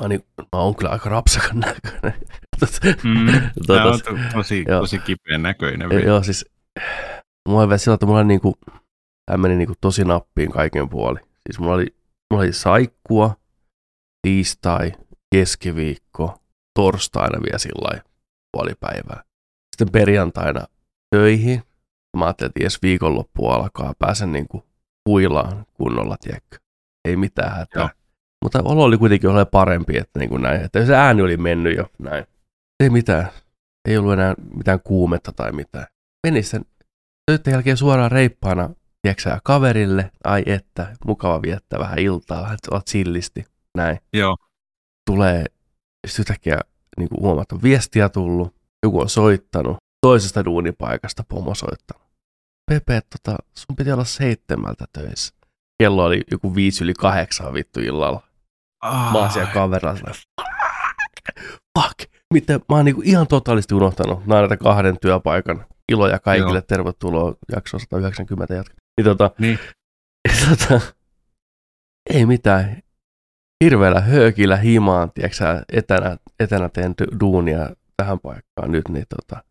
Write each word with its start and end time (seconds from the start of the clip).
mä, 0.00 0.08
niin, 0.08 0.24
mä 0.38 0.58
oon 0.58 0.76
kyllä 0.76 0.90
aika 0.90 1.08
rapsakan 1.08 1.60
näköinen. 1.60 2.20
mm, 3.04 3.26
tota, 3.66 3.84
on 3.92 4.00
to, 4.00 4.10
tosi, 4.32 4.64
tosi 4.64 4.98
kipeän 4.98 5.42
näköinen. 5.42 5.88
Vielä. 5.88 6.04
Joo, 6.04 6.22
siis 6.22 6.50
mulla 7.48 7.62
oli 7.62 7.78
sillä, 7.78 7.94
että 7.94 8.06
mulla 8.06 8.18
oli 8.18 8.26
niinku, 8.26 8.58
tämä 9.26 9.36
meni 9.36 9.56
niinku 9.56 9.74
tosi 9.80 10.04
nappiin 10.04 10.50
kaiken 10.50 10.88
puoli. 10.88 11.18
Siis 11.20 11.58
mulla 11.58 11.74
oli, 11.74 11.86
mulla 12.30 12.44
oli 12.44 12.52
saikkua, 12.52 13.36
tiistai, 14.22 14.92
keskiviikko, 15.34 16.38
torstaina 16.74 17.42
vielä 17.42 17.58
sillä 17.58 18.02
puoli 18.52 18.74
päivää. 18.80 19.22
Sitten 19.76 19.92
perjantaina 19.92 20.66
töihin. 21.10 21.62
Mä 22.16 22.24
ajattelin, 22.24 22.48
että 22.48 22.60
edes 22.60 22.82
viikonloppu 22.82 23.48
alkaa, 23.48 23.94
pääsen 23.98 24.32
niinku 24.32 24.64
huilaan 25.08 25.66
kunnolla, 25.74 26.16
tiedätkö. 26.20 26.58
Ei 27.04 27.16
mitään 27.16 27.56
hätää. 27.56 27.88
Mutta 28.44 28.62
olo 28.64 28.84
oli 28.84 28.98
kuitenkin 28.98 29.30
ole 29.30 29.44
parempi, 29.44 29.98
että 29.98 30.18
niin 30.18 30.30
kuin 30.30 30.42
näin. 30.42 30.64
Että 30.64 30.86
se 30.86 30.96
ääni 30.96 31.22
oli 31.22 31.36
mennyt 31.36 31.76
jo 31.76 31.86
näin. 31.98 32.24
Ei 32.80 32.90
mitään. 32.90 33.28
Ei 33.88 33.98
ollut 33.98 34.12
enää 34.12 34.34
mitään 34.56 34.80
kuumetta 34.84 35.32
tai 35.32 35.52
mitään. 35.52 35.86
Meni 36.26 36.42
sen 36.42 36.64
töiden 37.26 37.52
jälkeen 37.52 37.76
suoraan 37.76 38.10
reippaana, 38.10 38.70
tiedätkö 39.02 39.38
kaverille, 39.44 40.10
ai 40.24 40.42
että, 40.46 40.96
mukava 41.06 41.42
viettää 41.42 41.78
vähän 41.78 41.98
iltaa, 41.98 42.42
vähän 42.42 42.58
olla 42.70 42.82
chillisti, 42.90 43.44
näin. 43.76 43.98
Joo. 44.12 44.36
Tulee 45.10 45.44
sitten 46.06 46.22
yhtäkkiä 46.22 46.60
niin 46.98 47.08
kuin 47.08 47.62
viestiä 47.62 48.08
tullut, 48.08 48.54
joku 48.82 49.00
on 49.00 49.08
soittanut, 49.08 49.76
toisesta 50.00 50.44
duunipaikasta 50.44 51.24
pomo 51.28 51.54
soittanut. 51.54 52.02
Pepe, 52.70 53.00
tota, 53.00 53.38
sun 53.54 53.76
piti 53.76 53.92
olla 53.92 54.04
seitsemältä 54.04 54.84
töissä. 54.92 55.34
Kello 55.82 56.04
oli 56.04 56.22
joku 56.30 56.54
viisi 56.54 56.84
yli 56.84 56.94
kahdeksan 56.94 57.54
vittu 57.54 57.80
illalla. 57.80 58.22
Ah. 58.80 59.12
Mä 59.12 59.18
oon 59.18 59.30
siellä 59.30 59.50
kaverilla 59.52 59.94
fuck, 61.78 62.12
miten 62.34 62.60
mä 62.68 62.76
oon 62.76 62.84
niinku 62.84 63.02
ihan 63.04 63.26
totaalisti 63.26 63.74
unohtanut 63.74 64.26
näitä 64.26 64.56
kahden 64.56 64.96
työpaikan 65.00 65.66
iloja 65.92 66.18
kaikille, 66.18 66.58
Joo. 66.58 66.66
tervetuloa 66.68 67.34
jakso 67.52 67.78
190 67.78 68.54
jatka. 68.54 68.74
Niin 68.98 69.04
tota, 69.04 69.30
niin. 69.38 69.58
tota, 70.48 70.80
ei 72.10 72.26
mitään, 72.26 72.82
hirveällä 73.64 74.00
höökillä 74.00 74.56
himaan, 74.56 75.10
tiedätkö 75.14 75.62
etänä, 75.72 76.16
etänä 76.40 76.68
teen 76.68 76.94
duunia 77.20 77.70
tähän 77.96 78.18
paikkaan 78.20 78.72
nyt, 78.72 78.88
niin 78.88 79.06
tota, 79.08 79.44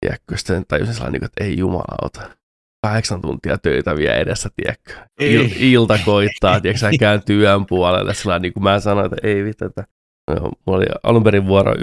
tiedätkö, 0.00 0.36
sitten 0.36 0.64
tajusin 0.68 0.94
sellainen, 0.94 1.24
että 1.24 1.44
ei 1.44 1.58
jumalauta, 1.58 2.36
kahdeksan 2.82 3.20
tuntia 3.20 3.58
töitä 3.58 3.96
vielä 3.96 4.14
edessä, 4.14 4.48
tiedätkö. 4.56 4.92
Il, 5.20 5.50
ilta 5.56 5.98
koittaa, 6.04 6.60
tiedätkö, 6.60 6.86
kääntyy 7.00 7.40
yön 7.40 7.66
puolelle, 7.66 8.14
sellainen, 8.14 8.42
niin 8.42 8.52
kuin 8.52 8.62
mä 8.62 8.80
sanoin, 8.80 9.06
että 9.06 9.28
ei 9.28 9.44
vittu, 9.44 9.64
että 9.64 9.84
no, 10.30 10.50
mulla 10.66 10.78
oli 10.78 10.86
alun 11.02 11.24
perin 11.24 11.46
vuoro 11.46 11.74
19.03, 11.74 11.78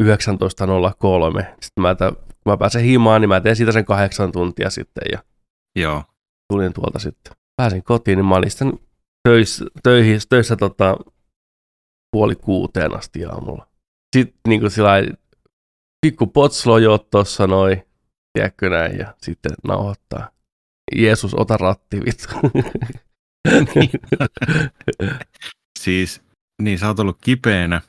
sitten 1.61 1.81
mä, 1.81 1.89
että, 1.89 2.11
kun 2.11 2.53
mä 2.53 2.57
pääsen 2.57 2.83
himaan, 2.83 3.21
niin 3.21 3.29
mä 3.29 3.41
teen 3.41 3.55
siitä 3.55 3.71
sen 3.71 3.85
kahdeksan 3.85 4.31
tuntia 4.31 4.69
sitten, 4.69 5.03
ja 5.11 5.23
Joo. 5.75 6.03
tulin 6.53 6.73
tuolta 6.73 6.99
sitten. 6.99 7.33
Pääsin 7.61 7.83
kotiin, 7.83 8.17
niin 8.17 8.25
mä 8.25 8.35
olin 8.35 8.51
sitten 8.51 8.79
töissä, 9.23 9.65
töissä, 9.83 10.27
töissä 10.29 10.55
tota, 10.55 10.97
puoli 12.11 12.35
kuuteen 12.35 12.97
asti 12.97 13.25
aamulla. 13.25 13.67
Sitten 14.15 14.39
niin 14.47 14.59
kuin 14.59 14.71
sillä 14.71 14.91
pikku 16.01 16.27
potslojo 16.27 16.97
tuossa 16.97 17.47
noin, 17.47 17.83
tiedätkö 18.33 18.69
näin, 18.69 18.97
ja 18.97 19.13
sitten 19.17 19.51
nauhoittaa. 19.67 20.38
Jeesus, 20.95 21.33
ota 21.33 21.57
ratti, 21.57 22.01
vittu. 22.05 22.35
siis, 25.79 26.21
niin 26.61 26.79
sä 26.79 26.87
oot 26.87 26.99
ollut 26.99 27.17
kipeänä. 27.21 27.81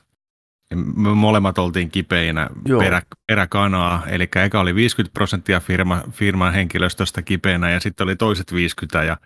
Me 0.75 1.09
molemmat 1.15 1.57
oltiin 1.57 1.91
kipeinä 1.91 2.49
perä, 2.79 3.01
peräkanaa, 3.27 4.07
eli 4.07 4.29
eka 4.35 4.59
oli 4.59 4.75
50 4.75 5.13
prosenttia 5.13 5.59
firma, 5.59 6.01
firman 6.11 6.53
henkilöstöstä 6.53 7.21
kipeänä 7.21 7.71
ja 7.71 7.79
sitten 7.79 8.03
oli 8.03 8.15
toiset 8.15 8.53
50 8.53 9.03
ja, 9.03 9.17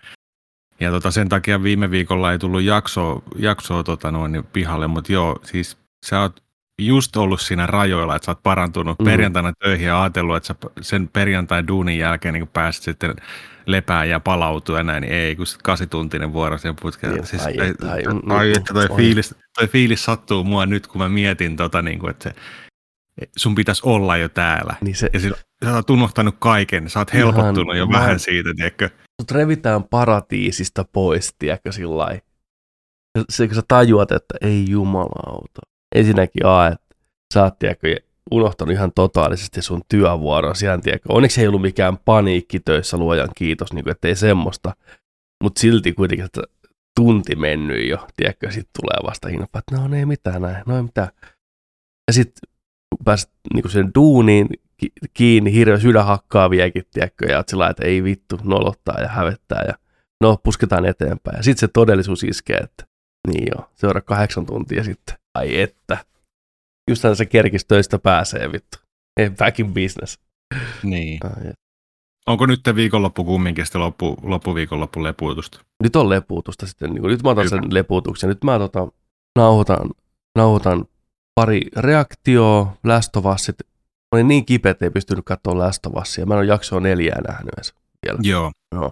ja 0.80 0.92
tota, 0.92 1.12
sen 1.12 1.30
takia 1.30 1.64
viime 1.64 1.92
viikolla 1.92 2.32
ei 2.32 2.40
tullut 2.40 2.62
jaksoa, 2.62 3.22
jaksoa 3.36 3.84
tota 3.84 4.12
noin, 4.12 4.44
pihalle, 4.54 4.88
mutta 4.88 5.12
joo, 5.12 5.40
siis 5.44 5.78
sä 6.06 6.22
oot 6.22 6.44
just 6.82 7.16
ollut 7.16 7.42
siinä 7.42 7.66
rajoilla, 7.66 8.16
että 8.16 8.26
sä 8.26 8.32
oot 8.32 8.44
parantunut 8.44 9.00
mm. 9.00 9.06
perjantaina 9.06 9.54
töihin 9.64 9.88
ja 9.88 10.02
ajatellut, 10.02 10.38
että 10.38 10.48
sä 10.48 10.56
sen 10.82 11.08
perjantain 11.08 11.68
duunin 11.68 11.98
jälkeen 11.98 12.34
niin 12.34 12.48
pääsit 12.48 12.84
sitten 12.84 13.16
lepää 13.66 14.06
ja 14.06 14.20
palautua 14.20 14.78
ja 14.78 14.84
näin, 14.84 15.02
niin 15.02 15.14
ei, 15.14 15.36
kun 15.36 15.46
kasituntinen 15.64 16.34
vuoro 16.34 16.58
sen 16.58 16.76
putkeen. 16.82 17.26
Siis, 17.26 17.46
ai, 17.46 17.60
ai, 17.60 17.74
ai, 17.90 18.04
ai, 18.30 18.52
että 18.52 18.74
toi 18.74 18.88
fiilis, 18.96 19.36
toi 19.60 19.68
fiilis 19.68 20.06
sattuu 20.06 20.44
mua 20.44 20.66
nyt, 20.66 20.88
kun 20.88 21.02
mä 21.02 21.10
mietin, 21.10 21.56
tota, 21.58 21.82
niin 21.82 22.00
kuin, 22.00 22.12
että 22.12 22.24
se, 22.30 22.36
sun 23.38 23.56
pitäisi 23.56 23.82
olla 23.86 24.18
jo 24.18 24.30
täällä. 24.30 24.76
Niin 24.82 24.96
se, 24.96 25.10
ja 25.14 25.20
sillä, 25.20 25.38
sä 25.66 25.74
oot 25.74 25.90
unohtanut 25.90 26.36
kaiken, 26.40 26.90
sä 26.90 27.00
oot 27.00 27.14
helpottunut 27.14 27.78
jo 27.78 27.90
vähän 27.90 28.20
siitä, 28.20 28.50
tiedätkö? 28.56 28.90
Sut 29.22 29.32
revitään 29.32 29.84
paratiisista 29.84 30.86
pois, 30.94 31.36
tiedätkö, 31.40 31.72
sillä 31.72 32.20
se, 33.30 33.48
kun 33.48 33.56
sä 33.56 33.62
tajuat, 33.68 34.12
että 34.12 34.36
ei 34.42 34.66
jumalauta. 34.70 35.62
Ensinnäkin 35.96 36.46
A, 36.46 36.68
että 36.68 36.96
sä 37.34 37.44
oot, 37.44 37.60
tiedätkö, 37.60 37.96
unohtanut 38.32 38.74
ihan 38.74 38.92
totaalisesti 38.96 39.62
sun 39.62 39.82
työvuoron. 39.90 40.56
Tiedätkö, 40.84 41.14
onneksi 41.14 41.42
ei 41.42 41.48
ollut 41.48 41.62
mikään 41.62 41.98
paniikki 41.98 42.60
töissä, 42.60 42.98
luojan 42.98 43.30
kiitos, 43.36 43.74
niin 43.74 43.84
kuin, 43.84 43.92
ettei 43.92 44.16
semmoista. 44.16 44.76
Mutta 45.44 45.60
silti 45.60 45.94
kuitenkin, 45.94 46.26
että 46.26 46.42
tunti 47.00 47.36
mennyt 47.36 47.90
jo, 47.90 48.08
tiedätkö, 48.16 48.52
sitten 48.52 48.82
tulee 48.82 49.10
vasta 49.10 49.28
hinpa, 49.28 49.60
että 49.60 49.76
no 49.76 49.98
ei 49.98 50.06
mitään 50.06 50.42
näin, 50.42 50.64
no 50.66 50.76
ei 50.78 50.84
mitään. 50.84 51.10
Ja 52.08 52.14
sitten 52.14 52.50
kun 52.90 53.06
pääset 53.06 53.32
niin 53.54 53.70
sen 53.70 53.92
duuniin 53.96 54.48
kiinni, 55.14 55.54
hirveä 55.54 55.80
sydän 55.80 56.06
hakkaa 56.06 56.50
vieläkin, 56.50 56.84
tiedätkö, 56.94 57.26
ja 57.26 57.44
sillä 57.48 57.70
että 57.70 57.86
ei 57.86 58.04
vittu, 58.04 58.40
nolottaa 58.44 59.02
ja 59.02 59.08
hävettää, 59.08 59.64
ja 59.68 59.74
no 60.22 60.38
pusketaan 60.44 60.86
eteenpäin. 60.86 61.38
Ja 61.38 61.44
sitten 61.44 61.60
se 61.60 61.68
todellisuus 61.74 62.24
iskee, 62.24 62.58
että 62.58 62.86
niin 63.28 63.48
joo, 63.56 63.70
seuraa 63.76 64.02
kahdeksan 64.02 64.46
tuntia 64.46 64.84
sitten, 64.84 65.16
ai 65.36 65.62
että, 65.62 65.98
just 66.90 67.06
se 67.14 67.26
kerkis 67.26 67.66
töistä 67.66 68.00
pääsee 68.00 68.52
vittu. 68.52 68.78
Ei 69.20 69.30
back 69.30 69.60
in 69.60 69.74
business. 69.74 70.20
Niin. 70.84 71.20
Ai, 71.24 71.54
Onko 72.28 72.46
nyt 72.46 72.62
viikonloppu 72.76 73.24
kumminkin 73.24 73.66
sitten 73.66 73.82
loppu, 73.82 74.18
loppuviikonloppu 74.24 75.04
lepuutusta? 75.04 75.60
Nyt 75.84 75.96
on 75.96 76.10
lepuutusta 76.10 76.68
sitten. 76.68 76.94
Niin 76.94 77.04
nyt 77.04 77.24
mä 77.24 77.30
otan 77.30 77.46
Hyvä. 77.46 77.56
sen 77.56 77.74
lepuutuksen. 77.74 78.30
Nyt 78.30 78.44
mä 78.44 78.60
tota, 78.60 78.88
nauhoitan, 79.36 79.90
nauhoitan 80.38 80.86
pari 81.36 81.62
reaktioa, 81.78 82.78
lästovassit. 82.84 83.56
Mä 83.62 84.10
olin 84.12 84.28
niin 84.28 84.46
kipeä, 84.46 84.72
että 84.72 84.86
ei 84.86 84.92
pystynyt 84.92 85.26
katsoa 85.26 85.60
lästovassia. 85.60 86.26
Mä 86.26 86.34
en 86.34 86.38
ole 86.38 86.46
jaksoa 86.46 86.80
neljää 86.80 87.22
nähnyt 87.28 87.54
edes 87.58 87.74
vielä. 88.06 88.20
Joo. 88.22 88.52
No. 88.76 88.92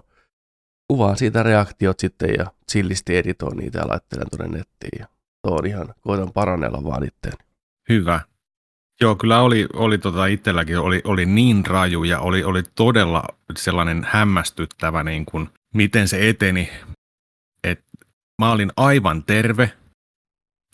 Kuvaan 0.88 1.16
siitä 1.16 1.42
reaktiot 1.42 2.00
sitten 2.00 2.30
ja 2.38 2.46
chillisti 2.70 3.16
editoin 3.16 3.56
niitä 3.56 3.78
ja 3.78 3.88
laittelen 3.88 4.26
tuonne 4.30 4.58
nettiin. 4.58 4.98
Ja 5.00 5.06
on 5.44 5.66
ihan, 5.66 5.94
koitan 6.00 6.32
parannella 6.32 6.84
vaan 6.84 7.04
itteeni. 7.04 7.36
Hyvä. 7.88 8.20
Joo, 9.00 9.16
kyllä 9.16 9.40
oli, 9.40 9.66
oli 9.72 9.98
tota 9.98 10.26
itselläkin 10.26 10.78
oli, 10.78 11.00
oli 11.04 11.26
niin 11.26 11.66
raju 11.66 12.04
ja 12.04 12.20
oli, 12.20 12.44
oli 12.44 12.62
todella 12.62 13.24
sellainen 13.56 14.06
hämmästyttävä, 14.10 15.04
niin 15.04 15.26
kuin, 15.26 15.50
miten 15.74 16.08
se 16.08 16.28
eteni. 16.28 16.70
Et 17.64 17.84
mä 18.42 18.52
olin 18.52 18.72
aivan 18.76 19.24
terve 19.24 19.72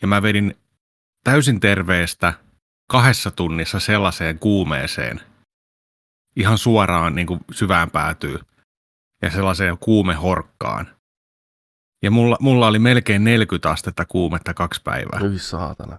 ja 0.03 0.09
mä 0.09 0.23
vedin 0.23 0.55
täysin 1.25 1.61
terveestä 1.61 2.35
kahdessa 2.91 3.31
tunnissa 3.31 3.81
sellaiseen 3.81 4.39
kuumeeseen, 4.39 5.21
ihan 6.37 6.59
suoraan 6.59 7.15
niin 7.15 7.27
kuin 7.27 7.41
syvään 7.53 7.91
päätyy 7.91 8.39
ja 9.23 9.31
sellaiseen 9.31 9.79
kuumehorkkaan. 9.79 10.97
Ja 12.03 12.11
mulla, 12.11 12.37
mulla 12.41 12.67
oli 12.67 12.79
melkein 12.79 13.25
40 13.25 13.71
astetta 13.71 14.07
kuumetta 14.07 14.55
kaksi 14.55 14.81
päivää. 14.85 15.21
Hyi 15.21 15.39
saatana. 15.39 15.99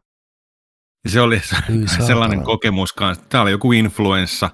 Se 1.07 1.21
oli 1.21 1.35
Ei, 1.35 1.87
sellainen 1.87 2.43
kokemus 2.43 2.93
kanssa. 2.93 3.23
Tämä 3.29 3.41
oli 3.41 3.51
joku 3.51 3.71
influenssa. 3.71 4.49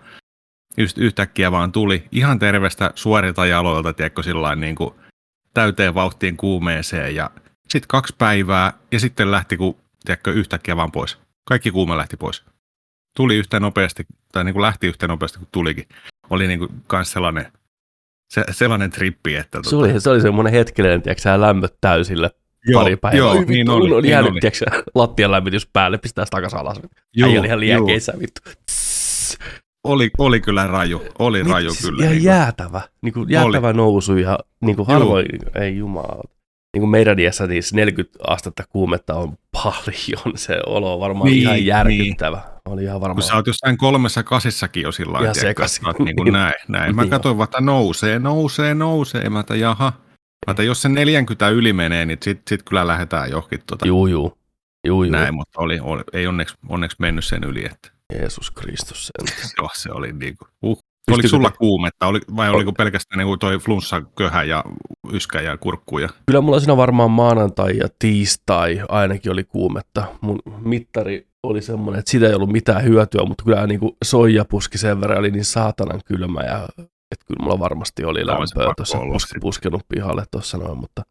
Just 0.77 0.97
yhtäkkiä 0.97 1.51
vaan 1.51 1.71
tuli 1.71 2.07
ihan 2.11 2.39
terveestä 2.39 2.91
suorilta 2.95 3.45
jaloilta, 3.45 3.93
tiedätkö, 3.93 4.23
sillain 4.23 4.59
niin 4.59 4.75
kuin 4.75 4.93
täyteen 5.53 5.93
vauhtiin 5.93 6.37
kuumeeseen. 6.37 7.15
Ja 7.15 7.31
sitten 7.69 7.87
kaksi 7.87 8.15
päivää 8.17 8.73
ja 8.91 8.99
sitten 8.99 9.31
lähti 9.31 9.57
kun, 9.57 9.75
tiedätkö, 10.05 10.31
yhtäkkiä 10.31 10.77
vaan 10.77 10.91
pois. 10.91 11.17
Kaikki 11.45 11.71
kuume 11.71 11.97
lähti 11.97 12.17
pois. 12.17 12.43
Tuli 13.15 13.35
yhtä 13.35 13.59
nopeasti, 13.59 14.05
tai 14.31 14.43
niin 14.43 14.53
kuin 14.53 14.61
lähti 14.61 14.87
yhtä 14.87 15.07
nopeasti 15.07 15.39
kuin 15.39 15.49
tulikin. 15.51 15.87
Oli 16.29 16.47
niin 16.47 16.59
kuin 16.59 16.71
kans 16.87 17.11
sellainen, 17.11 17.51
se, 18.29 18.43
sellainen 18.51 18.91
trippi, 18.91 19.35
että... 19.35 19.57
Se, 19.63 19.69
tota... 19.69 19.77
oli, 19.77 20.01
se 20.01 20.09
oli 20.09 20.21
semmoinen 20.21 20.53
hetkellinen, 20.53 21.01
tiedätkö, 21.01 21.41
lämmöt 21.41 21.75
täysille 21.81 22.31
joo, 22.67 22.81
pari 22.81 22.97
päivää. 22.97 23.17
Joo, 23.17 23.31
Oi, 23.31 23.37
vittu, 23.39 23.51
niin 23.51 23.69
oli. 23.69 23.93
On 23.93 24.03
niin 24.03 24.11
jäänyt, 24.11 24.31
oli. 24.31 24.81
lattian 24.95 25.31
lämmitys 25.31 25.69
päälle, 25.73 25.97
pistää 25.97 26.25
sitä 26.25 26.35
takaisin 26.35 26.59
alas. 26.59 26.79
Joo, 27.15 27.29
Äijä 27.29 27.39
oli 27.39 27.47
ihan 27.47 27.59
liekeissä, 27.59 28.13
vittu. 28.19 28.41
Oli, 29.83 30.09
oli 30.17 30.39
kyllä 30.39 30.67
raju, 30.67 31.03
oli 31.19 31.43
niin, 31.43 31.53
raju 31.53 31.71
siis 31.71 31.85
kyllä. 31.85 32.03
Ihan 32.03 32.15
niin 32.15 32.23
jäätävä, 32.23 32.81
niin 33.01 33.13
kuin 33.13 33.29
jäätävä 33.29 33.67
oli. 33.67 33.77
nousu 33.77 34.17
ja 34.17 34.39
niin 34.61 34.75
kuin 34.75 34.87
harvoin, 34.87 35.25
ei 35.55 35.77
jumala. 35.77 36.23
Niin 36.73 36.81
kuin 36.81 36.89
meidän 36.89 37.19
iässä 37.19 37.47
niin 37.47 37.63
40 37.73 38.19
astetta 38.27 38.63
kuumetta 38.69 39.15
on 39.15 39.37
paljon. 39.51 40.37
Se 40.37 40.59
olo 40.65 40.93
on 40.93 40.99
varmaan 40.99 41.29
niin, 41.29 41.41
ihan 41.41 41.65
järkyttävä. 41.65 42.37
Niin. 42.37 42.73
Oli 42.73 42.83
ihan 42.83 43.01
varmaan. 43.01 43.15
Kun 43.15 43.23
sä 43.23 43.35
oot 43.35 43.47
jossain 43.47 43.77
kolmessa 43.77 44.23
kasissakin 44.23 44.83
jo 44.83 44.91
sillä 44.91 45.13
lailla. 45.13 45.33
Niin 45.99 46.15
kuin 46.15 46.33
näin, 46.33 46.53
näin. 46.67 46.95
Mä 46.95 47.01
niin. 47.01 47.09
katsoin, 47.09 47.41
että 47.41 47.61
nousee, 47.61 48.19
nousee, 48.19 48.73
nousee. 48.73 49.29
Mä 49.29 49.39
että 49.39 49.55
jaha. 49.55 49.93
Mä 50.47 50.51
että 50.51 50.63
jos 50.63 50.81
se 50.81 50.89
40 50.89 51.49
yli 51.49 51.73
menee, 51.73 52.05
niin 52.05 52.17
sit, 52.21 52.41
sit 52.49 52.63
kyllä 52.63 52.87
lähdetään 52.87 53.31
johonkin. 53.31 53.59
Tuota, 53.67 53.87
juu, 53.87 54.07
juu. 54.07 54.37
Juu, 54.87 55.03
juu. 55.03 55.11
Näin, 55.11 55.35
mutta 55.35 55.61
oli, 55.61 55.79
oli, 55.79 56.01
ei 56.13 56.27
onneksi, 56.27 56.55
onneksi 56.69 56.97
mennyt 56.99 57.25
sen 57.25 57.43
yli. 57.43 57.65
Että. 57.65 57.91
Jeesus 58.13 58.51
Kristus. 58.51 59.11
Joo, 59.57 59.69
se 59.73 59.91
oli 59.91 60.13
niin 60.13 60.37
kuin, 60.37 60.49
uh. 60.61 60.79
Oliko 61.11 61.27
sulla 61.27 61.51
te... 61.51 61.57
kuumetta 61.57 62.07
oli, 62.07 62.19
vai 62.35 62.49
oliko 62.49 62.73
pelkästään 62.73 63.25
niin 63.25 63.39
toi 63.39 63.57
flunssa, 63.57 64.01
köhä 64.01 64.43
ja 64.43 64.63
yskä 65.11 65.41
ja 65.41 65.57
kurkku? 65.57 65.99
Ja... 65.99 66.09
Kyllä 66.25 66.41
mulla 66.41 66.59
siinä 66.59 66.77
varmaan 66.77 67.11
maanantai 67.11 67.77
ja 67.77 67.87
tiistai 67.99 68.81
ainakin 68.89 69.31
oli 69.31 69.43
kuumetta. 69.43 70.05
Mun 70.21 70.39
mittari 70.59 71.27
oli 71.43 71.61
semmoinen, 71.61 71.99
että 71.99 72.11
siitä 72.11 72.27
ei 72.27 72.33
ollut 72.33 72.51
mitään 72.51 72.83
hyötyä, 72.83 73.25
mutta 73.25 73.43
kyllä 73.43 73.67
niin 73.67 73.79
kuin 73.79 73.91
soijapuski 74.03 74.77
sen 74.77 75.01
verran 75.01 75.19
oli 75.19 75.31
niin 75.31 75.45
saatanan 75.45 76.01
kylmä 76.05 76.41
ja 76.41 76.67
että 77.11 77.25
kyllä 77.27 77.43
mulla 77.43 77.59
varmasti 77.59 78.05
oli 78.05 78.25
lämpöä 78.25 78.73
tuossa 78.77 78.97
pus, 78.97 79.33
puskenut 79.41 79.81
pihalle 79.89 80.23
tuossa 80.31 80.57
noin, 80.57 80.77
mutta 80.77 81.03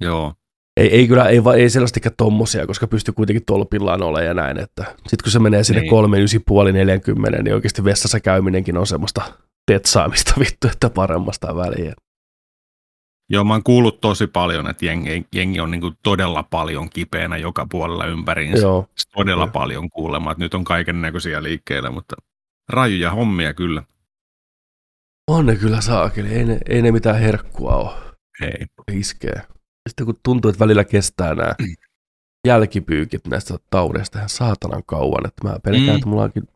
Joo. 0.00 0.34
Ei, 0.76 0.94
ei 0.94 1.08
kyllä, 1.08 1.28
ei, 1.28 1.40
ei 1.56 1.70
selvästikään 1.70 2.14
tommosia, 2.16 2.66
koska 2.66 2.86
pystyy 2.86 3.14
kuitenkin 3.14 3.44
tolpillaan 3.44 4.02
olemaan 4.02 4.26
ja 4.26 4.34
näin, 4.34 4.58
että 4.58 4.84
sitten 4.96 5.24
kun 5.24 5.32
se 5.32 5.38
menee 5.38 5.64
sinne 5.64 5.80
niin. 5.80 5.90
3, 5.90 6.18
9,5, 6.18 6.72
40, 6.72 7.42
niin 7.42 7.54
oikeasti 7.54 7.84
vessassa 7.84 8.20
käyminenkin 8.20 8.76
on 8.76 8.86
semmoista 8.86 9.22
tetsaamista 9.66 10.34
vittu, 10.40 10.68
että 10.68 10.90
paremmasta 10.90 11.56
väliä. 11.56 11.94
Joo, 13.30 13.44
mä 13.44 13.54
oon 13.54 13.62
kuullut 13.62 14.00
tosi 14.00 14.26
paljon, 14.26 14.70
että 14.70 14.86
jengi, 14.86 15.26
jengi 15.34 15.60
on 15.60 15.70
niin 15.70 15.96
todella 16.02 16.42
paljon 16.42 16.90
kipeänä 16.90 17.36
joka 17.36 17.66
puolella 17.70 18.06
ympäriinsä. 18.06 18.62
Joo. 18.62 18.86
Todella 19.14 19.44
Joo. 19.44 19.52
paljon 19.52 19.90
kuulemma, 19.90 20.30
että 20.30 20.44
nyt 20.44 20.54
on 20.54 20.64
kaiken 20.64 21.00
näköisiä 21.00 21.42
liikkeellä, 21.42 21.90
mutta 21.90 22.16
rajuja 22.68 23.10
hommia 23.10 23.54
kyllä. 23.54 23.82
On 25.30 25.46
ne 25.46 25.56
kyllä 25.56 25.80
saakeli, 25.80 26.28
ei 26.28 26.44
ne, 26.44 26.58
ei 26.68 26.82
ne 26.82 26.92
mitään 26.92 27.18
herkkua 27.18 27.76
ole. 27.76 27.90
Ei. 28.42 28.66
Iskee. 28.92 29.42
Sitten 29.88 30.06
kun 30.06 30.20
tuntuu, 30.22 30.48
että 30.48 30.64
välillä 30.64 30.84
kestää 30.84 31.34
nämä 31.34 31.54
jälkipyykit 32.46 33.26
näistä 33.26 33.54
taudeista 33.70 34.18
ihan 34.18 34.28
saatanan 34.28 34.82
kauan, 34.86 35.26
että 35.26 35.48
mä 35.48 35.56
pelkään, 35.64 35.88
mm. 35.88 35.94
että 35.94 36.08
mulla 36.08 36.22
onkin 36.22 36.48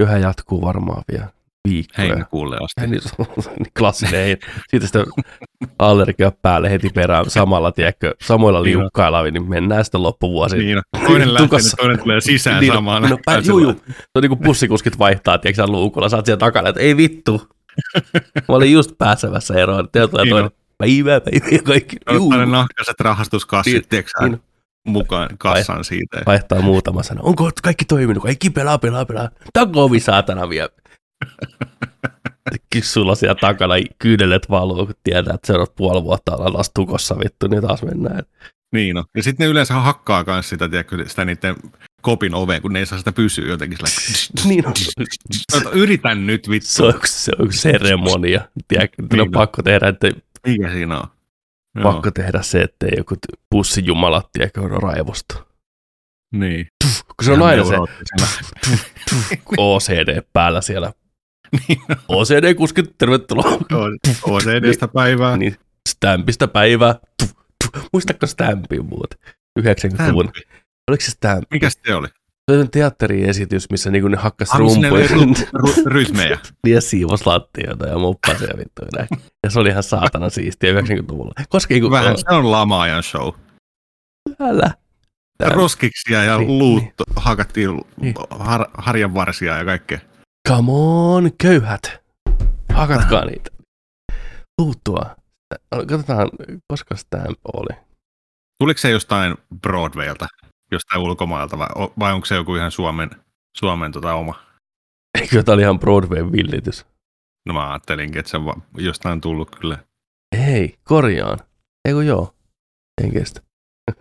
yhä 0.00 0.18
jatkuu 0.18 0.62
varmaan 0.62 1.02
vielä 1.12 1.28
viikkoja. 1.68 2.08
Heinäkuulle 2.08 2.56
asti. 2.56 2.90
Niin, 2.90 3.02
niin 3.58 3.72
klassinen 3.78 4.20
ei. 4.20 4.36
Siitä 4.68 4.86
sitä 4.86 5.04
allergia 5.78 6.32
päälle 6.42 6.70
heti 6.70 6.88
perään 6.94 7.30
samalla, 7.30 7.72
tiedätkö, 7.72 8.14
samoilla 8.22 8.62
niin 8.62 8.78
liukkailla, 8.78 9.22
niin 9.22 9.48
mennään 9.48 9.84
sitten 9.84 10.02
loppuvuosi. 10.02 10.56
Niin, 10.56 10.80
toinen 11.06 11.34
lähtee, 11.34 11.58
niin 11.58 11.76
toinen 11.76 11.98
tulee 11.98 12.20
sisään 12.20 12.60
niin, 12.60 12.72
samaan. 12.72 13.02
No, 13.02 13.18
pä, 13.24 13.42
juu, 13.46 13.58
juu. 13.58 13.72
Se 13.72 13.92
on 14.14 14.22
niin 14.22 14.30
kuin 14.30 14.40
pussikuskit 14.40 14.98
vaihtaa, 14.98 15.38
tiedätkö, 15.38 15.66
luukulla, 15.66 16.08
oot 16.16 16.26
siellä 16.26 16.38
takana, 16.38 16.68
että 16.68 16.80
ei 16.80 16.96
vittu. 16.96 17.48
Mä 18.48 18.54
olin 18.54 18.72
just 18.72 18.98
pääsevässä 18.98 19.54
eroon, 19.54 19.84
että 19.84 20.08
tulee 20.08 20.24
niin 20.24 20.30
toinen, 20.30 20.50
päivää 20.78 21.20
ja 21.52 21.62
kaikki. 21.62 21.96
Ne 22.30 22.46
nahkaiset 22.46 23.00
rahastuskassit, 23.00 23.74
niin, 23.74 23.88
tiedätkö 23.88 24.28
niin, 24.28 24.42
mukaan 24.86 25.28
kassan 25.38 25.84
siitä. 25.84 26.22
Vaihtaa 26.26 26.62
muutama 26.62 27.02
sana. 27.02 27.20
Onko 27.22 27.50
kaikki 27.62 27.84
toiminut? 27.84 28.22
Kaikki 28.22 28.50
pelaa, 28.50 28.78
pelaa, 28.78 29.04
pelaa. 29.04 29.30
Takovi 29.52 30.00
saatana 30.00 30.48
vielä. 30.48 30.68
Sulla 32.82 33.14
siellä 33.14 33.34
takana 33.34 33.74
kyynelet 33.98 34.50
valuu, 34.50 34.86
kun 34.86 34.94
tietää, 35.04 35.34
että 35.34 35.46
seuraavat 35.46 35.74
puoli 35.76 36.02
vuotta 36.02 36.36
ollaan 36.36 36.52
taas 36.52 36.70
tukossa 36.74 37.18
vittu, 37.18 37.46
niin 37.46 37.62
taas 37.62 37.82
mennään. 37.82 38.22
Niin 38.72 38.96
no. 38.96 39.04
Ja 39.16 39.22
sitten 39.22 39.44
ne 39.44 39.50
yleensä 39.50 39.74
hakkaa 39.74 40.24
myös 40.26 40.48
sitä, 40.48 40.68
tiedätkö, 40.68 41.08
sitä 41.08 41.24
niiden 41.24 41.56
kopin 42.00 42.34
oveen, 42.34 42.62
kun 42.62 42.72
ne 42.72 42.78
ei 42.78 42.86
saa 42.86 42.98
sitä 42.98 43.12
pysyä 43.12 43.48
jotenkin 43.48 43.78
sillä. 43.86 44.44
niin 44.48 44.66
on. 44.66 44.74
Yritän 45.72 46.26
nyt 46.26 46.48
vittu. 46.48 46.68
Se 46.68 46.82
on, 46.82 46.94
se 47.04 47.32
on 47.38 47.52
seremonia. 47.52 48.48
Tiedätkö, 48.68 49.02
niin 49.12 49.20
on 49.20 49.30
pakko 49.30 49.62
tehdä, 49.62 49.88
että 49.88 50.10
mikä 50.46 50.70
siinä 50.72 50.98
on? 50.98 51.08
Pakko 51.82 52.06
Joo. 52.06 52.12
tehdä 52.14 52.42
se, 52.42 52.62
ettei 52.62 52.90
joku 52.96 53.14
pussijumalat 53.50 54.28
tiedäkö 54.32 54.60
raivosta. 54.68 55.44
Niin. 56.34 56.66
Tuff, 56.84 57.00
kun 57.06 57.24
se 57.24 57.32
on 57.32 57.42
aina 57.42 57.64
se 57.64 57.74
OCD 59.56 60.22
päällä 60.32 60.60
siellä. 60.60 60.92
Niin. 61.68 61.80
OCD-kuskit, 62.08 62.94
tervetuloa. 62.98 63.58
OCDstä 64.22 64.88
päivää. 64.88 65.36
Niin, 65.36 65.56
Stampista 65.88 66.48
päivää. 66.48 66.94
Muistatko 67.92 68.26
Stampin 68.26 68.84
muuten? 68.84 69.18
90-luvun. 69.60 70.32
Oliko 70.88 71.04
se 71.04 71.10
Stamp? 71.10 71.44
Mikä 71.50 71.70
se 71.70 71.94
oli? 71.94 72.08
Se 72.50 72.58
on 72.58 72.70
teatteriesitys, 72.70 73.70
missä 73.70 73.90
niinku 73.90 74.08
ne 74.08 74.16
hakkas 74.16 74.54
rumpuja. 74.54 75.06
Ry- 75.06 75.84
rytmejä. 75.86 76.38
ja 76.66 76.80
siivos 76.80 77.26
lattioita 77.26 77.86
ja 77.86 77.98
muppasi 77.98 78.44
ja 78.44 78.58
vittu 78.58 78.82
näin. 78.96 79.08
Ja 79.44 79.50
se 79.50 79.58
oli 79.58 79.68
ihan 79.68 79.82
saatana 79.82 80.30
siistiä 80.30 80.80
90-luvulla. 80.80 81.32
Koska, 81.48 81.74
niinku, 81.74 81.90
Vähän 81.90 82.18
se 82.18 82.34
on 82.34 82.50
lamaajan 82.50 83.02
show. 83.02 83.32
Älä. 84.40 84.70
Täällä. 85.38 85.56
Roskiksia 85.56 86.24
ja 86.24 86.38
niin, 86.38 86.58
luutto, 86.58 87.04
niin. 87.08 87.22
hakattiin 87.22 87.70
niin. 88.00 88.14
Har, 88.30 88.66
harjanvarsia 88.74 89.58
ja 89.58 89.64
kaikkea. 89.64 89.98
Come 90.48 90.72
on, 90.72 91.30
köyhät. 91.42 92.00
Hakatkaa 92.72 93.24
niitä. 93.24 93.50
Luuttua. 94.60 95.16
Katsotaan, 95.88 96.30
koska 96.68 96.96
Stamp 96.96 97.38
oli. 97.52 97.76
Tuliko 98.58 98.78
se 98.78 98.90
jostain 98.90 99.34
Broadwaylta? 99.60 100.26
Jostain 100.70 101.00
ulkomailta 101.00 101.58
vai, 101.58 101.68
vai 101.98 102.12
onko 102.12 102.26
se 102.26 102.34
joku 102.34 102.56
ihan 102.56 102.70
Suomen, 102.70 103.10
Suomen 103.56 103.92
tota 103.92 104.14
oma? 104.14 104.34
Eikö 105.20 105.42
tämä 105.42 105.54
oli 105.54 105.62
ihan 105.62 105.78
Broadway 105.78 106.32
villitys? 106.32 106.86
No 107.46 107.54
mä 107.54 107.70
ajattelinkin, 107.70 108.18
että 108.18 108.30
se 108.30 108.36
on 108.36 108.62
jostain 108.76 109.20
tullut 109.20 109.56
kyllä. 109.56 109.78
Ei, 110.46 110.78
korjaan. 110.84 111.38
Eikö 111.88 112.02
joo? 112.02 112.34
En 113.02 113.12
kestä. 113.12 113.40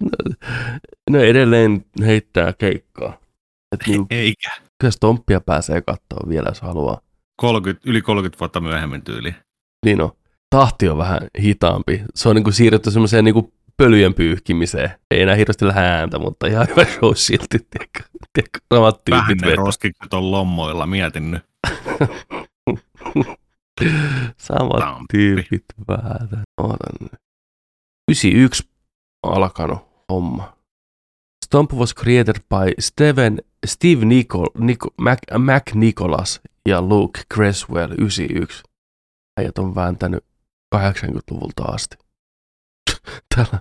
no, 0.00 0.34
no, 1.10 1.18
edelleen 1.18 1.84
heittää 2.00 2.52
keikkaa. 2.52 3.18
Et 3.72 3.80
niin, 3.86 4.06
Eikä. 4.10 4.50
Kyllä 4.80 4.90
Stomppia 4.90 5.40
pääsee 5.40 5.82
katsoa 5.82 6.28
vielä, 6.28 6.48
jos 6.48 6.60
haluaa. 6.60 7.00
30, 7.36 7.90
yli 7.90 8.02
30 8.02 8.40
vuotta 8.40 8.60
myöhemmin 8.60 9.02
tyyli. 9.02 9.34
Niin 9.86 10.00
on. 10.00 10.12
Tahti 10.50 10.88
on 10.88 10.98
vähän 10.98 11.20
hitaampi. 11.40 12.02
Se 12.14 12.28
on 12.28 12.36
niin 12.36 12.44
kuin 12.44 12.54
siirretty 12.54 12.90
semmoiseen 12.90 13.24
niin 13.24 13.34
kuin 13.34 13.52
pölyjen 13.76 14.14
pyyhkimiseen. 14.14 14.90
Ei 15.10 15.22
enää 15.22 15.34
hirveästi 15.34 15.64
ääntä, 15.74 16.18
mutta 16.18 16.46
ihan 16.46 16.66
hyvä 16.70 16.84
show 16.84 17.12
silti. 17.14 17.46
Tiedätkö, 17.48 18.02
tiedätkö, 18.32 18.60
samat 18.74 19.04
tyypit 19.04 19.42
Vähän 19.42 19.50
ne 19.50 19.54
roskikset 19.54 20.14
on 20.14 20.30
lommoilla, 20.30 20.86
mietin 20.86 21.30
nyt. 21.30 21.42
samat 24.38 24.78
Tampi. 24.78 25.04
tyypit 25.12 25.64
vähän. 25.88 26.28
Ootan 26.60 26.96
nyt. 27.00 27.12
91 28.10 28.68
alkanut 29.22 29.78
homma. 30.08 30.56
Stomp 31.44 31.72
was 31.72 31.94
created 31.94 32.36
by 32.36 32.72
Steven, 32.78 33.38
Steve 33.66 34.04
Nicol, 34.04 34.46
Nico, 34.58 34.88
Mac, 34.96 35.18
Mac 35.38 35.74
Nicholas 35.74 36.40
ja 36.68 36.82
Luke 36.82 37.20
Creswell 37.34 37.92
91. 37.98 38.62
Äijät 39.40 39.58
on 39.58 39.74
vääntänyt 39.74 40.24
80-luvulta 40.74 41.64
asti 41.64 41.96
täällä, 43.34 43.60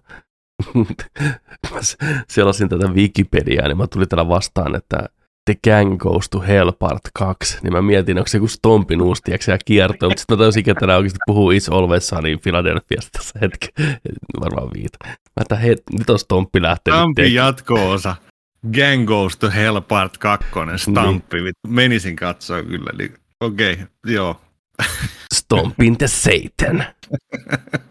mä 1.72 1.80
selasin 2.34 2.70
tätä 2.70 2.88
Wikipediaa, 2.88 3.68
niin 3.68 3.78
mä 3.78 3.88
tulin 3.88 4.10
täällä 4.10 4.28
vastaan, 4.28 4.75
että 4.75 5.10
The 5.46 5.56
Gang 5.63 5.98
Goes 5.98 6.30
to 6.30 6.40
Hell 6.40 6.72
Part 6.72 7.01
2, 7.13 7.58
niin 7.63 7.74
mä 7.74 7.82
mietin, 7.82 8.18
onko 8.18 8.28
se 8.28 8.38
joku 8.38 8.48
Stompin 8.48 9.01
uusi, 9.01 9.22
tiedätkö, 9.22 9.58
kierto, 9.66 10.10
mutta 10.10 10.20
sitten 10.20 10.38
mä 10.38 10.40
tajusin, 10.40 10.60
että 10.60 10.80
tänään 10.80 10.98
oikeasti 10.98 11.20
puhuu 11.25 11.51
It's 11.51 11.74
Always 11.74 12.08
Sunny 12.08 12.38
Philadelphiasta 12.38 13.10
tässä 13.18 13.40
hetki, 13.42 13.68
varmaan 14.40 14.68
viita. 14.74 14.98
Mä 15.08 15.42
että 15.42 15.56
hei, 15.56 15.75
nyt 16.00 16.10
on 16.10 16.20
Stompi 16.20 16.62
lähtenyt. 16.62 17.00
Stampi 17.00 17.34
jatko-osa. 17.34 18.16
Gang 18.74 19.08
Goes 19.08 19.38
to 19.38 19.51
Hell 19.51 19.82
Part 19.82 20.18
2, 20.18 20.48
Stampi, 20.75 21.42
niin. 21.42 21.54
menisin 21.68 22.16
katsoa 22.16 22.63
kyllä, 22.63 22.92
niin 22.98 23.13
okei, 23.40 23.74
okay, 23.74 23.86
joo. 24.06 24.42
Stompin 25.34 25.98
the 25.98 26.08
Satan. 26.08 26.86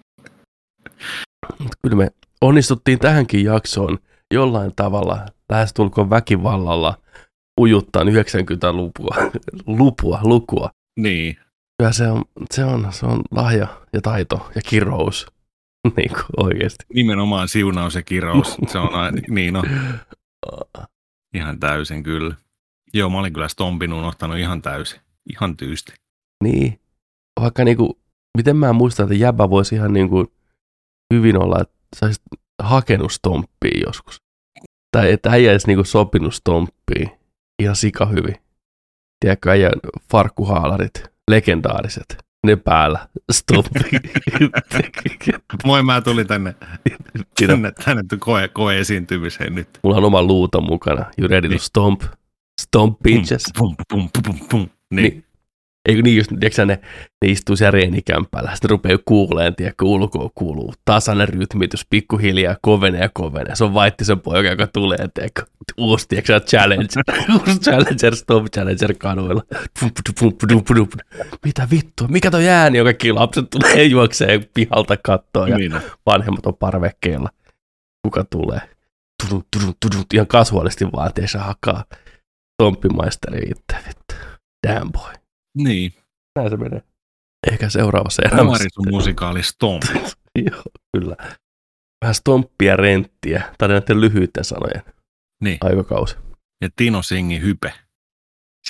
kyllä 1.83 1.97
me 1.97 2.11
onnistuttiin 2.40 2.99
tähänkin 2.99 3.45
jaksoon 3.45 3.99
jollain 4.35 4.73
tavalla 4.76 5.26
lähestulkoon 5.49 6.11
väkivallalla 6.11 6.99
ujuttaa 7.61 8.02
90-lukua 8.02 9.16
lupua, 9.66 10.21
lukua. 10.23 10.71
Niin. 11.00 11.37
Kyllä 11.78 11.92
se 11.92 12.09
on, 12.09 12.25
se 12.50 12.64
on, 12.64 12.87
se 12.90 13.07
on 13.07 13.23
lahja 13.30 13.66
ja 13.92 14.00
taito 14.00 14.50
ja 14.54 14.61
kirous. 14.69 15.26
niin 15.97 16.11
kuin 16.11 16.47
oikeasti. 16.47 16.85
Nimenomaan 16.95 17.49
siunaus 17.49 17.95
ja 17.95 18.02
kirous. 18.02 18.57
Se 18.66 18.78
on 18.78 18.95
aina, 18.95 19.21
niin 19.28 19.54
no. 19.54 19.62
Ihan 21.35 21.61
täysin 21.61 22.02
kyllä. 22.02 22.35
Joo, 22.95 23.11
mä 23.11 23.19
olin 23.19 23.33
kyllä 23.33 23.49
Stompin 23.49 23.92
unohtanut 23.92 24.38
ihan 24.38 24.62
täysin. 24.62 25.00
Ihan 25.30 25.57
tyysti. 25.57 25.92
Niin. 26.45 26.80
Vaikka 27.40 27.64
niinku, 27.64 27.99
miten 28.37 28.57
mä 28.57 28.73
muistan, 28.73 29.04
että 29.04 29.14
jäbä 29.14 29.50
voisi 29.50 29.75
ihan 29.75 29.92
niinku 29.92 30.33
hyvin 31.14 31.37
olla, 31.37 31.61
että 31.61 31.75
sä 31.97 32.07
olisit 32.07 32.23
hakenut 32.62 33.12
stomppia 33.12 33.81
joskus. 33.87 34.17
Tai 34.97 35.12
että 35.12 35.31
äijä 35.31 35.50
edes 35.50 35.67
niinku 35.67 35.85
sopinut 35.85 36.35
stomppiin 36.35 37.11
ihan 37.62 37.76
sika 37.76 38.07
hyvin. 38.07 38.35
Tiedätkö, 39.21 39.50
äijän 39.50 39.73
farkkuhaalarit, 40.11 41.05
legendaariset, 41.31 42.17
ne 42.47 42.57
päällä, 42.57 43.09
stomppi. 43.33 43.81
Moi, 45.64 45.83
mä 45.83 46.00
tulin 46.00 46.26
tänne, 46.26 46.55
tänne, 47.47 47.73
tänne 47.85 48.02
koe, 48.19 48.49
koe 48.49 48.79
esiintymiseen 48.79 49.55
nyt. 49.55 49.69
Mulla 49.83 49.97
on 49.97 50.05
oma 50.05 50.23
luuta 50.23 50.61
mukana. 50.61 51.07
You 51.19 51.29
ready 51.29 51.49
to 51.49 51.59
stomp? 51.59 52.02
Stomp 52.61 52.99
bitches. 53.02 53.45
Pum, 53.59 53.75
pum, 53.88 54.09
pum, 54.12 54.23
pum, 54.23 54.49
pum. 54.49 54.69
Niin. 54.90 55.12
niin. 55.12 55.25
Eikö 55.89 56.03
niin 56.03 56.17
just, 56.17 56.31
tiedätkö 56.31 56.65
ne, 56.65 56.81
ne 57.25 57.31
istuu 57.31 57.57
siellä 57.57 57.71
reenikämpällä, 57.71 58.51
sitten 58.53 58.71
rupeaa 58.71 58.99
kuuleen, 59.05 59.55
tiedätkö, 59.55 59.85
ulkoa 59.85 60.31
kuuluu 60.35 60.75
tasainen 60.85 61.29
rytmitys, 61.29 61.87
pikkuhiljaa 61.91 62.57
kovenee 62.63 63.01
ja 63.01 63.09
kovenee. 63.13 63.57
Se 63.57 63.65
on 63.65 63.75
Vaittisen 63.75 64.21
poika, 64.21 64.49
joka 64.49 64.67
tulee, 64.67 65.09
tiedätkö, 65.15 65.43
uusi, 65.77 66.09
tiedätkö, 66.09 66.41
challenge, 66.41 66.87
uusi 67.33 67.61
challenger, 67.61 68.17
stop 68.17 68.45
challenger 68.55 68.95
kaduilla. 68.99 69.43
Mitä 71.45 71.69
vittua, 71.71 72.09
mikä 72.09 72.31
toi 72.31 72.49
ääni, 72.49 72.79
joka 72.79 72.89
kaikki 72.89 73.13
lapset 73.13 73.51
tulee 73.51 73.85
juoksee 73.95 74.41
pihalta 74.55 74.97
kattoon 74.97 75.49
ja 75.49 75.57
niin. 75.57 75.75
vanhemmat 76.07 76.47
on 76.47 76.57
parvekkeella. 76.57 77.29
Kuka 78.03 78.25
tulee? 78.25 78.61
Tudun, 79.23 79.45
tudun, 79.51 79.75
tudun, 79.81 80.05
ihan 80.15 80.27
kasuaalisti 80.27 80.85
vaan, 80.93 81.15
tiedätkö, 81.15 81.39
hakkaa 81.39 81.85
tomppimaisteri 82.63 83.39
itse, 83.39 83.89
vittu. 83.89 84.15
Damn 84.69 84.93
boy. 84.93 85.20
Niin. 85.59 85.92
Näin 86.37 86.50
se 86.50 86.57
menee. 86.57 86.83
Ehkä 87.52 87.69
seuraavassa 87.69 88.23
elämässä. 88.23 88.45
Marisun 88.45 88.90
musikaali 88.90 89.42
Stomp. 89.42 89.83
Joo, 90.50 90.62
kyllä. 90.92 91.16
Vähän 92.04 92.14
stomppia 92.14 92.76
renttiä, 92.76 93.54
tai 93.59 93.69
näiden 93.69 94.00
lyhyiden 94.00 94.45
sanojen 94.45 94.83
niin. 95.40 95.59
aikakausi. 95.61 96.16
Ja 96.61 96.69
Tino 96.76 97.02
Singi 97.02 97.40
Hype. 97.40 97.73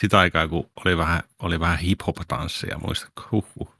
Sitä 0.00 0.18
aikaa, 0.18 0.48
kun 0.48 0.70
oli 0.84 0.98
vähän, 0.98 1.22
oli 1.38 1.60
vähän 1.60 1.78
hip-hop-tanssia, 1.78 2.78
muistatko? 2.78 3.22
Huhhuh. 3.32 3.74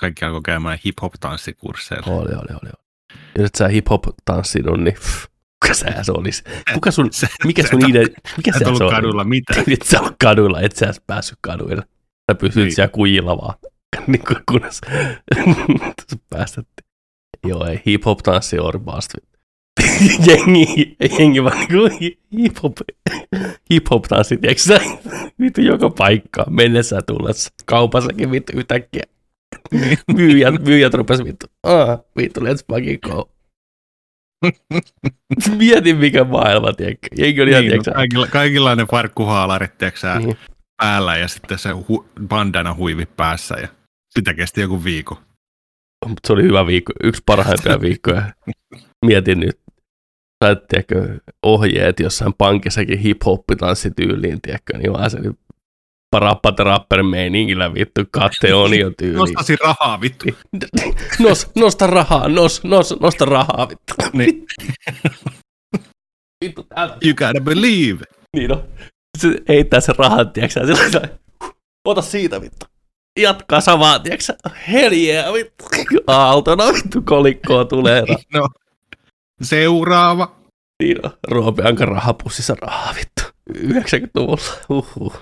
Kaikki 0.00 0.24
alkoi 0.24 0.42
käymään 0.44 0.78
hip-hop-tanssikursseilla. 0.84 2.12
Oli, 2.12 2.34
oli, 2.34 2.58
oli. 2.62 2.70
Jos 3.38 3.46
et 3.46 3.54
sä 3.54 3.68
hip-hop-tanssinut, 3.68 4.80
niin 4.80 4.94
pff, 4.94 5.26
kuka 5.62 5.74
sä 5.74 6.02
se 6.02 6.12
olisi? 6.12 6.44
Kuka 6.74 6.90
sun, 6.90 7.10
mikä 7.46 7.62
sun 7.70 7.90
idea, 7.90 8.06
mikä 8.36 8.52
sä 8.52 8.58
se 8.58 8.68
oli? 8.68 8.94
kadulla 8.94 9.24
mitään. 9.24 9.64
Et 9.72 9.82
sä 9.82 10.00
ollut 10.00 10.16
kadulla, 10.20 10.60
et 10.60 10.76
sä 10.76 10.94
päässyt 11.06 11.38
kaduille. 11.40 11.82
Sä 11.82 11.88
pysyt 12.40 12.64
niin. 12.64 12.74
siellä 12.74 12.88
kujilla 12.88 13.38
vaan, 13.38 13.54
niin 14.06 14.24
kuin 14.26 14.42
kunnes 14.50 14.80
päästettiin. 16.30 16.84
Joo, 17.46 17.66
ei 17.66 17.76
hip-hop 17.76 18.22
tanssi 18.22 18.58
orbaasti. 18.58 19.18
jengi, 20.26 20.96
jengi 21.18 21.44
vaan 21.44 21.66
niin 22.00 22.18
hip-hop, 22.36 22.72
hip-hop 23.72 24.02
tanssi, 24.08 24.36
tiedätkö 24.36 24.62
sä? 24.62 24.80
Vittu 25.40 25.60
joka 25.60 25.90
paikkaan, 25.90 26.52
mennessä 26.52 27.02
tullessa, 27.06 27.50
kaupassakin 27.64 28.30
vittu 28.30 28.52
yhtäkkiä. 28.56 29.02
myyjät, 30.16 30.54
myyjät 30.64 30.94
rupes 30.94 31.24
vittu, 31.24 31.46
ah, 31.62 31.98
vittu, 32.16 32.40
let's 32.40 32.64
fucking 32.72 33.00
go. 33.00 33.30
Mietin 35.58 35.96
mikä 35.96 36.24
maailma, 36.24 36.72
tiedätkö? 36.72 37.08
Jengi 37.16 37.42
oli 37.42 37.50
ihan, 37.50 37.64
niin, 37.64 37.76
no, 37.86 37.92
kaikilla, 37.94 38.26
kaikilla 38.26 38.76
ne 38.76 38.86
farkkuhaalarit, 38.90 39.78
tiedätkö 39.78 40.18
niin 40.18 40.36
päällä 40.76 41.16
ja 41.16 41.28
sitten 41.28 41.58
se 41.58 41.70
hu- 41.72 42.06
bandana 42.28 42.74
huivi 42.74 43.06
päässä 43.06 43.54
ja 43.54 43.68
sitä 44.18 44.34
kesti 44.34 44.60
joku 44.60 44.84
viikko. 44.84 45.20
Se 46.26 46.32
oli 46.32 46.42
hyvä 46.42 46.66
viikko, 46.66 46.92
yksi 47.02 47.22
parhaimpia 47.26 47.80
viikkoja. 47.80 48.32
Mietin 49.06 49.40
nyt, 49.40 49.60
saitteekö 50.44 51.18
ohjeet 51.42 52.00
jossain 52.00 52.34
pankissakin 52.38 52.98
hip-hop-tanssityyliin, 52.98 54.40
tiedätkö, 54.42 54.78
niin 54.78 54.92
vaan 54.92 55.10
se 55.10 55.20
nyt 55.20 55.38
parappat 56.10 56.58
rapper 56.58 57.02
meiningillä 57.02 57.74
vittu, 57.74 58.00
katte 58.10 58.54
on 58.54 58.78
jo 58.78 58.90
tyyli. 58.90 59.18
Nostasi 59.18 59.56
rahaa 59.56 60.00
vittu. 60.00 60.24
Nos, 61.24 61.50
nosta 61.54 61.86
rahaa, 61.86 62.28
nos, 62.28 62.64
nos, 62.64 63.00
nosta 63.00 63.24
rahaa 63.24 63.68
vittu. 63.68 63.94
Niin. 64.12 64.46
vittu. 66.44 66.66
You 67.04 67.14
gotta 67.14 67.40
believe. 67.44 68.04
Niin 68.36 68.50
no 68.50 68.64
se 69.18 69.28
heittää 69.48 69.80
sen 69.80 69.94
rahan, 69.98 70.32
tiiäksä, 70.32 70.60
sillä 70.66 71.08
ota 71.84 72.02
siitä 72.02 72.40
vittu. 72.40 72.66
Jatkaa 73.20 73.60
samaa, 73.60 73.98
tiiäksä, 73.98 74.36
heljeä 74.68 75.32
vittu. 75.32 75.64
Aaltona 76.06 76.72
vittu 76.72 77.02
kolikkoa 77.02 77.64
tulee. 77.64 78.02
No, 78.34 78.48
seuraava. 79.42 80.36
Niin 80.82 81.06
on, 81.06 81.10
Roope 81.28 81.62
Anka 81.62 81.84
rahapussissa 81.84 82.54
rahaa 82.62 82.94
vittu. 82.94 83.22
90-luvulla, 83.58 84.52
uhuh. 84.68 85.20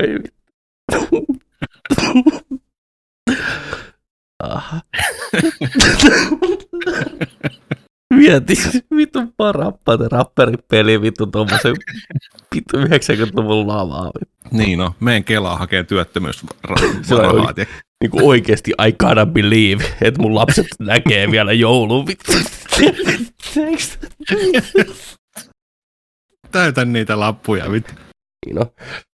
Ei 0.00 0.14
vittu. 0.14 1.26
Aha. 4.42 4.80
Mieti, 8.16 8.54
vittu 8.96 9.18
parappa, 9.36 9.96
rapperipeli, 10.10 11.02
vittu 11.02 11.26
tommosen 11.26 11.76
vittu 12.54 12.76
90-luvun 12.76 13.68
lavaa. 13.68 14.10
Niin 14.50 14.78
no, 14.78 14.94
meidän 15.00 15.24
Kela 15.24 15.56
hakee 15.56 15.84
työttömyys 15.84 16.44
Se 17.02 17.14
on 17.14 17.54
niin 18.00 18.10
kuin 18.10 18.24
oikeasti 18.24 18.70
I 18.70 18.92
gotta 18.92 19.26
believe, 19.26 19.84
että 20.00 20.22
mun 20.22 20.34
lapset 20.34 20.66
näkee 20.78 21.30
vielä 21.30 21.52
joulun. 21.52 22.06
Vittu. 22.06 22.32
Täytän 26.50 26.92
niitä 26.92 27.20
lappuja, 27.20 27.72
vittu. 27.72 27.92
Niin 28.46 28.56
no, 28.56 28.74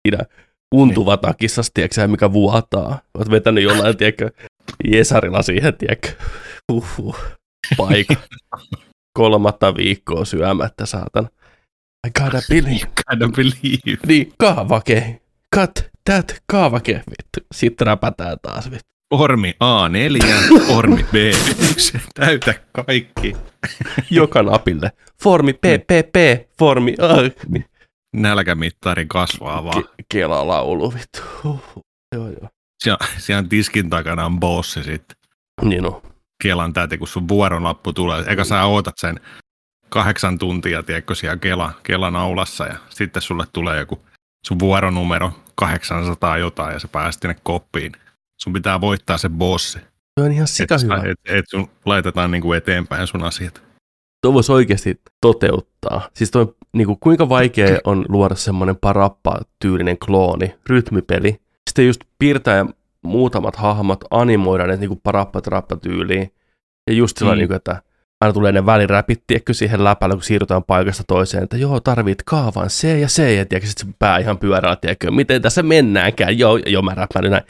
siinä 0.07 0.25
untuva 0.73 1.17
takissas, 1.17 1.71
tiedätkö 1.73 2.07
mikä 2.07 2.33
vuotaa. 2.33 2.99
Oot 3.17 3.31
vetänyt 3.31 3.63
jollain, 3.63 3.97
tiedätkö, 3.97 4.31
Jesarilla 4.83 5.41
siihen, 5.41 5.77
tiedätkö, 5.77 6.09
uhuh, 6.71 7.17
paikka 7.77 8.15
kolmatta 9.15 9.75
viikkoa 9.75 10.25
syömättä, 10.25 10.85
saatan. 10.85 11.29
I 12.07 12.11
gotta 12.21 12.37
believe. 12.49 12.79
gotta 13.09 13.27
believe. 13.35 13.97
Niin, 14.07 14.33
kaavake. 14.37 15.21
Cut 15.55 15.71
that 16.05 16.35
kaavake, 16.47 16.93
vittu. 16.93 17.47
Sitten 17.53 17.87
räpätään 17.87 18.37
taas, 18.41 18.71
vittu. 18.71 18.85
Formi 19.17 19.53
A4, 19.63 20.59
formi 20.67 21.01
B1, 21.13 21.99
täytä 22.19 22.53
kaikki. 22.71 23.33
Joka 24.11 24.43
napille. 24.43 24.91
Formi 25.23 25.53
PPP, 25.53 26.47
formi 26.59 26.95
A. 26.99 27.15
Niin. 27.49 27.65
Nälkämittari 28.15 29.05
kasvaa 29.05 29.63
vaan. 29.63 29.83
Ke- 29.83 30.05
Kela-laulu, 30.13 30.93
vittu. 30.93 31.21
Uh, 31.45 31.61
joo, 32.15 32.27
joo. 32.27 32.49
Siellä, 32.83 33.07
siellä 33.17 33.43
tiskin 33.49 33.89
takana 33.89 34.25
on 34.25 34.39
bossi 34.39 34.83
sitten. 34.83 35.17
Niin 35.61 35.85
on. 35.85 36.01
Kelan 36.43 36.73
täti, 36.73 36.97
kun 36.97 37.07
sun 37.07 37.27
vuoronlappu 37.27 37.93
tulee. 37.93 38.23
Eikä 38.27 38.43
sä 38.43 38.65
ootat 38.65 38.97
sen 38.97 39.19
kahdeksan 39.89 40.37
tuntia, 40.37 40.83
tiedätkö, 40.83 41.15
siellä 41.15 41.37
Kela, 41.37 41.71
Kelan 41.83 42.15
aulassa 42.15 42.65
ja 42.65 42.75
sitten 42.89 43.21
sulle 43.21 43.45
tulee 43.53 43.79
joku 43.79 44.01
sun 44.47 44.59
vuoronumero 44.59 45.31
800 45.55 46.37
jotain 46.37 46.73
ja 46.73 46.79
sä 46.79 46.87
pääset 46.87 47.21
sinne 47.21 47.35
koppiin. 47.43 47.91
Sun 48.41 48.53
pitää 48.53 48.81
voittaa 48.81 49.17
se 49.17 49.29
bossi. 49.29 49.79
Se 50.19 50.25
on 50.25 50.31
ihan 50.31 50.47
sika 50.47 50.77
hyvä. 50.83 50.95
Et, 50.95 51.37
et 51.37 51.45
sun 51.49 51.69
laitetaan 51.85 52.31
niinku 52.31 52.53
eteenpäin 52.53 53.07
sun 53.07 53.23
asiat. 53.23 53.63
Tuo 54.21 54.33
voisi 54.33 54.51
oikeasti 54.51 55.01
toteuttaa. 55.21 56.09
Siis 56.13 56.31
toi, 56.31 56.55
niinku, 56.73 56.95
kuinka 56.95 57.29
vaikea 57.29 57.79
on 57.83 58.05
luoda 58.09 58.35
semmoinen 58.35 58.75
parappa-tyylinen 58.75 59.97
klooni, 59.97 60.55
rytmipeli. 60.69 61.41
Sitten 61.69 61.87
just 61.87 62.01
piirtää 62.19 62.65
muutamat 63.05 63.55
hahmot 63.55 64.03
animoida 64.11 64.67
ne 64.67 64.77
niin 64.77 65.01
parappa 65.03 65.41
tyyliin. 65.81 66.33
Ja 66.89 66.95
just 66.95 67.17
sillä 67.17 67.31
mm. 67.31 67.37
niin 67.37 67.47
kuin, 67.47 67.55
että 67.55 67.81
aina 68.21 68.33
tulee 68.33 68.51
ne 68.51 68.65
väliräpit, 68.65 69.23
tiedätkö, 69.27 69.53
siihen 69.53 69.83
läpällä, 69.83 70.15
kun 70.15 70.23
siirrytään 70.23 70.63
paikasta 70.63 71.03
toiseen, 71.07 71.43
että 71.43 71.57
joo, 71.57 71.79
tarvit 71.79 72.23
kaavan 72.25 72.67
C 72.67 72.83
ja 72.83 73.07
C, 73.07 73.19
ja 73.19 73.45
tiedätkö, 73.45 73.67
sitten 73.67 73.87
se 73.87 73.93
pää 73.99 74.17
ihan 74.17 74.37
pyörällä, 74.37 74.75
tiedätkö, 74.75 75.11
miten 75.11 75.41
tässä 75.41 75.63
mennäänkään, 75.63 76.39
joo, 76.39 76.57
joo, 76.57 76.81
mä 76.81 76.93
räppäin 76.93 77.31
näin. 77.31 77.43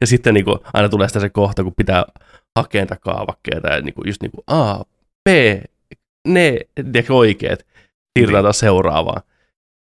Ja 0.00 0.06
sitten 0.06 0.34
niin 0.34 0.44
kuin, 0.44 0.58
aina 0.72 0.88
tulee 0.88 1.08
sitä 1.08 1.20
se 1.20 1.28
kohta, 1.28 1.64
kun 1.64 1.74
pitää 1.76 2.04
hakea 2.58 2.82
niitä 2.82 2.96
kaavakkeita, 3.00 3.68
ja 3.68 3.80
niin 3.80 3.94
kuin, 3.94 4.08
just 4.08 4.22
niin 4.22 4.30
kuin 4.30 4.44
A, 4.46 4.84
B, 5.28 5.30
ne, 6.28 6.58
tiedätkö, 6.74 7.14
oikeet, 7.14 7.66
siirrytään 8.18 8.42
niin. 8.42 8.44
taas 8.44 8.58
seuraavaan. 8.58 9.22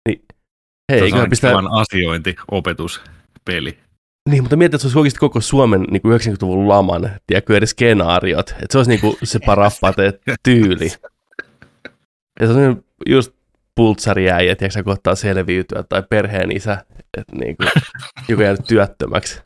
Niin, 0.10 0.22
hei, 0.92 1.02
eiköhän 1.02 1.30
pistää... 1.30 1.54
asiointiopetuspeli. 1.72 3.78
Niin, 4.28 4.44
mutta 4.44 4.56
mietit, 4.56 4.74
että 4.74 4.82
se 4.82 4.88
olisi 4.88 5.00
oikeasti 5.00 5.20
koko 5.20 5.42
Suomen 5.42 5.82
niin 5.82 6.02
kuin 6.02 6.20
90-luvun 6.20 6.70
laman, 6.70 7.12
tiedätkö, 7.28 7.58
edes 7.58 7.70
skenaariot. 7.70 8.50
Että 8.50 8.68
se 8.72 8.78
olisi 8.78 8.92
niin 8.92 9.02
kuin 9.02 9.18
se 9.24 9.40
parappate 9.46 10.20
tyyli. 10.44 10.92
Ja 12.40 12.48
se 12.48 12.54
on 12.54 12.84
just 13.10 13.34
pultsariäijä, 13.76 14.56
tiedätkö, 14.56 14.84
kun 14.84 14.94
ottaa 14.94 15.16
selviytyä, 15.16 15.84
tai 15.84 16.04
perheen 16.10 16.52
isä, 16.52 16.86
että 17.18 17.36
niin 17.36 17.58
kuin, 17.58 17.70
joku 18.28 18.42
jäänyt 18.42 18.66
työttömäksi. 18.68 19.42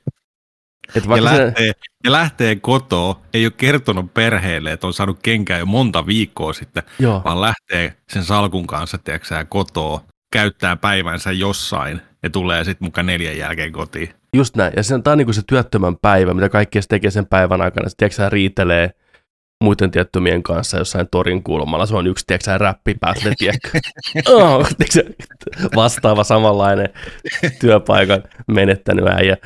Et 0.96 1.06
ja, 1.06 1.24
lähtee, 1.24 1.68
se... 1.68 1.72
ja 2.04 2.12
lähtee 2.12 2.56
kotoa, 2.56 3.22
ei 3.34 3.46
ole 3.46 3.54
kertonut 3.58 4.14
perheelle, 4.14 4.72
että 4.72 4.88
on 4.88 4.94
saanut 4.94 5.20
kenkää 5.24 5.60
jo 5.60 5.66
monta 5.66 6.06
viikkoa 6.06 6.54
sitten, 6.54 6.84
Joo. 7.00 7.22
vaan 7.26 7.42
lähtee 7.42 7.98
sen 8.10 8.24
salkun 8.24 8.68
kanssa, 8.68 8.98
tiedätkö 8.98 9.46
kotoa, 9.50 10.04
käyttää 10.34 10.76
päivänsä 10.76 11.32
jossain 11.32 12.02
ja 12.24 12.30
tulee 12.30 12.64
sitten 12.64 12.86
mukaan 12.86 13.06
neljän 13.06 13.38
jälkeen 13.38 13.72
kotiin. 13.72 14.21
Just 14.36 14.56
näin. 14.56 14.74
Ja 14.78 14.84
se 14.84 14.96
on, 14.96 15.04
tämä 15.04 15.12
on 15.12 15.18
niin 15.18 15.34
se 15.34 15.42
työttömän 15.48 15.98
päivä, 15.98 16.34
mitä 16.34 16.50
kaikki 16.50 16.80
tekee 16.90 17.12
sen 17.12 17.26
päivän 17.26 17.62
aikana. 17.62 17.90
Sitten 17.90 18.10
tiedätkö, 18.10 18.30
riitelee 18.30 18.92
muiden 19.64 19.92
tiettömien 19.92 20.44
kanssa 20.44 20.78
jossain 20.78 21.08
torin 21.12 21.44
kulmalla. 21.44 21.86
Se 21.86 21.96
on 21.96 22.08
yksi, 22.08 22.26
tiedätkö, 22.28 22.58
räppipäätle, 22.58 23.34
tiedätkö? 23.38 23.70
oh, 24.34 24.68
tiedätkö, 24.78 25.14
vastaava 25.76 26.24
samanlainen 26.24 26.90
työpaikan 27.60 28.24
menettänyt 28.48 29.08
äijä 29.08 29.38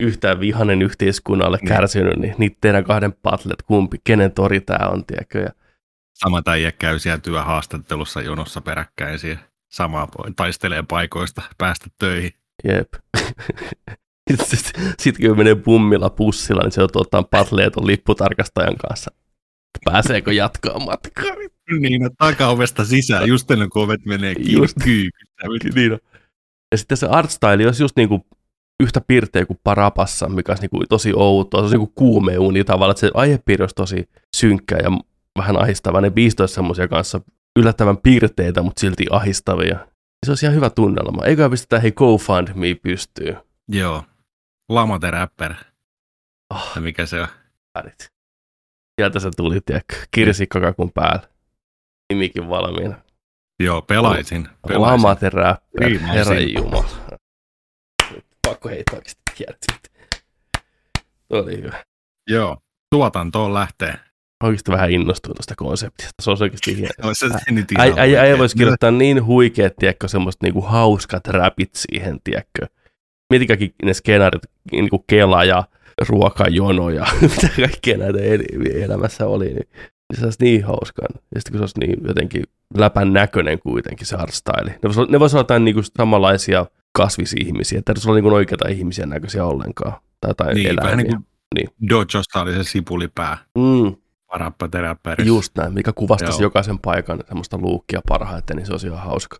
yhtään 0.00 0.40
vihanen 0.40 0.82
yhteiskunnalle 0.82 1.58
niin. 1.60 1.68
kärsinyt, 1.68 2.16
niin 2.16 2.34
niitä 2.38 2.56
teidän 2.60 2.84
kahden 2.84 3.12
patlet, 3.12 3.62
kumpi, 3.62 3.98
kenen 4.04 4.32
tori 4.32 4.60
tämä 4.60 4.88
on, 4.88 5.04
tiedätkö? 5.06 5.38
Ja... 5.38 5.50
Sama 6.14 6.42
äijä 6.46 6.72
käy 6.72 6.98
siellä 6.98 7.18
työhaastattelussa 7.18 8.22
jonossa 8.22 8.60
peräkkäin 8.60 9.18
siihen 9.18 9.40
samaa 9.72 10.08
taistelee 10.36 10.84
paikoista 10.88 11.42
päästä 11.58 11.86
töihin. 11.98 12.32
Jep. 12.64 12.94
Sitten 14.44 14.94
sit, 14.98 15.18
kun 15.18 15.36
menee 15.36 15.54
pummilla 15.54 16.10
pussilla, 16.10 16.62
niin 16.62 16.72
se 16.72 16.80
joutuu 16.80 17.02
ottaa 17.02 17.22
patleeton 17.22 17.86
lipputarkastajan 17.86 18.76
kanssa. 18.76 19.10
Pääseekö 19.84 20.32
jatkaa 20.32 20.78
matkaa? 20.78 21.34
Niin, 21.80 22.02
no, 22.02 22.10
takaovesta 22.18 22.84
sisään, 22.84 23.28
just 23.28 23.50
ennen 23.50 23.70
kuin 23.70 23.84
ovet 23.84 24.04
menee 24.04 24.34
just, 24.38 24.76
niin. 25.74 25.98
Ja 26.72 26.78
sitten 26.78 26.96
se 26.96 27.06
artstyle 27.06 27.66
olisi 27.66 27.82
just 27.82 27.96
niinku 27.96 28.26
yhtä 28.82 29.00
pirteä 29.00 29.46
kuin 29.46 29.60
Parapassa, 29.64 30.28
mikä 30.28 30.52
olisi 30.52 30.62
niinku 30.62 30.84
tosi 30.88 31.12
outoa, 31.16 31.60
se 31.60 31.62
olisi 31.62 31.76
niinku 31.76 31.92
kuumeuni 31.94 32.64
tavallaan, 32.64 32.90
että 32.90 33.00
se 33.00 33.10
aihepiiri 33.14 33.62
olisi 33.62 33.74
tosi 33.74 34.08
synkkä 34.36 34.76
ja 34.76 34.90
vähän 35.38 35.62
ahistava. 35.62 36.00
Ne 36.00 36.10
biisit 36.10 36.40
olisi 36.40 36.54
semmoisia 36.54 36.88
kanssa 36.88 37.20
yllättävän 37.58 37.96
piirteitä, 37.96 38.62
mutta 38.62 38.80
silti 38.80 39.06
ahistavia. 39.10 39.78
Se 40.26 40.30
olisi 40.30 40.46
ihan 40.46 40.56
hyvä 40.56 40.70
tunnelma. 40.70 41.24
Eikö 41.24 41.50
pistetä 41.50 41.80
hei 41.80 41.92
GoFundMe 41.92 42.74
pystyy? 42.74 43.36
Joo. 43.68 44.04
Lamate 44.74 45.10
Rapper. 45.10 45.54
Oh. 46.50 46.80
mikä 46.80 47.06
se 47.06 47.20
on? 47.20 47.28
Sieltä 49.00 49.20
se 49.20 49.30
tuli, 49.36 49.60
tiedätkö, 49.60 49.96
kirsikkakakun 50.10 50.92
päällä. 50.92 51.28
Nimikin 52.12 52.48
valmiina. 52.48 52.96
Joo, 53.60 53.82
pelaisin. 53.82 54.48
pelaisin. 54.68 54.82
Lamate 54.82 55.30
Rapper, 55.30 55.98
herra 56.00 56.40
jumala. 56.40 56.88
Pakko 58.48 58.68
heittää 58.68 58.96
oikeasti 58.96 59.90
Tuo 61.28 61.42
oli 61.42 61.62
hyvä. 61.62 61.84
Joo, 62.30 62.58
tuotantoon 62.90 63.54
lähtee 63.54 63.94
oikeasti 64.42 64.70
vähän 64.70 64.90
innostunut 64.90 65.36
tuosta 65.36 65.54
konseptista. 65.56 66.12
Se 66.22 66.30
on 66.30 66.36
oikeasti 66.40 66.76
hieno. 66.76 66.92
Äijä 67.98 68.20
äi, 68.20 68.38
voisi 68.38 68.56
kirjoittaa 68.56 68.90
niin 68.90 69.24
huikeat, 69.24 69.72
tiedätkö, 69.78 70.08
semmoista 70.08 70.46
niinku 70.46 70.60
hauskat 70.60 71.26
räpit 71.26 71.74
siihen, 71.74 72.18
tiedätkö. 72.24 72.66
Mietikäkin 73.32 73.74
ne 73.84 73.94
skenaarit, 73.94 74.42
niinku 74.72 75.04
Kela 75.06 75.44
ja 75.44 75.64
ruokajono 76.08 76.90
ja 76.90 77.06
mitä 77.22 77.48
kaikkea 77.56 77.98
näitä 77.98 78.18
elämässä 78.74 79.26
oli, 79.26 79.46
niin 79.46 79.68
se 80.14 80.24
olisi 80.24 80.44
niin 80.44 80.64
hauskaa. 80.64 81.06
Ja 81.34 81.40
sitten 81.40 81.52
kun 81.52 81.58
se 81.58 81.62
olisi 81.62 81.80
niin 81.80 82.06
jotenkin 82.08 82.44
läpän 82.76 83.12
näköinen 83.12 83.58
kuitenkin 83.58 84.06
se 84.06 84.16
artstyle. 84.16 84.70
Ne 84.70 84.78
voisi 84.82 85.00
olla, 85.00 85.10
ne 85.10 85.20
vois 85.20 85.34
olla 85.34 85.40
jotain 85.40 85.64
niinku 85.64 85.82
samanlaisia 85.98 86.66
kasvisihmisiä, 86.92 87.78
että 87.78 87.92
ei 87.92 88.10
ole 88.10 88.20
niin 88.20 88.32
oikeita 88.32 88.68
ihmisiä 88.68 89.06
näköisiä 89.06 89.44
ollenkaan. 89.44 89.92
Tai 90.20 90.30
jotain 90.30 90.54
niin, 90.54 90.70
eläimiä. 90.70 90.96
Niin 90.96 91.06
kuin 91.06 91.26
niin. 91.54 91.68
Dojosta 91.88 92.40
oli 92.40 92.54
se 92.54 92.64
sipulipää. 92.64 93.38
Mm, 93.58 93.94
Rappateräppärissä. 94.32 95.28
Just 95.28 95.56
näin, 95.56 95.74
mikä 95.74 95.92
kuvastasi 95.92 96.42
Joo. 96.42 96.46
jokaisen 96.46 96.78
paikan 96.78 97.20
semmoista 97.28 97.58
luukkia 97.58 98.00
parhaiten, 98.08 98.56
niin 98.56 98.66
se 98.66 98.72
olisi 98.72 98.86
ihan 98.86 98.98
hauska. 98.98 99.36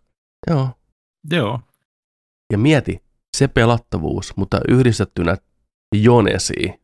Joo. 0.49 0.69
Joo. 1.31 1.59
Ja 2.51 2.57
mieti, 2.57 3.02
se 3.37 3.47
pelattavuus, 3.47 4.33
mutta 4.37 4.59
yhdistettynä 4.69 5.37
Jonesiin, 5.95 6.79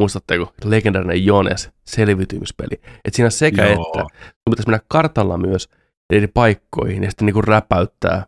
muistatteko, 0.00 0.52
legendaarinen 0.64 1.24
Jones, 1.24 1.70
selviytymispeli. 1.86 2.80
Että 3.04 3.16
siinä 3.16 3.30
sekä 3.30 3.66
Joo. 3.66 3.72
että, 3.72 3.98
sun 4.00 4.50
pitäisi 4.50 4.68
mennä 4.68 4.84
kartalla 4.88 5.38
myös 5.38 5.68
eri 6.12 6.26
paikkoihin 6.26 7.02
ja 7.02 7.10
sitten 7.10 7.26
niin 7.26 7.44
räpäyttää 7.44 8.26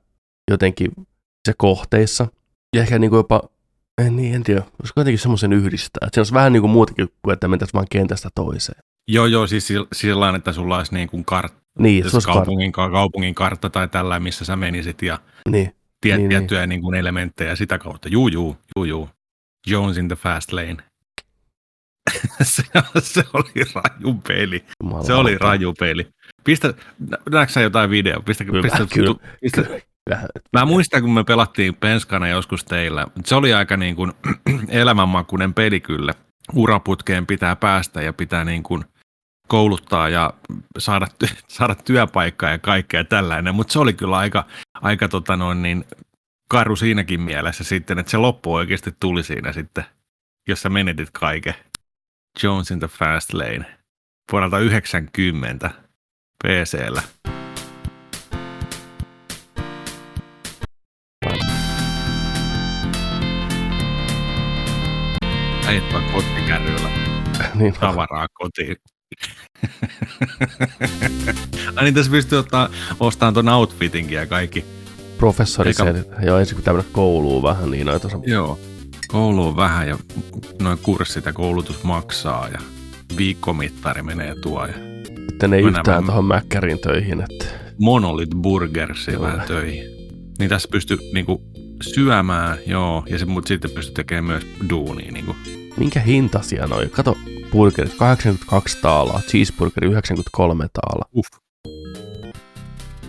jotenkin 0.51 0.91
se 1.49 1.55
kohteissa. 1.57 2.27
Ja 2.77 2.83
ehkä 2.83 2.99
niin 2.99 3.11
kuin 3.11 3.19
jopa, 3.19 3.43
en, 3.99 4.17
niin, 4.17 4.35
en 4.35 4.43
tiedä, 4.43 4.63
olisiko 4.81 5.01
jotenkin 5.01 5.19
semmoisen 5.19 5.53
yhdistää. 5.53 6.07
Että 6.07 6.15
siinä 6.15 6.21
olisi 6.21 6.35
vähän 6.35 6.53
niin 6.53 6.61
kuin 6.61 6.71
muutakin 6.71 7.09
kuin, 7.23 7.33
että 7.33 7.49
mentäisiin 7.49 7.75
vaan 7.75 7.87
kentästä 7.91 8.29
toiseen. 8.35 8.79
Joo, 9.09 9.27
joo, 9.27 9.47
siis 9.47 9.69
sillä 9.93 10.37
että 10.37 10.53
sulla 10.53 10.79
olisi 10.79 10.95
niin 10.95 11.09
kuin 11.09 11.25
kartta, 11.25 11.59
niin, 11.79 12.11
se 12.11 12.19
kaupungin, 12.27 12.73
kaupungin 12.73 13.35
kartta 13.35 13.71
tai 13.71 13.89
tällä, 13.89 14.21
missä 14.21 14.45
sä 14.45 14.57
menisit 14.57 15.03
ja 15.03 15.19
niin, 15.51 15.77
tiet, 16.07 16.19
niin, 16.19 16.29
tiettyjä 16.29 16.61
niin. 16.61 16.69
Niin 16.69 16.81
kuin 16.81 16.95
elementtejä 16.95 17.57
sitä 17.57 17.79
kautta. 17.79 18.09
Juu, 18.09 18.29
juu, 18.29 18.57
juu, 18.77 18.85
juu. 18.85 19.09
Jones 19.67 19.99
in 19.99 20.09
the 20.09 20.17
fast 20.17 20.53
lane. 20.53 20.77
se, 22.43 22.63
se 22.99 23.25
oli 23.33 23.65
raju 23.75 24.15
peli. 24.29 24.65
Jumala 24.83 25.05
se 25.05 25.15
oli 25.15 25.39
raju 25.39 25.75
peli. 25.79 26.07
Pistä, 26.45 26.75
näetkö 27.31 27.53
sä 27.53 27.61
jotain 27.61 27.91
video? 27.91 28.21
Pistä, 28.21 28.45
kyllä, 28.45 28.63
pistä, 28.63 28.87
kyllä, 28.95 29.15
pistä, 29.41 29.63
kyllä. 29.63 29.81
Mä 30.53 30.65
muistan, 30.65 31.03
kun 31.03 31.11
me 31.11 31.25
pelattiin 31.25 31.75
Penskana 31.75 32.29
joskus 32.29 32.65
teillä. 32.65 33.07
Se 33.25 33.35
oli 33.35 33.55
aika 33.55 33.77
niin 33.77 33.97
kuin 33.97 34.13
elämänmakuinen 34.69 35.55
peli 35.55 35.81
kyllä. 35.81 36.15
Uraputkeen 36.55 37.27
pitää 37.27 37.57
päästä 37.57 38.03
ja 38.03 38.13
pitää 38.13 38.45
niin 38.45 38.63
kuin– 38.63 38.85
kouluttaa 39.47 40.09
ja 40.09 40.33
saada, 40.79 41.07
saada 41.49 41.75
työpaikkaa 41.75 42.51
ja 42.51 42.59
kaikkea 42.59 43.05
tällainen, 43.05 43.55
mutta 43.55 43.73
se 43.73 43.79
oli 43.79 43.93
kyllä 43.93 44.17
aika, 44.17 44.45
aika 44.75 45.09
tota 45.09 45.37
noin, 45.37 45.63
niin, 45.63 45.85
karu 46.49 46.77
siinäkin 46.77 47.21
mielessä 47.21 47.65
sitten, 47.65 47.99
että 47.99 48.11
se 48.11 48.17
loppu 48.17 48.55
oikeasti 48.55 48.95
tuli 49.01 49.23
siinä 49.23 49.53
sitten, 49.53 49.85
jos 50.49 50.63
sä 50.63 50.69
menetit 50.69 51.11
kaiken. 51.11 51.55
Jones 52.43 52.71
in 52.71 52.79
the 52.79 52.89
Fast 52.89 53.33
Lane 53.33 53.79
vuodelta 54.33 54.59
90 54.59 55.71
PCllä. 56.45 57.03
Äijät 65.67 65.93
vaan 65.93 66.05
kottikärryllä 66.13 66.91
niin 67.55 67.73
tavaraa 67.73 68.27
kotiin. 68.35 68.77
Ai 71.77 71.85
niin 71.85 71.95
tässä 71.95 72.11
pystyy 72.11 72.39
ottaa, 72.39 72.69
ostamaan 73.01 73.35
tuon 73.35 73.49
outfitinkin 73.49 74.17
ja 74.17 74.27
kaikki. 74.27 74.65
Professori 75.19 75.71
Eikä... 75.71 75.85
se, 75.85 76.05
joo 76.23 76.39
ensin 76.39 76.55
kun 76.55 76.65
tämmöinen 76.65 76.93
kouluun 76.93 77.43
vähän, 77.43 77.71
niin 77.71 77.87
noita 77.87 78.09
sam- 78.09 78.31
Joo, 78.31 78.59
kouluun 79.09 79.57
vähän 79.57 79.89
ja 79.89 79.99
noin 80.63 80.79
kurssit 80.79 81.27
ja 81.27 81.33
koulutus 81.33 81.83
maksaa 81.83 82.49
ja 82.49 82.59
viikkomittari 83.17 84.03
menee 84.03 84.35
tuo. 84.35 84.67
Ja 84.67 84.75
Sitten 85.29 85.55
ei 85.55 85.63
yhtään 85.63 86.05
tuohon 86.05 86.25
Mäkkärin 86.25 86.79
töihin. 86.79 87.21
Että... 87.31 87.45
Monolith 87.79 88.37
Burgersi 88.37 89.21
vähän 89.21 89.47
töihin. 89.47 89.85
Niin 90.39 90.51
tässä 90.51 90.69
pystyy 90.73 90.99
niinku 91.13 91.43
syömään, 91.95 92.59
joo, 92.67 93.05
ja 93.09 93.19
se, 93.19 93.25
mutta 93.25 93.49
sitten 93.49 93.71
pystyy 93.71 93.95
tekemään 93.95 94.25
myös 94.25 94.47
duunia. 94.71 95.13
Niinku. 95.13 95.37
Minkä 95.77 96.01
hintaisia 96.01 96.67
noin? 96.67 96.91
Kato, 96.91 97.17
burgerit 97.57 97.95
82 97.95 98.79
taalaa, 98.83 99.21
cheeseburgeri 99.21 99.89
93 99.89 100.67
taalaa. 100.73 101.09
Uff. 101.17 101.29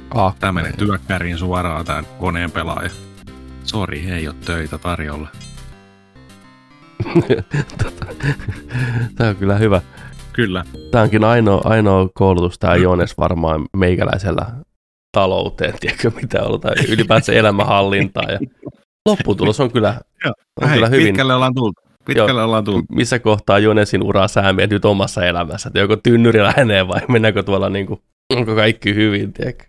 Ah, 0.10 0.36
Tämä 0.40 0.52
menee 0.52 0.74
työkkäriin 0.74 1.38
suoraan 1.38 1.86
tämän 1.86 2.06
koneen 2.20 2.52
pelaaja. 2.52 2.90
Sori, 3.64 4.12
ei 4.12 4.28
ole 4.28 4.36
töitä 4.46 4.78
tarjolla. 4.78 5.28
tämä 9.16 9.30
on 9.30 9.36
kyllä 9.36 9.58
hyvä. 9.58 9.82
Kyllä. 10.34 10.66
Tämä 10.92 11.04
onkin 11.04 11.24
ainoa, 11.24 11.62
ainoa 11.64 12.10
koulutus, 12.14 12.60
tämä 12.60 12.76
Jones 12.76 13.18
varmaan 13.18 13.66
meikäläisellä 13.78 14.46
talouteen, 15.12 15.74
tiedätkö 15.80 16.12
mitä 16.22 16.44
on, 16.44 16.62
tai 16.62 16.74
ylipäänsä 16.90 17.34
elämänhallintaa. 17.34 18.32
Ja 18.32 18.40
lopputulos 19.10 19.60
on 19.60 19.72
kyllä, 19.72 20.02
on 20.62 20.70
Hei, 20.70 20.78
kyllä 20.78 20.90
hyvin. 20.90 21.08
Pitkälle 21.08 21.34
ollaan 21.34 21.56
tultu. 21.56 21.87
Pitkälle 22.08 22.44
ollaan 22.44 22.64
tullut. 22.64 22.86
Missä 22.90 23.20
kohtaa 23.20 23.60
Jonesin 23.60 24.04
ura 24.04 24.28
sä 24.28 24.42
nyt 24.70 24.86
omassa 24.86 25.26
elämässä? 25.26 25.70
Että 25.70 25.80
joko 25.80 25.96
tynnyri 25.96 26.44
lähenee 26.44 26.88
vai 26.88 27.02
mennäänkö 27.08 27.44
tuolla 27.44 27.70
niin 27.70 27.88
kuin, 27.88 28.02
onko 28.36 28.56
kaikki 28.56 28.96
hyvin, 28.96 29.34
tiedätkö? 29.34 29.64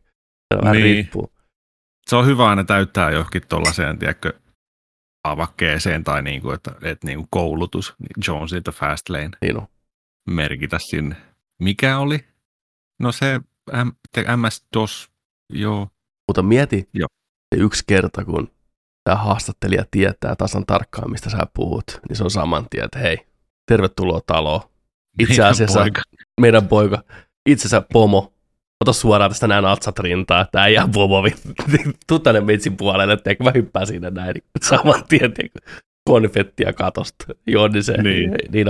Se 0.54 0.60
vähän 0.62 0.72
niin. 0.72 0.84
riippuu. 0.84 1.32
Se 2.06 2.16
on 2.16 2.26
hyvä 2.26 2.48
aina 2.48 2.64
täyttää 2.64 3.10
johonkin 3.10 3.42
tuollaiseen, 3.48 3.98
tiedätkö, 3.98 4.32
avakkeeseen 5.24 6.04
tai 6.04 6.22
niin 6.22 6.42
kuin, 6.42 6.54
että, 6.54 6.72
että 6.82 7.06
niin 7.06 7.18
kuin 7.18 7.28
koulutus, 7.30 7.94
niin 7.98 8.24
Jones 8.28 8.50
the 8.50 8.72
Fast 8.72 9.08
Lane. 9.08 9.30
Niin 9.40 9.56
on. 9.56 9.66
Merkitä 10.30 10.78
sinne. 10.78 11.16
Mikä 11.62 11.98
oli? 11.98 12.24
No 13.00 13.12
se 13.12 13.40
MS-DOS, 14.36 15.10
joo. 15.52 15.88
Mutta 16.28 16.42
mieti 16.42 16.88
joo. 16.94 17.08
se 17.54 17.60
yksi 17.60 17.84
kerta, 17.86 18.24
kun 18.24 18.50
tämä 19.08 19.24
haastattelija 19.24 19.84
tietää 19.90 20.36
tasan 20.36 20.66
tarkkaan, 20.66 21.10
mistä 21.10 21.30
sä 21.30 21.38
puhut, 21.54 21.84
niin 22.08 22.16
se 22.16 22.24
on 22.24 22.30
saman 22.30 22.66
tien, 22.70 22.84
että 22.84 22.98
hei, 22.98 23.18
tervetuloa 23.70 24.20
taloon. 24.26 24.60
Itse 25.18 25.32
Meidän 25.32 25.50
asiassa 25.50 25.80
poika. 25.80 26.02
meidän 26.40 26.68
poika, 26.68 27.02
itse 27.48 27.68
asiassa 27.68 27.86
pomo, 27.92 28.32
ota 28.80 28.92
suoraan 28.92 29.30
tästä 29.30 29.46
näin 29.46 29.64
atsat 29.64 29.98
rintaa, 29.98 30.40
että 30.40 30.62
äijä 30.62 30.88
pomo, 30.94 31.22
tuu 32.06 32.18
tänne 32.18 32.40
metsin 32.40 32.76
puolelle, 32.76 33.12
että 33.12 33.44
mä 33.44 33.50
hyppään 33.54 33.86
siinä 33.86 34.10
näin, 34.10 34.34
niin 34.34 34.44
saman 34.62 35.04
tien 35.08 35.32
konfettia 36.08 36.72
katosta. 36.72 37.24
Jonni 37.46 37.82
se, 37.82 38.02
Niin. 38.02 38.30
niin 38.52 38.66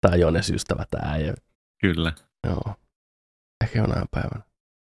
tää 0.00 0.10
on 0.12 0.20
Jones 0.20 0.50
ystävä 0.50 0.84
tää 0.90 1.10
äijä. 1.12 1.34
Kyllä. 1.80 2.12
Joo. 2.46 2.74
Ehkä 3.64 3.78
jonain 3.78 4.06
päivänä. 4.10 4.42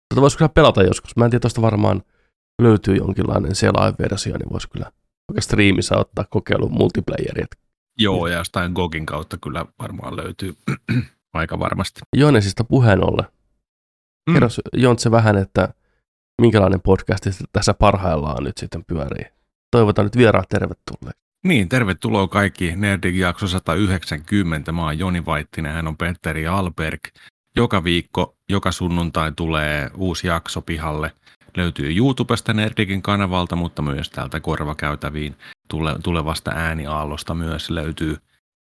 Tota 0.09 0.21
voisi 0.21 0.37
kyllä 0.37 0.49
pelata 0.49 0.83
joskus. 0.83 1.15
Mä 1.15 1.25
en 1.25 1.31
tiedä, 1.31 1.41
tuosta 1.41 1.61
varmaan 1.61 2.03
löytyy 2.61 2.95
jonkinlainen 2.95 3.55
selain-versio, 3.55 4.37
niin 4.37 4.49
voisi 4.49 4.69
kyllä 4.69 4.91
vaikka 5.27 5.41
striimissä 5.41 5.97
ottaa 5.97 6.25
kokeilun 6.29 6.71
multiplayeri. 6.71 7.43
Et 7.43 7.57
Joo, 7.99 8.27
ja 8.27 8.37
jostain 8.37 8.71
Gogin 8.71 9.05
kautta 9.05 9.37
kyllä 9.37 9.65
varmaan 9.79 10.15
löytyy 10.15 10.53
aika 11.33 11.59
varmasti. 11.59 12.01
Jonesista 12.15 12.63
puheen 12.63 13.03
ollen. 13.03 13.25
Mm. 14.29 14.33
Kerro 14.33 14.47
Jontse 14.73 15.11
vähän, 15.11 15.37
että 15.37 15.73
minkälainen 16.41 16.81
podcast 16.81 17.27
tässä 17.51 17.73
parhaillaan 17.73 18.43
nyt 18.43 18.57
sitten 18.57 18.85
pyörii. 18.85 19.25
Toivotan 19.71 20.05
nyt 20.05 20.17
vieraat 20.17 20.49
tervetulleeksi. 20.49 21.23
Niin, 21.43 21.69
tervetuloa 21.69 22.27
kaikki 22.27 22.75
Nerdik 22.75 23.15
jakso 23.15 23.47
190. 23.47 24.71
Mä 24.71 24.83
oon 24.83 24.99
Joni 24.99 25.25
Vaittinen, 25.25 25.73
hän 25.73 25.87
on 25.87 25.97
Petteri 25.97 26.47
Alberg. 26.47 26.99
Joka 27.55 27.83
viikko, 27.83 28.37
joka 28.49 28.71
sunnuntai 28.71 29.31
tulee 29.31 29.91
uusi 29.95 30.27
jakso 30.27 30.61
pihalle. 30.61 31.11
Löytyy 31.57 31.97
YouTubesta 31.97 32.53
Nerdikin 32.53 33.01
kanavalta, 33.01 33.55
mutta 33.55 33.81
myös 33.81 34.09
täältä 34.09 34.39
korvakäytäviin 34.39 35.35
tule, 35.67 35.95
tulevasta 36.03 36.51
ääniaallosta 36.55 37.35
myös 37.35 37.69
löytyy 37.69 38.17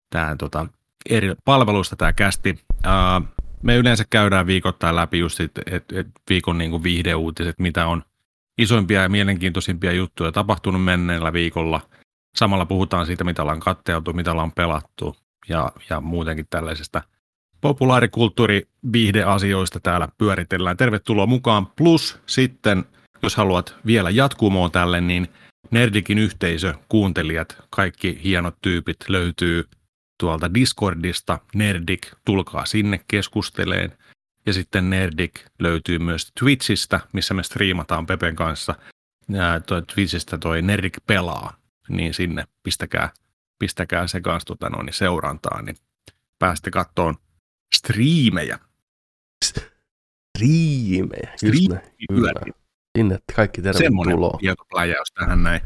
tämä 0.10 0.36
tota, 0.36 0.68
eri 1.10 1.34
palveluista 1.46 1.96
tämä 1.96 2.14
kästi. 2.14 2.60
Ää, 2.84 3.22
me 3.64 3.76
yleensä 3.76 4.06
käydään 4.10 4.48
viikoittain 4.48 4.96
läpi 4.96 5.20
just 5.20 5.40
et, 5.40 5.52
et, 5.66 5.92
et 5.92 6.08
viikon 6.30 6.58
niinku 6.58 6.84
viihdeuutiset, 6.84 7.60
mitä 7.60 7.88
on 7.88 8.04
isoimpia 8.58 9.02
ja 9.02 9.10
mielenkiintoisimpia 9.10 9.92
juttuja 9.92 10.32
tapahtunut 10.32 10.84
menneellä 10.84 11.34
viikolla. 11.34 11.82
Samalla 12.36 12.66
puhutaan 12.66 13.06
siitä, 13.06 13.24
mitä 13.24 13.42
ollaan 13.42 13.60
katteltu, 13.60 14.14
mitä 14.14 14.32
ollaan 14.32 14.52
pelattu 14.52 15.16
ja, 15.50 15.72
ja 15.90 16.02
muutenkin 16.02 16.48
tällaisesta 16.50 17.02
populaarikulttuuri 17.62 18.68
viihdeasioista 18.94 19.80
täällä 19.80 20.08
pyöritellään. 20.18 20.78
Tervetuloa 20.78 21.26
mukaan. 21.26 21.68
Plus 21.68 22.20
sitten, 22.26 22.86
jos 23.24 23.36
haluat 23.36 23.76
vielä 23.86 24.10
jatkumoa 24.10 24.70
tälle, 24.70 25.02
niin 25.02 25.28
Nerdikin 25.72 26.18
yhteisö, 26.18 26.74
kuuntelijat, 26.90 27.58
kaikki 27.70 28.20
hienot 28.24 28.56
tyypit 28.62 28.98
löytyy 29.08 29.64
tuolta 30.20 30.54
Discordista. 30.54 31.40
Nerdik, 31.56 32.08
tulkaa 32.26 32.66
sinne 32.66 33.00
keskusteleen. 33.08 33.98
Ja 34.46 34.54
sitten 34.54 34.90
Nerdik 34.90 35.46
löytyy 35.60 36.00
myös 36.00 36.32
Twitchistä, 36.40 37.00
missä 37.14 37.34
me 37.34 37.44
striimataan 37.44 38.06
Pepen 38.06 38.36
kanssa. 38.36 38.76
Ja 39.30 39.60
toi 39.60 39.82
Twitchistä 39.82 40.38
toi 40.38 40.62
Nerdik 40.62 40.98
pelaa, 41.08 41.54
niin 41.90 42.14
sinne 42.14 42.44
pistäkää, 42.64 43.10
pistäkää 43.60 44.08
se 44.08 44.22
kanssa 44.22 44.48
tota, 44.48 44.70
noin, 44.70 44.94
seurantaa, 44.94 45.62
niin 45.62 45.76
pääste 46.40 46.72
kattoon 46.72 47.16
striimejä. 47.76 48.60
Striimejä. 49.46 51.34
Näin. 51.44 51.80
Kyllä. 52.10 52.32
Sinne 52.98 53.20
kaikki 53.36 53.62
Semmoinen 53.62 54.12
tervetuloa. 54.12 54.38
tietopläjäys 54.40 55.12
tähän 55.12 55.44
näin. 55.44 55.62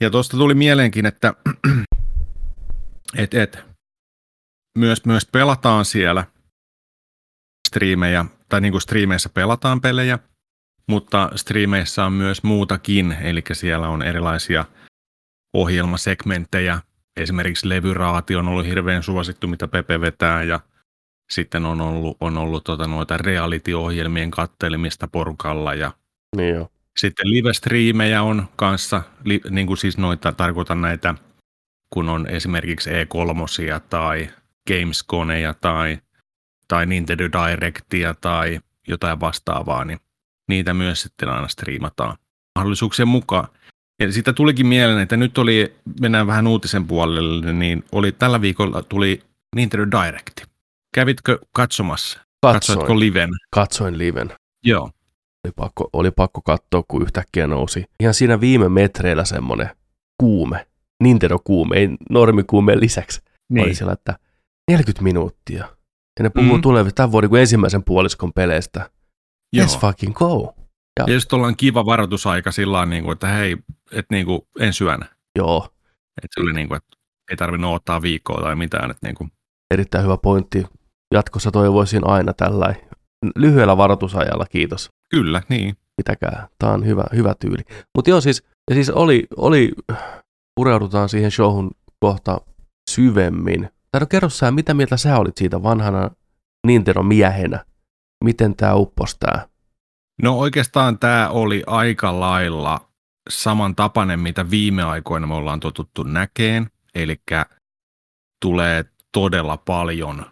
Ja 0.00 0.10
tuosta 0.10 0.36
tuli 0.36 0.54
mieleenkin, 0.54 1.06
että 1.06 1.34
et, 3.16 3.34
et, 3.34 3.58
myös, 4.78 5.04
myös 5.06 5.26
pelataan 5.26 5.84
siellä 5.84 6.24
striimejä, 7.68 8.24
tai 8.48 8.60
niin 8.60 8.72
kuin 8.72 8.82
striimeissä 8.82 9.28
pelataan 9.28 9.80
pelejä, 9.80 10.18
mutta 10.88 11.30
striimeissä 11.36 12.04
on 12.04 12.12
myös 12.12 12.42
muutakin, 12.42 13.12
eli 13.12 13.42
siellä 13.52 13.88
on 13.88 14.02
erilaisia 14.02 14.64
ohjelmasegmenttejä, 15.54 16.80
esimerkiksi 17.16 17.68
levyraati 17.68 18.36
on 18.36 18.48
ollut 18.48 18.66
hirveän 18.66 19.02
suosittu, 19.02 19.46
mitä 19.46 19.68
Pepe 19.68 20.00
vetää, 20.00 20.42
ja 20.42 20.60
sitten 21.30 21.66
on 21.66 21.80
ollut, 21.80 22.16
on 22.20 22.38
ollut 22.38 22.64
tota 22.64 22.86
noita 22.86 23.16
reality-ohjelmien 23.16 24.30
kattelemista 24.30 25.08
porukalla, 25.08 25.74
ja 25.74 25.92
Niin 26.36 26.54
joo. 26.54 26.68
sitten 26.98 27.30
live-striimejä 27.30 28.22
on 28.22 28.48
kanssa, 28.56 29.02
li, 29.24 29.40
niin 29.50 29.66
kuin 29.66 29.76
siis 29.76 29.98
noita, 29.98 30.32
tarkoitan 30.32 30.80
näitä, 30.80 31.14
kun 31.90 32.08
on 32.08 32.26
esimerkiksi 32.26 32.90
E3 32.90 33.80
tai 33.90 34.30
Gamesconeja 34.68 35.54
tai, 35.54 35.98
tai 36.68 36.86
Nintendo 36.86 37.24
Directia 37.24 38.14
tai 38.20 38.60
jotain 38.88 39.20
vastaavaa, 39.20 39.84
niin 39.84 39.98
niitä 40.48 40.74
myös 40.74 41.02
sitten 41.02 41.28
aina 41.28 41.48
striimataan 41.48 42.16
mahdollisuuksien 42.58 43.08
mukaan. 43.08 43.48
Ja 44.00 44.12
siitä 44.12 44.32
tulikin 44.32 44.66
mieleen, 44.66 44.98
että 44.98 45.16
nyt 45.16 45.38
oli, 45.38 45.74
mennään 46.00 46.26
vähän 46.26 46.46
uutisen 46.46 46.86
puolelle, 46.86 47.52
niin 47.52 47.84
oli 47.92 48.12
tällä 48.12 48.40
viikolla 48.40 48.82
tuli 48.82 49.22
Nintendo 49.56 50.00
Direct. 50.02 50.48
Kävitkö 50.98 51.38
katsomassa? 51.52 52.20
Katsoitko 52.42 52.82
Katsoin, 52.82 53.00
liven? 53.00 53.30
katsoin 53.54 53.98
liven. 53.98 54.32
Joo. 54.64 54.90
Oli 55.44 55.52
pakko, 55.56 55.90
oli 55.92 56.10
pakko 56.10 56.40
katsoa, 56.42 56.82
kun 56.88 57.02
yhtäkkiä 57.02 57.46
nousi. 57.46 57.84
Ihan 58.00 58.14
siinä 58.14 58.40
viime 58.40 58.68
metreillä 58.68 59.24
semmoinen 59.24 59.70
kuume. 60.20 60.66
Nintendo-kuume, 61.04 61.76
ei 61.76 61.88
normikuumeen 62.10 62.80
lisäksi. 62.80 63.22
Niin. 63.48 63.64
Oli 63.66 63.74
siellä, 63.74 63.92
että 63.92 64.18
40 64.70 65.02
minuuttia. 65.02 65.68
Ja 66.18 66.22
ne 66.22 66.30
puhuu 66.30 66.56
mm. 66.56 66.62
tulevista 66.62 66.96
tämän 66.96 67.12
vuoden 67.12 67.30
kuin 67.30 67.40
ensimmäisen 67.40 67.84
puoliskon 67.84 68.32
peleistä. 68.32 68.90
Joo. 69.52 69.66
Let's 69.66 69.80
fucking 69.80 70.14
go. 70.14 70.54
Ja 70.98 71.14
just 71.14 71.32
ollaan 71.32 71.56
kiva 71.56 71.86
varoitusaika 71.86 72.52
sillä 72.52 72.86
niin 72.86 73.04
kuin, 73.04 73.12
että 73.12 73.26
hei, 73.26 73.56
että 73.92 74.14
niin 74.14 74.26
kuin, 74.26 74.40
en 74.60 74.72
syönä. 74.72 75.06
Joo, 75.36 75.68
Että 76.22 76.28
se 76.34 76.40
oli 76.40 76.52
niin 76.52 76.68
kuin, 76.68 76.76
että 76.76 76.96
ei 77.30 77.36
tarvinnut 77.36 77.70
odottaa 77.70 78.02
viikkoa 78.02 78.40
tai 78.40 78.56
mitään. 78.56 78.90
Että 78.90 79.06
niin 79.06 79.14
kuin, 79.14 79.32
erittäin 79.70 80.04
hyvä 80.04 80.16
pointti. 80.16 80.64
Jatkossa 81.14 81.50
toivoisin 81.50 82.06
aina 82.06 82.32
tällä 82.32 82.74
lyhyellä 83.36 83.76
varoitusajalla, 83.76 84.46
kiitos. 84.46 84.90
kyllä, 85.10 85.42
niin. 85.48 85.76
Pitäkää, 85.96 86.48
tämä 86.58 86.72
on 86.72 86.86
hyvä, 86.86 87.04
hyvä 87.14 87.34
tyyli. 87.40 87.62
Mutta 87.96 88.10
joo, 88.10 88.20
siis, 88.20 88.42
ja 88.70 88.74
siis 88.74 88.90
oli, 88.90 89.26
oli, 89.36 89.72
pureudutaan 90.56 91.08
siihen 91.08 91.30
showhun 91.30 91.70
kohta 92.00 92.40
syvemmin. 92.90 93.70
Tai 93.92 94.00
no 94.00 94.06
kerro 94.06 94.28
sä, 94.28 94.50
mitä 94.50 94.74
mieltä 94.74 94.96
sä 94.96 95.18
olit 95.18 95.36
siitä 95.36 95.62
vanhana 95.62 96.10
Nintendo 96.66 97.02
miehenä? 97.02 97.64
Miten 98.24 98.56
tämä 98.56 98.74
uppos 98.74 99.16
tää? 99.18 99.48
No 100.22 100.38
oikeastaan 100.38 100.98
tämä 100.98 101.28
oli 101.28 101.62
aika 101.66 102.20
lailla 102.20 102.80
samantapainen, 103.30 104.20
mitä 104.20 104.50
viime 104.50 104.82
aikoina 104.82 105.26
me 105.26 105.34
ollaan 105.34 105.60
totuttu 105.60 106.02
näkeen. 106.02 106.70
Eli 106.94 107.20
tulee 108.44 108.84
todella 109.12 109.56
paljon, 109.56 110.26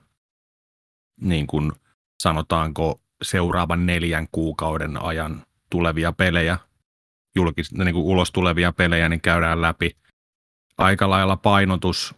niin 1.20 1.46
kuin 1.46 1.72
sanotaanko, 2.22 3.00
seuraavan 3.22 3.86
neljän 3.86 4.28
kuukauden 4.32 5.02
ajan 5.02 5.42
tulevia 5.70 6.12
pelejä, 6.12 6.58
julkis, 7.36 7.72
niin 7.72 7.94
kuin 7.94 8.04
ulos 8.04 8.32
tulevia 8.32 8.72
pelejä, 8.72 9.08
niin 9.08 9.20
käydään 9.20 9.62
läpi. 9.62 9.96
Aika 10.78 11.10
lailla 11.10 11.36
painotus 11.36 12.14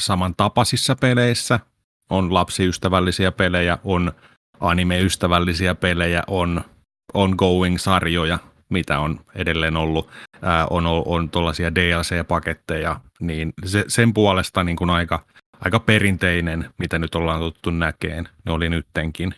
samantapaisissa 0.00 0.96
peleissä. 0.96 1.60
On 2.10 2.34
lapsiystävällisiä 2.34 3.32
pelejä, 3.32 3.78
on 3.84 4.12
anime-ystävällisiä 4.60 5.74
pelejä, 5.74 6.22
on 6.26 6.64
ongoing-sarjoja, 7.14 8.38
mitä 8.68 8.98
on 8.98 9.20
edelleen 9.34 9.76
ollut, 9.76 10.10
ää, 10.42 10.66
on, 10.70 10.86
on, 10.86 11.02
on 11.06 11.30
tuollaisia 11.30 11.74
DLC-paketteja, 11.74 13.00
niin 13.20 13.52
se, 13.64 13.84
sen 13.88 14.14
puolesta 14.14 14.64
niin 14.64 14.76
kuin 14.76 14.90
aika, 14.90 15.26
aika 15.64 15.80
perinteinen, 15.80 16.74
mitä 16.78 16.98
nyt 16.98 17.14
ollaan 17.14 17.40
tuttu 17.40 17.70
näkeen, 17.70 18.28
ne 18.44 18.52
oli 18.52 18.68
nyttenkin. 18.68 19.34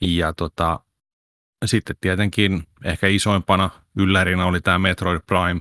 Ja 0.00 0.32
tota, 0.32 0.80
sitten 1.64 1.96
tietenkin 2.00 2.66
ehkä 2.84 3.06
isoimpana 3.06 3.70
yllärinä 3.98 4.46
oli 4.46 4.60
tämä 4.60 4.78
Metroid 4.78 5.20
Prime 5.26 5.60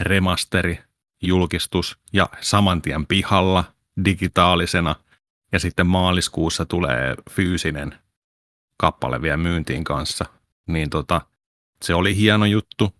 remasteri, 0.00 0.78
julkistus 1.22 1.98
ja 2.12 2.28
samantien 2.40 3.06
pihalla 3.06 3.64
digitaalisena. 4.04 4.94
Ja 5.52 5.58
sitten 5.58 5.86
maaliskuussa 5.86 6.66
tulee 6.66 7.14
fyysinen 7.30 7.98
kappale 8.76 9.22
vielä 9.22 9.36
myyntiin 9.36 9.84
kanssa. 9.84 10.24
Niin 10.68 10.90
tota, 10.90 11.20
se 11.82 11.94
oli 11.94 12.16
hieno 12.16 12.46
juttu. 12.46 12.94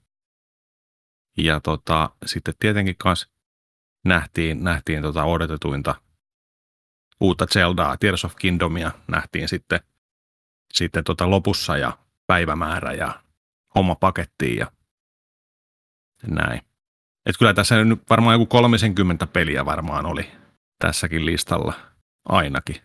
Ja 1.38 1.60
tota, 1.60 2.10
sitten 2.26 2.54
tietenkin 2.58 2.96
kanssa 2.98 3.28
nähtiin, 4.08 4.64
nähtiin 4.64 5.02
tota 5.02 5.24
odotetuinta 5.24 5.94
uutta 7.20 7.46
Zeldaa, 7.46 7.96
Tears 7.96 8.24
of 8.24 8.36
Kingdomia 8.36 8.90
nähtiin 9.08 9.48
sitten, 9.48 9.80
sitten 10.74 11.04
tota 11.04 11.30
lopussa 11.30 11.76
ja 11.76 11.98
päivämäärä 12.26 12.92
ja 12.92 13.22
homma 13.74 13.94
pakettiin 13.94 14.56
ja 14.56 14.66
Näin. 16.26 16.60
Et 17.26 17.36
kyllä 17.38 17.54
tässä 17.54 17.84
nyt 17.84 18.02
varmaan 18.10 18.34
joku 18.34 18.46
30 18.46 19.26
peliä 19.26 19.64
varmaan 19.64 20.06
oli 20.06 20.30
tässäkin 20.78 21.26
listalla 21.26 21.74
ainakin. 22.28 22.76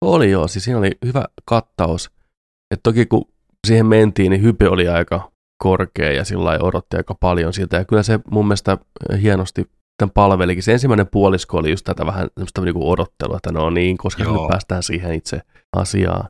Oli 0.00 0.30
joo, 0.30 0.48
siis 0.48 0.64
siinä 0.64 0.78
oli 0.78 0.90
hyvä 1.04 1.24
kattaus. 1.44 2.10
Et 2.70 2.80
toki 2.82 3.06
kun 3.06 3.32
siihen 3.66 3.86
mentiin, 3.86 4.30
niin 4.30 4.42
hype 4.42 4.68
oli 4.68 4.88
aika 4.88 5.32
korkea 5.58 6.12
ja 6.12 6.24
sillä 6.24 6.58
odotti 6.60 6.96
aika 6.96 7.14
paljon 7.14 7.52
siltä. 7.52 7.76
Ja 7.76 7.84
kyllä 7.84 8.02
se 8.02 8.20
mun 8.30 8.46
mielestä 8.46 8.78
hienosti 9.22 9.70
tämän 9.96 10.10
palvelikin. 10.14 10.62
Se 10.62 10.72
ensimmäinen 10.72 11.06
puolisko 11.06 11.58
oli 11.58 11.70
just 11.70 11.84
tätä 11.84 12.06
vähän 12.06 12.28
semmoista 12.34 12.60
niinku 12.60 12.90
odottelua, 12.90 13.36
että 13.36 13.52
no 13.52 13.70
niin, 13.70 13.96
koska 13.96 14.24
nyt 14.24 14.48
päästään 14.48 14.82
siihen 14.82 15.14
itse 15.14 15.40
asiaan. 15.76 16.28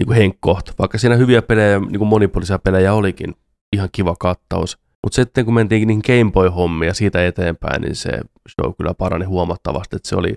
Niin 0.00 0.06
kuin 0.06 0.16
henkkoht. 0.16 0.70
Vaikka 0.78 0.98
siinä 0.98 1.16
hyviä 1.16 1.42
pelejä, 1.42 1.78
niin 1.78 1.98
kuin 1.98 2.08
monipuolisia 2.08 2.58
pelejä 2.58 2.94
olikin, 2.94 3.34
ihan 3.76 3.88
kiva 3.92 4.16
kattaus. 4.20 4.78
Mutta 5.04 5.16
sitten 5.16 5.44
kun 5.44 5.54
mentiin 5.54 5.88
niihin 5.88 6.02
Game 6.06 6.32
Boy-hommiin 6.32 6.88
ja 6.88 6.94
siitä 6.94 7.26
eteenpäin, 7.26 7.82
niin 7.82 7.96
se 7.96 8.10
show 8.48 8.72
kyllä 8.78 8.94
parani 8.94 9.24
huomattavasti, 9.24 9.96
että 9.96 10.08
se 10.08 10.16
oli 10.16 10.34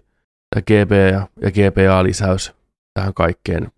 GB 0.68 0.92
ja 1.42 1.52
GPA-lisäys 1.52 2.54
tähän 2.94 3.14
kaikkeen 3.14 3.72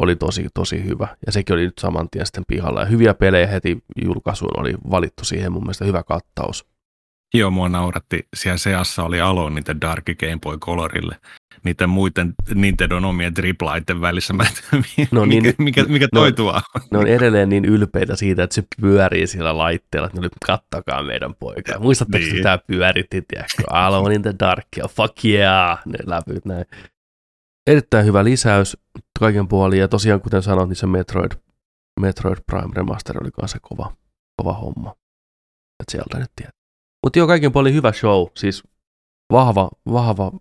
oli 0.00 0.16
tosi, 0.16 0.46
tosi 0.54 0.84
hyvä. 0.84 1.08
Ja 1.26 1.32
sekin 1.32 1.54
oli 1.54 1.64
nyt 1.64 1.78
saman 1.78 2.08
tien 2.10 2.26
sitten 2.26 2.44
pihalla. 2.48 2.80
Ja 2.80 2.86
hyviä 2.86 3.14
pelejä 3.14 3.46
heti 3.46 3.78
julkaisuun 4.04 4.60
oli 4.60 4.74
valittu 4.90 5.24
siihen 5.24 5.52
mun 5.52 5.62
mielestä 5.62 5.84
hyvä 5.84 6.02
kattaus. 6.02 6.66
Joo, 7.34 7.50
mua 7.50 7.68
nauratti. 7.68 8.26
Siellä 8.34 8.58
seassa 8.58 9.04
oli 9.04 9.20
alo 9.20 9.50
niiden 9.50 9.80
Dark 9.80 10.04
Game 10.20 10.38
Boy 10.42 10.58
Colorille. 10.58 11.16
Niiden 11.64 11.90
muiden 11.90 12.34
Nintendo 12.54 12.96
omien 12.96 13.34
triplaiden 13.34 14.00
välissä. 14.00 14.32
Mä 14.32 14.44
no 15.10 15.24
niin, 15.24 15.42
mikä, 15.42 15.62
mikä, 15.62 15.84
mikä 15.84 16.08
toi 16.14 16.30
no, 16.30 16.36
tuo 16.36 16.60
Ne 16.90 16.98
on 16.98 17.06
edelleen 17.06 17.48
niin 17.48 17.64
ylpeitä 17.64 18.16
siitä, 18.16 18.42
että 18.42 18.54
se 18.54 18.64
pyörii 18.80 19.26
sillä 19.26 19.58
laitteella, 19.58 20.06
että 20.06 20.20
ne 20.20 20.20
oli, 20.20 20.28
kattakaa 20.46 21.02
meidän 21.02 21.34
poika. 21.34 21.78
Muistatteko, 21.78 22.24
niin. 22.24 22.36
sitä 22.36 22.58
pyöritti, 22.66 23.22
tiedätkö? 23.22 23.62
Alone 23.70 24.14
in 24.14 24.22
the 24.22 24.34
dark, 24.38 24.66
ja 24.76 24.88
fuck 24.88 25.24
yeah, 25.24 25.78
ne 25.86 25.98
läpyt 26.06 26.44
näin. 26.44 26.64
Erittäin 27.66 28.06
hyvä 28.06 28.24
lisäys 28.24 28.76
kaiken 29.18 29.48
puolin, 29.48 29.80
ja 29.80 29.88
tosiaan 29.88 30.20
kuten 30.20 30.42
sanoit, 30.42 30.68
niin 30.68 30.76
se 30.76 30.86
Metroid, 30.86 31.32
Metroid 32.00 32.38
Prime 32.46 32.72
Remaster 32.76 33.22
oli 33.22 33.30
kanssa 33.30 33.58
kova, 33.62 33.92
kova 34.36 34.52
homma. 34.52 34.94
Et 35.80 35.88
sieltä 35.88 36.18
nyt 36.18 36.30
tiedät. 36.36 36.55
Mutta 37.06 37.18
joo, 37.18 37.26
kaiken 37.26 37.52
puolin 37.52 37.74
hyvä 37.74 37.92
show, 37.92 38.26
siis 38.36 38.62
vahva, 39.32 39.70
vahva 39.92 40.32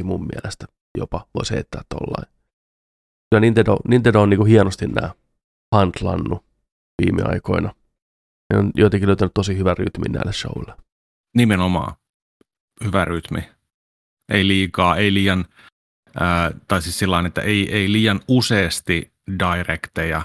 7-8 0.00 0.02
mun 0.04 0.26
mielestä 0.26 0.66
jopa 0.98 1.26
voisi 1.34 1.54
heittää 1.54 1.82
tollain. 1.88 2.34
Kyllä 3.30 3.40
Nintendo, 3.40 3.76
Nintendo 3.88 4.20
on 4.20 4.30
niinku 4.30 4.44
hienosti 4.44 4.86
nämä 4.86 5.14
handlannut 5.72 6.44
viime 7.02 7.22
aikoina. 7.24 7.74
Ne 8.52 8.58
on 8.58 8.70
jotenkin 8.74 9.06
löytänyt 9.06 9.34
tosi 9.34 9.58
hyvän 9.58 9.76
rytmin 9.76 10.12
näille 10.12 10.32
showille. 10.32 10.74
Nimenomaan. 11.36 11.94
Hyvä 12.84 13.04
rytmi. 13.04 13.40
Ei 14.32 14.46
liikaa, 14.46 14.96
ei 14.96 15.14
liian, 15.14 15.44
ää, 16.20 16.50
tai 16.68 16.82
siis 16.82 16.98
sillä 16.98 17.24
että 17.26 17.40
ei, 17.40 17.72
ei 17.72 17.92
liian 17.92 18.20
useasti 18.28 19.12
direkteja 19.38 20.22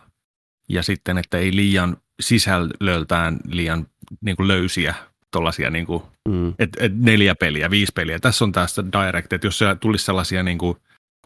ja 0.70 0.84
sitten, 0.84 1.18
että 1.18 1.38
ei 1.38 1.56
liian 1.56 1.98
sisällöltään 2.22 3.40
liian 3.46 3.88
niin 4.22 4.36
kuin 4.36 4.48
löysiä 4.48 5.11
tuollaisia 5.32 5.70
niin 5.70 5.86
kuin, 5.86 6.04
mm. 6.30 6.50
et, 6.60 6.70
et 6.80 6.92
neljä 6.96 7.36
peliä, 7.36 7.70
viisi 7.70 7.92
peliä. 7.96 8.20
Tässä 8.20 8.46
on 8.46 8.52
tästä 8.52 8.84
direct, 8.86 9.34
että 9.34 9.48
jos 9.48 9.58
se 9.58 9.76
tulisi 9.80 10.06
sellaisia 10.06 10.44
niin 10.44 10.58
kuin, 10.58 10.78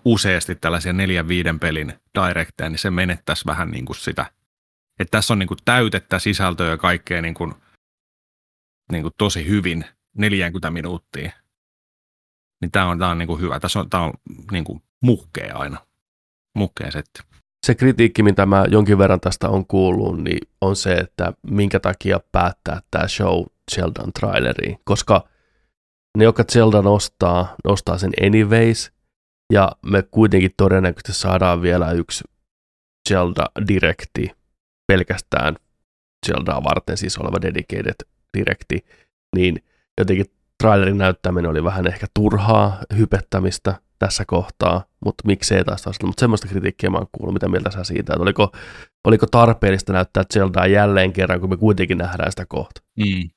useasti 0.05 0.55
tällaisia 0.55 0.93
neljän 0.93 1.27
viiden 1.27 1.59
pelin 1.59 1.93
directeja, 2.25 2.69
niin 2.69 2.79
se 2.79 2.89
menettäisi 2.89 3.45
vähän 3.45 3.71
niin 3.71 3.85
kuin 3.85 3.97
sitä. 3.97 4.25
Että 4.99 5.11
tässä 5.11 5.33
on 5.33 5.39
niin 5.39 5.47
kuin 5.47 5.57
täytettä 5.65 6.19
sisältöä 6.19 6.69
ja 6.69 6.77
kaikkea 6.77 7.21
niin 7.21 7.33
kuin, 7.33 7.53
niin 8.91 9.01
kuin 9.01 9.13
tosi 9.17 9.47
hyvin 9.47 9.85
40 10.17 10.71
minuuttia. 10.71 11.31
Niin 12.61 12.71
tämä 12.71 12.85
on, 12.85 12.99
tää 12.99 13.09
on 13.09 13.17
niin 13.17 13.27
kuin 13.27 13.41
hyvä. 13.41 13.59
Tässä 13.59 13.79
on, 13.79 13.89
tää 13.89 14.01
on 14.01 14.13
niin 14.51 14.63
kuin 14.63 14.83
muhkea 15.01 15.55
aina. 15.55 15.85
Muhkea 16.55 16.91
setti 16.91 17.21
se 17.65 17.75
kritiikki, 17.75 18.23
mitä 18.23 18.45
mä 18.45 18.65
jonkin 18.69 18.97
verran 18.97 19.19
tästä 19.19 19.49
on 19.49 19.65
kuullut, 19.67 20.23
niin 20.23 20.47
on 20.61 20.75
se, 20.75 20.93
että 20.93 21.33
minkä 21.47 21.79
takia 21.79 22.19
päättää 22.31 22.81
tämä 22.91 23.07
show 23.07 23.43
Zeldan 23.75 24.13
traileriin, 24.19 24.77
koska 24.83 25.27
ne, 26.17 26.23
jotka 26.23 26.43
Zelda 26.43 26.81
nostaa, 26.81 27.55
nostaa 27.63 27.97
sen 27.97 28.11
anyways, 28.25 28.91
ja 29.53 29.71
me 29.85 30.03
kuitenkin 30.11 30.51
todennäköisesti 30.57 31.21
saadaan 31.21 31.61
vielä 31.61 31.91
yksi 31.91 32.23
Zelda 33.09 33.45
Directi 33.67 34.31
pelkästään 34.87 35.55
Zeldaa 36.27 36.63
varten 36.63 36.97
siis 36.97 37.17
oleva 37.17 37.41
dedicated 37.41 37.95
Directi, 38.37 38.85
niin 39.35 39.63
jotenkin 39.97 40.25
trailerin 40.63 40.97
näyttäminen 40.97 41.51
oli 41.51 41.63
vähän 41.63 41.87
ehkä 41.87 42.07
turhaa 42.13 42.79
hypettämistä 42.97 43.75
tässä 43.99 44.23
kohtaa, 44.27 44.83
mutta 45.05 45.23
miksei 45.27 45.63
taas 45.63 45.81
taas. 45.81 45.97
Mutta 46.03 46.19
semmoista 46.19 46.47
kritiikkiä 46.47 46.89
mä 46.89 46.97
oon 46.97 47.07
kuullut, 47.11 47.33
mitä 47.33 47.47
mieltä 47.47 47.71
sä 47.71 47.83
siitä, 47.83 48.13
että 48.13 48.23
oliko, 48.23 48.51
oliko 49.07 49.25
tarpeellista 49.25 49.93
näyttää 49.93 50.23
Zeldaa 50.33 50.67
jälleen 50.67 51.13
kerran, 51.13 51.39
kun 51.39 51.49
me 51.49 51.57
kuitenkin 51.57 51.97
nähdään 51.97 52.31
sitä 52.31 52.45
kohta. 52.45 52.81
Mm. 52.97 53.29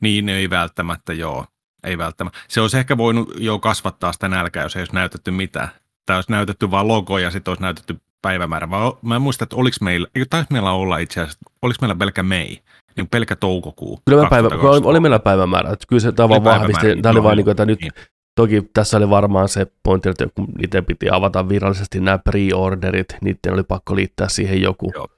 Niin, 0.00 0.28
ei 0.28 0.50
välttämättä, 0.50 1.12
joo. 1.12 1.46
Ei 1.84 1.98
välttämättä. 1.98 2.38
Se 2.48 2.60
olisi 2.60 2.78
ehkä 2.78 2.96
voinut 2.96 3.32
jo 3.36 3.58
kasvattaa 3.58 4.12
sitä 4.12 4.28
nälkää, 4.28 4.62
jos 4.62 4.76
ei 4.76 4.80
olisi 4.80 4.94
näytetty 4.94 5.30
mitään. 5.30 5.68
Tai 6.06 6.16
olisi 6.16 6.32
näytetty 6.32 6.70
vain 6.70 6.88
logo 6.88 7.18
ja 7.18 7.30
sitten 7.30 7.50
olisi 7.50 7.62
näytetty 7.62 8.00
päivämäärä. 8.22 8.68
Mä 9.02 9.16
en 9.16 9.22
muista, 9.22 9.44
että 9.44 9.56
oliko 9.56 9.76
meillä, 9.80 10.08
eikö 10.14 10.26
taisi 10.30 10.52
meillä 10.52 10.70
olla 10.70 10.98
itse 10.98 11.20
asiassa, 11.20 11.38
oliko 11.62 11.78
meillä 11.80 11.94
pelkä 11.94 12.22
mei, 12.22 12.62
niin 12.96 13.08
pelkä 13.08 13.36
toukokuu. 13.36 14.00
Kyllä 14.08 14.28
päivä, 14.30 14.48
oli, 14.48 14.80
oli 14.84 15.00
meillä 15.00 15.18
päivämäärä. 15.18 15.70
Että 15.70 15.86
kyllä 15.88 16.00
se 16.00 16.12
tämä 16.12 16.28
vaan 16.28 16.44
vahvisti. 16.44 17.02
Tämä 17.02 17.12
oli 17.12 17.22
vain 17.22 17.36
niin 17.36 17.50
että 17.50 17.66
nyt 17.66 17.80
niin. 17.80 17.92
Toki 18.36 18.62
tässä 18.74 18.96
oli 18.96 19.10
varmaan 19.10 19.48
se 19.48 19.66
pointti, 19.82 20.08
että 20.08 20.26
kun 20.34 20.48
niiden 20.58 20.84
piti 20.84 21.10
avata 21.10 21.48
virallisesti 21.48 22.00
nämä 22.00 22.18
pre-orderit, 22.18 23.18
niiden 23.20 23.52
oli 23.52 23.62
pakko 23.62 23.96
liittää 23.96 24.28
siihen 24.28 24.62
joku 24.62 24.90
Joo. 24.94 25.08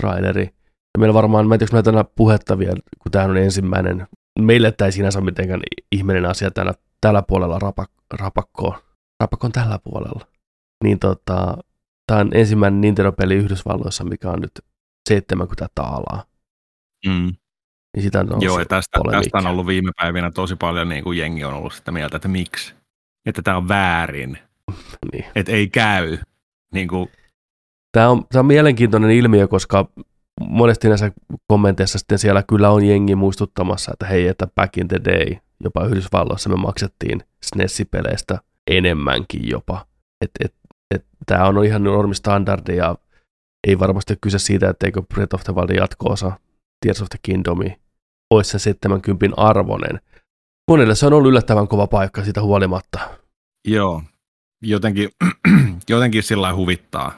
traileri. 0.00 0.55
Ja 0.96 1.00
meillä 1.00 1.14
varmaan, 1.14 1.48
mä 1.48 1.54
en 1.54 1.58
tiedä, 1.58 1.82
tänä 1.82 2.04
puhetta 2.04 2.58
vielä, 2.58 2.80
kun 3.02 3.12
tämä 3.12 3.24
on 3.24 3.36
ensimmäinen. 3.36 4.06
Meille 4.38 4.72
tämä 4.72 4.86
ei 4.86 4.92
sinänsä 4.92 5.20
mitenkään 5.20 5.60
ihmeinen 5.92 6.26
asia 6.26 6.50
täällä, 6.50 6.74
tällä 7.00 7.22
puolella 7.22 7.58
rapak, 7.58 7.90
rapakkoon. 8.12 8.78
Rapakko 9.20 9.46
on 9.46 9.52
tällä 9.52 9.78
puolella. 9.84 10.26
Niin 10.84 10.98
tota, 10.98 11.58
tämä 12.06 12.20
on 12.20 12.30
ensimmäinen 12.34 12.80
Nintendo-peli 12.80 13.34
Yhdysvalloissa, 13.34 14.04
mikä 14.04 14.30
on 14.30 14.40
nyt 14.40 14.52
70 15.08 15.66
taalaa. 15.74 16.24
Mm. 17.06 17.32
Niin 17.96 18.02
sitä 18.02 18.20
on 18.20 18.42
Joo, 18.42 18.58
ja 18.58 18.64
tästä, 18.64 19.00
tästä 19.10 19.38
on 19.38 19.46
ollut 19.46 19.66
viime 19.66 19.90
päivinä 20.00 20.30
tosi 20.30 20.56
paljon 20.56 20.88
niin 20.88 21.04
kuin 21.04 21.18
jengi 21.18 21.44
on 21.44 21.54
ollut 21.54 21.72
sitä 21.72 21.92
mieltä, 21.92 22.16
että 22.16 22.28
miksi? 22.28 22.74
Että 23.26 23.42
tämä 23.42 23.56
on 23.56 23.68
väärin. 23.68 24.38
niin. 25.12 25.24
Että 25.34 25.52
ei 25.52 25.68
käy. 25.68 26.18
Niin 26.72 26.88
kuin... 26.88 27.08
tämä, 27.92 28.08
on, 28.08 28.26
tämä 28.32 28.40
on 28.40 28.46
mielenkiintoinen 28.46 29.10
ilmiö, 29.10 29.48
koska 29.48 29.88
monesti 30.40 30.88
näissä 30.88 31.12
kommenteissa 31.46 31.98
sitten 31.98 32.18
siellä 32.18 32.42
kyllä 32.42 32.70
on 32.70 32.84
jengi 32.84 33.14
muistuttamassa, 33.14 33.92
että 33.92 34.06
hei, 34.06 34.28
että 34.28 34.46
back 34.46 34.76
in 34.76 34.88
the 34.88 35.00
day, 35.04 35.36
jopa 35.64 35.84
Yhdysvalloissa 35.84 36.48
me 36.48 36.56
maksettiin 36.56 37.20
SNES-peleistä 37.44 38.38
enemmänkin 38.70 39.48
jopa. 39.48 39.86
Et, 40.24 40.30
et, 40.44 40.54
et, 40.94 41.04
tämä 41.26 41.44
on 41.44 41.64
ihan 41.64 41.84
normistandardi 41.84 42.76
ja 42.76 42.96
ei 43.66 43.78
varmasti 43.78 44.12
ole 44.12 44.18
kyse 44.20 44.38
siitä, 44.38 44.68
etteikö 44.68 45.02
Breath 45.14 45.34
of 45.34 45.44
the 45.44 45.54
Wild 45.54 45.76
jatko-osa 45.76 46.32
Tears 46.80 47.02
of 47.02 47.08
the 47.08 47.18
Kingdomi 47.22 47.76
olisi 48.30 48.50
se 48.50 48.58
70 48.58 49.36
arvonen. 49.36 50.00
Monelle 50.70 50.94
se 50.94 51.06
on 51.06 51.12
ollut 51.12 51.30
yllättävän 51.30 51.68
kova 51.68 51.86
paikka 51.86 52.24
siitä 52.24 52.42
huolimatta. 52.42 52.98
Joo, 53.68 54.02
jotenkin, 54.62 55.10
jotenkin 55.88 56.22
sillä 56.22 56.54
huvittaa, 56.54 57.12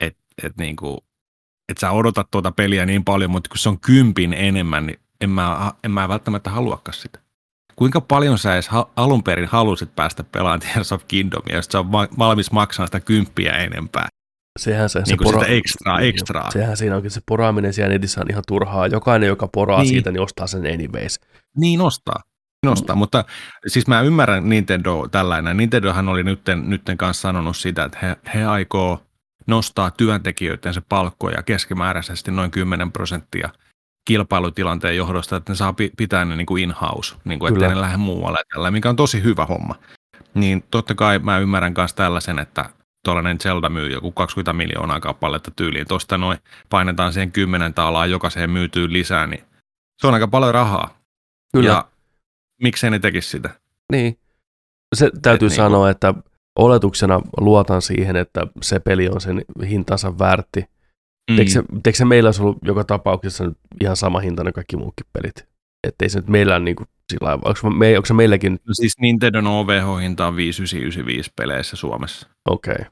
että 0.00 0.22
et 0.42 0.56
niinku, 0.56 1.04
et 1.68 1.78
sä 1.78 1.90
odotat 1.90 2.30
tuota 2.30 2.52
peliä 2.52 2.86
niin 2.86 3.04
paljon, 3.04 3.30
mutta 3.30 3.48
kun 3.48 3.58
se 3.58 3.68
on 3.68 3.80
kympin 3.80 4.34
enemmän, 4.34 4.86
niin 4.86 4.98
en 5.20 5.30
mä, 5.30 5.72
en 5.84 5.90
mä 5.90 6.08
välttämättä 6.08 6.50
haluakaan 6.50 6.94
sitä. 6.94 7.18
Kuinka 7.76 8.00
paljon 8.00 8.38
sä 8.38 8.54
edes 8.54 8.68
ha- 8.68 8.90
alun 8.96 9.22
perin 9.22 9.48
halusit 9.48 9.96
päästä 9.96 10.24
pelaamaan 10.24 10.60
Tears 10.60 10.92
of 10.92 11.02
Kingdomia, 11.08 11.56
jos 11.56 11.66
sä 11.66 11.78
on 11.78 11.92
valmis 11.92 12.50
maksamaan 12.50 12.88
sitä 12.88 13.00
kymppiä 13.00 13.52
enempää? 13.52 14.08
Sehän 14.58 14.88
se, 14.88 14.98
niin 14.98 15.06
se 15.06 15.14
pora- 15.24 15.40
sitä 15.40 15.52
ekstraa, 15.52 16.00
ekstraa. 16.00 16.50
Sehän 16.50 16.76
siinä 16.76 16.96
onkin 16.96 17.10
se 17.10 17.20
poraaminen 17.28 17.72
siellä 17.72 17.92
netissä 17.92 18.20
on 18.20 18.30
ihan 18.30 18.42
turhaa. 18.48 18.86
Jokainen, 18.86 19.26
joka 19.26 19.48
poraa 19.48 19.80
niin. 19.80 19.88
siitä, 19.88 20.10
niin 20.10 20.20
ostaa 20.20 20.46
sen 20.46 20.74
anyways. 20.74 21.20
Niin 21.56 21.80
ostaa. 21.80 22.22
Niin 22.62 22.72
ostaa, 22.72 22.96
mm. 22.96 22.98
mutta 22.98 23.24
siis 23.66 23.86
mä 23.86 24.00
ymmärrän 24.00 24.48
Nintendo 24.48 25.08
tällainen. 25.10 25.56
Nintendohan 25.56 26.08
oli 26.08 26.22
nytten, 26.22 26.70
nytten 26.70 26.96
kanssa 26.98 27.20
sanonut 27.20 27.56
sitä, 27.56 27.84
että 27.84 27.98
he, 28.02 28.16
he 28.34 28.44
aikoo 28.44 29.00
nostaa 29.48 29.90
työntekijöidensä 29.90 30.82
palkkoja 30.88 31.42
keskimääräisesti 31.42 32.30
noin 32.30 32.50
10 32.50 32.92
prosenttia 32.92 33.48
kilpailutilanteen 34.08 34.96
johdosta, 34.96 35.36
että 35.36 35.52
ne 35.52 35.56
saa 35.56 35.74
pitää 35.96 36.24
ne 36.24 36.36
niin 36.36 36.46
kuin 36.46 36.62
in-house, 36.62 37.16
niin 37.24 37.38
kuin, 37.38 37.52
ettei 37.52 37.68
ne 37.68 37.80
lähde 37.80 37.96
muualle, 37.96 38.38
tällä, 38.54 38.70
mikä 38.70 38.88
on 38.90 38.96
tosi 38.96 39.22
hyvä 39.22 39.44
homma. 39.44 39.74
Niin 40.34 40.64
totta 40.70 40.94
kai 40.94 41.18
mä 41.18 41.38
ymmärrän 41.38 41.74
myös 41.76 41.94
tällaisen, 41.94 42.38
että 42.38 42.70
tuollainen 43.04 43.40
Zelda 43.40 43.68
myy 43.68 43.88
joku 43.90 44.12
20 44.12 44.52
miljoonaa 44.52 45.00
kappaletta 45.00 45.50
tyyliin, 45.50 45.88
tuosta 45.88 46.18
noin 46.18 46.38
painetaan 46.70 47.12
siihen 47.12 47.32
10 47.32 47.74
taalaa 47.74 48.06
jokaiseen 48.06 48.50
myytyy 48.50 48.92
lisää, 48.92 49.26
niin 49.26 49.44
Se 50.00 50.06
on 50.06 50.14
aika 50.14 50.28
paljon 50.28 50.54
rahaa. 50.54 50.98
Kyllä. 51.52 51.68
Ja 51.68 51.88
miksei 52.62 52.90
ne 52.90 52.98
tekisi 52.98 53.28
sitä? 53.28 53.50
Niin. 53.92 54.18
Se 54.94 55.10
täytyy 55.22 55.48
Et 55.48 55.54
sanoa, 55.54 55.86
niinku- 55.86 55.90
että 55.90 56.14
oletuksena 56.58 57.20
luotan 57.40 57.82
siihen, 57.82 58.16
että 58.16 58.46
se 58.62 58.80
peli 58.80 59.08
on 59.08 59.20
sen 59.20 59.42
hintansa 59.68 60.18
väärti. 60.18 60.64
Mm. 61.30 61.38
Eikö, 61.38 61.50
se, 61.92 62.04
meillä 62.04 62.28
olisi 62.28 62.42
ollut 62.42 62.58
joka 62.62 62.84
tapauksessa 62.84 63.44
nyt 63.44 63.58
ihan 63.80 63.96
sama 63.96 64.20
hinta 64.20 64.44
ne 64.44 64.52
kaikki 64.52 64.76
muutkin 64.76 65.06
pelit? 65.12 65.48
Että 65.86 66.04
ei 66.04 66.08
se 66.08 66.18
nyt 66.18 66.28
meillä 66.28 66.58
niin 66.58 66.76
kuin 66.76 66.86
sillä 67.12 67.26
lailla, 67.28 67.42
onko, 67.44 67.70
me, 67.78 67.96
onko 67.96 68.06
se 68.06 68.14
meilläkin, 68.14 68.52
No 68.52 68.74
siis 68.74 68.98
Nintendo 69.00 69.38
OVH-hinta 69.38 70.26
on 70.26 70.36
5995 70.36 71.30
peleissä 71.36 71.76
Suomessa. 71.76 72.28
okei, 72.48 72.72
okay. 72.72 72.84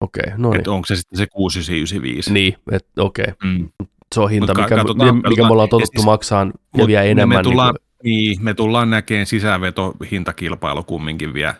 okei, 0.00 0.22
okay. 0.26 0.34
no 0.38 0.50
niin. 0.50 0.60
Et 0.60 0.68
onko 0.68 0.86
se 0.86 0.96
sitten 0.96 1.16
se 1.18 1.26
6995? 1.26 2.32
Niin, 2.32 2.56
että 2.72 3.02
okei, 3.02 3.24
okay. 3.32 3.50
Mm. 3.50 3.68
se 4.14 4.20
on 4.20 4.30
hinta, 4.30 4.54
Mut 4.54 4.62
mikä, 4.64 4.76
katsotaan- 4.76 5.16
mikä, 5.16 5.28
mikä 5.28 5.42
me 5.42 5.48
ollaan 5.48 5.68
totuttu 5.68 6.00
siis- 6.00 6.04
maksaan 6.04 6.52
ja 6.76 6.86
vielä 6.86 7.02
me 7.02 7.10
enemmän. 7.10 7.44
tullaan, 7.44 7.74
niin 8.02 8.24
niin, 8.30 8.44
me 8.44 8.54
tullaan 8.54 8.90
näkemään 8.90 9.26
sisäveto-hintakilpailu 9.26 10.82
kumminkin 10.84 11.34
vielä 11.34 11.54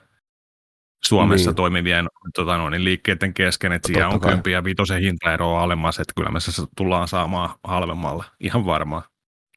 Suomessa 1.04 1.50
Niin. 1.50 1.56
toimivien 1.56 2.06
tota 2.34 2.58
noin, 2.58 2.70
niin 2.70 2.84
liikkeiden 2.84 3.34
kesken, 3.34 3.72
että 3.72 3.86
siellä 3.86 4.02
Totta 4.02 4.14
on 4.14 4.20
kai. 4.20 4.32
kympi 4.32 4.52
ja 4.52 4.64
vitosen 4.64 5.00
hintaeroa 5.00 5.62
alemmas, 5.62 6.00
että 6.00 6.12
kyllä 6.16 6.30
me 6.30 6.40
se 6.40 6.62
tullaan 6.76 7.08
saamaan 7.08 7.50
halvemmalla. 7.64 8.24
Ihan 8.40 8.64
varmaan. 8.64 9.02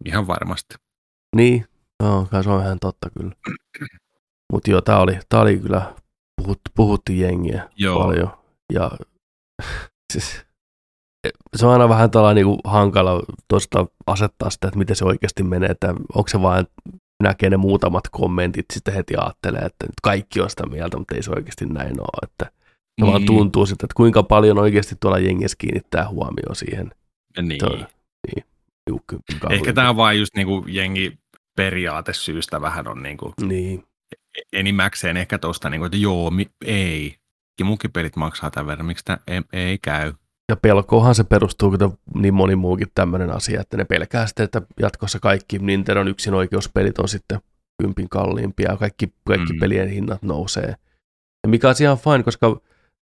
Ihan 0.06 0.28
varmasti. 0.28 0.76
Niin, 1.36 1.66
kai 2.32 2.44
se 2.44 2.50
on 2.50 2.62
ihan 2.62 2.80
totta 2.80 3.10
kyllä. 3.20 3.36
Mutta 4.54 4.72
joo, 4.72 4.82
tää 4.82 5.00
oli, 5.00 5.20
tää 5.30 5.42
oli 5.42 5.58
kyllä, 5.60 5.94
puhut, 6.42 6.60
puhutti 6.76 7.20
jengiä 7.20 7.70
Joo. 7.76 8.00
paljon. 8.00 8.30
Ja 8.74 8.92
siis, 10.14 10.46
se 11.56 11.66
on 11.66 11.72
aina 11.74 11.90
vähän 11.90 12.12
tällainen 12.12 12.46
niin 12.46 12.60
hankala 12.64 13.24
tuosta 13.48 13.86
asettaa 14.08 14.50
sitä, 14.50 14.68
että 14.68 14.78
miten 14.78 14.96
se 14.96 15.06
oikeasti 15.06 15.44
menee, 15.44 15.70
että 15.70 15.88
onko 16.16 16.28
se 16.28 16.42
vain 16.42 16.66
näkee 17.24 17.50
ne 17.50 17.58
muutamat 17.58 18.04
kommentit, 18.12 18.66
sitten 18.74 18.94
heti 18.94 19.14
ajattelee, 19.18 19.62
että 19.62 19.86
nyt 19.86 20.00
kaikki 20.04 20.42
on 20.42 20.50
sitä 20.50 20.66
mieltä, 20.66 20.98
mutta 20.98 21.16
ei 21.16 21.24
se 21.24 21.32
oikeasti 21.32 21.66
näin 21.66 22.00
ole. 22.00 22.20
Että 22.32 22.52
se 23.02 23.06
vaan 23.08 23.22
Niin. 23.22 23.26
tuntuu 23.28 23.66
sitten, 23.66 23.86
että 23.86 23.96
kuinka 23.98 24.24
paljon 24.24 24.58
oikeasti 24.60 24.96
tuolla 25.00 25.20
jengissä 25.20 25.56
kiinnittää 25.60 26.08
huomioon 26.10 26.56
siihen. 26.56 26.92
Niin. 27.42 27.60
Toi, 27.60 27.78
niin, 28.28 28.46
tiukka- 28.90 29.54
Ehkä 29.54 29.74
tämä 29.74 29.90
on 29.90 29.96
vain 29.98 30.20
just 30.20 30.36
niinku 30.36 30.66
jengi 30.68 31.18
periaatesyystä 31.56 32.62
vähän 32.62 32.88
on 32.88 33.04
niinku 33.04 33.34
Niin, 33.42 33.84
enimmäkseen 34.54 35.18
ehkä 35.18 35.38
tuosta, 35.38 35.70
niinku, 35.70 35.86
että 35.86 35.98
joo, 35.98 36.32
mi- 36.32 36.50
ei. 36.66 37.16
Ja 37.60 37.66
munkin 37.66 37.92
pelit 37.92 38.16
maksaa 38.16 38.52
tämän 38.52 38.68
verran, 38.68 38.86
miksi 38.86 39.06
tämä 39.06 39.18
ei, 39.28 39.42
ei 39.54 39.78
käy. 39.82 40.14
Ja 40.50 40.56
pelkohan 40.56 41.16
se 41.16 41.24
perustuu, 41.24 41.72
kuten 41.72 41.92
niin 42.16 42.34
moni 42.34 42.56
muukin 42.56 42.88
tämmöinen 42.96 43.32
asia, 43.32 43.62
että 43.62 43.78
ne 43.78 43.86
pelkää 43.86 44.28
sitten, 44.28 44.44
että 44.44 44.62
jatkossa 44.80 45.20
kaikki 45.20 45.60
Nintendon 45.60 46.08
yksin 46.08 46.34
oikeuspelit 46.34 47.00
on 47.00 47.08
sitten 47.08 47.40
kympin 47.82 48.10
kalliimpia 48.10 48.72
ja 48.72 48.78
kaikki, 48.78 49.14
kaikki 49.28 49.54
Mm. 49.54 49.60
pelien 49.60 49.90
hinnat 49.90 50.24
nousee. 50.24 50.76
Ja 51.44 51.50
mikä 51.50 51.70
on 51.70 51.76
ihan 51.82 51.98
fine, 51.98 52.24
koska 52.24 52.62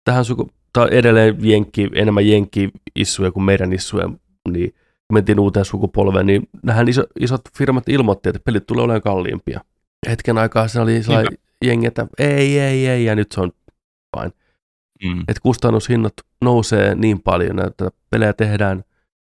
tähän 0.03 0.25
suku, 0.25 0.49
tää 0.73 0.83
on 0.83 0.89
edelleen 0.89 1.35
jenkki, 1.39 1.89
enemmän 1.93 2.27
jenkki-issuja 2.27 3.31
kuin 3.31 3.43
meidän 3.43 3.73
issuja, 3.73 4.09
niin 4.49 4.69
kun 4.71 5.13
mentiin 5.13 5.39
uuteen 5.39 5.65
sukupolveen, 5.65 6.25
niin 6.25 6.49
nähän 6.63 6.87
iso, 6.87 7.03
isot 7.19 7.41
firmat 7.57 7.89
ilmoitti, 7.89 8.29
että 8.29 8.41
pelit 8.45 8.65
tulee 8.65 8.83
olemaan 8.83 9.01
kalliimpia. 9.01 9.61
Hetken 10.09 10.37
aikaa 10.37 10.67
se 10.67 10.79
oli 10.79 11.03
sellainen 11.03 11.37
jengi, 11.65 11.87
että 11.87 12.07
ei, 12.19 12.59
ei, 12.59 12.87
ei, 12.87 13.05
ja 13.05 13.15
nyt 13.15 13.31
se 13.31 13.41
on 13.41 13.51
fine 14.17 14.31
Mm. 15.03 15.19
että 15.19 15.41
kustannushinnat 15.41 16.13
nousee 16.41 16.95
niin 16.95 17.21
paljon, 17.21 17.67
että 17.67 17.91
pelejä 18.09 18.33
tehdään 18.33 18.83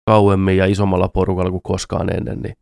kauemmin 0.07 0.57
ja 0.57 0.67
isommalla 0.67 1.09
porukalla 1.09 1.51
kuin 1.51 1.63
koskaan 1.63 2.17
ennen, 2.17 2.39
niin 2.39 2.57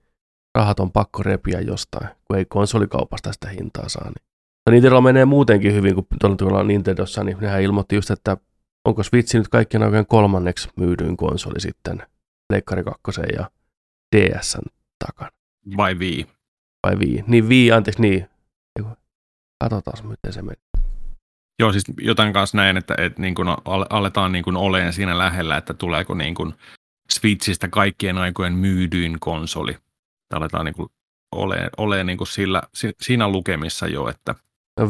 rahat 0.55 0.81
on 0.81 0.93
pakko 0.93 1.23
repiä 1.23 1.61
jostain, 1.61 2.09
kun 2.25 2.37
ei 2.37 2.45
konsolikaupasta 2.45 3.33
sitä 3.33 3.49
hintaa 3.49 3.89
saa. 3.89 4.05
Niin. 4.05 4.29
Ja 4.67 4.73
Nintendo 4.73 5.01
menee 5.01 5.25
muutenkin 5.25 5.75
hyvin, 5.75 5.95
kun 5.95 6.07
tuolla 6.21 6.37
tuolla 6.37 6.65
Nintendossa, 6.65 7.25
niin 7.25 7.37
nehän 7.41 7.63
ilmoitti 7.63 7.95
just, 7.95 8.11
että 8.11 8.37
onko 8.85 9.03
Switch 9.03 9.35
nyt 9.35 9.49
kaikkien 9.49 9.83
oikein 9.83 10.07
kolmanneksi 10.07 10.69
myydyin 10.77 11.17
konsoli 11.17 11.61
sitten 11.61 12.03
Leikkari 12.53 12.85
2 12.85 13.01
ja 13.37 13.51
DSn 14.17 14.63
takana. 15.05 15.31
Vai 15.77 15.99
vii. 15.99 16.27
Vai 16.87 16.97
Wii? 16.97 17.25
Niin 17.27 17.49
Wii, 17.49 17.73
anteeksi, 17.73 18.03
niin. 18.03 18.27
Katsotaan, 19.61 20.07
miten 20.07 20.33
se 20.33 20.43
meni. 20.43 20.61
Joo, 21.59 21.73
siis 21.73 21.85
jotain 22.01 22.33
kanssa 22.33 22.57
näin, 22.57 22.77
että, 22.77 22.95
että 22.99 23.23
niin 23.23 23.35
kuin 23.35 23.49
ale- 23.49 23.87
aletaan 23.91 24.33
niin 24.33 24.45
kuin 24.45 24.57
oleen 24.57 24.93
siinä 24.93 25.19
lähellä, 25.19 25.57
että 25.57 25.75
tuleeko 25.75 26.15
niin 26.15 26.35
kuin 26.35 26.55
Switchistä 27.13 27.69
kaikkien 27.69 28.19
aikojen 28.19 28.53
myydyin 28.53 29.17
konsoli. 29.21 29.77
Aletaan 30.35 30.65
niin 30.65 30.75
kuin 30.75 30.89
oleen, 31.33 31.71
oleen 31.77 32.07
niin 32.07 32.19
kuin 32.19 32.29
sillä, 32.29 32.63
si- 32.75 32.97
siinä 33.01 33.29
lukemissa 33.29 33.87
jo, 33.87 34.09
että 34.09 34.35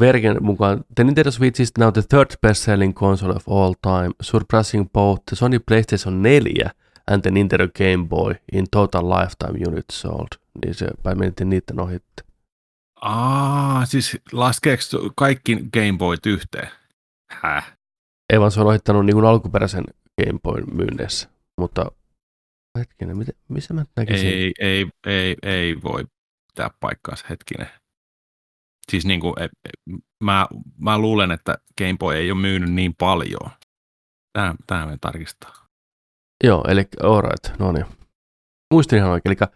Vergen 0.00 0.36
mukaan 0.40 0.84
The 0.94 1.04
Nintendo 1.04 1.30
Switch 1.30 1.60
is 1.60 1.72
now 1.78 1.92
the 1.92 2.02
third 2.02 2.30
best-selling 2.46 2.94
console 2.94 3.34
of 3.34 3.48
all 3.48 3.74
time, 3.82 4.10
surpassing 4.22 4.92
both 4.92 5.22
the 5.26 5.36
Sony 5.36 5.58
PlayStation 5.58 6.22
4 6.22 6.70
and 7.10 7.22
the 7.22 7.30
Nintendo 7.30 7.68
Game 7.68 8.08
Boy 8.08 8.34
in 8.52 8.66
total 8.70 9.10
lifetime 9.10 9.58
units 9.68 10.00
sold. 10.00 10.28
Niin 10.64 10.74
se 10.74 10.86
päin 11.02 11.18
niiden 11.44 11.80
ohitte. 11.80 12.27
Aa, 13.00 13.86
siis 13.86 14.18
laskeeko 14.32 14.82
kaikki 15.16 15.56
Game 15.56 15.98
Boyt 15.98 16.26
yhteen? 16.26 16.70
Häh? 17.30 17.76
Ei 18.32 18.40
vaan 18.40 18.50
se 18.50 18.60
on 18.60 18.66
ohittanut 18.66 19.06
niin 19.06 19.14
kuin 19.14 19.26
alkuperäisen 19.26 19.84
Game 20.24 20.38
Boyn 20.42 20.64
myynnissä. 20.76 21.28
Mutta 21.60 21.92
hetkinen, 22.78 23.18
miten, 23.18 23.34
missä 23.48 23.74
mä 23.74 23.84
näkisin? 23.96 24.28
Ei, 24.28 24.52
ei, 24.60 24.88
ei, 25.06 25.36
ei 25.42 25.82
voi 25.82 26.04
pitää 26.52 26.70
paikkaansa 26.80 27.26
hetkinen. 27.30 27.68
Siis 28.90 29.06
niin 29.06 29.20
kuin, 29.20 29.34
mä, 30.24 30.46
mä 30.78 30.98
luulen, 30.98 31.30
että 31.30 31.58
Game 31.78 31.96
Boy 31.98 32.16
ei 32.16 32.30
ole 32.30 32.40
myynyt 32.40 32.72
niin 32.72 32.94
paljon. 32.94 33.50
Tämä, 34.32 34.54
tämä 34.66 34.86
me 34.86 34.98
tarkistaa. 35.00 35.66
Joo, 36.44 36.64
eli 36.68 36.88
alright, 37.02 37.58
no 37.58 37.72
niin. 37.72 37.86
Muistin 38.74 38.98
ihan 38.98 39.10
oikein, 39.10 39.36
eli, 39.40 39.50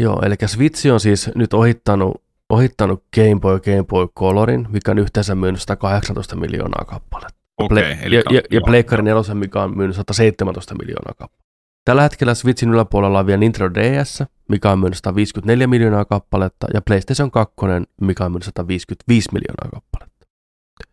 joo, 0.00 0.22
eli 0.22 0.34
Switch 0.46 0.92
on 0.92 1.00
siis 1.00 1.30
nyt 1.34 1.54
ohittanut, 1.54 2.23
ohittanut 2.54 3.04
Game 3.14 3.40
Boy 3.40 3.60
Game 3.60 3.84
Boy 3.84 4.08
Colorin, 4.08 4.66
mikä 4.70 4.90
on 4.90 4.98
yhteensä 4.98 5.34
myynyt 5.34 5.60
118 5.60 6.36
miljoonaa 6.36 6.84
kappaletta. 6.84 7.40
Okei, 7.58 7.94
Ple- 7.94 7.98
eli 8.02 8.14
ja, 8.14 8.22
ja, 8.30 8.40
ja. 8.50 8.60
Pleikkari 8.64 9.02
4, 9.02 9.34
mikä 9.34 9.62
on 9.62 9.76
myynyt 9.76 9.96
117 9.96 10.74
miljoonaa 10.74 11.14
kappaletta. 11.18 11.44
Tällä 11.84 12.02
hetkellä 12.02 12.34
Switchin 12.34 12.70
yläpuolella 12.70 13.18
on 13.18 13.26
vielä 13.26 13.40
Nintendo 13.40 13.74
DS, 13.74 14.22
mikä 14.48 14.70
on 14.70 14.78
myynyt 14.78 14.96
154 14.96 15.66
miljoonaa 15.66 16.04
kappaletta, 16.04 16.66
ja 16.74 16.80
PlayStation 16.82 17.30
2, 17.30 17.54
mikä 18.00 18.24
on 18.24 18.32
myynyt 18.32 18.44
155 18.44 19.28
miljoonaa 19.32 19.70
kappaletta. 19.74 20.26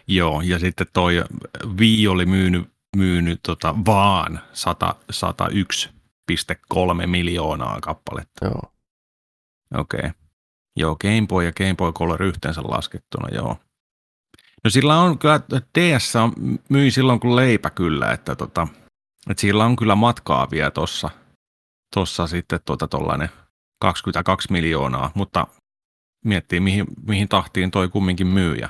Joo, 0.08 0.42
ja 0.42 0.60
sitten 0.60 0.88
toi 0.94 1.24
Wii 1.80 2.08
oli 2.08 2.26
myynyt, 2.26 2.70
myynyt 2.98 3.40
tota 3.44 3.76
vaan 3.86 4.40
100, 4.54 4.96
101,3 5.12 7.08
miljoonaa 7.08 7.80
kappaletta. 7.82 8.46
Joo. 8.46 8.74
Okei. 9.78 10.00
Okay. 10.00 10.12
Joo, 10.76 10.96
Game 10.96 11.28
Boy 11.28 11.46
ja 11.46 11.52
Game 11.52 11.76
Boy 11.76 11.94
Color 11.94 12.24
yhteensä 12.24 12.62
laskettuna, 12.64 13.28
joo. 13.36 13.58
No 14.64 14.70
sillä 14.70 15.02
on 15.02 15.20
kyllä, 15.20 15.42
DS 15.80 16.16
on, 16.16 16.34
myi 16.70 16.92
silloin 16.92 17.20
kuin 17.20 17.36
leipä 17.36 17.70
kyllä, 17.70 18.12
että, 18.12 18.36
tota, 18.36 18.68
että 19.30 19.42
sillä 19.42 19.66
on 19.66 19.76
kyllä 19.76 19.96
matkaa 19.96 20.52
vielä 20.52 20.72
tossa, 20.72 21.10
tossa 21.96 22.28
sitten 22.28 22.60
tota 22.66 22.88
tollainen 22.88 23.30
22 23.82 24.52
miljoonaa, 24.52 25.12
mutta 25.16 25.48
miettii 26.26 26.60
mihin, 26.60 26.86
mihin 27.08 27.30
tahtiin 27.30 27.72
toi 27.72 27.90
kumminkin 27.90 28.28
myy 28.28 28.56
ja 28.56 28.70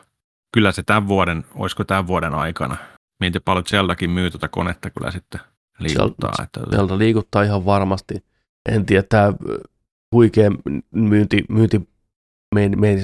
kyllä 0.53 0.71
se 0.71 0.83
tämän 0.83 1.07
vuoden, 1.07 1.45
olisiko 1.55 1.83
tämän 1.83 2.07
vuoden 2.07 2.33
aikana, 2.33 2.77
mieti 3.19 3.39
paljon 3.39 3.65
Zeldakin 3.65 4.09
myy 4.09 4.31
tuota 4.31 4.47
konetta 4.47 4.89
kyllä 4.89 5.11
sitten 5.11 5.41
liikuttaa. 5.79 6.33
Että, 6.43 6.59
Sieltä 6.69 6.97
liikuttaa 6.97 7.43
ihan 7.43 7.65
varmasti. 7.65 8.25
En 8.69 8.85
tiedä, 8.85 9.03
tämä 9.09 9.33
huikea 10.11 10.51
myynti, 10.91 11.43
myynti 11.49 11.89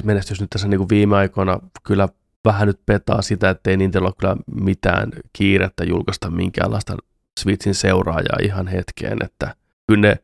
menestys 0.03 0.41
nyt 0.41 0.49
tässä 0.49 0.67
niin 0.67 0.77
kuin 0.77 0.89
viime 0.89 1.15
aikoina 1.15 1.59
kyllä 1.83 2.09
vähän 2.45 2.67
nyt 2.67 2.79
petaa 2.85 3.21
sitä, 3.21 3.49
että 3.49 3.69
ei 3.69 3.77
Nintendo 3.77 4.07
ole 4.07 4.13
kyllä 4.19 4.37
mitään 4.61 5.11
kiirettä 5.33 5.83
julkaista 5.83 6.29
minkäänlaista 6.29 6.97
Switchin 7.39 7.75
seuraajaa 7.75 8.37
ihan 8.43 8.67
hetkeen, 8.67 9.17
että 9.23 9.55
kyllä 9.87 10.07
ne 10.07 10.17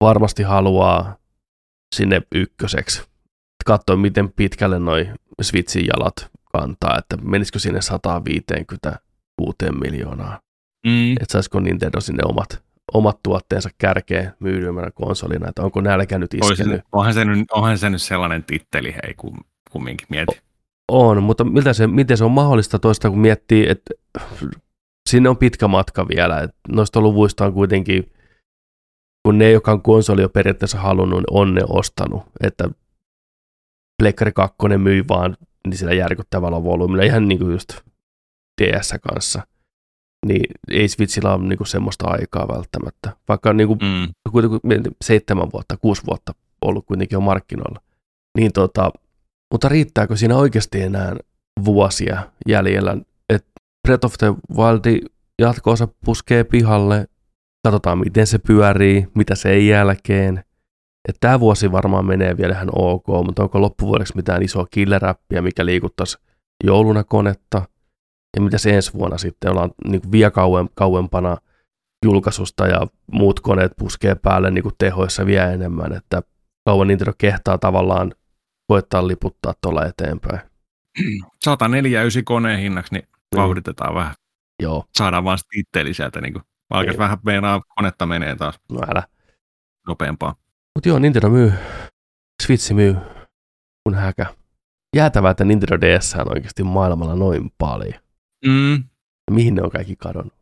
varmasti 0.00 0.42
haluaa 0.42 1.16
sinne 1.94 2.22
ykköseksi. 2.34 3.02
Katsoa, 3.66 3.96
miten 3.96 4.32
pitkälle 4.32 4.78
noi 4.78 5.08
Switchin 5.42 5.86
jalat 5.86 6.30
kantaa, 6.52 6.98
että 6.98 7.16
menisikö 7.16 7.58
sinne 7.58 7.82
156 7.82 9.56
miljoonaa 9.80 10.40
mm, 10.86 11.12
että 11.12 11.32
saisiko 11.32 11.60
Nintendo 11.60 12.00
sinne 12.00 12.22
omat, 12.24 12.62
omat 12.94 13.22
tuotteensa 13.22 13.70
kärkeen 13.78 14.32
myydymänä 14.40 14.90
konsolina, 14.90 15.48
että 15.48 15.62
onko 15.62 15.80
nälkä 15.80 16.18
nyt 16.18 16.34
Olisi, 16.42 16.62
iskenyt. 16.62 16.80
onhan, 16.92 17.14
se 17.14 17.24
nyt, 17.24 17.50
onhan 17.50 17.78
se 17.78 17.90
nyt 17.90 18.02
sellainen 18.02 18.44
titteli, 18.44 18.92
hei, 18.92 19.14
kum, 19.14 19.36
kumminkin 19.70 20.06
mieti. 20.10 20.40
On, 20.92 21.22
mutta 21.22 21.44
miltä 21.44 21.72
se, 21.72 21.86
miten 21.86 22.16
se 22.16 22.24
on 22.24 22.30
mahdollista 22.30 22.78
toista, 22.78 23.10
kun 23.10 23.18
miettii, 23.18 23.68
että 23.68 23.94
sinne 25.08 25.28
on 25.28 25.36
pitkä 25.36 25.68
matka 25.68 26.08
vielä. 26.08 26.40
Että 26.40 26.56
noista 26.68 27.00
luvuista 27.00 27.44
on 27.44 27.52
kuitenkin 27.52 28.12
kun 29.26 29.38
ne, 29.38 29.50
joka 29.50 29.72
on 29.72 29.82
konsoli 29.82 30.22
jo 30.22 30.28
periaatteessa 30.28 30.78
halunnut, 30.78 31.24
on 31.30 31.54
ne 31.54 31.60
ostanut, 31.68 32.22
että 32.40 32.70
Pleikkari 34.02 34.32
2 34.32 34.56
myi 34.78 35.04
vaan 35.08 35.36
niin 35.66 35.78
sillä 35.78 35.92
järkyttävällä 35.92 36.64
volyymilla, 36.64 37.02
ihan 37.02 37.28
niin 37.28 37.38
kuin 37.38 37.52
just 37.52 37.68
DS 38.62 38.94
kanssa. 39.12 39.46
Niin 40.26 40.44
ei 40.70 40.88
Switchillä 40.88 41.34
ole 41.34 41.44
niin 41.44 41.58
kuin 41.58 41.68
semmoista 41.68 42.08
aikaa 42.08 42.48
välttämättä. 42.48 43.16
Vaikka 43.28 43.52
niin 43.52 43.68
kuin, 43.68 43.78
mm. 43.82 44.30
kuitenkin 44.32 44.60
seitsemän 45.04 45.52
vuotta, 45.52 45.76
kuusi 45.76 46.02
vuotta 46.06 46.34
ollut 46.60 46.86
kuitenkin 46.86 47.16
jo 47.16 47.20
markkinoilla. 47.20 47.80
Niin 48.38 48.52
tota, 48.52 48.90
mutta 49.52 49.68
riittääkö 49.68 50.16
siinä 50.16 50.36
oikeasti 50.36 50.82
enää 50.82 51.16
vuosia 51.64 52.22
jäljellä, 52.48 52.96
että 53.28 53.50
Breath 53.86 54.06
of 54.06 54.14
the 54.18 54.26
Wild 54.56 55.08
jatkoosa 55.42 55.88
puskee 56.04 56.44
pihalle, 56.44 57.06
katsotaan 57.66 57.98
miten 57.98 58.26
se 58.26 58.38
pyörii, 58.38 59.06
mitä 59.14 59.34
sen 59.34 59.66
jälkeen. 59.66 60.38
Että 61.08 61.20
tämä 61.20 61.40
vuosi 61.40 61.72
varmaan 61.72 62.06
menee 62.06 62.36
vielä 62.36 62.54
ihan 62.54 62.68
ok, 62.72 63.06
mutta 63.24 63.42
onko 63.42 63.60
loppuvuodeksi 63.60 64.16
mitään 64.16 64.42
isoa 64.42 64.66
killeräppiä, 64.70 65.42
mikä 65.42 65.66
liikuttaisi 65.66 66.18
jouluna 66.64 67.04
konetta, 67.04 67.62
ja 68.36 68.42
mitä 68.42 68.58
se 68.58 68.74
ensi 68.74 68.92
vuonna 68.92 69.18
sitten 69.18 69.50
ollaan 69.50 69.70
niin 69.84 70.00
kuin 70.00 70.12
vielä 70.12 70.30
kauem, 70.30 70.68
kauempana 70.74 71.36
julkaisusta 72.04 72.66
ja 72.66 72.86
muut 73.12 73.40
koneet 73.40 73.72
puskee 73.78 74.14
päälle 74.14 74.50
niin 74.50 74.62
kuin 74.62 74.74
tehoissa 74.78 75.26
vielä 75.26 75.52
enemmän, 75.52 75.92
että 75.92 76.22
kauan 76.64 76.88
Nintendo 76.88 77.12
kehtaa 77.18 77.58
tavallaan 77.58 78.14
koettaa 78.66 79.08
liputtaa 79.08 79.54
tuolla 79.60 79.86
eteenpäin. 79.86 80.40
149 81.44 82.24
koneen 82.24 82.60
hinnaksi, 82.60 82.94
niin 82.94 83.08
mm. 83.08 83.40
vauhditetaan 83.40 83.94
vähän. 83.94 84.14
Joo. 84.62 84.84
Saadaan 84.98 85.24
vaan 85.24 85.38
titteli 85.50 85.94
sieltä, 85.94 86.20
niin 86.20 86.32
kuin 86.32 86.42
alkaisi 86.70 86.90
niin. 86.90 86.98
vähän 86.98 87.18
meinaa 87.24 87.62
konetta 87.76 88.06
menee 88.06 88.36
taas. 88.36 88.60
No 88.72 88.80
älä. 88.90 89.02
Nopeampaa. 89.88 90.34
Mutta 90.74 90.88
joo, 90.88 90.98
Nintendo 90.98 91.28
myy. 91.28 91.52
Switch 92.42 92.72
myy. 92.72 92.96
Kun 93.84 93.94
häkä. 93.94 94.26
Jäätävää, 94.96 95.30
että 95.30 95.44
Nintendo 95.44 95.80
DS 95.80 96.14
on 96.14 96.32
oikeasti 96.32 96.62
maailmalla 96.62 97.14
noin 97.14 97.50
paljon. 97.58 98.05
Mm. 98.46 98.84
Mihin 99.30 99.54
ne 99.54 99.62
on 99.62 99.70
kaikki 99.70 99.96
kadonnut? 99.96 100.34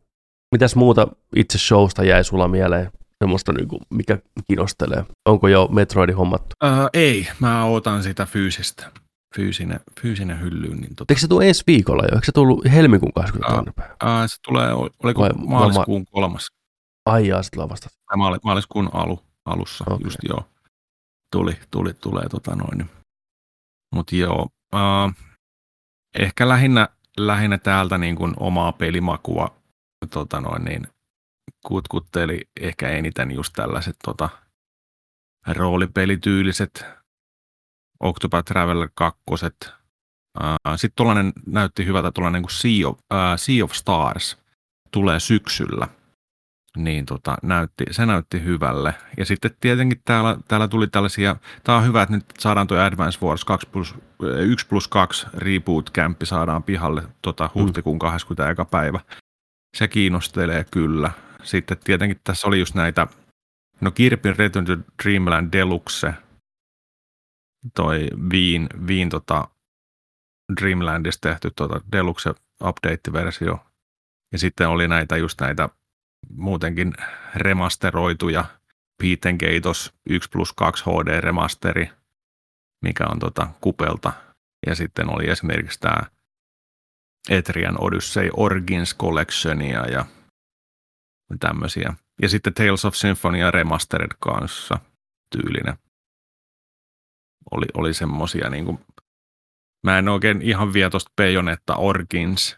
Mitäs 0.51 0.75
muuta 0.75 1.07
itse 1.35 1.57
showsta 1.57 2.03
jäi 2.03 2.23
sulla 2.23 2.47
mieleen? 2.47 2.91
semmoista, 3.23 3.53
niin 3.53 3.67
kuin, 3.67 3.81
mikä 3.89 4.17
kiinnostelee. 4.47 5.05
Onko 5.25 5.47
jo 5.47 5.67
Metroidi 5.71 6.13
hommattu? 6.13 6.55
Uh, 6.63 6.89
ei, 6.93 7.27
mä 7.39 7.65
otan 7.65 8.03
sitä 8.03 8.25
fyysistä. 8.25 8.91
Fyysinen, 9.35 9.79
fyysinen 10.01 10.41
hyllyyn. 10.41 10.77
Niin 10.77 10.95
tota... 10.95 11.11
Eikö 11.11 11.21
se 11.21 11.27
tule 11.27 11.47
ensi 11.47 11.63
viikolla 11.67 12.03
jo? 12.03 12.15
Eikö 12.15 12.25
se 12.25 12.31
tullut 12.31 12.65
helmikuun 12.71 13.13
20. 13.13 13.71
päivä? 13.75 13.93
Uh, 13.93 14.27
se 14.27 14.35
tulee, 14.47 14.73
oliko 15.03 15.21
Vai, 15.21 15.29
maaliskuun 15.35 16.01
ma- 16.01 16.05
kolmas? 16.11 16.47
Ai 17.05 17.27
jaa, 17.27 17.43
se 17.43 17.49
tulee 17.51 17.69
vasta. 17.69 17.89
Maali, 18.17 18.37
maaliskuun 18.43 18.89
alu, 18.93 19.19
alussa, 19.45 19.83
okay. 19.87 19.97
just 20.03 20.17
joo. 20.29 20.45
Tuli, 21.31 21.57
tuli, 21.71 21.93
tulee 21.93 22.29
tota 22.29 22.55
noin. 22.55 22.89
Mutta 23.95 24.15
joo, 24.15 24.47
uh, 24.73 25.13
ehkä 26.19 26.47
lähinnä, 26.47 26.89
lähinnä 27.19 27.57
täältä 27.57 27.97
niin 27.97 28.15
kuin 28.15 28.33
omaa 28.39 28.71
pelimakua 28.71 29.55
tota 30.13 30.41
noin, 30.41 30.63
niin 30.63 30.87
kutkutteli 31.67 32.41
ehkä 32.59 32.89
eniten 32.89 33.31
just 33.31 33.53
tällaiset 33.53 33.95
tota, 34.05 34.29
roolipelityyliset 35.47 36.85
Octopath 37.99 38.45
Traveler 38.45 38.89
2. 38.95 39.21
Sitten 40.75 41.33
näytti 41.45 41.85
hyvältä 41.85 42.11
tuollainen 42.11 42.41
kuin 42.41 42.51
sea 42.51 42.89
of, 42.89 42.99
sea 43.35 43.65
of 43.65 43.71
Stars 43.71 44.37
tulee 44.91 45.19
syksyllä. 45.19 45.87
Niin 46.75 47.05
tota, 47.05 47.37
näytti, 47.41 47.85
se 47.91 48.05
näytti 48.05 48.43
hyvälle. 48.43 48.95
Ja 49.17 49.25
sitten 49.25 49.51
tietenkin 49.59 50.01
täällä, 50.05 50.37
täällä 50.47 50.67
tuli 50.67 50.87
tällaisia, 50.87 51.35
tämä 51.63 51.77
on 51.77 51.85
hyvä, 51.85 52.01
että 52.01 52.15
nyt 52.15 52.25
saadaan 52.39 52.67
tuo 52.67 52.77
Advance 52.77 53.25
Wars 53.25 53.45
2 53.45 53.67
plus, 53.71 53.95
1 54.39 54.67
plus 54.67 54.87
2 54.87 55.27
reboot 55.33 55.91
campi 55.91 56.25
saadaan 56.25 56.63
pihalle 56.63 57.03
tota, 57.21 57.49
huhtikuun 57.55 57.99
20. 57.99 58.65
päivä. 58.65 58.99
Se 59.77 59.87
kiinnostelee 59.87 60.65
kyllä. 60.71 61.11
Sitten 61.43 61.77
tietenkin 61.83 62.21
tässä 62.23 62.47
oli 62.47 62.59
just 62.59 62.75
näitä, 62.75 63.07
no 63.81 63.91
Kirpin 63.91 64.35
Return 64.35 64.65
to 64.65 64.77
Dreamland 65.03 65.51
Deluxe, 65.51 66.13
toi 67.75 68.07
Viin, 68.31 68.69
Viin 68.87 69.09
tota 69.09 69.47
Dreamlandista 70.61 71.29
tehty 71.29 71.51
tota 71.55 71.81
Deluxe 71.91 72.33
update-versio. 72.63 73.59
Ja 74.31 74.39
sitten 74.39 74.69
oli 74.69 74.87
näitä 74.87 75.17
just 75.17 75.41
näitä 75.41 75.69
muutenkin 76.29 76.93
remasteroituja 77.35 78.45
Peten 79.01 79.37
Gatos 79.37 79.93
1 80.09 80.29
plus 80.29 80.53
2 80.53 80.83
HD 80.83 81.21
remasteri, 81.21 81.89
mikä 82.81 83.05
on 83.09 83.19
tota 83.19 83.47
Kupelta. 83.61 84.13
Ja 84.67 84.75
sitten 84.75 85.09
oli 85.09 85.29
esimerkiksi 85.29 85.79
tämä 85.79 86.01
Etrian 87.29 87.81
Odyssey 87.81 88.29
Origins 88.33 88.95
Collectionia 88.95 89.85
ja 89.85 90.05
tämmöisiä. 91.39 91.93
Ja 92.21 92.29
sitten 92.29 92.53
Tales 92.53 92.85
of 92.85 92.95
Symphonia 92.95 93.51
Remastered 93.51 94.11
kanssa 94.19 94.79
tyylinen. 95.31 95.77
Oli, 97.51 97.65
oli 97.73 97.93
semmosia 97.93 98.49
niin 98.49 98.65
kuin, 98.65 98.79
mä 99.83 99.97
en 99.97 100.09
oikein 100.09 100.41
ihan 100.41 100.73
vie 100.73 100.89
tosta 100.89 101.11
Bayonetta 101.15 101.75
Origins, 101.75 102.57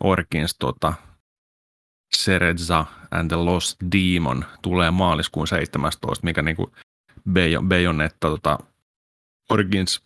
Origins 0.00 0.56
tota, 0.58 0.94
Sereza 2.16 2.86
and 3.10 3.28
the 3.28 3.36
Lost 3.36 3.76
Demon 3.92 4.44
tulee 4.62 4.90
maaliskuun 4.90 5.48
17, 5.48 6.24
mikä 6.24 6.42
niin 6.42 6.56
kuin 6.56 6.72
Bayonetta 7.68 8.28
tota, 8.28 8.58
Origins 9.50 10.02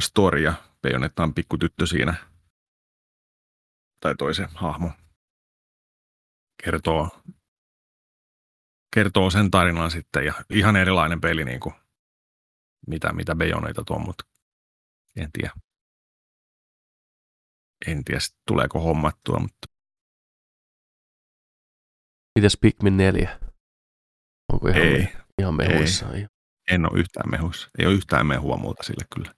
Storia. 0.00 0.54
Bayonetta 0.82 1.22
on 1.22 1.34
pikku 1.34 1.58
tyttö 1.58 1.86
siinä. 1.86 2.14
Tai 4.00 4.14
toisen 4.14 4.48
hahmo 4.54 4.90
kertoo, 6.64 7.08
kertoo 8.94 9.30
sen 9.30 9.50
tarinan 9.50 9.90
sitten 9.90 10.26
ja 10.26 10.34
ihan 10.50 10.76
erilainen 10.76 11.20
peli 11.20 11.44
niin 11.44 11.60
kuin 11.60 11.74
mitä, 12.86 13.12
mitä 13.12 13.34
Bayonetta 13.34 13.82
tuo, 13.86 13.98
mutta 13.98 14.24
en 15.16 15.32
tiedä. 15.32 15.52
En 17.86 18.04
tiedä, 18.04 18.20
tuleeko 18.46 18.80
hommattua, 18.80 19.38
mutta... 19.38 19.75
Mitäs 22.36 22.56
Pikmin 22.60 22.96
4? 22.96 23.38
Onko 24.52 24.68
ihan, 24.68 24.82
ei, 24.82 25.08
ihan 25.40 25.54
mehuissa? 25.54 26.12
Ei. 26.12 26.26
En 26.70 26.92
ole 26.92 27.00
yhtään 27.00 27.30
mehuissa. 27.30 27.68
Ei 27.78 27.86
ole 27.86 27.94
yhtään 27.94 28.26
mehua 28.26 28.56
muuta 28.56 28.82
sille 28.82 29.04
kyllä. 29.14 29.34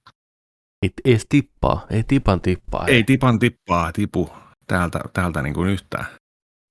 Ei 0.83 0.91
edes 1.05 1.27
tippaa, 1.29 1.87
ei 1.91 2.03
tipan 2.03 2.41
tippaa. 2.41 2.87
Ei, 2.87 2.95
ei 2.95 3.05
tipan 3.05 3.39
tippaa, 3.39 3.93
tipu 3.93 4.31
täältä, 4.67 5.01
täältä 5.13 5.43
niin 5.43 5.55
kuin 5.55 5.71
yhtään. 5.71 6.07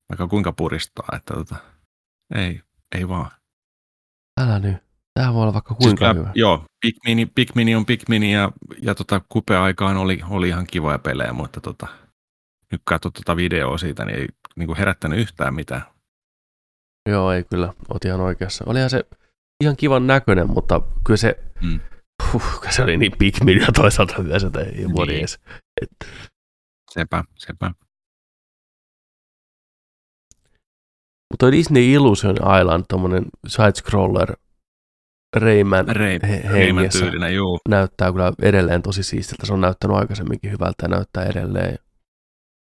Vaikka 0.09 0.27
kuinka 0.27 0.51
puristaa, 0.51 1.07
että 1.15 1.33
tota, 1.33 1.55
ei, 2.35 2.61
ei 2.95 3.07
vaan. 3.07 3.31
Älä 4.41 4.59
nyt. 4.59 4.77
Tämä 5.13 5.33
voi 5.33 5.41
olla 5.41 5.53
vaikka 5.53 5.73
siis 5.73 5.83
kuinka 5.83 6.05
siis, 6.05 6.17
hyvä. 6.17 6.31
Joo, 6.35 6.65
Pikmini, 6.81 7.25
Pikmini 7.25 7.75
on 7.75 7.85
Pikmini 7.85 8.33
ja, 8.33 8.51
ja 8.81 8.95
tota, 8.95 9.21
kupe-aikaan 9.29 9.97
oli, 9.97 10.19
oli 10.29 10.47
ihan 10.47 10.67
kivoja 10.67 10.99
pelejä, 10.99 11.33
mutta 11.33 11.61
tota, 11.61 11.87
nyt 12.71 12.81
katso 12.83 13.11
tota 13.11 13.35
videoa 13.35 13.77
siitä, 13.77 14.05
niin 14.05 14.19
ei 14.19 14.27
niin 14.55 14.67
kuin 14.67 14.77
herättänyt 14.77 15.19
yhtään 15.19 15.53
mitään. 15.53 15.96
Joo, 17.07 17.31
ei 17.31 17.43
kyllä, 17.43 17.73
oot 17.89 18.05
ihan 18.05 18.21
oikeassa. 18.21 18.63
Olihan 18.67 18.89
se 18.89 19.05
ihan 19.63 19.77
kivan 19.77 20.07
näköinen, 20.07 20.49
mutta 20.49 20.81
kyllä 21.05 21.17
se, 21.17 21.39
mm. 21.61 21.79
huh, 22.33 22.43
se 22.69 22.83
oli 22.83 22.97
niin 22.97 23.11
Pikmin 23.19 23.57
ja 23.61 23.67
toisaalta 23.75 24.23
myös, 24.23 24.43
että 24.43 24.59
ei 24.59 24.71
niin. 24.71 25.09
edes. 25.09 25.39
Et... 25.81 26.09
Sepä, 26.91 27.23
sepä. 27.37 27.71
Mutta 31.31 31.45
toi 31.45 31.51
Disney 31.51 31.83
Illusion 31.83 32.35
Island, 32.59 32.83
tommonen 32.89 33.25
side-scroller 33.47 34.33
Rayman 35.35 35.87
Ray, 35.87 36.19
hengessä, 36.53 36.99
tyylinen, 36.99 37.35
juu. 37.35 37.59
näyttää 37.69 38.11
kyllä 38.11 38.33
edelleen 38.41 38.81
tosi 38.81 39.03
siistiltä. 39.03 39.45
Se 39.45 39.53
on 39.53 39.61
näyttänyt 39.61 39.97
aikaisemminkin 39.97 40.51
hyvältä 40.51 40.75
ja 40.81 40.87
näyttää 40.87 41.25
edelleen. 41.25 41.79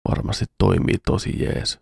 Varmasti 0.09 0.45
toimii 0.57 0.97
tosi 1.05 1.43
jees. 1.43 1.79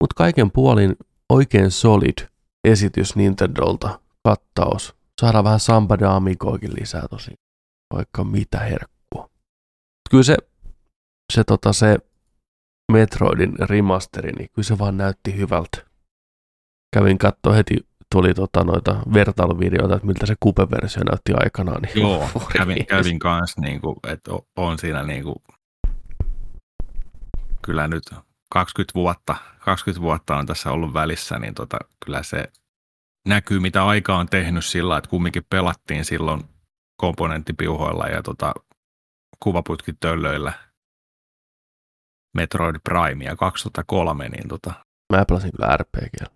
Mutta 0.00 0.14
kaiken 0.16 0.50
puolin 0.50 0.96
oikein 1.32 1.70
solid 1.70 2.28
esitys 2.64 3.16
Nintendolta, 3.16 4.00
kattaus. 4.24 4.94
Saadaan 5.20 5.44
vähän 5.44 5.60
Samba 5.60 5.98
de 5.98 6.06
Amigoikin 6.06 6.74
lisää 6.80 7.08
tosi. 7.08 7.30
Vaikka 7.94 8.24
mitä 8.24 8.58
herkkua. 8.58 9.30
Kyllä 10.10 10.22
se, 10.22 10.36
se, 11.32 11.44
tota, 11.44 11.72
se 11.72 11.98
Metroidin 12.92 13.52
remasteri, 13.58 14.32
niin 14.32 14.48
kyllä 14.54 14.66
se 14.66 14.78
vaan 14.78 14.96
näytti 14.96 15.36
hyvältä 15.36 15.78
kävin 16.92 17.18
katsoa 17.18 17.52
heti, 17.52 17.76
tuli 18.12 18.34
tota 18.34 18.64
noita 18.64 18.96
vertailuvideoita, 19.14 19.94
että 19.94 20.06
miltä 20.06 20.26
se 20.26 20.34
kupeversio 20.40 21.02
näytti 21.04 21.32
aikanaan. 21.36 21.82
Niin 21.82 22.00
Joo, 22.00 22.28
kävin, 22.58 22.86
kävin 22.86 23.18
kanssa, 23.18 23.60
niin 23.60 23.80
kuin, 23.80 23.96
että 24.08 24.30
on 24.56 24.78
siinä 24.78 25.02
niin 25.02 25.22
kuin, 25.22 25.36
kyllä 27.62 27.88
nyt 27.88 28.04
20 28.52 28.94
vuotta, 28.94 29.36
20 29.60 30.02
vuotta 30.02 30.36
on 30.36 30.46
tässä 30.46 30.70
ollut 30.70 30.94
välissä, 30.94 31.38
niin 31.38 31.54
tota, 31.54 31.78
kyllä 32.04 32.22
se 32.22 32.44
näkyy, 33.28 33.60
mitä 33.60 33.86
aika 33.86 34.16
on 34.16 34.26
tehnyt 34.26 34.64
sillä, 34.64 34.96
että 34.96 35.10
kumminkin 35.10 35.42
pelattiin 35.50 36.04
silloin 36.04 36.42
komponenttipiuhoilla 36.96 38.06
ja 38.06 38.22
tota, 38.22 38.54
kuvaputkitöllöillä 39.40 40.52
Metroid 42.36 42.76
Primea 42.84 43.36
2003, 43.36 44.28
niin 44.28 44.48
tota... 44.48 44.72
Mä 45.12 45.24
pelasin 45.28 45.50
kyllä 45.56 45.76
RPG. 45.76 46.32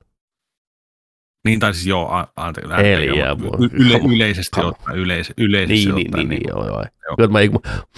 Niin, 1.45 1.61
tai 1.61 1.75
siis 1.75 1.87
joo, 1.87 2.27
anteeksi, 2.37 2.73
Eliä, 2.73 3.37
yle, 3.73 4.15
yleisesti 4.15 4.61
ottaen, 4.61 4.99
yleis, 4.99 5.33
yleisesti 5.37 5.93
niin, 5.93 6.07
ottaen. 6.07 6.29
Niin, 6.29 6.29
niin, 6.29 6.43
niin, 6.43 6.49
joo, 6.49 6.67
joo. 6.67 6.85
joo. 7.19 7.29
Mä, 7.29 7.39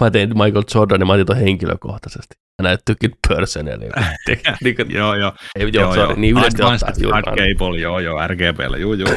mä 0.01 0.11
tein 0.11 0.29
Michael 0.29 0.65
Jordan 0.75 1.01
ja 1.01 1.07
mä 1.07 1.13
otin 1.13 1.37
henkilökohtaisesti. 1.37 2.48
Näyttyykin 2.63 3.11
personally. 3.29 3.91
niin, 4.65 4.77
joo, 4.89 5.15
joo. 5.15 5.33
Ei, 5.57 5.71
joo, 5.73 5.85
joo, 5.85 5.95
sorry, 5.95 6.21
niin 6.21 6.39
yleisesti 6.39 6.63
ottaen. 7.07 7.29
Adgable, 7.29 7.79
joo, 7.79 7.99
joo, 7.99 8.27
RGBllä, 8.27 8.77
joo, 8.77 8.95
joo. 8.95 9.09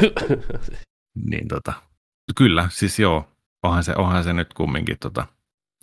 niin 1.30 1.48
tota, 1.48 1.72
kyllä, 2.36 2.68
siis 2.70 2.98
joo, 2.98 3.28
onhan 3.62 3.84
se, 3.84 3.92
onhan 3.96 4.24
se 4.24 4.32
nyt 4.32 4.54
kumminkin 4.54 4.96
tota. 5.00 5.26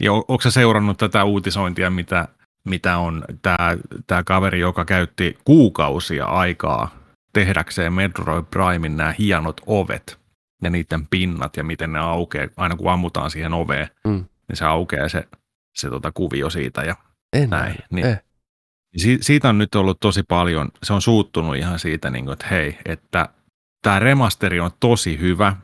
Ja 0.02 0.14
onko 0.14 0.42
sä 0.42 0.52
seurannut 0.52 0.98
tätä 0.98 1.24
uutisointia, 1.24 1.90
mitä, 1.90 2.28
mitä 2.64 2.98
on 2.98 3.26
tämä 3.42 3.78
tää 4.08 4.24
kaveri, 4.24 4.60
joka 4.60 4.86
käytti 4.86 5.38
kuukausia 5.46 6.26
aikaa 6.26 7.00
tehdäkseen 7.34 7.94
Metroid 7.94 8.46
Primein 8.52 8.98
nämä 8.98 9.14
hienot 9.20 9.62
ovet 9.66 10.20
ja 10.62 10.70
niiden 10.70 11.08
pinnat 11.08 11.58
ja 11.58 11.64
miten 11.64 11.94
ne 11.94 12.00
aukeaa, 12.00 12.48
aina 12.58 12.76
kun 12.76 12.92
ammutaan 12.92 13.32
siihen 13.32 13.54
oveen, 13.54 13.88
mm. 14.08 14.26
niin 14.48 14.56
se 14.58 14.66
aukeaa 14.66 15.10
se, 15.10 15.28
se 15.76 15.90
tota 15.90 16.12
kuvio 16.12 16.50
siitä 16.50 16.82
ja 16.82 16.96
en 17.34 17.50
näin. 17.50 17.76
Niin, 17.92 18.06
eh. 18.06 18.22
si- 18.98 19.18
siitä 19.22 19.50
on 19.50 19.58
nyt 19.58 19.76
ollut 19.76 20.00
tosi 20.00 20.24
paljon, 20.24 20.70
se 20.84 20.94
on 20.94 21.02
suuttunut 21.02 21.56
ihan 21.56 21.80
siitä, 21.80 22.10
niin 22.10 22.26
kuin, 22.26 22.34
että 22.34 22.48
hei, 22.48 22.78
että 22.86 23.30
tämä 23.82 24.00
remasteri 24.00 24.60
on 24.60 24.72
tosi 24.80 25.20
hyvä, 25.20 25.56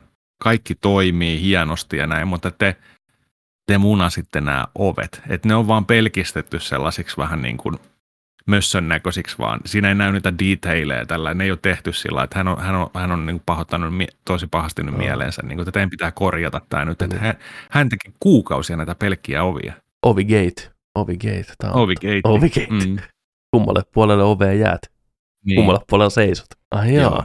kaikki 0.42 0.74
toimii 0.74 1.40
hienosti 1.40 1.96
ja 1.96 2.06
näin, 2.06 2.28
mutta 2.28 2.50
te, 2.50 2.76
te 3.66 3.78
munasitte 3.78 4.40
nämä 4.40 4.66
ovet, 4.74 5.22
että 5.28 5.48
ne 5.48 5.54
on 5.54 5.68
vaan 5.68 5.86
pelkistetty 5.86 6.60
sellaisiksi 6.60 7.16
vähän 7.16 7.42
niin 7.42 7.56
kuin 7.56 7.78
mössön 8.46 8.88
näköisiksi, 8.88 9.38
vaan 9.38 9.60
siinä 9.64 9.88
ei 9.88 9.94
näy 9.94 10.12
niitä 10.12 10.38
detaileja 10.38 11.06
tällä. 11.06 11.34
Ne 11.34 11.44
ei 11.44 11.50
ole 11.50 11.58
tehty 11.62 11.92
sillä 11.92 12.22
että 12.22 12.38
hän 12.38 12.48
on, 12.48 12.60
hän 12.60 12.74
on, 12.74 12.90
hän 12.94 13.12
on 13.12 13.26
niin 13.26 13.42
pahoittanut 13.46 13.94
tosi 14.24 14.46
pahasti 14.46 14.82
nyt 14.82 14.92
no. 14.92 14.98
mieleensä, 14.98 15.42
niin 15.42 15.56
kuin, 15.56 15.62
että 15.62 15.72
teidän 15.72 15.90
pitää 15.90 16.12
korjata 16.12 16.60
tämä 16.68 16.84
nyt. 16.84 17.02
Että 17.02 17.18
hän, 17.18 17.34
hän 17.70 17.88
teki 17.88 18.14
kuukausia 18.20 18.76
näitä 18.76 18.94
pelkkiä 18.94 19.42
ovia. 19.42 19.72
Ovigate. 20.02 20.75
Ovigate. 20.96 21.52
Tämä 21.58 21.72
on. 21.72 21.82
Ovigate. 21.82 22.20
Ovigate. 22.24 22.66
Mm. 22.70 22.96
Kummalle 23.50 23.82
puolelle 23.94 24.24
ovea 24.24 24.52
jäät? 24.52 24.80
Niin. 25.44 25.56
Kummalle 25.56 25.80
puolelle 25.90 26.10
seisot? 26.10 26.46
Ah 26.70 26.92
joo. 26.92 27.02
joo. 27.02 27.24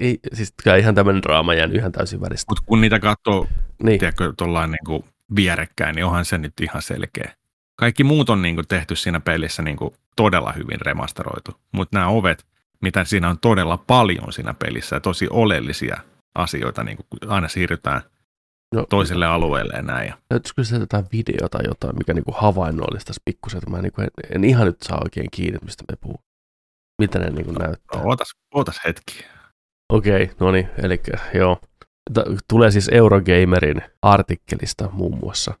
Ei, 0.00 0.18
siis 0.32 0.54
kyllä 0.62 0.76
ihan 0.76 0.94
tämmöinen 0.94 1.22
draama 1.22 1.54
jäänyt 1.54 1.76
ihan 1.76 1.92
täysin 1.92 2.20
väristä. 2.20 2.50
Mutta 2.50 2.64
kun 2.66 2.80
niitä 2.80 3.00
katsoo, 3.00 3.46
niin. 3.82 3.98
tiedätkö, 3.98 4.32
tuollain 4.38 4.70
niin 4.70 4.84
kuin 4.86 5.04
vierekkäin, 5.36 5.94
niin 5.94 6.04
onhan 6.04 6.24
se 6.24 6.38
nyt 6.38 6.52
ihan 6.62 6.82
selkeä. 6.82 7.34
Kaikki 7.76 8.04
muut 8.04 8.30
on 8.30 8.42
niin 8.42 8.54
kuin 8.54 8.68
tehty 8.68 8.96
siinä 8.96 9.20
pelissä 9.20 9.62
niin 9.62 9.76
kuin 9.76 9.94
todella 10.16 10.52
hyvin 10.52 10.80
remasteroitu, 10.80 11.50
mutta 11.72 11.98
nämä 11.98 12.08
ovet, 12.08 12.46
mitä 12.80 13.04
siinä 13.04 13.30
on 13.30 13.38
todella 13.38 13.76
paljon 13.86 14.32
siinä 14.32 14.54
pelissä 14.54 14.96
ja 14.96 15.00
tosi 15.00 15.26
oleellisia 15.30 16.00
asioita, 16.34 16.84
niin 16.84 16.96
kuin 16.96 17.30
aina 17.30 17.48
siirrytään 17.48 18.02
no, 18.74 18.86
toiselle 18.90 19.26
alueelle 19.26 19.72
ja 19.76 19.82
näin. 19.82 20.14
Löytyisikö 20.30 20.64
se 20.64 20.76
jotain 20.76 21.04
videota 21.12 21.58
jotain, 21.64 21.96
mikä 21.98 22.14
niin 22.14 22.24
havainnollistaisi 22.32 23.20
pikkusen, 23.24 23.58
että 23.58 23.70
mä 23.70 23.82
niin 23.82 23.92
kuin 23.92 24.04
en, 24.04 24.10
en, 24.36 24.44
ihan 24.44 24.66
nyt 24.66 24.82
saa 24.82 25.00
oikein 25.04 25.28
kiinni, 25.30 25.58
mistä 25.64 25.84
me 25.90 25.96
puhuu. 26.00 26.20
Mitä 27.02 27.18
ne 27.18 27.30
niin 27.30 27.44
kuin 27.44 27.54
näyttää? 27.54 28.02
No, 28.02 28.08
ootas, 28.08 28.34
ootas 28.54 28.80
hetki. 28.86 29.24
Okei, 29.92 30.22
okay, 30.22 30.36
no 30.40 30.50
niin, 30.50 30.68
eli 30.82 31.00
joo. 31.34 31.60
Tulee 32.48 32.70
siis 32.70 32.88
Eurogamerin 32.92 33.82
artikkelista 34.02 34.88
muun 34.92 35.18
muassa. 35.22 35.54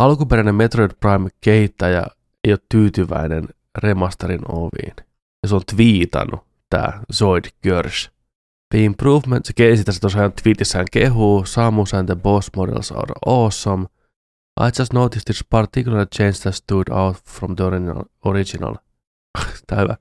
Alkuperäinen 0.00 0.54
Metroid 0.54 0.90
Prime-kehittäjä 1.00 2.06
ei 2.44 2.52
ole 2.52 2.60
tyytyväinen 2.68 3.48
remasterin 3.78 4.40
oviin. 4.48 4.94
Ja 5.42 5.48
se 5.48 5.54
on 5.54 5.62
twiitannut, 5.76 6.40
tämä 6.70 7.02
Zoid 7.12 7.44
Görsch. 7.62 8.10
The 8.72 8.84
improvement, 8.84 9.46
se 9.46 9.52
esittää 9.70 9.92
se 9.92 10.00
tosiaan 10.00 10.32
tweetissään 10.42 10.86
kehuu, 10.92 11.44
Samus 11.44 11.94
and 11.94 12.06
the 12.06 12.14
boss 12.14 12.50
models 12.56 12.92
are 12.92 13.14
awesome. 13.26 13.86
I 14.60 14.70
just 14.78 14.92
noticed 14.92 15.24
this 15.24 15.44
particular 15.50 16.06
change 16.06 16.32
that 16.42 16.54
stood 16.54 16.88
out 16.90 17.16
from 17.28 17.56
the 17.56 17.64
original. 18.24 18.74
Tää 19.66 19.80
hyvä. 19.80 19.96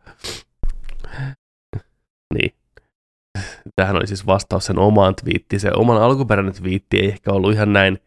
niin. 2.34 2.56
Tähän 3.76 3.96
oli 3.96 4.08
siis 4.08 4.26
vastaus 4.26 4.66
sen 4.66 4.80
omaan 4.80 5.16
twiittiin. 5.16 5.60
Se 5.60 5.72
oman 5.76 6.02
alkuperäinen 6.02 6.54
twiitti 6.54 7.00
ei 7.00 7.08
ehkä 7.08 7.32
ollut 7.32 7.54
ihan 7.54 7.74
näin 7.74 8.00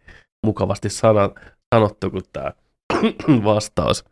mukavasti 0.46 0.90
sana, 0.90 1.30
sanottu 1.74 2.10
kuin 2.10 2.24
tämä 2.32 2.52
vastaus. 3.44 4.04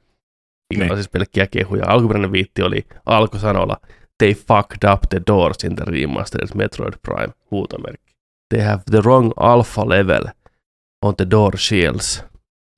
Mikä 0.74 0.92
on 0.92 0.96
siis 0.96 1.08
pelkkiä 1.08 1.46
kehuja. 1.46 1.84
Alkuperäinen 1.88 2.32
viitti 2.32 2.62
oli 2.62 2.86
alkusanoilla 3.06 3.76
They 4.22 4.34
fucked 4.34 4.84
up 4.92 5.00
the 5.10 5.20
doors 5.26 5.64
in 5.64 5.76
the 5.76 5.84
remastered 5.84 6.54
Metroid 6.54 6.98
Prime 7.02 7.32
huutomerkki. 7.50 8.12
They 8.54 8.64
have 8.64 8.82
the 8.90 9.00
wrong 9.00 9.32
alpha 9.40 9.88
level 9.88 10.22
on 11.04 11.16
the 11.16 11.30
door 11.30 11.56
shields. 11.56 12.24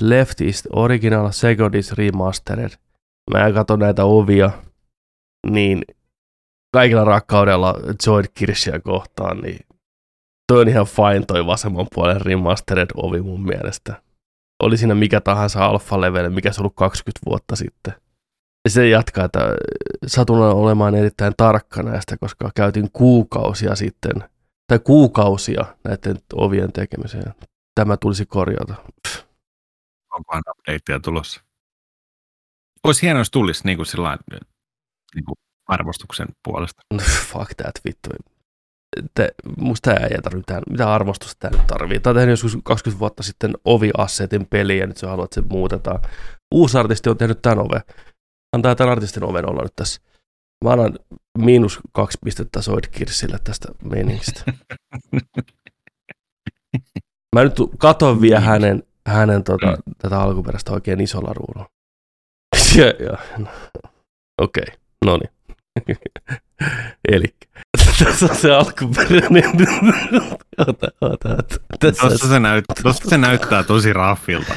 Left 0.02 0.40
is 0.40 0.62
the 0.62 0.70
original, 0.72 1.30
second 1.30 1.74
is 1.74 1.92
remastered. 1.92 2.70
Mä 3.30 3.52
katson 3.52 3.78
näitä 3.78 4.04
ovia, 4.04 4.50
niin 5.46 5.84
kaikilla 6.72 7.04
rakkaudella 7.04 7.74
Zoid 8.04 8.24
Kirschia 8.34 8.80
kohtaan, 8.80 9.40
niin 9.40 9.58
toi 10.52 10.60
on 10.60 10.68
ihan 10.68 10.86
fine 10.86 11.24
toi 11.26 11.46
vasemman 11.46 11.86
puolen 11.94 12.20
remastered 12.20 12.88
ovi 12.94 13.22
mun 13.22 13.42
mielestä 13.42 14.02
oli 14.62 14.76
siinä 14.76 14.94
mikä 14.94 15.20
tahansa 15.20 15.66
alfa 15.66 16.00
level, 16.00 16.30
mikä 16.30 16.52
se 16.52 16.60
ollut 16.60 16.74
20 16.76 17.20
vuotta 17.26 17.56
sitten. 17.56 18.03
Se 18.68 18.88
jatkaa, 18.88 19.24
että 19.24 19.40
satun 20.06 20.38
olemaan 20.38 20.94
erittäin 20.94 21.32
tarkka 21.36 21.82
näistä, 21.82 22.16
koska 22.16 22.50
käytin 22.54 22.90
kuukausia 22.92 23.74
sitten, 23.74 24.12
tai 24.66 24.78
kuukausia 24.78 25.64
näiden 25.84 26.16
ovien 26.34 26.72
tekemiseen. 26.72 27.34
Tämä 27.74 27.96
tulisi 27.96 28.26
korjata. 28.26 28.74
Onkohan 30.16 30.42
updateja 30.50 31.00
tulossa? 31.00 31.40
Olisi 32.84 33.02
hienoa, 33.02 33.20
jos 33.20 33.30
tulisi 33.30 33.64
niin 33.64 33.76
kuin 33.76 33.86
sillä 33.86 34.18
niin 35.14 35.24
kuin 35.24 35.36
arvostuksen 35.66 36.28
puolesta. 36.44 36.82
Fuck 37.32 37.54
that, 37.56 37.74
vittu 37.84 38.10
te, 39.14 39.34
musta 39.58 39.90
tämä 39.90 40.06
ei 40.06 40.22
tarvitse 40.22 40.60
mitä 40.70 40.94
arvostusta 40.94 41.36
tämä 41.38 41.58
nyt 41.58 41.66
tarvii. 41.66 42.00
Tämä 42.00 42.10
on 42.10 42.16
tehnyt 42.16 42.32
joskus 42.32 42.58
20 42.64 43.00
vuotta 43.00 43.22
sitten 43.22 43.54
Ovi-assetin 43.64 44.46
peli 44.46 44.78
ja 44.78 44.86
nyt 44.86 44.96
se 44.96 45.06
haluaa, 45.06 45.24
että 45.24 45.34
se 45.34 45.46
muutetaan. 45.50 46.00
Uusi 46.54 46.78
artisti 46.78 47.10
on 47.10 47.18
tehnyt 47.18 47.42
tämän 47.42 47.58
ove. 47.58 47.82
Antaa 48.54 48.74
tämän 48.74 48.92
artistin 48.92 49.24
oven 49.24 49.50
olla 49.50 49.62
nyt 49.62 49.76
tässä. 49.76 50.00
Mä 50.64 50.70
annan 50.70 50.98
miinus 51.38 51.78
kaksi 51.92 52.18
pistettä 52.24 52.62
Soid 52.62 52.84
Kirsille 52.90 53.38
tästä 53.44 53.68
meiningistä. 53.84 54.52
Mä 57.36 57.44
nyt 57.44 57.56
katon 57.78 58.20
vielä 58.20 58.40
hänen, 58.40 58.82
hänen 59.06 59.44
tota, 59.44 59.66
mm. 59.66 59.94
tätä 59.98 60.20
alkuperäistä 60.20 60.72
oikein 60.72 61.00
isolla 61.00 61.32
ruudulla. 61.32 61.68
no. 63.38 63.50
Okei, 64.42 64.62
okay. 64.62 64.76
no 65.04 65.16
niin. 65.18 65.30
Eli 67.12 67.26
tässä 68.04 68.26
on 68.26 68.36
se 68.36 68.52
alkuperäinen. 68.52 69.44
ota, 70.68 70.88
ota, 71.00 71.28
ota. 71.28 71.58
Tässä 71.80 72.08
Tossa 72.08 72.28
se, 72.28 72.40
näyt, 72.40 72.64
tossa 72.82 73.10
se 73.10 73.18
näyttää 73.18 73.62
tosi 73.62 73.92
raffilta. 73.92 74.54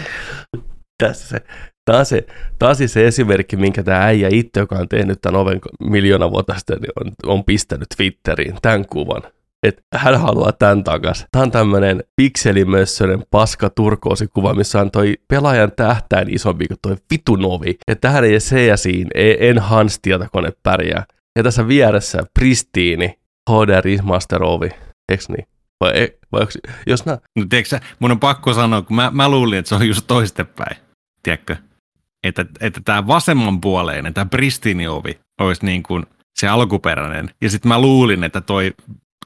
Tässä 1.04 1.28
se. 1.28 1.42
On, 1.88 2.06
se, 2.06 2.28
on 2.64 2.76
siis 2.76 2.94
se 2.94 3.08
esimerkki, 3.08 3.58
minkä 3.58 3.84
tämä 3.84 4.04
äijä 4.06 4.30
itse, 4.32 4.60
joka 4.60 4.76
on 4.76 4.90
tehnyt 4.90 5.22
tämän 5.22 5.42
oven 5.42 5.60
miljoona 5.80 6.32
vuotta 6.32 6.54
sitten, 6.56 6.78
niin 6.78 6.92
on, 7.06 7.12
on 7.26 7.44
pistänyt 7.44 7.88
Twitteriin 7.98 8.56
tämän 8.62 8.86
kuvan. 8.86 9.22
Että 9.64 9.82
hän 9.94 10.20
haluaa 10.20 10.52
tämän 10.52 10.84
takas. 10.84 11.26
Tämä 11.32 11.44
on 11.44 11.52
tämmöinen 11.52 12.04
pikselimössöinen 12.16 13.24
paska 13.32 13.70
turkoosikuva, 13.70 14.54
missä 14.54 14.82
on 14.82 14.92
toi 14.92 15.16
pelaajan 15.28 15.72
tähtäin 15.76 16.34
isompi 16.34 16.68
kuin 16.68 16.78
toi 16.82 16.96
vitun 17.12 17.46
ovi. 17.46 17.78
Tähän 18.02 18.24
ei 18.24 18.38
CSIin, 18.38 19.08
en 19.40 19.60
Hans 19.60 20.00
tietokone 20.02 20.52
pärjää. 20.64 21.06
Ja 21.36 21.44
tässä 21.44 21.68
vieressä 21.68 22.24
pristiini 22.40 23.20
HD 23.50 23.82
Remaster 23.82 24.44
Ovi, 24.44 24.70
eiks 25.12 25.30
niin? 25.30 25.48
Vai, 25.80 26.10
vai 26.32 26.42
onks, 26.42 26.58
jos 26.88 27.06
nää... 27.06 27.18
No 27.36 27.46
tiedätkö 27.50 27.80
mun 28.00 28.12
on 28.12 28.20
pakko 28.20 28.54
sanoa, 28.54 28.82
kun 28.82 28.96
mä, 28.96 29.12
mä 29.14 29.30
luulin, 29.30 29.60
että 29.60 29.70
se 29.70 29.76
on 29.76 29.88
just 29.88 30.08
toistepäin, 30.08 30.78
tiedätkö? 31.24 31.56
Että, 32.24 32.46
että 32.60 32.82
tämä 32.86 33.08
vasemmanpuoleinen, 33.08 34.14
tämä 34.14 34.26
pristiini-ovi 34.26 35.20
olisi 35.42 35.66
niin 35.66 35.84
kuin 35.84 36.06
se 36.40 36.48
alkuperäinen. 36.48 37.30
Ja 37.42 37.50
sitten 37.50 37.70
mä 37.70 37.82
luulin, 37.82 38.24
että 38.24 38.42
toi 38.42 38.74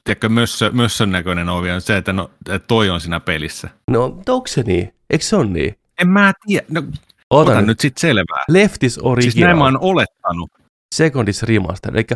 tiedätkö, 0.04 0.28
mössö, 0.28 0.70
mössön 0.70 1.10
näköinen 1.10 1.48
ovi 1.48 1.70
on 1.70 1.80
se, 1.80 1.96
että, 1.96 2.12
no, 2.12 2.30
että 2.48 2.66
toi 2.68 2.90
on 2.90 3.00
siinä 3.00 3.20
pelissä. 3.20 3.68
No, 3.90 4.04
onko 4.04 4.46
se 4.46 4.62
niin? 4.62 4.94
Eikö 5.10 5.24
se 5.24 5.36
on 5.36 5.52
niin? 5.52 5.74
En 6.00 6.08
mä 6.08 6.32
tiedä. 6.46 6.66
No, 6.68 6.82
Ota 7.30 7.62
nyt 7.62 7.80
sitten 7.80 8.00
selvää. 8.00 8.44
Leftis 8.48 8.98
original. 8.98 9.22
Siis 9.32 9.44
näin 9.44 9.58
mä 9.58 9.64
oon 9.64 9.78
olettanut. 9.80 10.50
Secondis 10.94 11.42
Remaster. 11.42 11.96
Eli, 11.96 12.06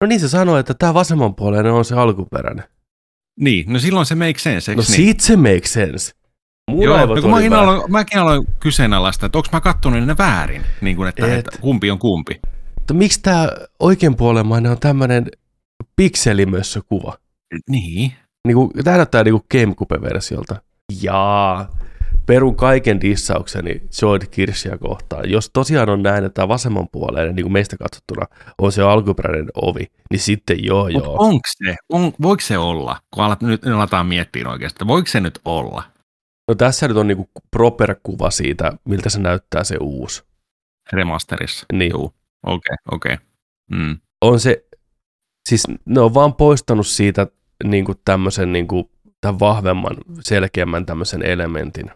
no 0.00 0.06
niin 0.06 0.20
se 0.20 0.28
sanoo, 0.28 0.56
että 0.56 0.74
tämä 0.74 0.94
vasemmanpuoleinen 0.94 1.72
on 1.72 1.84
se 1.84 1.94
alkuperäinen. 1.94 2.64
Niin, 3.40 3.72
no 3.72 3.78
silloin 3.78 4.06
se 4.06 4.14
makes 4.14 4.42
sense, 4.42 4.74
No 4.74 4.76
niin? 4.76 4.96
siitä 4.96 5.24
se 5.24 5.36
makes 5.36 5.72
sense. 5.72 6.12
Joo, 6.84 7.06
no 7.06 7.22
kun 7.22 7.30
mäkin 7.30 7.52
aloin, 7.52 7.92
mäkin 7.92 8.20
aloin 8.20 8.46
kyseenalaista, 8.60 9.26
että 9.26 9.38
onko 9.38 9.48
mä 9.52 9.60
kattonut 9.60 10.06
ne 10.06 10.18
väärin, 10.18 10.62
niin 10.80 10.96
kuin, 10.96 11.08
että, 11.08 11.26
Et. 11.26 11.32
että 11.32 11.58
kumpi 11.60 11.90
on 11.90 11.98
kumpi. 11.98 12.40
Mutta 12.78 12.94
miksi 12.94 13.20
tämä 13.22 13.48
oikeanpuolemainen 13.80 14.72
on 14.72 14.78
tämmöinen 14.78 15.26
pikselimössö 15.96 16.80
kuva? 16.88 17.16
Niin. 17.70 18.12
Niinku, 18.46 18.70
tämä 18.84 18.96
näyttää 18.96 19.24
niinku 19.24 19.46
Gamecube-versiolta. 19.52 20.56
Jaa, 21.02 21.68
perun 22.26 22.56
kaiken 22.56 23.00
dissaukseni 23.00 23.82
Joyd 24.02 24.22
Kirsia 24.30 24.78
kohtaan. 24.78 25.30
Jos 25.30 25.50
tosiaan 25.52 25.88
on 25.88 26.02
näin, 26.02 26.24
että 26.24 26.34
tämä 26.34 26.48
vasemmanpuoleinen, 26.48 27.34
niin 27.36 27.44
kuin 27.44 27.52
meistä 27.52 27.76
katsottuna, 27.76 28.26
on 28.58 28.72
se 28.72 28.82
alkuperäinen 28.82 29.50
ovi, 29.54 29.86
niin 30.10 30.20
sitten 30.20 30.64
joo 30.64 30.82
Mut 30.92 31.04
joo. 31.04 31.16
onko 31.18 31.48
se, 31.64 31.76
on, 31.88 32.12
voiko 32.22 32.40
se 32.40 32.58
olla, 32.58 33.00
kun 33.14 33.24
alat, 33.24 33.42
nyt 33.42 33.66
aletaan 33.66 34.06
miettiä 34.06 34.48
oikeasti, 34.48 34.76
että 34.76 34.86
voiko 34.86 35.06
se 35.06 35.20
nyt 35.20 35.40
olla 35.44 35.82
No 36.48 36.54
tässä 36.54 36.88
nyt 36.88 36.96
on 36.96 37.06
niinku 37.06 37.30
proper 37.50 37.94
kuva 38.02 38.30
siitä, 38.30 38.72
miltä 38.84 39.10
se 39.10 39.20
näyttää 39.20 39.64
se 39.64 39.76
uusi. 39.80 40.24
remasterissa? 40.92 41.66
Niin. 41.72 41.94
Okei, 42.46 42.76
okei. 42.92 43.16
Mm. 43.70 43.98
On 44.22 44.40
se, 44.40 44.64
siis 45.48 45.64
ne 45.84 46.00
on 46.00 46.14
vaan 46.14 46.34
poistanut 46.34 46.86
siitä 46.86 47.26
niinku 47.64 47.94
tämmöisen 48.04 48.52
niinku, 48.52 48.90
tämän 49.20 49.40
vahvemman, 49.40 49.96
selkeämmän 50.20 50.86
tämmöisen 50.86 51.22
elementin. 51.22 51.90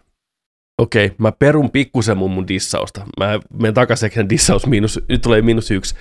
Okei, 0.81 1.11
mä 1.17 1.31
perun 1.31 1.71
pikkusen 1.71 2.17
mun, 2.17 2.31
mun 2.31 2.47
dissausta. 2.47 3.05
Mä 3.19 3.39
menen 3.53 3.73
takaisin 3.73 4.29
dissaus 4.29 4.67
miinus, 4.67 4.99
nyt 5.09 5.21
tulee 5.21 5.41
miinus 5.41 5.71
yksi. 5.71 5.95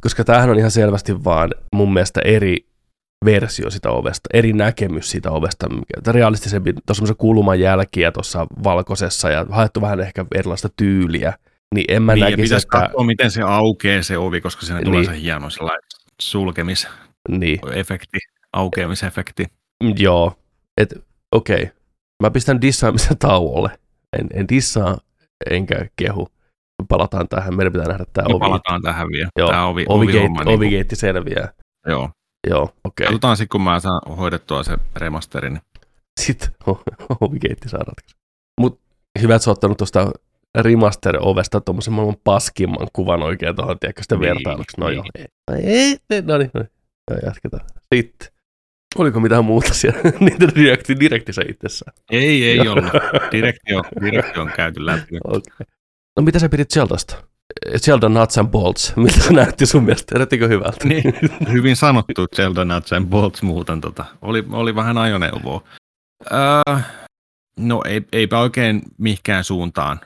Koska 0.00 0.24
tämähän 0.24 0.50
on 0.50 0.58
ihan 0.58 0.70
selvästi 0.70 1.24
vaan 1.24 1.54
mun 1.74 1.92
mielestä 1.92 2.20
eri 2.20 2.66
versio 3.24 3.70
sitä 3.70 3.90
ovesta, 3.90 4.28
eri 4.34 4.52
näkemys 4.52 5.10
siitä 5.10 5.30
ovesta, 5.30 5.68
mikä 5.68 6.12
realistisempi, 6.12 6.74
tuossa 6.86 7.04
on 7.08 7.16
kulman 7.16 7.60
jälkiä 7.60 8.12
tuossa 8.12 8.46
valkoisessa 8.64 9.30
ja 9.30 9.46
haettu 9.50 9.80
vähän 9.80 10.00
ehkä 10.00 10.24
erilaista 10.34 10.68
tyyliä, 10.76 11.32
niin 11.74 11.84
en 11.88 12.02
mä 12.02 12.14
Niin, 12.14 12.20
näkisi, 12.24 12.42
pitäisi 12.42 12.66
että... 12.66 12.78
katsoa, 12.80 13.04
miten 13.04 13.30
se 13.30 13.42
aukeaa 13.42 14.02
se 14.02 14.18
ovi, 14.18 14.40
koska 14.40 14.66
siinä 14.66 14.82
tulee 14.82 15.00
Niin. 15.00 15.10
se 15.10 15.20
hieno 15.20 15.50
sellainen 15.50 15.82
sulkemisefekti, 16.22 16.98
Niin, 17.38 17.58
aukeamisefekti. 18.52 19.44
Mm, 19.84 19.94
Joo, 19.98 20.38
et 20.80 20.94
okei. 21.32 21.62
Okay. 21.62 21.66
Mä 22.22 22.30
pistän 22.30 22.60
dissaamisen 22.60 23.18
tauolle. 23.18 23.70
En, 24.18 24.26
en 24.34 24.48
dissaa 24.48 24.98
enkä 25.50 25.86
kehu. 25.96 26.28
Palataan 26.88 27.28
tähän, 27.28 27.56
meidän 27.56 27.72
pitää 27.72 27.88
nähdä 27.88 28.04
tämä 28.12 28.28
Me 28.28 28.34
ovi. 28.34 28.40
palataan 28.40 28.82
tähän 28.82 29.08
vielä. 29.08 29.28
Joo, 29.38 29.48
Tämä 29.48 29.66
ovi, 29.66 29.84
Ovigate, 29.88 30.18
ovihomma, 30.18 30.44
niin 30.44 30.86
kuin- 30.86 30.96
selviää. 30.98 31.52
Joo. 31.86 32.10
Joo, 32.50 32.62
okei. 32.84 33.06
Okay. 33.14 33.36
Sitten, 33.36 33.48
kun 33.48 33.60
mä 33.62 33.80
saan 33.80 34.16
hoidettua 34.16 34.62
se 34.62 34.78
remasterin. 34.96 35.60
Sitten 36.20 36.48
ovigate 37.20 37.68
saa 37.68 37.78
ratkaista. 37.80 38.20
Mut 38.60 38.80
hyvä, 39.20 39.34
että 39.34 39.44
sä 39.44 39.50
ottanut 39.50 39.76
tuosta 39.78 40.12
remaster-ovesta 40.58 41.60
tuommoisen 41.60 41.92
maailman 41.94 42.16
paskimman 42.24 42.88
kuvan 42.92 43.22
oikein 43.22 43.56
tuohon, 43.56 43.78
tiedätkö 43.78 44.02
sitä 44.02 44.14
Niin, 44.14 44.22
vertailuksi. 44.22 44.80
No 44.80 44.88
niin. 44.88 44.96
joo, 44.96 45.04
ei, 45.56 45.64
ei, 45.64 45.96
ei, 46.10 46.22
no 46.22 46.38
niin, 46.38 46.50
no 46.54 46.60
niin. 46.60 46.70
Joo, 47.10 47.20
jatketaan. 47.26 47.64
Sitten. 47.94 48.28
Oliko 48.98 49.20
mitään 49.20 49.44
muuta 49.44 49.74
siellä 49.74 50.00
niitä 50.20 50.46
direkti, 50.54 51.00
direktissä 51.00 51.42
itsessään? 51.48 51.92
Ei, 52.10 52.44
ei 52.44 52.56
Joo. 52.56 52.74
ollut. 52.74 52.92
Direktio, 53.32 53.82
direktio 54.00 54.42
on 54.42 54.52
käyty 54.56 54.86
läpi. 54.86 55.18
Okay. 55.24 55.66
No 56.16 56.22
mitä 56.22 56.38
sä 56.38 56.48
pidit 56.48 56.70
Zeldasta? 56.70 57.22
Zelda 57.78 58.08
Nuts 58.08 58.38
and 58.38 58.48
Bolts. 58.48 58.92
Miltä 58.96 59.20
se 59.20 59.32
näytti 59.32 59.66
sun 59.66 59.84
mielestä? 59.84 60.18
Näyttikö 60.18 60.48
hyvältä? 60.48 60.88
Niin, 60.88 61.02
hyvin 61.52 61.76
sanottu 61.76 62.26
Zelda 62.36 62.64
Nuts 62.64 62.92
and 62.92 63.06
Bolts 63.06 63.42
muuten. 63.42 63.80
Tota. 63.80 64.04
Oli, 64.22 64.44
oli 64.52 64.74
vähän 64.74 64.98
ajoneuvoa. 64.98 65.62
Öö, 66.32 66.76
no 67.60 67.82
ei, 67.84 68.02
eipä 68.12 68.38
oikein 68.38 68.82
mihinkään 68.98 69.44
suuntaan 69.44 70.00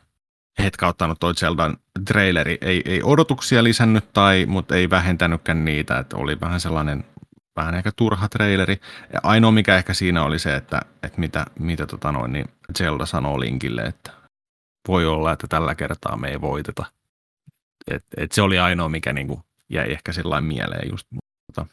hetkauttanut 0.59 1.21
toi 1.21 1.35
Zeldan 1.35 1.77
traileri. 2.05 2.59
Ei, 2.61 2.83
ei 2.85 3.01
odotuksia 3.03 3.65
lisännyt, 3.65 4.13
tai, 4.13 4.47
mutta 4.47 4.77
ei 4.77 4.91
vähentänytkään 4.91 5.65
niitä. 5.65 5.99
Että 5.99 6.17
oli 6.17 6.41
vähän 6.41 6.61
sellainen 6.61 7.05
vähän 7.57 7.75
ehkä 7.75 7.91
turha 7.97 8.29
traileri. 8.29 8.81
Ja 9.13 9.21
ainoa 9.23 9.53
mikä 9.53 9.77
ehkä 9.77 9.95
siinä 9.95 10.25
oli 10.25 10.39
se, 10.39 10.57
että, 10.57 10.81
että 11.03 11.21
mitä, 11.21 11.47
mitä 11.59 11.87
tota 11.87 12.13
noin, 12.13 12.33
niin 12.33 12.47
Zelda 12.79 13.07
sanoo 13.07 13.41
Linkille, 13.41 13.83
että 13.83 14.11
voi 14.89 15.07
olla, 15.07 15.33
että 15.33 15.47
tällä 15.47 15.75
kertaa 15.75 16.17
me 16.17 16.29
ei 16.29 16.41
voiteta. 16.41 16.85
Et, 17.91 18.05
et 18.17 18.33
se 18.33 18.43
oli 18.43 18.59
ainoa, 18.59 18.89
mikä 18.89 19.13
niinku 19.13 19.41
jäi 19.69 19.93
ehkä 19.93 20.13
sillä 20.13 20.41
mieleen 20.41 20.91
just. 20.91 21.07
Mutta 21.13 21.67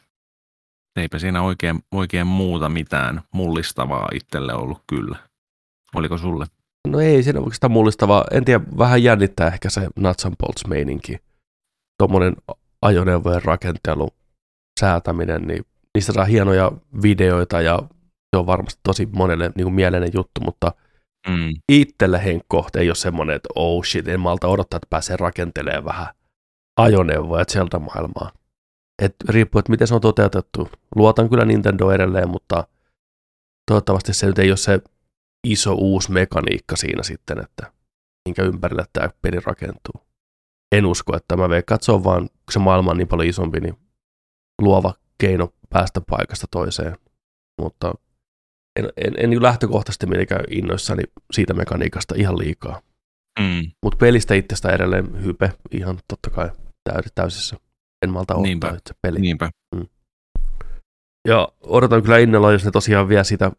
eipä 0.96 1.18
siinä 1.18 1.42
oikein, 1.42 1.78
oikein 1.92 2.26
muuta 2.26 2.68
mitään 2.68 3.22
mullistavaa 3.34 4.08
itselle 4.14 4.54
ollut 4.54 4.82
kyllä. 4.86 5.18
Oliko 5.94 6.18
sulle? 6.18 6.46
No 6.88 7.00
ei 7.00 7.22
siinä 7.22 7.40
oikeastaan 7.40 7.70
mullistavaa. 7.70 8.24
En 8.30 8.44
tiedä, 8.44 8.64
vähän 8.78 9.02
jännittää 9.02 9.46
ehkä 9.46 9.70
se 9.70 9.88
Nuts 9.96 10.26
and 10.26 10.34
Bolts 10.38 10.66
meininki. 10.66 11.18
Tuommoinen 11.98 12.36
ajoneuvojen 12.82 13.44
rakentelu, 13.44 14.08
säätäminen, 14.80 15.42
niin 15.42 15.64
niistä 15.94 16.12
saa 16.12 16.24
hienoja 16.24 16.72
videoita 17.02 17.60
ja 17.60 17.78
se 18.30 18.36
on 18.36 18.46
varmasti 18.46 18.80
tosi 18.82 19.06
monelle 19.06 19.50
niin 19.54 19.64
kuin 19.64 19.74
mieleinen 19.74 20.10
juttu, 20.14 20.40
mutta 20.40 20.72
Mm. 21.28 21.52
itselle 21.68 22.24
Henkko 22.24 22.68
ei 22.76 22.88
ole 22.88 22.94
semmoinen, 22.94 23.36
että 23.36 23.48
oh 23.54 23.84
shit, 23.84 24.08
en 24.08 24.20
malta 24.20 24.48
odottaa, 24.48 24.76
että 24.76 24.86
pääsee 24.90 25.16
rakentelemaan 25.16 25.84
vähän 25.84 26.06
ajoneuvoja 26.76 27.44
sieltä 27.48 27.78
maailmaa. 27.78 28.32
Et 29.02 29.14
riippuu, 29.28 29.58
että 29.58 29.70
miten 29.70 29.86
se 29.86 29.94
on 29.94 30.00
toteutettu. 30.00 30.68
Luotan 30.96 31.28
kyllä 31.28 31.44
Nintendo 31.44 31.90
edelleen, 31.90 32.28
mutta 32.28 32.66
toivottavasti 33.70 34.14
se 34.14 34.26
nyt 34.26 34.38
ei 34.38 34.50
ole 34.50 34.56
se 34.56 34.80
iso 35.46 35.74
uusi 35.74 36.12
mekaniikka 36.12 36.76
siinä 36.76 37.02
sitten, 37.02 37.38
että 37.38 37.72
minkä 38.28 38.42
ympärille 38.42 38.84
tämä 38.92 39.10
peli 39.22 39.40
rakentuu. 39.40 40.06
En 40.72 40.86
usko, 40.86 41.16
että 41.16 41.36
mä 41.36 41.48
veikkaan, 41.48 41.76
että 41.76 41.84
se 41.84 41.92
on 41.92 42.04
vaan, 42.04 42.20
kun 42.20 42.52
se 42.52 42.58
maailma 42.58 42.90
on 42.90 42.98
niin 42.98 43.08
paljon 43.08 43.28
isompi, 43.28 43.60
niin 43.60 43.78
luova 44.62 44.94
keino 45.18 45.48
päästä 45.70 46.00
paikasta 46.00 46.46
toiseen. 46.50 46.96
Mutta 47.60 47.94
en, 48.78 48.92
en, 48.96 49.14
en 49.16 49.30
niin 49.30 49.42
lähtökohtaisesti 49.42 50.06
mitenkään 50.06 50.44
innoissani 50.50 51.02
siitä 51.32 51.54
mekaniikasta 51.54 52.14
ihan 52.18 52.38
liikaa. 52.38 52.80
Mm. 53.40 53.70
Mutta 53.82 53.96
pelistä 53.96 54.34
itsestä 54.34 54.70
edelleen 54.70 55.24
hype 55.24 55.52
ihan 55.70 55.98
totta 56.08 56.30
kai 56.30 56.50
täys, 56.84 57.06
täysissä. 57.14 57.56
En 58.04 58.10
malta 58.10 58.34
ottaa 58.34 58.42
Niinpä. 58.42 58.68
itse 58.68 58.94
peli. 59.02 59.20
Niinpä. 59.20 59.50
Ja 61.28 61.48
odotan 61.62 62.02
kyllä 62.02 62.18
innolla, 62.18 62.52
jos 62.52 62.64
ne 62.64 62.70
tosiaan 62.70 63.08
vielä 63.08 63.24
sitä 63.24 63.52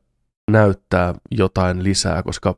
näyttää 0.51 1.13
jotain 1.31 1.83
lisää, 1.83 2.23
koska 2.23 2.55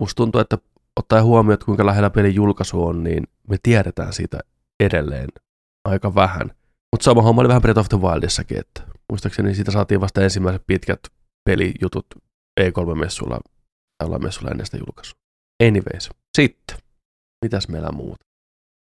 musta 0.00 0.16
tuntuu, 0.16 0.40
että 0.40 0.58
ottaen 0.96 1.24
huomioon, 1.24 1.54
että 1.54 1.66
kuinka 1.66 1.86
lähellä 1.86 2.10
pelin 2.10 2.34
julkaisu 2.34 2.84
on, 2.86 3.04
niin 3.04 3.24
me 3.48 3.56
tiedetään 3.62 4.12
siitä 4.12 4.38
edelleen 4.80 5.28
aika 5.84 6.14
vähän. 6.14 6.50
Mutta 6.92 7.04
sama 7.04 7.22
homma 7.22 7.40
oli 7.40 7.48
vähän 7.48 7.62
Breath 7.62 7.80
of 7.80 7.88
the 7.88 8.00
Wildissakin, 8.00 8.58
että 8.58 8.82
muistaakseni 9.10 9.54
siitä 9.54 9.70
saatiin 9.70 10.00
vasta 10.00 10.22
ensimmäiset 10.22 10.62
pitkät 10.66 11.00
pelijutut 11.44 12.06
E3-messuilla 12.60 13.40
tai 13.98 14.18
messuilla 14.18 14.50
ennen 14.50 14.66
sitä 14.66 14.76
julkaisua. 14.76 15.18
Anyways, 15.66 16.10
sitten. 16.36 16.78
Mitäs 17.44 17.68
meillä 17.68 17.88
on 17.88 17.96
muuta? 17.96 18.24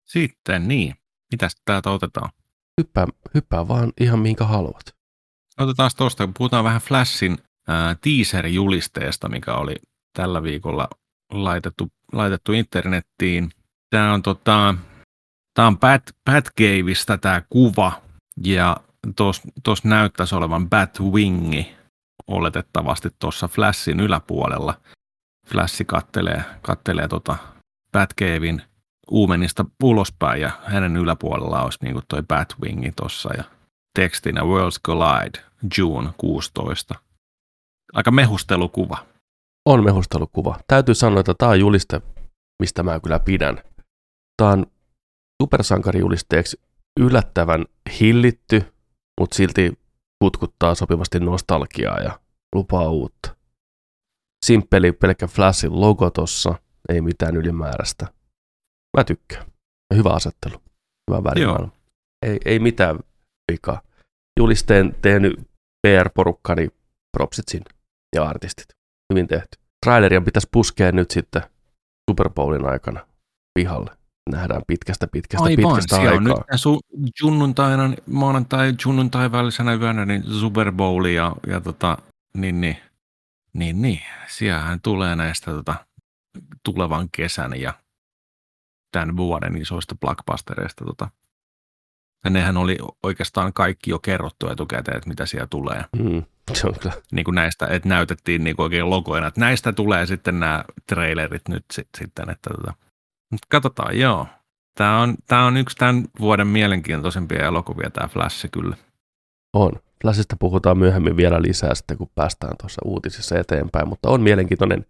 Sitten 0.06 0.68
niin. 0.68 0.94
Mitäs 1.32 1.56
täältä 1.64 1.90
otetaan? 1.90 2.30
Hyppää, 2.80 3.06
hyppää 3.34 3.68
vaan 3.68 3.92
ihan 4.00 4.18
minkä 4.18 4.44
haluat. 4.44 4.94
Otetaan 5.58 5.90
tuosta, 5.96 6.24
kun 6.24 6.34
puhutaan 6.38 6.64
vähän 6.64 6.80
Flashin 6.80 7.38
ää, 7.68 7.94
teaser-julisteesta, 7.94 9.28
mikä 9.28 9.54
oli 9.54 9.74
tällä 10.12 10.42
viikolla 10.42 10.88
laitettu, 11.32 11.88
laitettu 12.12 12.52
internettiin. 12.52 13.50
Tämä 13.90 14.12
on, 14.12 14.22
tota, 14.22 14.74
tää 15.54 15.66
on 15.66 15.78
Bat, 15.78 16.02
Batcaveista 16.24 17.18
tämä 17.18 17.42
kuva, 17.50 18.02
ja 18.44 18.76
tuossa 19.62 19.88
näyttäisi 19.88 20.34
olevan 20.34 20.70
Batwingi 20.70 21.77
oletettavasti 22.28 23.08
tuossa 23.18 23.48
Flashin 23.48 24.00
yläpuolella. 24.00 24.80
Flash 25.46 25.82
kattelee, 25.86 26.44
kattelee 26.62 27.08
tota 27.08 27.36
Batcavein 27.92 28.62
uumenista 29.10 29.64
ulospäin, 29.82 30.42
ja 30.42 30.50
hänen 30.64 30.96
yläpuolella 30.96 31.62
olisi 31.62 31.78
niin 31.82 32.02
toi 32.08 32.22
Batwingi 32.22 32.92
tuossa, 32.96 33.34
ja 33.36 33.44
tekstinä 33.98 34.44
Worlds 34.44 34.80
Collide, 34.86 35.38
June 35.78 36.10
16. 36.18 36.94
Aika 37.92 38.10
mehustelukuva. 38.10 39.06
On 39.66 39.84
mehustelukuva. 39.84 40.60
Täytyy 40.66 40.94
sanoa, 40.94 41.20
että 41.20 41.34
tämä 41.38 41.50
on 41.50 41.60
juliste, 41.60 42.02
mistä 42.62 42.82
mä 42.82 43.00
kyllä 43.00 43.18
pidän. 43.18 43.62
Tämä 44.36 44.50
on 44.50 44.66
supersankarijulisteeksi 45.42 46.60
yllättävän 47.00 47.64
hillitty, 48.00 48.72
mutta 49.20 49.36
silti 49.36 49.78
kutkuttaa 50.22 50.74
sopivasti 50.74 51.20
nostalgiaa 51.20 52.00
ja 52.00 52.20
lupaa 52.54 52.88
uutta. 52.88 53.36
Simppeli 54.46 54.92
pelkkä 54.92 55.26
Flashin 55.26 55.80
logo 55.80 56.10
tossa, 56.10 56.54
ei 56.88 57.00
mitään 57.00 57.36
ylimääräistä. 57.36 58.06
Mä 58.96 59.04
tykkään. 59.04 59.46
Hyvä 59.94 60.10
asettelu. 60.10 60.62
Hyvä 61.10 61.24
värimaailma. 61.24 61.72
Ei, 62.26 62.38
ei 62.44 62.58
mitään 62.58 62.98
vikaa. 63.52 63.82
Julisteen 64.40 64.96
tehnyt 65.02 65.40
PR-porukka, 65.86 66.54
niin 66.54 66.70
propsit 67.16 67.48
sinne 67.48 67.70
ja 68.14 68.24
artistit. 68.24 68.66
Hyvin 69.12 69.28
tehty. 69.28 69.58
Traileria 69.86 70.20
pitäisi 70.20 70.48
puskea 70.50 70.92
nyt 70.92 71.10
sitten 71.10 71.42
Super 72.10 72.30
Bowlin 72.30 72.66
aikana 72.66 73.06
pihalle. 73.58 73.90
Nähdään 74.30 74.62
pitkästä, 74.66 75.06
pitkästä, 75.06 75.44
Aivan, 75.44 75.72
pitkästä 75.72 75.96
aikaa. 75.96 76.14
on 76.14 76.24
nyt 76.24 76.34
su- 76.36 77.12
junnuntaina, 77.22 77.94
maanantai, 78.06 78.74
junnuntai 78.84 79.32
välisenä 79.32 79.74
yönä, 79.74 80.04
niin 80.06 80.22
Super 80.24 80.72
Bowl 80.72 81.04
ja, 81.04 81.36
ja 81.46 81.60
tota, 81.60 81.98
niin, 82.34 82.60
niin, 82.60 82.76
niin, 83.52 83.82
niin, 83.82 84.02
siellähän 84.28 84.80
tulee 84.80 85.16
näistä 85.16 85.50
tota, 85.50 85.74
tulevan 86.64 87.08
kesän 87.12 87.60
ja 87.60 87.72
tämän 88.92 89.16
vuoden 89.16 89.56
isoista 89.56 89.94
blockbustereista 90.00 90.84
tota, 90.84 91.08
ja 92.24 92.30
nehän 92.30 92.56
oli 92.56 92.78
oikeastaan 93.02 93.52
kaikki 93.52 93.90
jo 93.90 93.98
kerrottu 93.98 94.48
etukäteen, 94.48 94.96
että 94.96 95.08
mitä 95.08 95.26
siellä 95.26 95.46
tulee. 95.50 95.84
Mm, 95.98 96.22
se 96.52 96.66
on 96.66 96.74
kyllä. 96.80 96.94
Niin 97.12 97.24
kuin 97.24 97.34
näistä, 97.34 97.66
että 97.66 97.88
näytettiin 97.88 98.44
niin 98.44 98.56
kuin 98.56 98.64
oikein 98.64 98.90
logoina, 98.90 99.26
että 99.26 99.40
näistä 99.40 99.72
tulee 99.72 100.06
sitten 100.06 100.40
nämä 100.40 100.64
trailerit 100.86 101.48
nyt 101.48 101.64
sit, 101.72 101.88
sitten. 101.98 102.30
Että 102.30 102.50
tota. 102.50 102.87
Mutta 103.30 103.46
katsotaan, 103.48 103.98
joo. 103.98 104.26
Tämä 104.74 105.00
on, 105.00 105.14
tämä 105.26 105.46
on 105.46 105.56
yksi 105.56 105.76
tämän 105.76 106.04
vuoden 106.20 106.46
mielenkiintoisimpia 106.46 107.46
elokuvia, 107.46 107.90
tämä 107.90 108.08
Flash 108.08 108.46
kyllä. 108.52 108.76
On. 109.52 109.72
Flashista 110.02 110.36
puhutaan 110.38 110.78
myöhemmin 110.78 111.16
vielä 111.16 111.42
lisää 111.42 111.74
sitten, 111.74 111.98
kun 111.98 112.10
päästään 112.14 112.56
tuossa 112.60 112.82
uutisissa 112.84 113.38
eteenpäin, 113.38 113.88
mutta 113.88 114.10
on 114.10 114.20
mielenkiintoinen. 114.20 114.86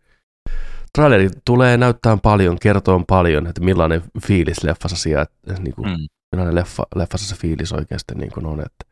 Traileri 0.92 1.30
tulee 1.44 1.76
näyttää 1.76 2.18
paljon, 2.22 2.58
kertoo 2.58 3.04
paljon, 3.06 3.46
että 3.46 3.60
millainen 3.60 4.02
fiilis 4.26 4.64
leffassa 4.64 4.96
siellä, 4.96 5.26
niin 5.58 5.74
kuin 5.74 5.88
mm 5.88 6.06
millainen 6.32 6.54
leffa, 6.54 6.86
leffassa 6.94 7.28
se 7.28 7.40
fiilis 7.40 7.72
oikeasti 7.72 8.14
niin 8.14 8.32
kuin 8.32 8.46
on, 8.46 8.60
että, 8.60 8.84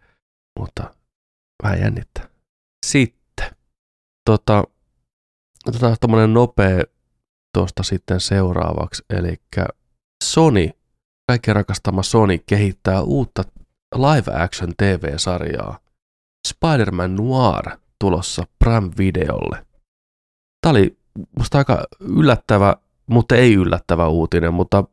mutta 0.58 0.94
vähän 1.62 1.80
jännittää. 1.80 2.28
Sitten, 2.86 3.50
tota, 4.24 4.64
otetaan 5.66 5.96
tuommoinen 6.00 6.34
nopea 6.34 6.84
tuosta 7.56 7.82
sitten 7.82 8.20
seuraavaksi, 8.20 9.04
eli 9.10 9.36
Sony, 10.24 10.70
kaikki 11.28 11.52
rakastama 11.52 12.02
Sony 12.02 12.38
kehittää 12.46 13.02
uutta 13.02 13.42
live 13.94 14.42
action 14.42 14.72
TV-sarjaa 14.76 15.78
Spider-Man 16.48 17.16
Noir 17.16 17.78
tulossa 18.00 18.44
Prime 18.58 18.90
Videolle. 18.98 19.66
Tämä 20.60 20.70
oli 20.70 20.98
musta 21.38 21.58
aika 21.58 21.84
yllättävä, 22.00 22.76
mutta 23.06 23.36
ei 23.36 23.54
yllättävä 23.54 24.08
uutinen, 24.08 24.54
mutta 24.54 24.84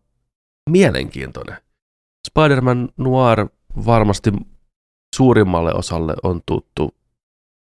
mielenkiintoinen. 0.69 1.57
Spider-Man 2.27 2.89
Noir 2.97 3.47
varmasti 3.85 4.31
suurimmalle 5.15 5.73
osalle 5.73 6.13
on 6.23 6.41
tuttu 6.45 6.95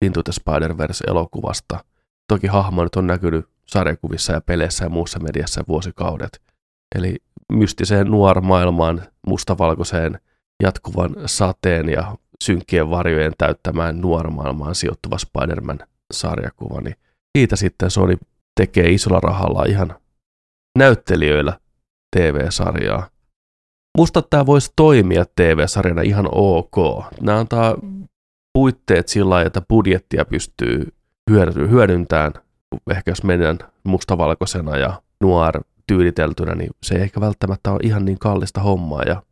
Into 0.06 0.24
the 0.24 0.32
Spider-Verse-elokuvasta. 0.32 1.86
Toki 2.28 2.48
hahmo 2.48 2.84
nyt 2.84 2.96
on 2.96 3.08
näkynyt 3.08 3.50
sarjakuvissa 3.70 4.34
ja 4.34 4.42
peleissä 4.42 4.86
ja 4.86 4.90
muussa 4.90 5.20
mediassa 5.20 5.64
vuosikaudet. 5.68 6.42
Eli 6.96 7.16
mystiseen 7.52 8.08
nuor-maailmaan, 8.08 9.02
mustavalkoiseen 9.28 10.20
jatkuvan 10.64 11.16
sateen 11.26 11.90
ja 11.90 12.18
synkkien 12.44 12.90
varjojen 12.90 13.34
täyttämään 13.38 14.02
nuormaailmaan 14.02 14.76
sijoittuva 14.76 15.18
Spider-Man-sarjakuva, 15.18 16.82
niin 16.82 16.96
siitä 17.38 17.56
sitten 17.56 17.92
Sony 17.92 18.18
tekee 18.62 18.90
isolla 18.90 19.20
rahalla 19.20 19.66
ihan 19.66 19.96
näyttelijöillä 20.78 21.60
TV-sarjaa. 22.16 23.10
Musta 23.98 24.22
tämä 24.22 24.46
voisi 24.46 24.74
toimia 24.76 25.26
TV-sarjana 25.36 26.02
ihan 26.02 26.28
ok. 26.32 27.04
Nämä 27.22 27.40
antaa 27.40 27.76
puitteet 28.54 29.08
sillä 29.08 29.30
lailla, 29.30 29.48
että 29.48 29.62
budjettia 29.70 30.26
pystyy 30.26 30.88
hyödyntämään. 31.70 32.34
Ehkä 32.92 33.12
jos 33.12 33.24
mennään 33.24 33.58
mustavalkoisena 33.84 34.78
ja 34.78 35.02
nuor 35.22 35.54
tyyliteltynä, 35.88 36.56
niin 36.56 36.70
se 36.84 36.96
ei 36.96 37.02
ehkä 37.02 37.22
välttämättä 37.22 37.72
ole 37.72 37.80
ihan 37.84 38.06
niin 38.06 38.20
kallista 38.20 38.62
hommaa 38.62 39.04
ja 39.04 39.24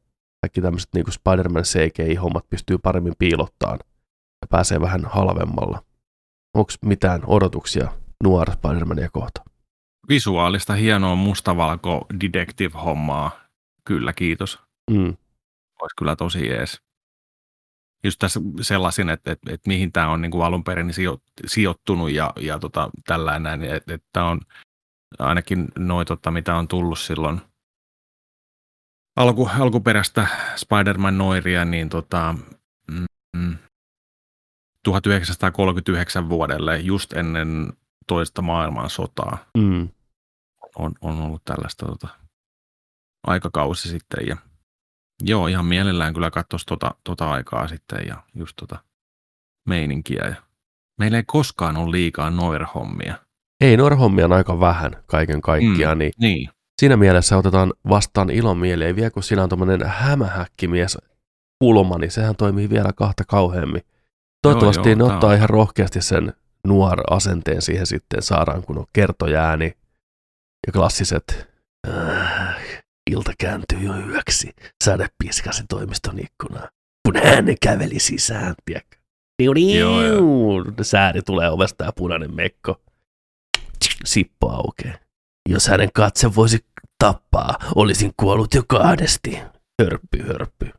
kaikki 0.41 0.61
tämmöiset 0.61 0.89
niin 0.93 1.11
Spider-Man 1.11 1.63
CGI-hommat 1.63 2.49
pystyy 2.49 2.77
paremmin 2.77 3.13
piilottaan 3.19 3.79
ja 4.41 4.47
pääsee 4.49 4.81
vähän 4.81 5.05
halvemmalla. 5.05 5.83
Onko 6.55 6.71
mitään 6.85 7.21
odotuksia 7.27 7.91
nuor 8.23 8.49
Spider-Mania 8.49 9.09
kohta? 9.13 9.41
Visuaalista 10.09 10.73
hienoa 10.73 11.15
mustavalko 11.15 12.05
detective-hommaa 12.21 13.47
Kyllä, 13.87 14.13
kiitos. 14.13 14.59
Mm. 14.91 15.17
Olisi 15.81 15.95
kyllä 15.97 16.15
tosi 16.15 16.47
jees. 16.47 16.81
Just 18.03 18.19
tässä 18.19 18.39
sellaisin, 18.61 19.09
että, 19.09 19.31
että, 19.31 19.53
että 19.53 19.67
mihin 19.67 19.91
tämä 19.91 20.09
on 20.09 20.21
niin 20.21 20.31
kuin 20.31 20.45
alun 20.45 20.63
perin 20.63 20.91
sijoittunut 21.47 22.11
ja, 22.11 22.33
ja 22.39 22.59
tota, 22.59 22.89
tällainen, 23.05 23.63
että, 23.63 23.93
että 23.93 24.07
tämä 24.13 24.29
on 24.29 24.41
ainakin 25.19 25.67
noin, 25.77 26.07
tota, 26.07 26.31
mitä 26.31 26.55
on 26.55 26.67
tullut 26.67 26.99
silloin 26.99 27.41
alku, 29.15 29.49
alkuperäistä 29.59 30.27
Spider-Man 30.55 31.17
Noiria, 31.17 31.65
niin 31.65 31.89
tota, 31.89 32.35
mm, 33.37 33.55
1939 34.83 36.29
vuodelle, 36.29 36.79
just 36.79 37.13
ennen 37.13 37.73
toista 38.07 38.41
maailmansotaa, 38.41 39.37
mm. 39.57 39.89
on, 40.75 40.91
on 41.01 41.21
ollut 41.21 41.45
tällaista 41.45 41.85
tota, 41.85 42.07
aikakausi 43.27 43.89
sitten 43.89 44.27
ja 44.27 44.37
joo, 45.23 45.47
ihan 45.47 45.65
mielellään 45.65 46.13
kyllä 46.13 46.31
katsoisi 46.31 46.65
tota, 46.65 46.95
tota 47.03 47.31
aikaa 47.31 47.67
sitten 47.67 48.07
ja 48.07 48.23
just 48.35 48.55
tota 48.55 48.79
meininkiä. 49.69 50.23
Ja 50.25 50.35
meillä 50.99 51.17
ei 51.17 51.23
koskaan 51.27 51.77
ole 51.77 51.91
liikaa 51.91 52.29
noirhommia. 52.29 53.15
Ei, 53.61 53.77
noirhommia 53.77 54.25
on 54.25 54.33
aika 54.33 54.59
vähän 54.59 54.91
kaiken 55.05 55.41
kaikkiaan, 55.41 55.97
mm, 55.97 55.99
niin, 55.99 56.13
niin 56.19 56.49
siinä 56.81 56.97
mielessä 56.97 57.37
otetaan 57.37 57.73
vastaan 57.89 58.29
ilon 58.29 58.57
mieleen. 58.57 58.95
Vielä 58.95 59.09
kun 59.09 59.23
siinä 59.23 59.43
on 59.43 59.49
tuommoinen 59.49 59.81
hämähäkkimies 59.85 60.97
kulma, 61.59 61.97
niin 61.97 62.11
sehän 62.11 62.35
toimii 62.35 62.69
vielä 62.69 62.93
kahta 62.95 63.23
kauheammin. 63.27 63.81
Toivottavasti 64.41 64.89
joo, 64.89 64.97
joo, 64.99 65.07
ne 65.07 65.13
ottaa 65.13 65.29
on... 65.29 65.35
ihan 65.35 65.49
rohkeasti 65.49 66.01
sen 66.01 66.33
nuor 66.67 67.01
asenteen 67.09 67.61
siihen 67.61 67.87
sitten 67.87 68.21
saadaan, 68.21 68.63
kun 68.63 68.77
on 68.77 68.85
kertojääni 68.93 69.73
ja 70.67 70.73
klassiset 70.73 71.47
äh, 71.87 72.66
Ilta 73.11 73.31
kääntyi 73.37 73.83
jo 73.83 73.93
yöksi. 73.97 74.53
Sade 74.83 75.07
piskasi 75.23 75.63
toimiston 75.69 76.19
ikkunaa. 76.19 76.69
Kun 77.05 77.15
hän 77.23 77.45
käveli 77.61 77.99
sisään, 77.99 78.55
tiedätkö? 78.65 78.97
Sääri 80.81 81.21
tulee 81.21 81.49
ovesta 81.49 81.85
ja 81.85 81.91
punainen 81.91 82.35
mekko. 82.35 82.81
Sippo 84.05 84.49
aukeaa. 84.49 84.97
Jos 85.49 85.67
hänen 85.67 85.89
katse 85.93 86.35
voisi 86.35 86.65
tappaa, 86.99 87.57
olisin 87.75 88.11
kuollut 88.17 88.53
jo 88.53 88.63
kahdesti. 88.67 89.39
Hörppy, 89.81 90.23
hörppy. 90.27 90.69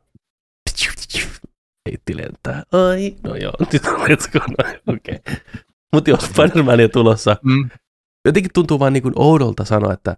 Heitti 1.89 2.17
lentää. 2.17 2.63
Ai, 2.71 3.15
no 3.23 3.35
joo, 3.35 3.53
nyt 3.59 3.83
let's 3.83 4.31
go. 4.31 4.39
No, 4.39 4.93
okei. 4.93 5.15
Okay. 5.15 5.35
Mutta 5.93 6.09
jos 6.09 6.19
Spider-Man 6.19 6.89
tulossa, 6.93 7.37
mm. 7.43 7.69
jotenkin 8.25 8.51
tuntuu 8.53 8.79
vaan 8.79 8.93
niin 8.93 9.03
kuin 9.03 9.13
oudolta 9.15 9.65
sanoa, 9.65 9.93
että 9.93 10.17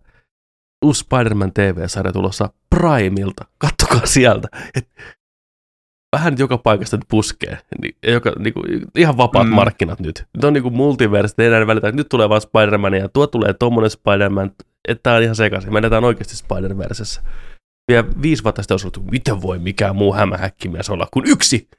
uusi 0.81 0.99
Spider-Man 0.99 1.53
TV-sarja 1.53 2.13
tulossa 2.13 2.49
Primeilta. 2.69 3.45
Kattokaa 3.57 4.05
sieltä. 4.05 4.47
Et 4.75 4.89
vähän 6.15 6.35
joka 6.39 6.57
paikasta 6.57 6.97
nyt 6.97 7.05
puskee. 7.07 7.57
Niin, 7.81 7.95
joka, 8.07 8.31
niin 8.39 8.53
kuin, 8.53 8.65
ihan 8.95 9.17
vapaat 9.17 9.47
mm. 9.47 9.53
markkinat 9.53 9.99
nyt. 9.99 10.25
Nyt 10.33 10.43
on 10.43 10.53
niin 10.53 10.63
kuin 10.63 10.73
multiverse, 10.73 11.35
ei 11.37 11.47
enää 11.47 11.67
välitä, 11.67 11.91
nyt 11.91 12.09
tulee 12.09 12.29
vaan 12.29 12.41
Spider-Man 12.41 12.93
ja 12.93 13.09
tuo 13.09 13.27
tulee 13.27 13.53
tommonen 13.53 13.89
Spider-Man, 13.89 14.51
että 14.87 15.03
tää 15.03 15.15
on 15.15 15.23
ihan 15.23 15.35
sekaisin. 15.35 15.73
Mennään 15.73 16.03
oikeasti 16.03 16.35
Spider-Versessä. 16.35 17.21
Vielä 17.91 18.03
viisi 18.21 18.43
vuotta 18.43 18.61
sitten 18.61 18.73
olisi 18.73 18.87
ollut, 18.87 19.11
miten 19.11 19.41
voi 19.41 19.59
mikään 19.59 19.95
muu 19.95 20.13
hämähäkkimies 20.13 20.89
olla 20.89 21.07
kuin 21.13 21.25
yksi. 21.27 21.69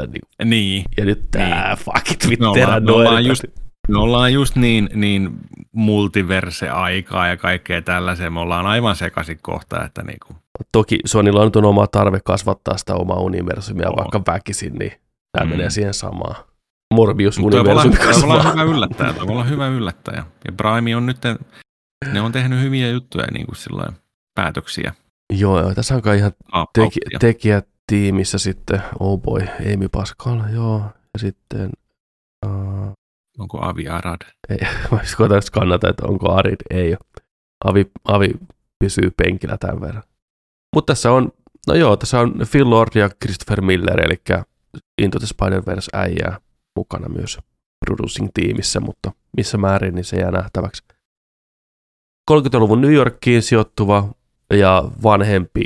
Ja, 0.00 0.06
niin. 0.06 0.50
niin. 0.50 0.84
ja 0.96 1.04
nyt 1.04 1.30
tää, 1.30 1.74
niin. 1.74 1.78
fuck 1.84 2.10
it, 2.10 2.40
me 2.40 2.46
ollaan, 2.46 2.84
me 2.84 2.92
ollaan 2.92 3.24
just, 3.24 3.44
me 3.88 3.98
ollaan 3.98 4.32
just 4.32 4.56
niin, 4.56 4.90
niin 4.94 5.30
multiverse-aikaa 5.72 7.28
ja 7.28 7.36
kaikkea 7.36 7.82
tällaisia. 7.82 8.30
Me 8.30 8.40
ollaan 8.40 8.66
aivan 8.66 8.96
sekaisin 8.96 9.38
kohta. 9.42 9.84
Että 9.84 10.02
niinku. 10.02 10.36
Toki 10.72 10.98
Sonylla 11.04 11.40
on 11.40 11.64
oma 11.64 11.86
tarve 11.86 12.20
kasvattaa 12.24 12.76
sitä 12.76 12.94
omaa 12.94 13.20
universumia 13.20 13.88
no. 13.88 13.96
vaikka 13.96 14.32
väkisin, 14.32 14.74
niin 14.74 14.92
tämä 15.32 15.44
mm. 15.44 15.50
menee 15.50 15.70
siihen 15.70 15.94
samaan. 15.94 16.44
Morbius-universumi 16.94 17.96
kasvaa. 17.96 18.42
Tämä 18.42 18.52
on 18.52 18.52
hyvä 18.52 18.62
yllättäjä. 18.62 19.12
Tämä 19.12 19.40
on 19.40 19.50
hyvä 19.50 19.68
yllättäjä. 19.68 20.24
Ja 20.46 20.52
Prime 20.56 20.96
on 20.96 21.06
nyt, 21.06 21.18
ne 22.12 22.20
on 22.20 22.32
tehnyt 22.32 22.60
hyviä 22.60 22.90
juttuja 22.90 23.26
niin 23.32 23.46
kuin 23.46 23.56
silloin, 23.56 23.96
päätöksiä. 24.34 24.94
Joo, 25.32 25.60
joo, 25.60 25.74
tässä 25.74 25.94
on 25.94 26.02
kai 26.02 26.18
ihan 26.18 26.32
teki, 26.72 27.00
tekijät 27.20 27.68
tiimissä 27.86 28.38
sitten, 28.38 28.82
oh 29.00 29.20
boy, 29.20 29.40
Amy 29.74 29.88
Pascal, 29.88 30.40
joo, 30.54 30.82
ja 31.14 31.18
sitten 31.18 31.70
uh, 32.46 32.69
Onko 33.38 33.58
Avi 33.62 33.88
Arad? 33.88 34.20
Ei, 34.48 34.58
mä 34.92 35.00
koitan 35.16 35.42
skannata, 35.42 35.88
että 35.88 36.06
onko 36.06 36.32
Arid. 36.32 36.60
Ei 36.70 36.88
ole. 36.88 37.24
Avi, 37.64 37.90
Avi 38.04 38.30
pysyy 38.78 39.10
penkillä 39.10 39.56
tämän 39.58 39.80
verran. 39.80 40.02
Mutta 40.74 40.90
tässä 40.90 41.12
on 41.12 41.32
no 41.66 41.74
joo, 41.74 41.96
tässä 41.96 42.20
on 42.20 42.34
Phil 42.50 42.70
Lord 42.70 42.90
ja 42.94 43.10
Christopher 43.24 43.60
Miller, 43.60 44.00
eli 44.00 44.22
Into 45.02 45.18
the 45.18 45.26
Spider-Verse 45.26 45.88
äijää 45.92 46.40
mukana 46.76 47.08
myös 47.08 47.38
producing-tiimissä, 47.86 48.80
mutta 48.80 49.12
missä 49.36 49.58
määrin, 49.58 49.94
niin 49.94 50.04
se 50.04 50.16
jää 50.16 50.30
nähtäväksi. 50.30 50.82
30-luvun 52.30 52.80
New 52.80 52.92
Yorkiin 52.92 53.42
sijoittuva 53.42 54.14
ja 54.52 54.84
vanhempi, 55.02 55.62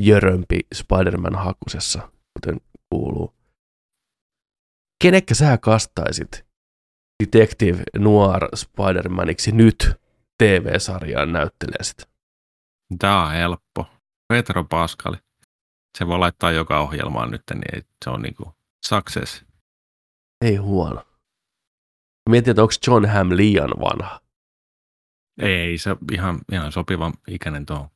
jörömpi 0.00 0.60
Spider-Man 0.74 1.34
hakusessa, 1.34 2.08
kuten 2.32 2.60
kuuluu. 2.90 3.34
Kenekkä 5.02 5.34
sä 5.34 5.58
kastaisit 5.58 6.43
Detective 7.22 7.82
Noir 7.98 8.42
Spider-Maniksi 8.56 9.52
nyt 9.52 9.92
TV-sarjaan 10.38 11.32
näyttelijäsit? 11.32 12.08
Tämä 12.98 13.26
on 13.26 13.32
helppo. 13.32 13.86
Petro 14.28 14.64
Pascali. 14.64 15.16
Se 15.98 16.06
voi 16.06 16.18
laittaa 16.18 16.52
joka 16.52 16.80
ohjelmaan 16.80 17.30
nyt, 17.30 17.42
niin 17.54 17.86
se 18.04 18.10
on 18.10 18.22
niinku 18.22 18.52
success. 18.86 19.44
Ei 20.44 20.56
huono. 20.56 21.02
Mietin, 22.30 22.50
että 22.50 22.62
onko 22.62 22.74
John 22.86 23.06
Hamm 23.06 23.36
liian 23.36 23.70
vanha. 23.80 24.20
Ei, 25.42 25.78
se 25.78 25.96
ihan, 26.12 26.40
ihan 26.52 26.72
sopiva 26.72 27.12
ikäinen 27.28 27.66
tuo. 27.66 27.88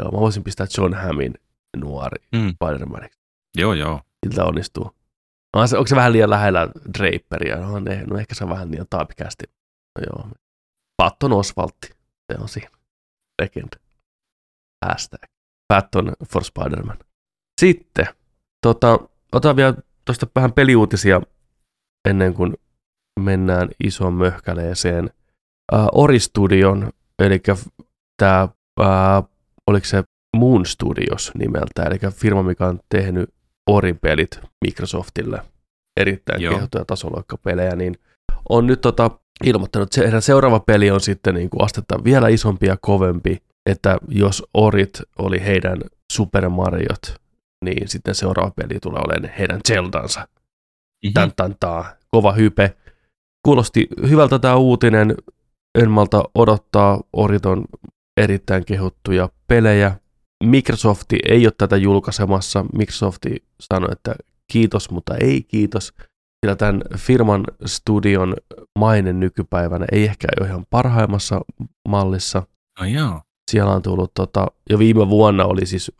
Joo, 0.00 0.12
mä 0.12 0.20
voisin 0.20 0.44
pistää 0.44 0.66
John 0.78 0.94
Hammin 0.94 1.34
nuori 1.76 2.24
mm. 2.32 2.54
spider 2.54 3.08
Joo, 3.56 3.74
joo. 3.74 4.00
Siltä 4.26 4.44
onnistuu. 4.44 4.99
No, 5.56 5.66
se, 5.66 5.76
onko 5.76 5.86
se 5.86 5.96
vähän 5.96 6.12
liian 6.12 6.30
lähellä 6.30 6.68
Draperia? 6.98 7.56
No, 7.56 7.80
ne, 7.80 8.04
no 8.04 8.18
ehkä 8.18 8.34
se 8.34 8.44
on 8.44 8.50
vähän 8.50 8.70
liian 8.70 8.86
taapikästi. 8.90 9.44
No 9.98 10.04
joo. 10.06 10.28
Patton 10.96 11.32
Osvaltti. 11.32 11.88
Se 12.32 12.38
on 12.40 12.48
siinä. 12.48 12.70
Legend. 13.42 13.72
Hashtag. 14.86 15.30
Patton 15.68 16.12
for 16.32 16.44
Spider-Man. 16.44 16.98
Sitten, 17.60 18.06
tota, 18.66 18.98
otan 19.32 19.56
vielä 19.56 19.74
tuosta 20.04 20.26
vähän 20.34 20.52
peliuutisia 20.52 21.20
ennen 22.08 22.34
kuin 22.34 22.54
mennään 23.20 23.68
isoon 23.84 24.14
möhkäleeseen. 24.14 25.10
Uh, 25.72 25.88
Ori 25.92 26.18
Studion, 26.18 26.92
eli 27.18 27.42
tämä, 28.16 28.48
uh, 28.80 29.30
oliko 29.66 29.86
se 29.86 30.04
Moon 30.36 30.66
Studios 30.66 31.32
nimeltä, 31.34 31.82
eli 31.82 31.98
firma, 32.12 32.42
mikä 32.42 32.66
on 32.66 32.80
tehnyt 32.88 33.34
Ori-pelit 33.70 34.40
Microsoftille, 34.64 35.42
erittäin 36.00 36.40
kehottuja 36.40 36.84
tasoloikkapelejä, 36.84 37.76
niin 37.76 37.94
on 38.48 38.66
nyt 38.66 38.80
tota, 38.80 39.10
ilmoittanut, 39.44 39.96
että 39.96 40.10
se, 40.10 40.20
seuraava 40.20 40.60
peli 40.60 40.90
on 40.90 41.00
sitten 41.00 41.34
niin 41.34 41.50
kuin 41.50 41.64
astetta 41.64 42.04
vielä 42.04 42.28
isompi 42.28 42.66
ja 42.66 42.76
kovempi, 42.80 43.42
että 43.70 43.98
jos 44.08 44.44
Orit 44.54 45.02
oli 45.18 45.44
heidän 45.44 45.80
Super 46.12 46.48
Mariot, 46.48 47.14
niin 47.64 47.88
sitten 47.88 48.14
seuraava 48.14 48.50
peli 48.50 48.80
tulee 48.80 49.02
olemaan 49.06 49.34
heidän 49.38 49.60
Zeldansa. 49.68 50.20
Mm-hmm. 50.20 51.32
Tän, 51.34 51.54
tän. 51.60 51.84
Kova 52.10 52.32
hype. 52.32 52.76
Kuulosti 53.46 53.88
hyvältä 54.08 54.38
tämä 54.38 54.56
uutinen. 54.56 55.14
En 55.78 55.90
malta 55.90 56.24
odottaa. 56.34 57.00
Orit 57.12 57.46
on 57.46 57.64
erittäin 58.20 58.64
kehuttuja 58.64 59.28
pelejä. 59.46 59.96
Microsofti 60.44 61.18
ei 61.28 61.46
ole 61.46 61.52
tätä 61.58 61.76
julkaisemassa. 61.76 62.64
Microsofti 62.74 63.44
sanoi, 63.60 63.88
että 63.92 64.14
kiitos, 64.52 64.90
mutta 64.90 65.14
ei 65.14 65.42
kiitos. 65.42 65.92
Sillä 66.44 66.56
tämän 66.56 66.82
firman 66.96 67.44
studion 67.66 68.34
maine 68.78 69.12
nykypäivänä 69.12 69.86
ei 69.92 70.04
ehkä 70.04 70.28
ole 70.40 70.48
ihan 70.48 70.66
parhaimmassa 70.70 71.40
mallissa. 71.88 72.42
No 72.80 72.86
joo. 72.86 73.20
Siellä 73.50 73.72
on 73.72 73.82
tullut, 73.82 74.14
tota, 74.14 74.46
jo 74.70 74.78
viime 74.78 75.08
vuonna 75.08 75.44
oli 75.44 75.66
siis 75.66 75.92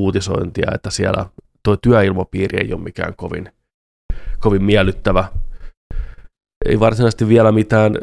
uutisointia, 0.00 0.70
että 0.74 0.90
siellä 0.90 1.26
tuo 1.62 1.76
työilmapiiri 1.76 2.58
ei 2.58 2.72
ole 2.72 2.82
mikään 2.82 3.14
kovin, 3.16 3.52
kovin 4.38 4.64
miellyttävä. 4.64 5.28
Ei 6.66 6.80
varsinaisesti 6.80 7.28
vielä 7.28 7.52
mitään 7.52 7.94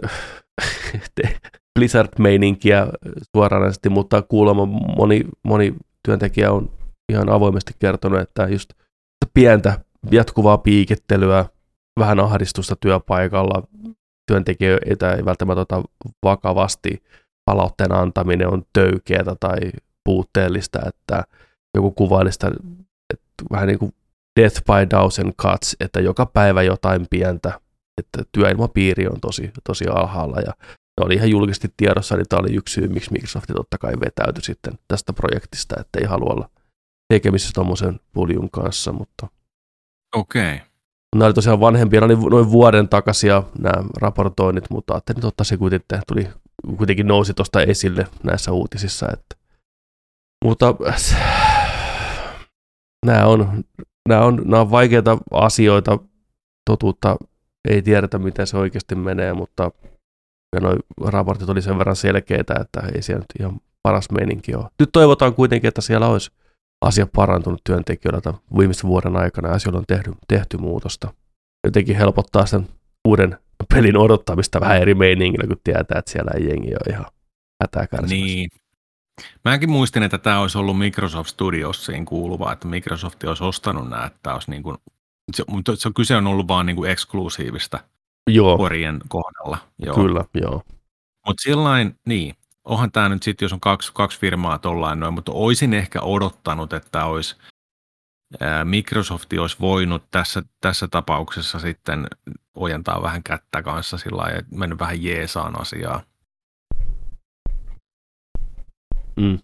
Blizzard-meininkiä 1.79 2.87
suoranaisesti, 3.35 3.89
mutta 3.89 4.21
kuulemma 4.21 4.65
moni, 4.97 5.25
moni 5.43 5.75
työntekijä 6.07 6.51
on 6.51 6.69
ihan 7.11 7.29
avoimesti 7.29 7.73
kertonut, 7.79 8.19
että 8.19 8.47
just 8.47 8.69
pientä 9.33 9.79
jatkuvaa 10.11 10.57
piikettelyä, 10.57 11.45
vähän 11.99 12.19
ahdistusta 12.19 12.75
työpaikalla, 12.75 13.63
työntekijöitä 14.31 15.13
ei 15.13 15.25
välttämättä 15.25 15.61
ota 15.61 15.83
vakavasti, 16.23 17.03
palautteen 17.45 17.91
antaminen 17.91 18.47
on 18.47 18.63
töykeätä 18.73 19.35
tai 19.39 19.57
puutteellista, 20.03 20.79
että 20.87 21.23
joku 21.75 21.91
kuvaili 21.91 22.31
sitä, 22.31 22.51
että 23.13 23.25
vähän 23.51 23.67
niin 23.67 23.79
kuin 23.79 23.93
death 24.39 24.61
by 24.63 24.87
thousand 24.89 25.33
cuts, 25.41 25.75
että 25.79 25.99
joka 25.99 26.25
päivä 26.25 26.61
jotain 26.61 27.07
pientä, 27.09 27.59
että 27.97 28.23
työilmapiiri 28.31 29.07
on 29.07 29.21
tosi, 29.21 29.51
tosi 29.63 29.85
alhaalla 29.87 30.41
ja 30.41 30.53
ne 31.01 31.05
oli 31.05 31.15
ihan 31.15 31.29
julkisesti 31.29 31.73
tiedossa, 31.77 32.15
niin 32.15 32.25
tämä 32.29 32.39
oli 32.39 32.55
yksi 32.55 32.73
syy, 32.73 32.87
miksi 32.87 33.11
Microsoft 33.11 33.45
totta 33.55 33.77
kai 33.77 33.93
vetäytyi 33.93 34.43
sitten 34.43 34.73
tästä 34.87 35.13
projektista, 35.13 35.75
että 35.79 35.99
ei 35.99 36.05
halua 36.05 36.33
olla 36.33 36.49
tekemisissä 37.13 37.51
tuommoisen 37.55 37.99
puljun 38.13 38.51
kanssa, 38.51 38.91
mutta 38.91 39.27
Okei. 40.15 40.55
Okay. 40.55 40.67
Nämä 41.15 41.25
oli 41.25 41.33
tosiaan 41.33 41.59
vanhempia, 41.59 42.03
oli 42.03 42.15
noin 42.15 42.51
vuoden 42.51 42.89
takaisia 42.89 43.43
nämä 43.59 43.83
raportoinnit, 44.01 44.69
mutta 44.69 44.93
ajattelin 44.93 45.17
nyt 45.17 45.25
ottaa 45.25 45.43
se 45.43 45.57
kuitenkin, 45.57 45.87
tuli, 46.07 46.29
kuitenkin 46.77 47.07
nousi 47.07 47.33
tuosta 47.33 47.61
esille 47.61 48.07
näissä 48.23 48.51
uutisissa. 48.51 49.07
Että. 49.13 49.35
Mutta 50.45 50.75
nämä 53.05 53.25
on, 53.25 53.63
nämä, 54.09 54.25
on, 54.25 54.41
nämä 54.45 54.61
on 54.61 54.71
vaikeita 54.71 55.17
asioita, 55.31 55.99
totuutta 56.69 57.17
ei 57.69 57.81
tiedetä, 57.81 58.19
miten 58.19 58.47
se 58.47 58.57
oikeasti 58.57 58.95
menee, 58.95 59.33
mutta 59.33 59.71
nuo 60.59 60.75
raportit 61.05 61.49
oli 61.49 61.61
sen 61.61 61.77
verran 61.77 61.95
selkeitä, 61.95 62.53
että 62.61 62.81
ei 62.95 63.01
siellä 63.01 63.19
nyt 63.19 63.33
ihan 63.39 63.61
paras 63.83 64.11
meininki 64.11 64.55
ole. 64.55 64.69
Nyt 64.79 64.89
toivotaan 64.91 65.33
kuitenkin, 65.33 65.67
että 65.67 65.81
siellä 65.81 66.07
olisi 66.07 66.31
asia 66.81 67.07
parantunut 67.15 67.61
työntekijöiltä 67.63 68.33
viimeisen 68.57 68.89
vuoden 68.89 69.15
aikana 69.15 69.47
ja 69.47 69.55
asioilla 69.55 69.79
on 69.79 69.85
tehty, 69.87 70.13
tehty 70.27 70.57
muutosta. 70.57 71.13
Jotenkin 71.63 71.95
helpottaa 71.95 72.45
sen 72.45 72.67
uuden 73.07 73.37
pelin 73.73 73.97
odottamista 73.97 74.59
vähän 74.59 74.81
eri 74.81 74.93
meiningillä, 74.93 75.47
kun 75.47 75.57
tietää, 75.63 75.99
että 75.99 76.11
siellä 76.11 76.31
ei 76.35 76.47
jengi 76.47 76.71
ole 76.73 76.93
ihan 76.93 77.05
hätää 77.61 77.87
Niin. 78.07 78.49
Mäkin 79.45 79.71
muistin, 79.71 80.03
että 80.03 80.17
tämä 80.17 80.39
olisi 80.39 80.57
ollut 80.57 80.77
Microsoft 80.77 81.29
Studiosiin 81.29 82.05
kuuluva, 82.05 82.53
että 82.53 82.67
Microsoft 82.67 83.23
olisi 83.23 83.43
ostanut 83.43 83.89
nämä, 83.89 84.05
että 84.05 84.19
tämä 84.23 84.33
olisi 84.33 84.51
niin 84.51 84.63
kuin, 84.63 84.77
se, 85.35 85.43
mutta 85.47 85.75
se 85.75 85.89
kyse 85.95 86.15
on 86.15 86.27
ollut 86.27 86.47
vaan 86.47 86.65
niin 86.65 86.75
kuin 86.75 86.91
eksklusiivista 86.91 87.79
joo. 88.29 88.57
korien 88.57 88.99
kohdalla. 89.07 89.57
Joo. 89.79 89.95
Kyllä, 89.95 90.25
joo. 90.33 90.63
Mutta 91.27 91.41
sillain, 91.41 91.99
niin, 92.07 92.35
onhan 92.63 92.91
tämä 92.91 93.09
nyt 93.09 93.23
sitten, 93.23 93.45
jos 93.45 93.53
on 93.53 93.59
kaksi, 93.59 93.91
kaksi 93.93 94.19
firmaa 94.19 94.57
tuollain 94.57 94.99
noin, 94.99 95.13
mutta 95.13 95.31
olisin 95.31 95.73
ehkä 95.73 96.01
odottanut, 96.01 96.73
että 96.73 97.05
olisi 97.05 97.35
Microsoft 98.63 99.33
olisi 99.39 99.57
voinut 99.59 100.03
tässä, 100.11 100.43
tässä 100.61 100.87
tapauksessa 100.87 101.59
sitten 101.59 102.07
ojentaa 102.55 103.01
vähän 103.01 103.23
kättä 103.23 103.61
kanssa 103.61 103.97
sillä 103.97 104.29
ja 104.29 104.41
mennyt 104.51 104.79
vähän 104.79 105.03
jeesaan 105.03 105.61
asiaa. 105.61 106.01
Mm. 109.15 109.39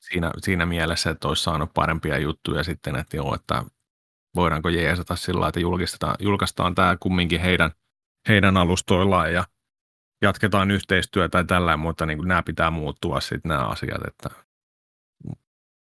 Siinä, 0.00 0.30
siinä 0.38 0.66
mielessä, 0.66 1.10
että 1.10 1.28
olisi 1.28 1.42
saanut 1.42 1.74
parempia 1.74 2.18
juttuja 2.18 2.64
sitten, 2.64 2.96
että 2.96 3.16
joo, 3.16 3.34
että 3.34 3.64
voidaanko 4.34 4.68
jeesata 4.68 5.16
sillä 5.16 5.48
että 5.48 5.60
julkistetaan, 5.60 6.16
julkaistaan 6.18 6.74
tämä 6.74 6.96
kumminkin 7.00 7.40
heidän, 7.40 7.70
heidän 8.28 8.56
alustoillaan 8.56 9.32
ja 9.32 9.44
jatketaan 10.22 10.70
yhteistyötä 10.70 11.28
tai 11.28 11.44
tällä, 11.44 11.76
mutta 11.76 12.06
niin 12.06 12.18
kuin 12.18 12.28
nämä 12.28 12.42
pitää 12.42 12.70
muuttua 12.70 13.20
sitten 13.20 13.48
nämä 13.48 13.66
asiat. 13.66 14.00
Että... 14.06 14.30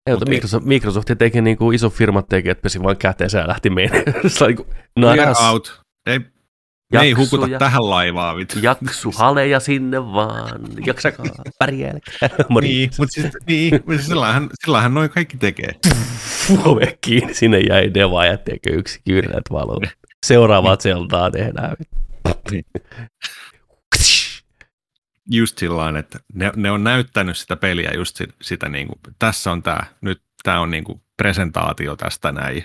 Ei, 0.07 0.17
Microsoft, 0.29 0.67
Microsoft 0.67 1.09
teki 1.19 1.41
niin 1.41 1.57
kuin 1.57 1.75
iso 1.75 1.91
firma 1.91 2.23
teki, 2.23 2.51
että 2.51 2.63
pesi 2.63 2.83
vain 2.83 2.97
käteen 2.97 3.31
ja 3.33 3.49
lähti 3.49 3.71
menemään. 3.71 4.05
no, 4.99 5.09
out. 5.51 5.81
Ei, 6.07 6.21
Jaksu 6.93 7.07
ei 7.07 7.13
hukuta 7.13 7.47
ja, 7.47 7.59
tähän 7.59 7.91
laivaan. 7.91 8.37
Vittu. 8.37 8.59
Jaksu 8.63 9.13
haleja 9.17 9.61
sinne 9.61 10.13
vaan. 10.13 10.61
Jaksakaa, 10.87 11.27
pärjää. 11.59 11.93
niin, 12.61 12.91
mutta 12.99 13.13
siis, 13.13 13.27
niin, 13.47 13.83
siis 13.89 14.07
sillähän, 14.07 14.49
sillähän 14.65 14.95
noin 14.95 15.11
kaikki 15.11 15.37
tekee. 15.37 15.75
Ove 16.65 16.99
kiinni, 17.01 17.35
sinne 17.35 17.61
jäi 17.61 17.95
Deva 17.95 18.27
ja 18.27 18.39
tekee 18.39 18.73
yksi 18.73 19.01
kyyrät 19.05 19.45
valo. 19.53 19.81
Seuraavaa 20.27 20.77
Zeldaa 20.77 21.31
tehdään. 21.31 21.77
Just 25.31 25.59
sillä 25.59 25.99
että 25.99 26.19
ne, 26.35 26.53
ne, 26.57 26.71
on 26.71 26.85
näyttänyt 26.85 27.37
sitä 27.37 27.57
peliä 27.57 27.91
just 27.95 28.17
sitä, 28.17 28.33
sitä 28.43 28.69
niin 28.69 28.89
kuin, 28.89 28.99
tässä 29.19 29.53
on 29.53 29.63
tämä, 29.63 29.81
nyt 30.01 30.23
tämä 30.43 30.61
on 30.61 30.71
niin 30.71 30.85
kuin 30.85 31.03
presentaatio 31.17 31.97
tästä 31.97 32.33
näin. 32.33 32.65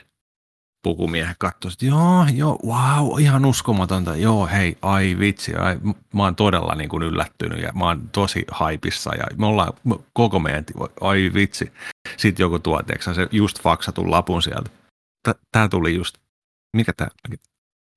Pukumiehet 0.84 1.38
katsoivat, 1.40 1.74
että 1.74 1.86
joo, 1.86 2.26
joo, 2.34 2.60
wow, 2.66 3.20
ihan 3.20 3.46
uskomatonta, 3.46 4.16
joo, 4.16 4.48
hei, 4.48 4.78
ai 4.82 5.16
vitsi, 5.20 5.56
ai, 5.56 5.80
mä 6.14 6.24
oon 6.24 6.36
todella 6.36 6.76
niin 6.76 6.90
kuin 6.90 7.04
yllättynyt 7.04 7.62
ja 7.62 7.72
mä 7.74 7.86
oon 7.86 8.10
tosi 8.10 8.46
haipissa 8.52 9.16
ja 9.16 9.24
me 9.38 9.46
ollaan 9.46 9.74
koko 10.14 10.40
meidän, 10.40 10.66
ai 11.02 11.32
vitsi. 11.34 11.72
sitten 12.18 12.44
joku 12.44 12.60
tuo, 12.60 12.84
tiedätkö, 12.84 13.14
se 13.14 13.28
just 13.32 13.62
faksatun 13.62 14.12
lapun 14.12 14.42
sieltä. 14.42 14.70
Tää 15.52 15.68
tuli 15.68 15.96
just, 15.96 16.18
mikä 16.78 16.94
tää, 16.98 17.08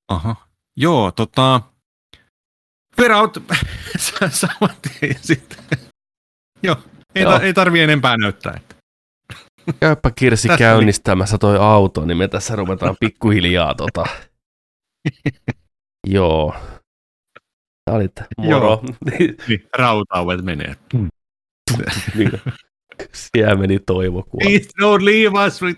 aha, 0.09 0.37
joo, 0.77 1.13
tota, 1.13 1.61
Feraut, 2.97 3.43
saman 4.31 4.77
tien 4.83 5.17
sitten. 5.21 5.59
Joo, 6.63 6.77
ei, 7.15 7.23
Joo. 7.23 7.33
Ta- 7.33 7.45
ei 7.45 7.55
tarvi 7.55 7.81
enempää 7.81 8.17
näyttää. 8.17 8.55
Että. 8.57 8.75
Käypä 9.81 10.11
Kirsi 10.11 10.49
tässä 10.49 10.59
käynnistämässä 10.59 11.39
toi 11.39 11.59
auto, 11.59 12.05
niin 12.05 12.17
me 12.17 12.29
tässä 12.29 12.57
ruvetaan 12.57 12.97
pikkuhiljaa 13.01 13.75
tota. 13.75 14.05
Joo. 16.07 16.55
Tää 17.85 17.95
oli 17.95 18.09
moro. 18.39 18.51
Joo. 18.51 18.85
niin, 19.49 19.69
rautauet 19.79 20.43
menee. 20.43 20.77
Siellä 23.13 23.55
meni 23.55 23.79
toivokuva. 23.79 24.45
Please 24.45 24.69
don't 24.83 25.05
leave 25.05 25.47
us. 25.47 25.63
niin, 25.63 25.77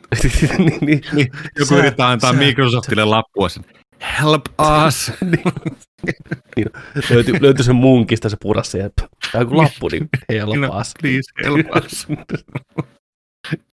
niin, 0.81 1.01
niin. 1.13 1.29
Joku 1.59 1.69
sä, 1.69 1.77
yrittää 1.77 2.09
antaa 2.09 2.33
sä, 2.33 2.39
Microsoftille 2.39 3.05
lappua 3.05 3.49
sen. 3.49 3.65
Help 4.21 4.43
us. 4.87 5.13
niin, 6.57 6.67
löytyi, 7.11 7.35
löytyi 7.41 7.65
se 7.65 7.73
munkista 7.73 8.29
se 8.29 8.37
purassa 8.43 8.79
ja 8.79 8.91
tämä 9.33 9.45
on 9.45 9.57
lappu, 9.57 9.89
niin 9.89 10.09
help 10.29 10.75
us. 10.81 10.93
Please 11.01 11.33
help 11.45 11.85
us. 11.85 12.07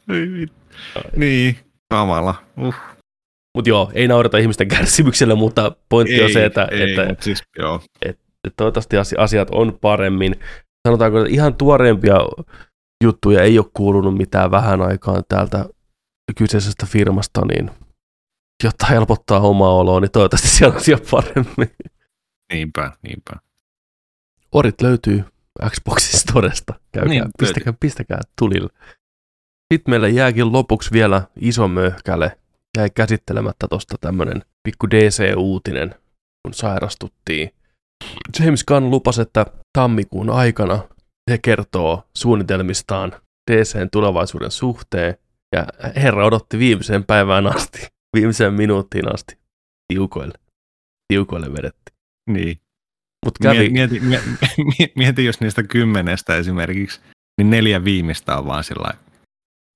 niin, 1.15 1.57
kamala. 1.89 2.35
Uh. 2.61 2.75
Mutta 3.55 3.69
joo, 3.69 3.91
ei 3.93 4.07
naurata 4.07 4.37
ihmisten 4.37 4.67
kärsimyksellä, 4.67 5.35
mutta 5.35 5.75
pointti 5.89 6.15
ei, 6.15 6.23
on 6.23 6.31
se, 6.31 6.45
että, 6.45 6.67
ei, 6.71 6.93
että, 6.93 7.15
siis, 7.19 7.43
joo. 7.57 7.81
että 8.01 8.21
toivottavasti 8.57 8.97
asiat 9.17 9.47
on 9.51 9.77
paremmin. 9.81 10.35
Sanotaanko, 10.87 11.19
että 11.19 11.33
ihan 11.33 11.55
tuoreempia 11.55 12.17
juttuja 13.03 13.43
ei 13.43 13.59
ole 13.59 13.67
kuulunut 13.73 14.17
mitään 14.17 14.51
vähän 14.51 14.81
aikaan 14.81 15.23
täältä 15.29 15.65
kyseisestä 16.37 16.85
firmasta, 16.85 17.41
niin 17.45 17.71
jotta 18.63 18.85
helpottaa 18.85 19.39
omaa 19.39 19.73
oloa, 19.73 19.99
niin 19.99 20.11
toivottavasti 20.11 20.47
siellä 20.47 20.73
on 20.73 20.77
asia 20.77 20.97
paremmin. 21.11 21.75
Niinpä, 22.53 22.91
niinpä. 23.01 23.33
Orit 24.51 24.81
löytyy 24.81 25.23
Xboxin 25.69 26.19
Storesta. 26.19 26.73
Käykää, 26.91 27.09
niin, 27.09 27.23
pistäkää, 27.39 27.73
pistäkää 27.79 28.21
tulille. 28.39 28.69
Sitten 29.73 29.91
meillä 29.91 30.07
jääkin 30.07 30.51
lopuksi 30.51 30.91
vielä 30.91 31.21
iso 31.35 31.67
möhkäle. 31.67 32.37
Jäi 32.77 32.89
käsittelemättä 32.89 33.67
tuosta 33.69 33.95
tämmönen 34.01 34.43
pikku 34.63 34.89
DC-uutinen, 34.89 35.95
kun 36.43 36.53
sairastuttiin. 36.53 37.51
James 38.39 38.63
Gunn 38.63 38.91
lupasi, 38.91 39.21
että 39.21 39.45
tammikuun 39.77 40.29
aikana 40.29 40.79
he 41.31 41.37
kertoo 41.37 42.03
suunnitelmistaan 42.17 43.11
DCn 43.51 43.89
tulevaisuuden 43.91 44.51
suhteen, 44.51 45.17
ja 45.55 45.65
herra 45.95 46.25
odotti 46.25 46.59
viimeiseen 46.59 47.03
päivään 47.03 47.47
asti, 47.47 47.87
viimeiseen 48.15 48.53
minuuttiin 48.53 49.13
asti, 49.13 49.37
tiukoille. 49.87 50.39
Tiukoille 51.07 51.53
vedetti. 51.53 51.93
Niin. 52.29 52.61
Mut 53.25 53.37
kävi... 53.41 53.69
mieti, 53.69 53.99
mieti, 53.99 54.29
mieti, 54.57 54.93
mieti, 54.95 55.25
jos 55.25 55.39
niistä 55.39 55.63
kymmenestä 55.63 56.35
esimerkiksi, 56.35 57.01
niin 57.37 57.49
neljä 57.49 57.83
viimeistä 57.83 58.37
on 58.37 58.45
vaan 58.45 58.63
sillä 58.63 58.93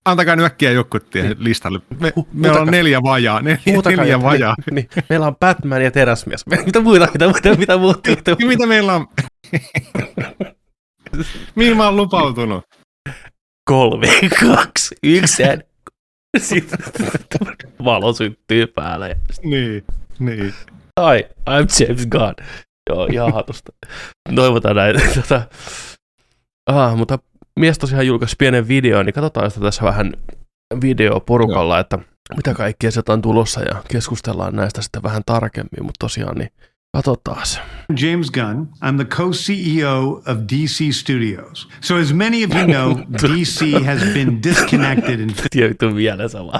Antakaa 0.05 0.35
nyt 0.35 0.45
äkkiä 0.45 0.71
jokkuttia 0.71 1.23
niin. 1.23 1.35
listalle. 1.39 1.79
Me, 1.99 2.13
uh, 2.15 2.27
meillä 2.33 2.59
on 2.59 2.67
neljä 2.67 3.03
vajaa. 3.03 3.41
Neljä, 3.41 3.57
neljä 3.97 4.21
vajaa. 4.21 4.55
Niin, 4.65 4.75
niin. 4.75 5.05
Meillä 5.09 5.27
on 5.27 5.35
Batman 5.35 5.83
ja 5.83 5.91
teräsmies. 5.91 6.45
Mitä 6.65 6.79
muuta, 6.79 7.07
mitä 7.13 7.25
muuta, 7.25 7.55
mitä 7.55 7.77
muuta? 7.77 8.09
Mitä, 8.09 8.31
muuta? 8.31 8.45
mitä 8.47 8.65
meillä 8.65 8.93
on? 8.93 9.07
Mihin 11.55 11.77
mä 11.77 11.85
oon 11.85 11.95
lupautunut? 11.95 12.63
Kolme, 13.65 14.07
kaksi, 14.39 14.95
yksi. 15.03 15.43
Sitten 16.37 16.79
valo 17.85 18.13
syttyy 18.13 18.67
päälle. 18.67 19.17
Niin, 19.43 19.83
niin. 20.19 20.53
Hi, 20.99 21.23
I'm 21.49 21.83
James 21.87 22.07
Gunn. 22.07 22.35
Joo, 22.89 23.05
ihan 23.05 23.33
hatusta. 23.33 23.71
Toivotaan 24.35 24.75
näin. 24.75 24.95
Tota, 25.15 25.41
ah, 26.67 26.97
mutta 26.97 27.19
mies 27.59 27.77
tosiaan 27.77 28.07
julkaisi 28.07 28.35
pienen 28.39 28.67
videon, 28.67 29.05
niin 29.05 29.13
katsotaan 29.13 29.51
sitä 29.51 29.63
tässä 29.63 29.85
vähän 29.85 30.13
video 30.81 31.19
porukalla, 31.19 31.79
että 31.79 31.99
mitä 32.35 32.53
kaikkea 32.53 32.91
sieltä 32.91 33.13
on 33.13 33.21
tulossa 33.21 33.61
ja 33.61 33.83
keskustellaan 33.87 34.55
näistä 34.55 34.81
sitten 34.81 35.03
vähän 35.03 35.21
tarkemmin, 35.25 35.83
mutta 35.83 35.99
tosiaan 35.99 36.37
niin 36.37 36.51
Katsotaan. 36.93 37.45
James 37.95 38.29
Gunn. 38.29 38.67
I'm 38.81 38.97
the 38.97 39.05
co-CEO 39.05 40.21
of 40.27 40.37
DC 40.47 40.93
Studios. 40.93 41.67
So 41.81 41.97
as 41.97 42.13
many 42.13 42.43
of 42.43 42.53
you 42.53 42.67
know, 42.67 42.95
DC 43.11 43.83
has 43.83 44.03
been 44.13 44.41
disconnected. 44.43 45.19
In... 45.19 45.33
Tietysti 45.49 45.95
vielä 45.95 46.27
sama. 46.27 46.53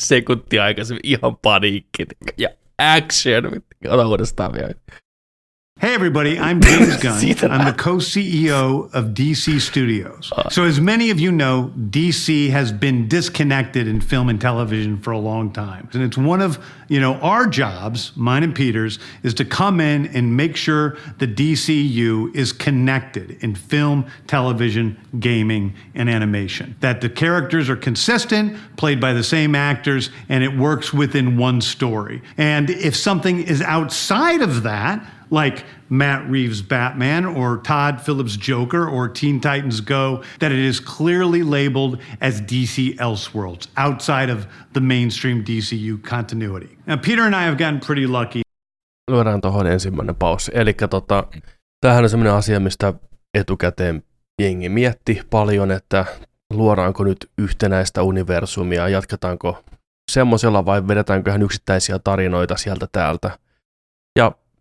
Sekunti 0.00 0.58
aikaisemmin 0.58 1.00
ihan 1.04 1.36
paniikki. 1.42 2.06
Ja 2.38 2.48
action. 2.78 3.44
Ota 3.88 4.06
uudestaan 4.06 4.52
vielä. 4.52 4.74
Hey, 5.80 5.94
everybody, 5.94 6.38
I'm 6.38 6.60
James 6.62 6.96
Gunn. 6.98 7.50
I'm 7.50 7.66
the 7.66 7.74
co 7.76 7.96
CEO 7.96 8.92
of 8.94 9.06
DC 9.06 9.60
Studios. 9.60 10.30
Uh. 10.30 10.48
So, 10.48 10.62
as 10.62 10.80
many 10.80 11.10
of 11.10 11.18
you 11.18 11.32
know, 11.32 11.72
DC 11.76 12.50
has 12.50 12.70
been 12.70 13.08
disconnected 13.08 13.88
in 13.88 14.00
film 14.00 14.28
and 14.28 14.40
television 14.40 15.00
for 15.00 15.10
a 15.10 15.18
long 15.18 15.52
time. 15.52 15.88
And 15.92 16.04
it's 16.04 16.16
one 16.16 16.40
of, 16.40 16.64
you 16.86 17.00
know, 17.00 17.14
our 17.14 17.46
jobs, 17.46 18.12
mine 18.14 18.44
and 18.44 18.54
Peter's, 18.54 19.00
is 19.24 19.34
to 19.34 19.44
come 19.44 19.80
in 19.80 20.06
and 20.14 20.36
make 20.36 20.54
sure 20.54 20.98
the 21.18 21.26
DCU 21.26 22.32
is 22.32 22.52
connected 22.52 23.42
in 23.42 23.56
film, 23.56 24.06
television, 24.28 24.96
gaming, 25.18 25.74
and 25.96 26.08
animation. 26.08 26.76
That 26.78 27.00
the 27.00 27.08
characters 27.08 27.68
are 27.68 27.76
consistent, 27.76 28.56
played 28.76 29.00
by 29.00 29.14
the 29.14 29.24
same 29.24 29.56
actors, 29.56 30.10
and 30.28 30.44
it 30.44 30.56
works 30.56 30.92
within 30.92 31.36
one 31.36 31.60
story. 31.60 32.22
And 32.36 32.70
if 32.70 32.94
something 32.94 33.42
is 33.42 33.60
outside 33.62 34.42
of 34.42 34.62
that, 34.62 35.04
like 35.32 35.64
Matt 35.88 36.30
Reeves' 36.30 36.62
Batman 36.62 37.24
or 37.24 37.58
Todd 37.58 38.00
Phillips' 38.00 38.36
Joker 38.36 38.86
or 38.88 39.08
Teen 39.08 39.40
Titans 39.40 39.80
Go, 39.80 40.22
that 40.38 40.52
it 40.52 40.58
is 40.58 40.80
clearly 40.80 41.42
labeled 41.42 41.98
as 42.20 42.40
DC 42.40 42.96
Elseworlds 42.98 43.66
outside 43.76 44.30
of 44.30 44.46
the 44.72 44.80
mainstream 44.80 45.42
DCU 45.44 46.02
continuity. 46.02 46.76
Now, 46.86 46.96
Peter 46.96 47.22
and 47.22 47.34
I 47.34 47.44
have 47.44 47.58
gotten 47.58 47.80
pretty 47.80 48.06
lucky. 48.06 48.42
Luodaan 49.10 49.40
tuohon 49.40 49.66
ensimmäinen 49.66 50.14
paussi. 50.14 50.50
Eli 50.54 50.74
tota, 50.90 51.24
tämähän 51.80 52.04
on 52.04 52.10
sellainen 52.10 52.34
asia, 52.34 52.60
mistä 52.60 52.94
etukäteen 53.34 54.02
jengi 54.42 54.68
mietti 54.68 55.20
paljon, 55.30 55.70
että 55.70 56.04
luodaanko 56.50 57.04
nyt 57.04 57.30
yhtenäistä 57.38 58.02
universumia, 58.02 58.88
jatketaanko 58.88 59.64
semmoisella 60.10 60.66
vai 60.66 60.88
vedetäänkö 60.88 61.34
yksittäisiä 61.42 61.98
tarinoita 61.98 62.56
sieltä 62.56 62.86
täältä. 62.92 63.38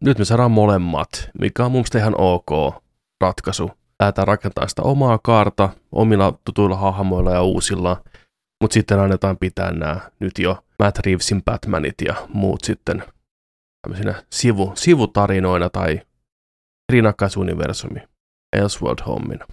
Ja 0.01 0.05
nyt 0.05 0.17
me 0.17 0.25
saadaan 0.25 0.51
molemmat, 0.51 1.29
mikä 1.39 1.65
on 1.65 1.71
mun 1.71 1.79
mielestä 1.79 1.97
ihan 1.97 2.15
ok 2.17 2.75
ratkaisu. 3.21 3.71
Lähdetään 3.99 4.27
rakentamaan 4.27 4.69
sitä 4.69 4.81
omaa 4.81 5.19
kaarta 5.23 5.69
omilla 5.91 6.39
tutuilla 6.45 6.75
hahmoilla 6.75 7.31
ja 7.31 7.41
uusilla, 7.41 8.03
mutta 8.61 8.73
sitten 8.73 8.99
annetaan 8.99 9.37
pitää 9.37 9.71
nämä 9.71 9.99
nyt 10.19 10.39
jo 10.39 10.63
Matt 10.79 10.99
Reevesin 11.05 11.43
Batmanit 11.43 11.95
ja 12.05 12.15
muut 12.33 12.63
sitten 12.63 13.03
tämmöisinä 13.81 14.23
sivu, 14.29 14.71
sivutarinoina 14.75 15.69
tai 15.69 16.01
rinnakkaisuniversumi 16.91 17.99
Elseworld-hommina. 18.55 19.45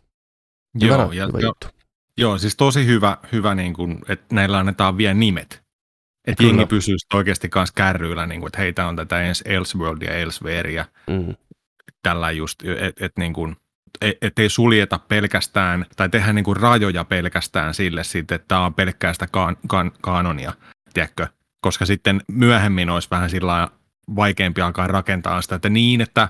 Joo, 0.80 0.94
Hyvänä, 0.94 1.14
ja, 1.14 1.26
hyvä 1.26 1.38
jo, 1.38 1.52
joo, 2.18 2.38
siis 2.38 2.56
tosi 2.56 2.86
hyvä, 2.86 3.16
hyvä 3.32 3.54
niin 3.54 3.74
kuin, 3.74 3.98
että 4.08 4.34
näillä 4.34 4.58
annetaan 4.58 4.96
vielä 4.96 5.14
nimet. 5.14 5.67
Että 6.28 6.44
jengi 6.44 6.66
pysyy 6.66 6.96
oikeasti 7.14 7.48
kanssa 7.48 7.74
kärryillä, 7.74 8.26
niin 8.26 8.40
kuin, 8.40 8.48
että 8.48 8.58
hei, 8.58 8.72
tämä 8.72 8.88
on 8.88 8.96
tätä 8.96 9.16
Elseworldia, 9.44 10.14
Elsewherea, 10.14 10.84
mm. 11.06 11.34
tällä 12.02 12.30
just, 12.30 12.62
että 12.62 13.06
et, 13.06 13.12
niin 13.18 13.32
kuin, 13.32 13.56
et, 14.00 14.38
ei 14.38 14.48
suljeta 14.48 14.98
pelkästään, 14.98 15.86
tai 15.96 16.08
tehdä 16.08 16.32
niin 16.32 16.44
kuin 16.44 16.56
rajoja 16.56 17.04
pelkästään 17.04 17.74
sille 17.74 18.04
sitten, 18.04 18.34
että 18.36 18.48
tämä 18.48 18.64
on 18.64 18.74
pelkkää 18.74 19.12
sitä 19.12 19.26
kan, 19.26 19.56
kan, 19.68 19.92
kanonia, 20.02 20.52
tiedätkö? 20.94 21.26
Koska 21.60 21.86
sitten 21.86 22.20
myöhemmin 22.28 22.90
olisi 22.90 23.08
vähän 23.10 23.30
sillä 23.30 23.68
vaikeampi 24.16 24.60
alkaa 24.60 24.86
rakentaa 24.86 25.42
sitä, 25.42 25.54
että 25.54 25.68
niin, 25.68 26.00
että 26.00 26.28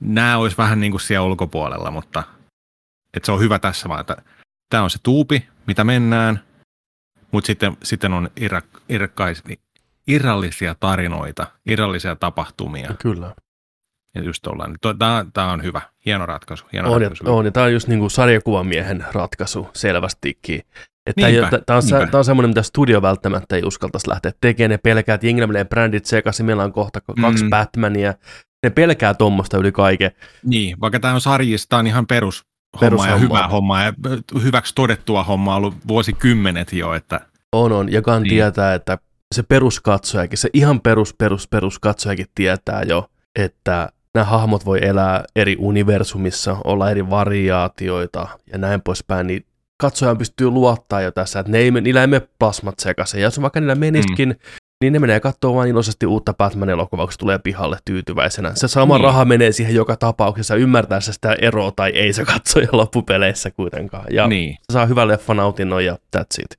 nämä 0.00 0.38
olisi 0.38 0.56
vähän 0.56 0.80
niin 0.80 0.90
kuin 0.90 1.00
siellä 1.00 1.26
ulkopuolella, 1.26 1.90
mutta 1.90 2.22
että 3.14 3.26
se 3.26 3.32
on 3.32 3.40
hyvä 3.40 3.58
tässä 3.58 3.88
vaan, 3.88 4.00
että 4.00 4.16
tämä 4.70 4.82
on 4.82 4.90
se 4.90 4.98
tuupi, 5.02 5.48
mitä 5.66 5.84
mennään, 5.84 6.40
mutta 7.32 7.46
sitten, 7.46 7.76
sitten 7.82 8.12
on 8.12 8.30
irra, 8.36 8.62
irkais, 8.88 9.42
irrallisia 10.06 10.74
tarinoita, 10.80 11.46
irrallisia 11.66 12.16
tapahtumia. 12.16 12.94
Kyllä. 12.98 13.34
Ja 14.14 14.22
just 14.22 14.46
ollaan. 14.46 14.76
Tämä 15.32 15.52
on 15.52 15.62
hyvä, 15.62 15.80
hieno 16.06 16.26
ratkaisu. 16.26 16.66
Hieno 16.72 16.92
on, 16.92 17.00
ratkaisu. 17.00 17.24
Ja, 17.24 17.32
on, 17.32 17.44
ja 17.44 17.50
tämä 17.50 17.66
on 17.66 17.72
just 17.72 17.88
niin 17.88 17.98
kuin 17.98 18.10
sarjakuvamiehen 18.10 19.04
ratkaisu 19.12 19.68
selvästikin. 19.72 20.62
Tämä 21.66 21.76
on, 21.76 21.82
se, 21.82 21.96
on 22.12 22.24
semmoinen, 22.24 22.50
mitä 22.50 22.62
studio 22.62 23.02
välttämättä 23.02 23.56
ei 23.56 23.62
uskaltaisi 23.64 24.08
lähteä 24.08 24.32
tekemään. 24.40 24.70
Ne 24.70 24.78
pelkää, 24.78 25.14
että 25.14 25.26
jengillä 25.26 25.46
menee 25.46 25.64
brändit 25.64 26.04
sekaisin. 26.04 26.46
Meillä 26.46 26.64
on 26.64 26.72
kohta 26.72 27.00
kaksi 27.00 27.44
mm. 27.44 27.50
Batmania. 27.50 28.14
Ne 28.62 28.70
pelkää 28.70 29.14
tuommoista 29.14 29.58
yli 29.58 29.72
kaiken. 29.72 30.10
Niin, 30.42 30.80
vaikka 30.80 31.00
tämä 31.00 31.14
on 31.14 31.20
sarjista, 31.20 31.68
tämä 31.68 31.80
on 31.80 31.86
ihan 31.86 32.06
perus 32.06 32.46
hommaa 32.80 33.08
ja 33.08 33.16
hyvää 33.16 33.48
hommaa 33.48 33.82
ja 33.82 33.92
hyväksi 34.42 34.74
todettua 34.74 35.22
hommaa 35.22 35.56
ollut 35.56 35.74
vuosikymmenet 35.88 36.72
jo. 36.72 36.94
Että... 36.94 37.20
On, 37.52 37.72
on. 37.72 37.92
Ja 37.92 38.02
Gunn 38.02 38.22
niin. 38.22 38.30
tietää, 38.30 38.74
että 38.74 38.98
se 39.34 39.42
peruskatsojakin, 39.42 40.38
se 40.38 40.50
ihan 40.52 40.80
perus, 40.80 41.14
perus, 41.14 41.48
peruskatsojakin 41.48 42.26
tietää 42.34 42.82
jo, 42.82 43.10
että 43.36 43.88
nämä 44.14 44.24
hahmot 44.24 44.64
voi 44.64 44.78
elää 44.82 45.24
eri 45.36 45.56
universumissa, 45.58 46.56
olla 46.64 46.90
eri 46.90 47.10
variaatioita 47.10 48.28
ja 48.52 48.58
näin 48.58 48.82
poispäin, 48.82 49.26
niin 49.26 49.44
katsoja 49.80 50.14
pystyy 50.14 50.50
luottaa 50.50 51.00
jo 51.00 51.10
tässä, 51.10 51.40
että 51.40 51.52
ne 51.52 51.58
ei, 51.58 51.70
niillä 51.70 52.00
ei 52.00 52.06
mene 52.06 52.28
plasmat 52.38 52.78
sekaisin. 52.78 53.20
Ja 53.20 53.26
jos 53.26 53.40
vaikka 53.40 53.60
niillä 53.60 53.74
menisikin, 53.74 54.28
mm. 54.28 54.36
Niin 54.82 54.92
ne 54.92 54.98
menee 54.98 55.20
katsoa 55.20 55.54
vain 55.54 55.70
iloisesti 55.70 56.06
uutta 56.06 56.34
Batman-elokuvaa, 56.34 57.06
kun 57.06 57.12
se 57.12 57.18
tulee 57.18 57.38
pihalle 57.38 57.78
tyytyväisenä. 57.84 58.54
Se 58.54 58.68
sama 58.68 58.98
mm. 58.98 59.04
raha 59.04 59.24
menee 59.24 59.52
siihen 59.52 59.74
joka 59.74 59.96
tapauksessa, 59.96 60.54
ymmärtää 60.54 61.00
se 61.00 61.12
sitä 61.12 61.36
eroa 61.40 61.72
tai 61.72 61.90
ei 61.90 62.12
se 62.12 62.24
katsoja 62.24 62.68
loppupeleissä 62.72 63.50
kuitenkaan. 63.50 64.04
Ja 64.10 64.26
niin. 64.26 64.54
se 64.54 64.72
saa 64.72 64.86
hyvän 64.86 65.08
leffan 65.08 65.36
nautinnon 65.36 65.84
ja 65.84 65.98
that's 66.16 66.42
it. 66.42 66.58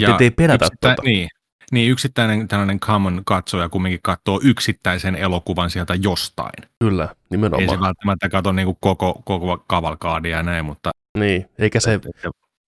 Mutta 0.00 0.16
ei 0.20 0.30
pelätä 0.30 0.68
tuota. 0.80 1.02
Niin, 1.02 1.28
niin, 1.72 1.90
yksittäinen 1.90 2.48
tällainen 2.48 2.80
common 2.80 3.22
katsoja 3.24 3.68
kumminkin 3.68 4.00
katsoo 4.02 4.40
yksittäisen 4.42 5.14
elokuvan 5.14 5.70
sieltä 5.70 5.94
jostain. 5.94 6.70
Kyllä, 6.84 7.08
nimenomaan. 7.30 7.62
Ei 7.62 7.68
se 7.68 7.80
välttämättä 7.80 8.28
katso 8.28 8.52
niin 8.52 8.76
koko, 8.80 9.22
koko 9.24 9.64
kavalkaadia 9.66 10.36
ja 10.36 10.42
näin, 10.42 10.64
mutta... 10.64 10.90
Niin, 11.18 11.48
eikä 11.58 11.80
se 11.80 12.00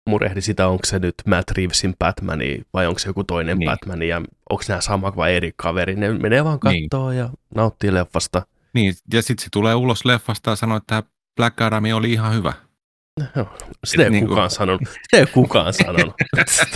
murehdi 0.09 0.41
sitä, 0.41 0.67
onko 0.67 0.85
se 0.85 0.99
nyt 0.99 1.15
Matt 1.27 1.51
Reevesin 1.51 1.95
Batman 1.99 2.39
vai 2.73 2.87
onko 2.87 2.99
se 2.99 3.09
joku 3.09 3.23
toinen 3.23 3.59
niin. 3.59 3.69
Batman 3.69 4.03
ja 4.03 4.21
onko 4.49 4.63
nämä 4.67 4.81
sama 4.81 5.15
vai 5.15 5.35
eri 5.35 5.53
kaveri. 5.55 5.95
Ne 5.95 6.13
menee 6.13 6.43
vaan 6.43 6.59
kattoo 6.59 7.09
niin. 7.09 7.19
ja 7.19 7.29
nauttii 7.55 7.93
leffasta. 7.93 8.45
Niin, 8.73 8.93
ja 9.13 9.21
sitten 9.21 9.43
se 9.43 9.49
tulee 9.51 9.75
ulos 9.75 10.05
leffasta 10.05 10.49
ja 10.49 10.55
sanoo, 10.55 10.77
että 10.77 11.03
Black 11.35 11.61
Adam 11.61 11.83
oli 11.93 12.11
ihan 12.11 12.33
hyvä. 12.33 12.53
No, 13.35 13.47
sitä 13.83 14.03
ei 14.03 14.09
niin 14.09 14.27
kukaan 14.27 14.49
kuin... 14.49 14.57
sanonut. 14.57 14.81
Sitä 14.87 15.17
ei 15.17 15.25
kukaan 15.25 15.73
sanonut. 15.73 16.13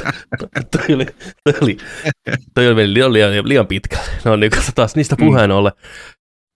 toi, 0.72 0.96
oli, 0.96 1.06
toi, 1.44 1.54
oli, 1.62 1.78
toi 2.56 2.68
oli 2.68 2.94
liian, 2.94 3.14
liian, 3.14 3.48
liian 3.48 3.68
pitkä. 3.68 3.98
No 4.26 4.36
niin, 4.36 4.52
taas 4.76 4.96
niistä 4.96 5.16
mm. 5.16 5.26
puheen 5.26 5.52
ollen. 5.52 5.72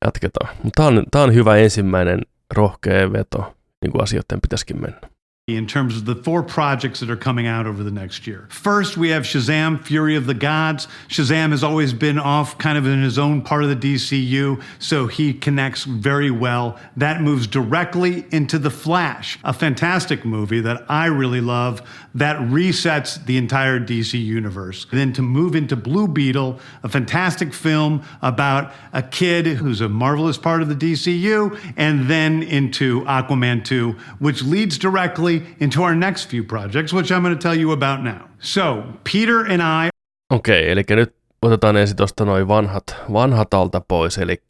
Jatketaan. 0.06 0.50
Tämä 0.76 0.88
on, 0.88 1.04
tämä 1.12 1.24
on 1.24 1.34
hyvä 1.34 1.56
ensimmäinen 1.56 2.22
rohkea 2.54 3.14
veto, 3.14 3.56
niin 3.82 3.92
kuin 3.92 4.04
asioiden 4.04 4.42
pitäisikin 4.42 4.82
mennä. 4.82 5.13
In 5.48 5.68
terms 5.68 5.98
of 5.98 6.06
the 6.06 6.16
four 6.16 6.42
projects 6.42 7.02
that 7.02 7.10
are 7.10 7.18
coming 7.18 7.48
out 7.48 7.68
over 7.68 7.84
the 7.84 7.92
next 7.92 8.26
year. 8.26 8.48
First, 8.50 8.96
we 8.96 9.10
have 9.10 9.24
Shazam 9.24 9.84
Fury 9.84 10.16
of 10.16 10.26
the 10.26 10.34
Gods. 10.34 10.88
Shazam 11.10 11.52
has 11.52 11.66
always 11.66 11.92
been 11.92 12.18
off 12.18 12.58
kind 12.58 12.78
of 12.78 12.88
in 12.88 13.02
his 13.02 13.20
own 13.20 13.42
part 13.42 13.62
of 13.62 13.68
the 13.68 13.76
DCU, 13.76 14.64
so 14.80 15.08
he 15.08 15.34
connects 15.34 15.84
very 15.84 16.32
well. 16.32 16.80
That 16.96 17.20
moves 17.20 17.46
directly 17.46 18.26
into 18.32 18.58
The 18.58 18.70
Flash, 18.70 19.38
a 19.44 19.52
fantastic 19.52 20.24
movie 20.24 20.62
that 20.62 20.86
I 20.88 21.08
really 21.08 21.42
love 21.42 21.82
that 22.16 22.38
resets 22.38 23.26
the 23.26 23.36
entire 23.36 23.82
DC 23.82 24.24
universe. 24.24 24.86
And 24.92 25.00
then 25.00 25.12
to 25.14 25.22
move 25.22 25.56
into 25.56 25.76
Blue 25.76 26.08
Beetle, 26.08 26.58
a 26.84 26.88
fantastic 26.88 27.54
film 27.54 28.04
about 28.22 28.72
a 28.94 29.02
kid 29.02 29.46
who's 29.48 29.82
a 29.82 29.90
marvelous 29.90 30.38
part 30.38 30.62
of 30.62 30.70
the 30.70 30.76
DCU, 30.76 31.60
and 31.76 32.08
then 32.08 32.44
into 32.44 33.02
Aquaman 33.02 33.66
2, 33.66 33.92
which 34.20 34.42
leads 34.44 34.78
directly 34.78 35.33
into 35.60 35.84
our 35.84 35.96
next 35.96 36.30
few 36.30 36.44
projects, 36.44 36.94
which 36.94 37.12
I'm 37.12 37.22
going 37.22 37.38
to 37.38 37.50
tell 37.50 37.62
you 37.62 37.72
about 37.72 38.04
now. 38.04 38.28
So, 38.40 38.84
Peter 39.12 39.40
and 39.40 39.62
I... 39.62 39.90
Okei, 40.34 40.62
okay, 40.62 40.72
eli 40.72 40.84
nyt 40.90 41.16
otetaan 41.42 41.78
ensin 41.78 41.98
tuosta 41.98 42.26
noin 42.26 42.48
vanhat, 42.48 42.96
vanhat 43.14 43.54
alta 43.54 43.82
pois, 43.88 44.18
eli 44.18 44.44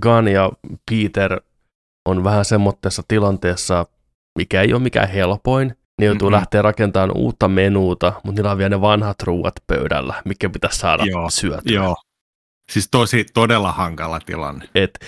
Gun 0.00 0.28
ja 0.28 0.52
Peter 0.90 1.40
on 2.08 2.24
vähän 2.24 2.44
semmoisessa 2.44 3.02
tilanteessa, 3.08 3.86
mikä 4.38 4.62
ei 4.62 4.72
ole 4.72 4.82
mikään 4.82 5.08
helpoin. 5.08 5.76
Ne 6.00 6.06
joutuu 6.06 6.28
mm-hmm. 6.28 6.36
lähteä 6.36 6.62
rakentamaan 6.62 7.16
uutta 7.16 7.48
menuuta, 7.48 8.12
mutta 8.24 8.32
niillä 8.38 8.50
on 8.50 8.58
vielä 8.58 8.68
ne 8.68 8.80
vanhat 8.80 9.22
ruuat 9.22 9.54
pöydällä, 9.66 10.22
mikä 10.24 10.48
pitäisi 10.48 10.78
saada 10.78 11.04
joo, 11.04 11.30
syötyä. 11.30 11.74
Joo, 11.74 11.96
siis 12.72 12.88
tosi 12.90 13.26
todella 13.34 13.72
hankala 13.72 14.20
tilanne. 14.26 14.68
Et 14.74 14.98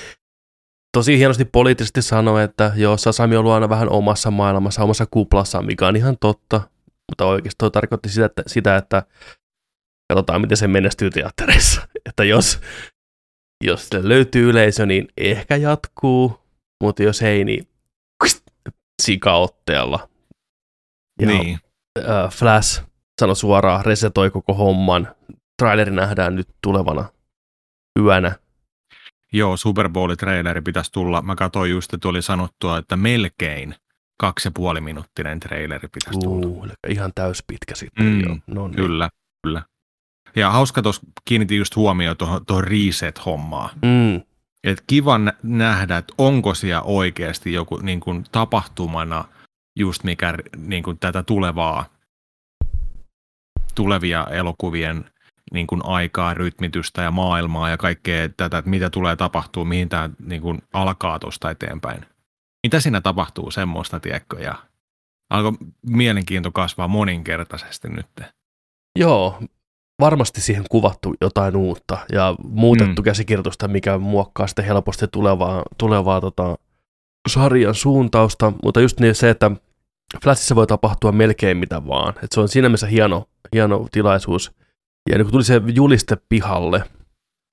tosi 0.93 1.19
hienosti 1.19 1.45
poliittisesti 1.45 2.03
sanoi, 2.03 2.45
että 2.45 2.73
joo, 2.77 2.97
Sasami 2.97 3.37
on 3.37 3.41
ollut 3.41 3.53
aina 3.53 3.69
vähän 3.69 3.89
omassa 3.89 4.31
maailmassa, 4.31 4.83
omassa 4.83 5.07
kuplassa, 5.11 5.63
mikä 5.63 5.87
on 5.87 5.97
ihan 5.97 6.17
totta, 6.21 6.61
mutta 7.11 7.25
oikeasti 7.25 7.59
toi 7.59 7.71
tarkoitti 7.71 8.09
sitä, 8.09 8.27
että, 8.27 8.43
sitä, 8.47 8.77
että 8.77 9.03
katsotaan, 10.13 10.41
miten 10.41 10.57
se 10.57 10.69
menestyy 10.69 11.11
teattereissa. 11.11 11.89
että 12.09 12.25
jos, 12.25 12.61
jos 13.65 13.91
löytyy 13.93 14.51
yleisö, 14.51 14.87
niin 14.87 15.09
ehkä 15.17 15.57
jatkuu, 15.57 16.41
mutta 16.83 17.03
jos 17.03 17.23
ei, 17.23 17.45
niin 17.45 17.69
sikaotteella. 19.03 20.09
Ja, 21.21 21.27
niin. 21.27 21.59
Äh, 21.99 22.31
Flash 22.31 22.83
sanoi 23.21 23.37
suoraan, 23.37 23.85
resetoi 23.85 24.31
koko 24.31 24.55
homman. 24.55 25.15
Traileri 25.63 25.91
nähdään 25.91 26.35
nyt 26.35 26.49
tulevana 26.63 27.09
yönä 28.01 28.37
Joo, 29.33 29.57
Super 29.57 29.89
Bowl-traileri 29.89 30.63
pitäisi 30.63 30.93
tulla. 30.93 31.23
Mä 31.23 31.37
katsoin 31.37 31.71
just, 31.71 31.95
että 31.95 32.09
oli 32.09 32.23
sanottua, 32.23 32.79
että 32.79 32.97
melkein 32.97 33.75
kaksi 34.21 34.49
ja 34.49 34.53
puoli 34.55 34.81
minuuttinen 34.81 35.41
traileri 35.41 35.89
pitäisi 35.89 36.21
tulla. 36.21 36.47
Uh, 36.47 36.69
ihan 36.89 37.13
täyspitkä 37.15 37.75
sitten. 37.75 38.07
Mm, 38.07 38.21
jo. 38.21 38.37
No 38.47 38.69
niin. 38.69 38.77
Kyllä, 38.77 39.11
kyllä. 39.43 39.63
Ja 40.37 40.51
hauska 40.51 40.83
tuossa 40.83 41.03
kiinnitin 41.25 41.59
just 41.59 41.77
huomioon 41.77 42.17
tuohon, 42.17 42.47
tuohon 42.47 42.65
reset-hommaan. 42.65 43.71
Mm. 43.83 44.23
Et 44.65 44.85
kiva 44.87 45.21
nähdä, 45.43 45.97
että 45.97 46.15
onko 46.19 46.55
siellä 46.55 46.83
oikeasti 46.83 47.53
joku 47.53 47.77
niin 47.77 48.01
kuin, 48.01 48.25
tapahtumana 48.33 49.25
just 49.79 50.05
mikä 50.05 50.35
niin 50.57 50.83
kuin, 50.83 50.99
tätä 50.99 51.23
tulevaa, 51.23 51.85
tulevia 53.75 54.27
elokuvien 54.31 55.11
niin 55.53 55.67
kuin 55.67 55.81
aikaa, 55.85 56.35
rytmitystä 56.35 57.03
ja 57.03 57.11
maailmaa 57.11 57.71
ja 57.71 57.77
kaikkea 57.77 58.29
tätä, 58.29 58.59
että 58.59 58.71
mitä 58.71 58.91
tulee 58.91 59.17
tapahtuu, 59.17 59.65
mihin 59.65 59.89
tämä 59.89 60.11
niin 60.27 60.43
kuin 60.43 60.63
alkaa 60.73 61.19
tuosta 61.19 61.51
eteenpäin. 61.51 62.07
Mitä 62.67 62.81
siinä 62.81 63.01
tapahtuu 63.01 63.51
semmoista, 63.51 64.01
tiedätkö, 64.01 64.41
ja 64.41 64.55
alkoi 65.31 65.53
mielenkiinto 65.87 66.53
kasvaa 66.53 66.89
moninkertaisesti 66.89 67.89
nyt. 67.89 68.07
Joo, 68.99 69.43
varmasti 70.01 70.41
siihen 70.41 70.65
kuvattu 70.71 71.15
jotain 71.21 71.57
uutta 71.57 71.99
ja 72.13 72.35
muutettu 72.45 73.03
mm. 73.03 73.05
käsikirjoitusta, 73.05 73.69
mikä 73.69 73.99
muokkaa 73.99 74.47
sitten 74.47 74.65
helposti 74.65 75.07
tulevaa, 75.09 75.63
tulevaa 75.79 76.21
tota, 76.21 76.59
sarjan 77.29 77.75
suuntausta, 77.75 78.53
mutta 78.65 78.81
just 78.81 79.01
niin 79.01 79.15
se, 79.15 79.31
että 79.31 79.51
Flashissa 80.23 80.55
voi 80.55 80.67
tapahtua 80.67 81.13
melkein 81.13 81.57
mitä 81.57 81.87
vaan. 81.87 82.15
Et 82.23 82.33
se 82.33 82.41
on 82.41 82.49
siinä 82.49 82.69
mielessä 82.69 82.87
hieno, 82.87 83.29
hieno 83.53 83.87
tilaisuus 83.93 84.53
ja 85.11 85.25
kun 85.25 85.33
tuli 85.33 85.45
se 85.45 85.61
juliste 85.75 86.17
pihalle, 86.29 86.85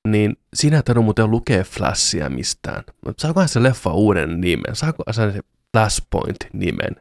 niin 0.07 0.37
sinä 0.53 0.77
et 0.77 0.95
muuten 1.03 1.31
lukea 1.31 1.63
Flashia 1.63 2.29
mistään. 2.29 2.83
Saako 3.17 3.47
se 3.47 3.63
leffa 3.63 3.93
uuden 3.93 4.41
nimen? 4.41 4.75
Saako 4.75 5.03
se 5.11 5.41
Flashpoint-nimen? 5.77 6.95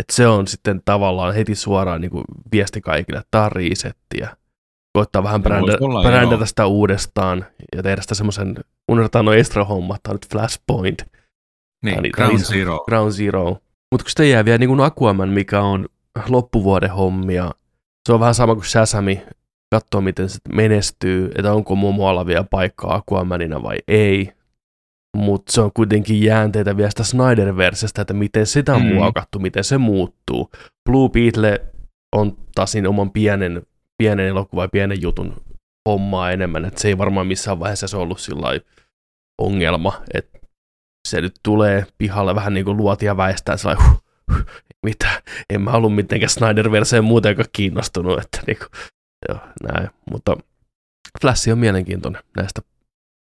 Että 0.00 0.14
se 0.14 0.26
on 0.26 0.46
sitten 0.46 0.82
tavallaan 0.84 1.34
heti 1.34 1.54
suoraan 1.54 2.00
niin 2.00 2.10
kuin 2.10 2.24
viesti 2.52 2.80
kaikille, 2.80 3.18
että 3.18 3.28
tämä 3.30 3.48
on. 3.48 4.36
Koittaa 4.92 5.22
vähän 5.22 5.42
brändä, 5.42 5.72
brändätä 6.02 6.46
sitä 6.46 6.66
uudestaan 6.66 7.46
ja 7.76 7.82
tehdä 7.82 8.02
sitä 8.02 8.14
semmoisen, 8.14 8.54
unohdetaan 8.88 9.24
noin 9.24 9.38
extra-hommat, 9.38 10.02
tämä 10.02 10.12
on 10.12 10.14
nyt 10.14 10.28
Flashpoint. 10.32 11.02
Niin, 11.84 12.02
niin 12.02 12.12
Ground 12.14 12.38
Zero. 12.38 12.84
Ground 12.84 13.12
Zero. 13.12 13.50
Mutta 13.90 14.04
kun 14.04 14.10
sitten 14.10 14.30
jää 14.30 14.44
vielä 14.44 14.58
niin 14.58 14.68
kuin 14.68 14.80
Aquaman, 14.80 15.28
mikä 15.28 15.60
on 15.60 15.88
loppuvuoden 16.28 16.90
hommia, 16.90 17.50
se 18.06 18.12
on 18.12 18.20
vähän 18.20 18.34
sama 18.34 18.54
kuin 18.54 18.64
Shazami, 18.64 19.22
katsoa, 19.72 20.00
miten 20.00 20.28
se 20.28 20.38
menestyy, 20.54 21.30
että 21.38 21.52
onko 21.52 21.74
Momoalla 21.74 22.26
vielä 22.26 22.44
paikkaa 22.50 22.94
Aquamanina 22.94 23.62
vai 23.62 23.76
ei. 23.88 24.32
Mutta 25.16 25.52
se 25.52 25.60
on 25.60 25.70
kuitenkin 25.74 26.22
jäänteitä 26.22 26.76
vielä 26.76 26.90
sitä 26.90 27.02
Snyder-versestä, 27.02 28.02
että 28.02 28.14
miten 28.14 28.46
sitä 28.46 28.74
on 28.74 28.82
mm. 28.82 28.94
muokattu, 28.94 29.38
miten 29.38 29.64
se 29.64 29.78
muuttuu. 29.78 30.50
Blue 30.90 31.08
Beetle 31.08 31.60
on 32.16 32.36
taas 32.54 32.74
oman 32.88 33.10
pienen, 33.10 33.62
pienen 33.98 34.26
elokuvan 34.26 34.68
pienen 34.72 35.02
jutun 35.02 35.42
hommaa 35.88 36.30
enemmän, 36.30 36.64
että 36.64 36.80
se 36.80 36.88
ei 36.88 36.98
varmaan 36.98 37.26
missään 37.26 37.60
vaiheessa 37.60 37.88
se 37.88 37.96
ollut 37.96 38.20
sillä 38.20 38.60
ongelma, 39.40 40.02
että 40.14 40.38
se 41.08 41.20
nyt 41.20 41.34
tulee 41.42 41.86
pihalle 41.98 42.34
vähän 42.34 42.54
niin 42.54 42.64
kuin 42.64 42.76
luotia 42.76 43.16
väistää 43.16 43.56
sellainen, 43.56 43.86
huh, 43.86 44.02
huh, 44.32 44.44
mitä, 44.86 45.22
en 45.50 45.62
mä 45.62 45.70
ollut 45.70 45.94
mitenkään 45.94 46.30
Snyder-verseen 46.30 47.04
muutenkaan 47.04 47.48
kiinnostunut, 47.52 48.18
että 48.18 48.38
niin 48.46 48.58
kuin, 48.58 48.68
Joo, 49.28 49.38
näin. 49.62 49.90
Mutta 50.10 50.36
Flash 51.20 51.48
on 51.52 51.58
mielenkiintoinen 51.58 52.22
näistä. 52.36 52.62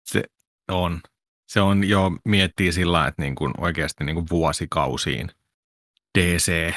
Se 0.04 0.24
on. 0.68 1.00
Se 1.48 1.60
on 1.60 1.88
jo 1.88 2.10
miettii 2.24 2.72
sillä, 2.72 3.06
että 3.06 3.22
niin 3.22 3.34
kuin 3.34 3.54
oikeasti 3.58 4.04
niin 4.04 4.14
kuin 4.14 4.26
vuosikausiin 4.30 5.30
DC, 6.18 6.74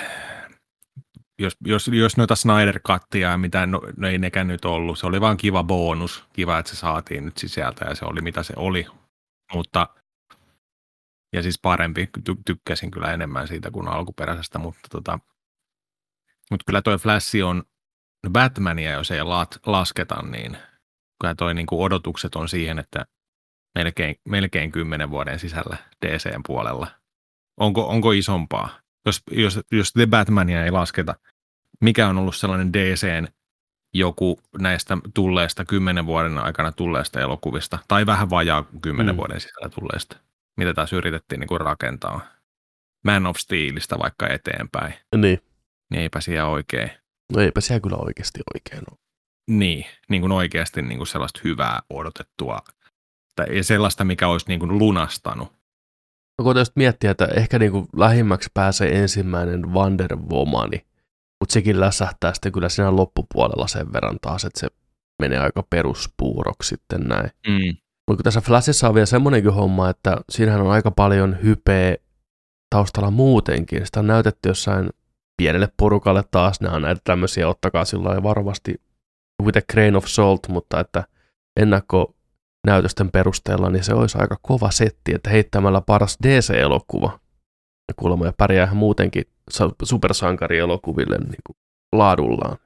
jos, 1.40 1.58
jos, 1.66 1.88
jos 1.88 2.18
noita 2.18 2.36
Snyder-kattia, 2.36 3.38
mitä 3.38 3.66
no, 3.66 3.82
no 3.98 4.08
ei 4.08 4.18
nekään 4.18 4.48
nyt 4.48 4.66
ollut, 4.66 5.00
se 5.00 5.08
oli 5.08 5.22
vaan 5.22 5.38
kiva 5.38 5.64
bonus, 5.64 6.26
kiva, 6.34 6.60
että 6.60 6.72
se 6.72 6.76
saatiin 6.76 7.26
nyt 7.26 7.38
sisältä 7.38 7.86
ja 7.86 7.96
se 7.96 8.06
oli 8.06 8.22
mitä 8.22 8.44
se 8.44 8.54
oli. 8.56 8.88
Mutta 9.54 9.88
ja 11.34 11.42
siis 11.42 11.60
parempi. 11.62 12.10
Ty- 12.30 12.42
tykkäsin 12.46 12.92
kyllä 12.92 13.14
enemmän 13.14 13.48
siitä 13.48 13.72
kuin 13.72 13.88
alkuperäisestä, 13.88 14.60
mutta 14.60 14.88
tota, 14.92 15.20
mutta 16.52 16.64
kyllä 16.66 16.82
toi 16.82 16.98
Flash 16.98 17.36
on, 17.46 17.64
no 18.24 18.30
Batmania 18.30 18.92
jos 18.92 19.12
ei 19.12 19.24
lat, 19.24 19.60
lasketa, 19.66 20.22
niin 20.22 20.58
kyllä 21.22 21.36
toi 21.36 21.54
niin 21.54 21.68
kuin 21.68 21.82
odotukset 21.82 22.36
on 22.36 22.50
siihen, 22.50 22.80
että 22.80 23.06
melkein, 23.76 24.16
melkein 24.30 24.72
kymmenen 24.72 25.10
vuoden 25.10 25.40
sisällä 25.40 25.78
DCn 26.06 26.42
puolella. 26.48 26.88
Onko, 27.60 27.88
onko 27.88 28.12
isompaa? 28.12 28.70
Jos, 29.06 29.22
jos, 29.32 29.60
jos 29.72 29.94
The 29.94 30.06
Batmania 30.06 30.66
ei 30.66 30.72
lasketa, 30.72 31.16
mikä 31.82 32.08
on 32.08 32.18
ollut 32.18 32.36
sellainen 32.36 32.74
DCn 32.74 33.28
joku 33.94 34.40
näistä 34.60 34.98
tulleista 35.14 35.66
kymmenen 35.66 36.06
vuoden 36.06 36.38
aikana 36.38 36.72
tulleista 36.72 37.20
elokuvista, 37.20 37.80
tai 37.88 38.06
vähän 38.06 38.30
vajaa 38.30 38.66
kymmenen 38.82 39.16
mm. 39.16 39.18
vuoden 39.18 39.42
sisällä 39.42 39.70
tulleista, 39.70 40.18
mitä 40.58 40.74
taas 40.74 40.94
yritettiin 40.94 41.40
niin 41.40 41.48
kuin 41.48 41.62
rakentaa. 41.62 42.22
Man 43.06 43.28
of 43.28 43.38
Steelista 43.38 44.00
vaikka 44.00 44.28
eteenpäin. 44.28 44.94
Niin. 45.16 45.40
Niin 45.92 46.02
eipä 46.02 46.22
siellä 46.22 46.50
oikein. 46.50 46.92
No 47.34 47.42
eipä 47.42 47.62
siellä 47.62 47.82
kyllä 47.82 47.98
oikeasti 47.98 48.40
oikein 48.56 48.84
ole. 48.92 49.00
Niin, 49.50 49.86
niin 50.10 50.22
kuin 50.22 50.32
oikeasti 50.32 50.82
niin 50.82 50.98
kuin 50.98 51.08
sellaista 51.08 51.42
hyvää 51.44 51.80
odotettua, 51.90 52.60
tai 53.36 53.64
sellaista, 53.64 54.04
mikä 54.04 54.28
olisi 54.28 54.46
niin 54.48 54.60
kuin 54.60 54.78
lunastanut. 54.78 55.54
No 56.40 56.44
kun 56.44 56.56
miettiä, 56.76 57.12
että 57.12 57.28
ehkä 57.36 57.60
niin 57.60 57.72
kuin 57.72 57.88
lähimmäksi 57.96 58.50
pääsee 58.54 59.00
ensimmäinen 59.00 59.74
Wonder 59.74 60.16
Womani, 60.16 60.86
mutta 61.40 61.54
sekin 61.54 61.80
läsähtää 61.80 62.34
sitten 62.34 62.52
kyllä 62.52 62.70
siinä 62.70 62.96
loppupuolella 62.96 63.68
sen 63.68 63.94
verran 63.94 64.18
taas, 64.22 64.46
että 64.46 64.60
se 64.60 64.68
menee 65.22 65.40
aika 65.40 65.64
peruspuuroksi 65.70 66.70
sitten 66.70 67.02
näin. 67.02 67.30
Mm. 67.48 67.78
Mutta 68.08 68.24
tässä 68.24 68.42
Flashissa 68.42 68.88
on 68.88 68.96
vielä 68.96 69.06
semmoinenkin 69.06 69.54
homma, 69.54 69.90
että 69.90 70.18
siinähän 70.30 70.62
on 70.62 70.72
aika 70.72 70.92
paljon 70.92 71.38
hypeä 71.44 71.96
taustalla 72.70 73.12
muutenkin. 73.12 73.86
Sitä 73.86 74.00
on 74.00 74.08
näytetty 74.08 74.50
jossain 74.50 74.90
pienelle 75.42 75.70
porukalle 75.78 76.24
taas, 76.32 76.62
nämä 76.62 76.76
on 76.76 76.82
näitä 76.82 77.02
tämmöisiä, 77.04 77.48
ottakaa 77.48 77.86
sillä 77.86 78.24
varovasti 78.24 78.82
with 79.44 79.58
a 79.58 79.62
grain 79.72 79.96
of 79.96 80.06
salt, 80.06 80.48
mutta 80.48 80.80
että 80.80 81.04
ennakkonäytösten 81.60 83.12
perusteella, 83.12 83.70
niin 83.70 83.84
se 83.84 83.94
olisi 83.94 84.18
aika 84.18 84.38
kova 84.42 84.72
setti, 84.72 85.16
että 85.16 85.30
heittämällä 85.30 85.82
paras 85.82 86.18
DC-elokuva, 86.24 87.20
ja 87.88 87.94
kuulemma 87.96 88.26
ja 88.26 88.34
pärjää 88.38 88.66
ihan 88.66 88.78
muutenkin 88.78 89.24
supersankarielokuville 89.84 91.18
niin 91.18 91.42
kuin 91.48 91.56
laadullaan. 91.96 92.58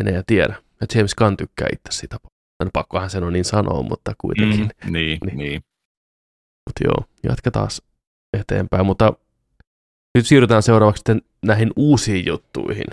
Menee 0.00 0.14
ja 0.14 0.22
tiedä. 0.26 0.54
Ja 0.80 0.86
James 0.94 1.14
Gunn 1.14 1.36
tykkää 1.36 1.68
itse 1.72 2.00
sitä. 2.00 2.16
No, 2.64 2.70
pakkohan 2.72 3.10
sen 3.10 3.24
on 3.24 3.32
niin 3.32 3.44
sanoa, 3.44 3.82
mutta 3.82 4.12
kuitenkin. 4.18 4.70
Mm, 4.84 4.92
niin, 4.92 5.18
niin. 5.24 5.38
niin. 5.38 5.62
Mutta 6.68 6.84
joo, 6.84 7.08
jatketaan 7.22 7.68
eteenpäin. 8.40 8.86
Mutta 8.86 9.12
nyt 10.14 10.26
siirrytään 10.26 10.62
seuraavaksi 10.62 11.02
näihin 11.42 11.70
uusiin 11.76 12.26
juttuihin. 12.26 12.86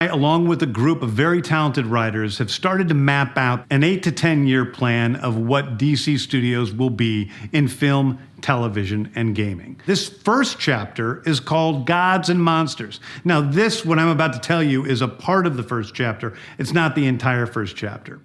along 0.00 0.48
with 0.48 0.62
a 0.62 0.66
group 0.66 1.02
of 1.02 1.10
very 1.10 1.42
talented 1.42 1.84
writers, 1.84 2.38
have 2.38 2.50
started 2.50 2.88
to 2.88 2.94
map 2.94 3.36
out 3.36 3.60
an 3.70 3.84
eight 3.84 4.02
to 4.02 4.10
10 4.10 4.46
year 4.46 4.64
plan 4.64 5.16
of 5.16 5.36
what 5.36 5.76
DC 5.76 6.18
Studios 6.18 6.72
will 6.72 6.90
be 6.90 7.30
in 7.52 7.68
film, 7.68 8.18
television, 8.40 9.12
and 9.14 9.34
gaming. 9.34 9.78
This 9.84 10.08
first 10.08 10.58
chapter 10.58 11.22
is 11.26 11.38
called 11.38 11.86
Gods 11.86 12.30
and 12.30 12.42
Monsters. 12.42 13.00
Now, 13.24 13.42
this, 13.42 13.84
what 13.84 13.98
I'm 13.98 14.08
about 14.08 14.32
to 14.32 14.40
tell 14.40 14.62
you, 14.62 14.86
is 14.86 15.02
a 15.02 15.08
part 15.08 15.46
of 15.46 15.58
the 15.58 15.62
first 15.62 15.94
chapter, 15.94 16.32
it's 16.58 16.72
not 16.72 16.94
the 16.94 17.06
entire 17.06 17.46
first 17.46 17.76
chapter. 17.76 18.20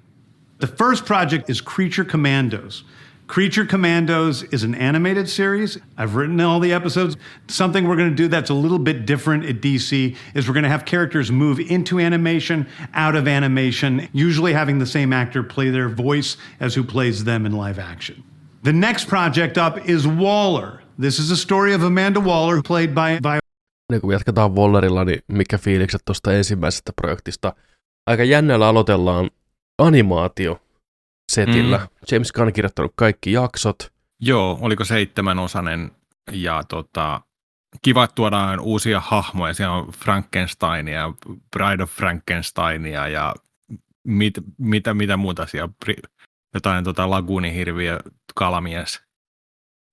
The 0.60 0.68
first 0.68 1.06
project 1.06 1.50
is 1.50 1.60
Creature 1.60 2.06
Commandos. 2.06 2.86
Creature 3.28 3.66
Commandos 3.66 4.44
is 4.44 4.64
an 4.64 4.76
animated 4.76 5.28
series. 5.28 5.80
I've 5.98 6.16
written 6.16 6.40
all 6.42 6.60
the 6.60 6.72
episodes. 6.74 7.18
Something 7.48 7.88
we're 7.88 7.96
going 7.96 8.12
to 8.12 8.16
do 8.16 8.28
that's 8.28 8.52
a 8.52 8.54
little 8.54 8.78
bit 8.78 9.08
different 9.08 9.46
at 9.46 9.62
DC 9.62 10.16
is 10.36 10.48
we're 10.48 10.54
going 10.54 10.64
to 10.64 10.70
have 10.70 10.86
characters 10.86 11.32
move 11.32 11.60
into 11.60 12.00
animation, 12.00 12.68
out 12.94 13.16
of 13.16 13.28
animation, 13.28 14.08
usually 14.14 14.54
having 14.54 14.78
the 14.78 14.86
same 14.86 15.12
actor 15.12 15.42
play 15.42 15.72
their 15.72 15.90
voice 15.90 16.38
as 16.60 16.76
who 16.76 16.84
plays 16.84 17.24
them 17.24 17.48
in 17.48 17.52
live 17.52 17.80
action. 17.80 18.24
The 18.62 18.74
next 18.74 19.08
project 19.08 19.58
up 19.58 19.90
is 19.90 20.08
Waller. 20.08 20.82
This 21.00 21.20
is 21.20 21.32
a 21.32 21.38
story 21.38 21.74
of 21.74 21.84
Amanda 21.84 22.20
Waller, 22.20 22.62
played 22.62 22.94
by, 22.94 23.20
by 23.20 23.40
niin 23.92 24.02
kun 24.02 24.14
jatketaan 24.14 24.56
Wallerilla, 24.56 25.06
niin 25.06 25.20
mikä 25.28 25.58
fiilikset 25.58 26.02
tuosta 26.06 26.34
ensimmäisestä 26.34 26.94
projektista? 26.96 27.54
Aika 28.08 28.24
jännällä 28.24 28.68
aloitellaan 28.68 29.30
animaatio 29.78 30.60
setillä. 31.32 31.78
Mm. 31.78 31.88
James 32.12 32.32
Gunn 32.32 32.54
kirjoittanut 32.54 32.94
kaikki 32.96 33.32
jaksot. 33.32 33.94
Joo, 34.20 34.58
oliko 34.62 34.86
seitsemän 34.86 35.40
osanen 35.40 35.92
ja 36.32 36.64
tota, 36.64 37.22
kiva 37.82 38.08
tuodaan 38.08 38.60
uusia 38.60 39.00
hahmoja. 39.00 39.54
Siellä 39.54 39.76
on 39.76 39.92
Frankensteinia, 39.92 41.14
Bride 41.58 41.84
of 41.84 41.92
Frankensteinia 41.92 43.08
ja 43.08 43.36
mit, 44.08 44.34
mitä, 44.58 44.94
mitä 44.94 45.18
muuta 45.18 45.46
siellä. 45.46 45.74
Jotain 46.54 46.84
tota 46.84 47.10
laguunihirviö, 47.10 48.00
kalamies 48.36 49.02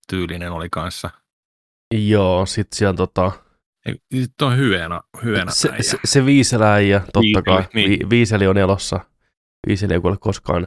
tyylinen 0.09 0.52
oli 0.52 0.68
kanssa. 0.70 1.10
Joo, 1.94 2.46
sit 2.46 2.72
siellä 2.72 2.96
tota... 2.96 3.32
Sitten 4.14 4.48
on 4.48 4.56
hyönä, 4.56 5.00
hyönä 5.24 5.50
se, 5.50 5.74
se, 5.80 5.98
se 6.04 6.26
viiseläijä, 6.26 7.00
totta 7.00 7.20
Viiseli, 7.20 7.42
kai. 7.42 7.64
Niin. 7.74 7.90
Vi, 7.90 7.98
viiseli 8.10 8.46
on 8.46 8.59
elossa. 8.59 9.00
Viiseli 9.66 9.94
ei 9.94 10.00
kuule 10.00 10.16
koskaan 10.20 10.66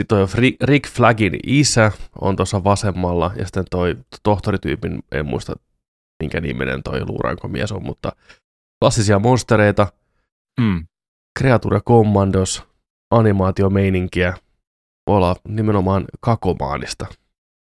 sitten 0.00 0.28
toi 0.28 0.56
Rick 0.62 0.88
Flagin 0.88 1.38
isä 1.46 1.92
on 2.20 2.36
tuossa 2.36 2.64
vasemmalla, 2.64 3.30
ja 3.36 3.44
sitten 3.44 3.64
toi 3.70 3.96
tohtorityypin, 4.22 5.02
en 5.12 5.26
muista 5.26 5.52
minkä 6.22 6.40
nimenen 6.40 6.82
toi 6.82 7.06
luurankomies 7.06 7.72
on, 7.72 7.82
mutta 7.82 8.12
klassisia 8.82 9.18
monstereita, 9.18 9.86
mm. 10.60 10.86
Creature 11.38 11.80
Commandos, 11.80 12.64
animaatiomeininkiä, 13.10 14.36
voi 15.06 15.16
olla 15.16 15.36
nimenomaan 15.48 16.04
kakomaanista 16.20 17.06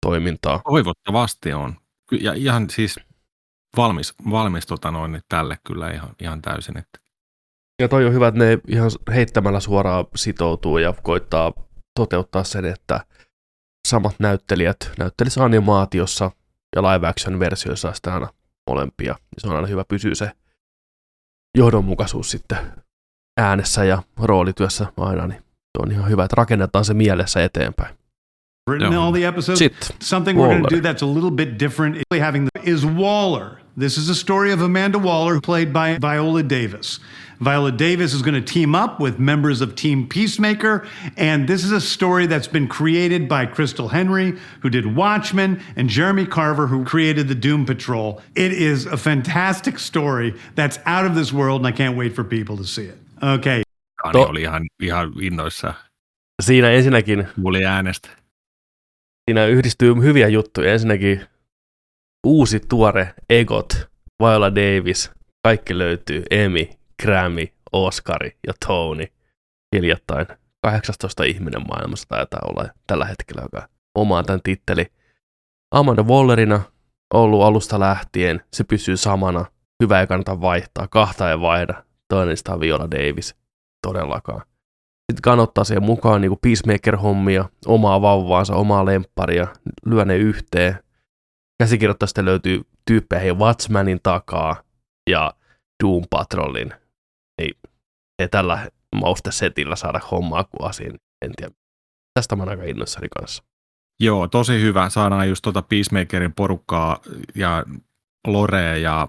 toimintaa. 0.06 0.60
Toivottavasti 0.64 1.52
on. 1.52 1.76
Ja 2.20 2.32
ihan 2.32 2.70
siis 2.70 3.00
valmis, 3.76 4.14
valmis 4.30 4.66
tota 4.66 4.90
noin, 4.90 5.20
tälle 5.28 5.58
kyllä 5.66 5.90
ihan, 5.90 6.10
ihan 6.20 6.42
täysin. 6.42 6.78
Että. 6.78 6.98
Ja 7.82 7.88
toi 7.88 8.06
on 8.06 8.12
hyvä, 8.12 8.28
että 8.28 8.38
ne 8.38 8.58
ihan 8.68 8.90
heittämällä 9.14 9.60
suoraan 9.60 10.06
sitoutuu 10.14 10.78
ja 10.78 10.94
koittaa 11.02 11.52
toteuttaa 11.97 12.44
sen, 12.44 12.64
että 12.64 13.01
samat 13.89 14.14
näyttelijät 14.18 14.93
näyttelisivät 14.98 15.44
animaatiossa 15.44 16.31
ja 16.77 16.82
live 16.82 17.09
action 17.09 17.40
versioissa 17.40 17.93
sitten 17.93 18.12
aina 18.12 18.28
molempia. 18.70 19.16
Se 19.39 19.48
on 19.48 19.56
aina 19.56 19.68
hyvä 19.68 19.85
pysyä 19.89 20.14
se 20.14 20.31
johdonmukaisuus 21.59 22.31
sitten 22.31 22.59
äänessä 23.40 23.85
ja 23.85 24.02
roolityössä 24.23 24.86
aina, 24.97 25.27
niin 25.27 25.39
se 25.39 25.82
on 25.82 25.93
ihan 25.93 26.10
hyvä, 26.10 26.24
että 26.24 26.36
rakennetaan 26.36 26.85
se 26.85 26.94
mielessä 26.94 27.44
eteenpäin. 27.44 27.97
Written 28.70 28.98
all 28.98 29.12
the 29.12 29.27
episodes. 29.27 29.59
Sit. 29.59 29.97
Something 30.02 30.39
we're 30.39 30.48
going 30.48 30.62
to 30.62 30.77
do 30.77 30.81
that's 30.81 31.02
a 31.02 31.14
little 31.14 31.31
bit 31.31 31.60
different 31.60 31.97
having 32.20 32.47
the, 32.47 32.73
is 32.73 32.86
Waller. 32.86 33.51
This 33.78 33.98
is 33.98 34.10
a 34.10 34.14
story 34.14 34.52
of 34.52 34.60
Amanda 34.60 34.98
Waller, 34.98 35.40
played 35.47 35.73
by 35.73 35.98
Viola 36.01 36.43
Davis. 36.43 37.01
Viola 37.40 37.72
Davis 37.72 38.14
is 38.14 38.22
going 38.22 38.34
to 38.34 38.52
team 38.52 38.74
up 38.74 39.00
with 39.00 39.18
members 39.18 39.60
of 39.60 39.74
Team 39.74 40.06
Peacemaker. 40.06 40.86
And 41.16 41.48
this 41.48 41.64
is 41.64 41.72
a 41.72 41.80
story 41.80 42.26
that's 42.26 42.48
been 42.48 42.68
created 42.68 43.28
by 43.28 43.46
Crystal 43.46 43.88
Henry, 43.88 44.38
who 44.60 44.70
did 44.70 44.96
Watchmen, 44.96 45.60
and 45.76 45.88
Jeremy 45.88 46.26
Carver, 46.26 46.66
who 46.66 46.84
created 46.84 47.28
the 47.28 47.48
Doom 47.48 47.66
Patrol. 47.66 48.20
It 48.34 48.52
is 48.52 48.86
a 48.86 48.96
fantastic 48.96 49.78
story 49.78 50.34
that's 50.54 50.78
out 50.86 51.06
of 51.06 51.14
this 51.14 51.32
world, 51.32 51.64
and 51.64 51.66
I 51.66 51.72
can't 51.72 51.96
wait 51.96 52.14
for 52.14 52.24
people 52.24 52.56
to 52.56 52.64
see 52.64 52.84
it. 52.84 52.98
Okay. 53.22 53.62
Kani 54.02 54.24
oli 54.24 54.42
ihan, 54.42 54.66
ihan 54.82 55.12
innoissa. 55.20 55.74
Siinä 56.42 56.70
ensinnäkin... 56.70 57.26
Mulla 57.36 57.58
äänestä. 57.68 58.08
Siinä 59.30 59.46
yhdistyy 59.46 59.94
hyviä 60.02 60.28
juttuja. 60.28 60.72
Ensinnäkin 60.72 61.20
uusi 62.26 62.60
tuore 62.60 63.14
Egot, 63.30 63.88
Viola 64.22 64.54
Davis, 64.54 65.10
kaikki 65.42 65.78
löytyy, 65.78 66.22
Emi, 66.30 66.70
Grammy, 67.02 67.47
Oscari 67.73 68.36
ja 68.47 68.52
Tony 68.66 69.06
hiljattain 69.77 70.27
18 70.62 71.24
ihminen 71.24 71.66
maailmassa 71.68 72.09
taitaa 72.09 72.40
olla 72.48 72.68
tällä 72.86 73.05
hetkellä, 73.05 73.43
joka 73.43 73.68
omaa 73.94 74.23
tämän 74.23 74.40
titteli. 74.43 74.86
Amanda 75.70 76.02
Wallerina 76.02 76.60
ollut 77.14 77.43
alusta 77.43 77.81
lähtien, 77.81 78.43
se 78.52 78.64
pysyy 78.64 78.97
samana, 78.97 79.44
hyvä 79.82 80.01
ei 80.01 80.06
kannata 80.06 80.40
vaihtaa, 80.40 80.89
kahta 80.89 81.31
ei 81.31 81.40
vaihda, 81.40 81.85
toinen 82.09 82.36
sitä 82.36 82.52
on 82.52 82.60
Viola 82.60 82.90
Davis, 82.90 83.36
todellakaan. 83.86 84.43
Sitten 85.12 85.23
kannattaa 85.23 85.64
siihen 85.64 85.82
mukaan 85.82 86.20
niin 86.20 86.39
Peacemaker-hommia, 86.47 87.44
omaa 87.66 88.02
vauvaansa, 88.02 88.55
omaa 88.55 88.85
lempparia, 88.85 89.47
lyö 89.86 90.05
ne 90.05 90.16
yhteen. 90.16 90.78
Käsikirjoittajasta 91.59 92.24
löytyy 92.24 92.62
tyyppejä 92.85 93.35
Watchmanin 93.35 94.01
takaa 94.02 94.56
ja 95.10 95.35
Doom 95.85 96.05
Patrolin 96.10 96.74
niin 97.38 97.54
ei 98.18 98.28
tällä 98.28 98.70
maustesetillä 98.94 99.76
saada 99.76 100.00
hommaa 100.10 100.44
kuin 100.44 100.68
asiin. 100.68 100.94
En 101.24 101.32
tiedä. 101.36 101.54
Tästä 102.14 102.36
mä 102.36 102.42
oon 102.42 102.50
aika 102.50 102.64
innoissani 102.64 103.08
kanssa. 103.18 103.44
Joo, 104.00 104.28
tosi 104.28 104.60
hyvä. 104.60 104.90
Saadaan 104.90 105.28
just 105.28 105.42
tuota 105.42 105.62
Peacemakerin 105.62 106.32
porukkaa 106.32 107.00
ja 107.34 107.64
Lorea 108.26 108.76
ja 108.76 109.06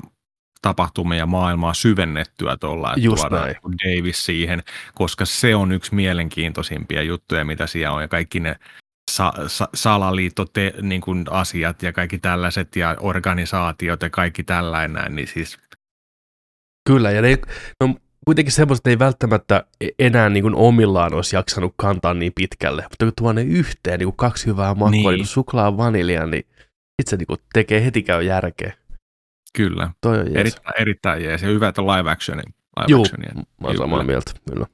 tapahtumia 0.62 1.18
ja 1.18 1.26
maailmaa 1.26 1.74
syvennettyä 1.74 2.58
tuolla, 2.58 2.90
että 2.90 3.00
Just 3.00 3.22
tuodaan 3.22 3.44
näin. 3.46 3.58
Davis 3.98 4.26
siihen, 4.26 4.64
koska 4.96 5.26
se 5.26 5.56
on 5.56 5.72
yksi 5.72 5.96
mielenkiintoisimpia 5.96 7.02
juttuja, 7.02 7.46
mitä 7.46 7.68
siellä 7.68 7.96
on, 7.96 8.02
ja 8.02 8.08
kaikki 8.08 8.40
ne 8.40 8.56
sa- 9.12 9.34
sa- 9.48 9.70
salaliittote, 9.74 10.74
niin 10.82 11.02
kuin 11.02 11.26
asiat 11.30 11.84
ja 11.84 11.94
kaikki 11.94 12.18
tällaiset, 12.18 12.76
ja 12.76 12.96
organisaatiot 13.00 14.02
ja 14.02 14.10
kaikki 14.10 14.44
tällainen, 14.44 15.16
niin 15.16 15.28
siis 15.28 15.60
Kyllä, 16.88 17.12
ja 17.12 17.22
ne, 17.22 17.30
ne 17.30 17.38
on 17.82 17.96
kuitenkin 18.28 18.52
semmoiset, 18.54 18.82
että 18.82 18.90
ei 18.90 19.00
välttämättä 19.00 19.66
enää 20.00 20.30
niin 20.30 20.44
kuin 20.44 20.56
omillaan 20.56 21.14
olisi 21.14 21.36
jaksanut 21.36 21.74
kantaa 21.78 22.14
niin 22.14 22.32
pitkälle, 22.36 22.82
mutta 22.82 23.06
kun 23.06 23.14
tuo 23.18 23.34
ne 23.34 23.42
yhteen, 23.42 24.00
niin 24.00 24.08
kuin 24.08 24.18
kaksi 24.18 24.46
hyvää 24.46 24.74
makua, 24.74 24.90
niin. 24.90 25.06
Niin. 25.06 25.18
niin 25.18 25.26
suklaa 25.28 25.66
ja 25.66 25.78
vanilja, 25.78 26.26
niin 26.26 26.44
itse 27.02 27.18
niin 27.18 27.28
kuin 27.28 27.40
tekee 27.54 27.86
heti 27.86 28.04
käy 28.04 28.24
järkeä. 28.24 28.74
kyllä, 29.58 29.90
Toi 30.02 30.20
on 30.20 30.26
jees. 30.26 30.38
erittäin, 30.38 30.82
erittäin 30.82 31.24
jees, 31.24 31.42
ja 31.42 31.48
hyvä, 31.48 31.68
että 31.68 31.82
live 31.82 32.12
action, 32.12 32.38
live 32.38 32.86
Juu, 32.88 33.02
actionia. 33.02 33.32
mä 33.36 33.44
oon 33.64 33.74
Juu, 33.74 33.84
samaa 33.84 34.04
mieltä, 34.04 34.32
kyllä. 34.54 34.66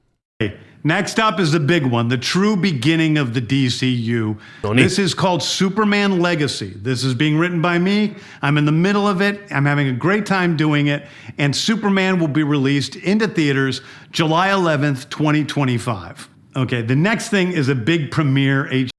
Next 0.84 1.18
up 1.20 1.40
is 1.40 1.52
the 1.52 1.60
big 1.60 1.86
one, 1.86 2.10
the 2.10 2.18
true 2.18 2.58
beginning 2.58 3.18
of 3.18 3.34
the 3.34 3.42
DCU. 3.42 4.36
Niin. 4.64 4.76
This 4.76 5.00
is 5.00 5.16
called 5.16 5.42
Superman 5.42 6.20
Legacy. 6.22 6.74
This 6.84 7.06
is 7.06 7.16
being 7.16 7.40
written 7.40 7.62
by 7.62 7.80
me. 7.80 8.16
I'm 8.42 8.58
in 8.58 8.66
the 8.66 8.72
middle 8.72 9.08
of 9.08 9.22
it. 9.22 9.40
I'm 9.50 9.66
having 9.66 9.88
a 9.88 9.98
great 9.98 10.26
time 10.26 10.58
doing 10.58 10.88
it. 10.88 11.04
And 11.38 11.54
Superman 11.56 12.20
will 12.20 12.28
be 12.28 12.44
released 12.44 12.96
into 12.98 13.28
theaters 13.28 13.82
July 14.12 14.50
11th, 14.50 15.10
2025. 15.10 16.28
Okay, 16.56 16.82
the 16.84 16.96
next 16.96 17.30
thing 17.30 17.54
is 17.54 17.70
a 17.70 17.76
big 17.76 18.12
premiere 18.12 18.68
H- 18.72 18.90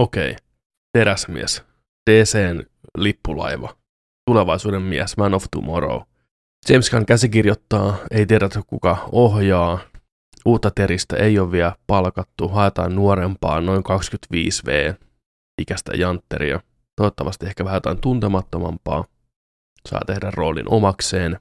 Okei, 0.00 0.30
okay. 0.30 0.36
teräsmies, 0.96 1.62
DCn 2.10 2.66
lippulaiva, 2.98 3.76
tulevaisuuden 4.30 4.82
mies, 4.82 5.16
Man 5.16 5.34
of 5.34 5.44
Tomorrow. 5.50 6.02
James 6.68 6.90
Gunn 6.90 7.06
käsikirjoittaa, 7.06 7.98
ei 8.10 8.26
tiedetä 8.26 8.60
kuka 8.66 9.08
ohjaa, 9.12 9.78
uutta 10.44 10.70
teristä 10.70 11.16
ei 11.16 11.38
ole 11.38 11.52
vielä 11.52 11.76
palkattu, 11.86 12.48
haetaan 12.48 12.94
nuorempaa, 12.94 13.60
noin 13.60 13.82
25V 13.82 14.94
ikäistä 15.60 15.92
jantteria. 15.96 16.60
Toivottavasti 16.96 17.46
ehkä 17.46 17.64
vähän 17.64 17.76
jotain 17.76 18.00
tuntemattomampaa. 18.00 19.04
Saa 19.88 20.00
tehdä 20.06 20.30
roolin 20.30 20.68
omakseen. 20.68 21.40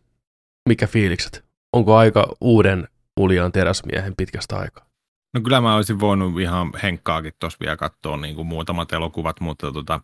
Mikä 0.70 0.88
fiilikset? 0.88 1.46
Onko 1.74 1.96
aika 1.96 2.28
uuden 2.42 2.88
uljaan 3.20 3.52
teräsmiehen 3.52 4.16
pitkästä 4.18 4.58
aikaa? 4.58 4.86
No 5.34 5.42
kyllä 5.42 5.62
mä 5.62 5.76
olisin 5.76 6.00
voinut 6.00 6.40
ihan 6.40 6.72
henkkaakin 6.84 7.34
tuossa 7.40 7.58
vielä 7.62 7.78
katsoa 7.78 8.18
niin 8.18 8.36
kuin 8.36 8.48
muutamat 8.48 8.94
elokuvat, 8.94 9.40
mutta 9.40 9.72
tota, 9.72 10.02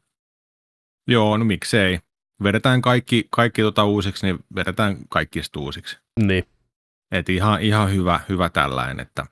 joo, 1.07 1.37
no 1.37 1.45
miksei. 1.45 1.99
Vedetään 2.43 2.81
kaikki, 2.81 3.27
kaikki 3.29 3.61
tota 3.61 3.85
uusiksi, 3.85 4.25
niin 4.25 4.39
vedetään 4.55 4.97
kaikki 5.09 5.41
uusiksi. 5.57 5.97
Niin, 6.19 6.43
Et 7.11 7.29
ihan, 7.29 7.61
ihan 7.61 7.91
hyvä, 7.91 8.19
hyvä 8.29 8.49
tällainen, 8.49 8.99
että 8.99 9.25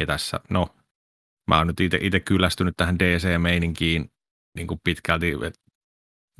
ja 0.00 0.06
tässä, 0.06 0.40
no, 0.50 0.68
mä 1.46 1.58
oon 1.58 1.66
nyt 1.66 1.80
itse 1.80 2.20
kyllästynyt 2.20 2.76
tähän 2.76 2.98
DC-meininkiin 2.98 4.10
niin 4.54 4.66
kuin 4.66 4.80
pitkälti, 4.84 5.32
että 5.46 5.60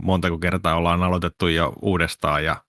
montako 0.03 0.39
kertaa 0.39 0.75
ollaan 0.75 1.03
aloitettu 1.03 1.49
jo 1.49 1.73
uudestaan 1.83 2.45
ja 2.45 2.65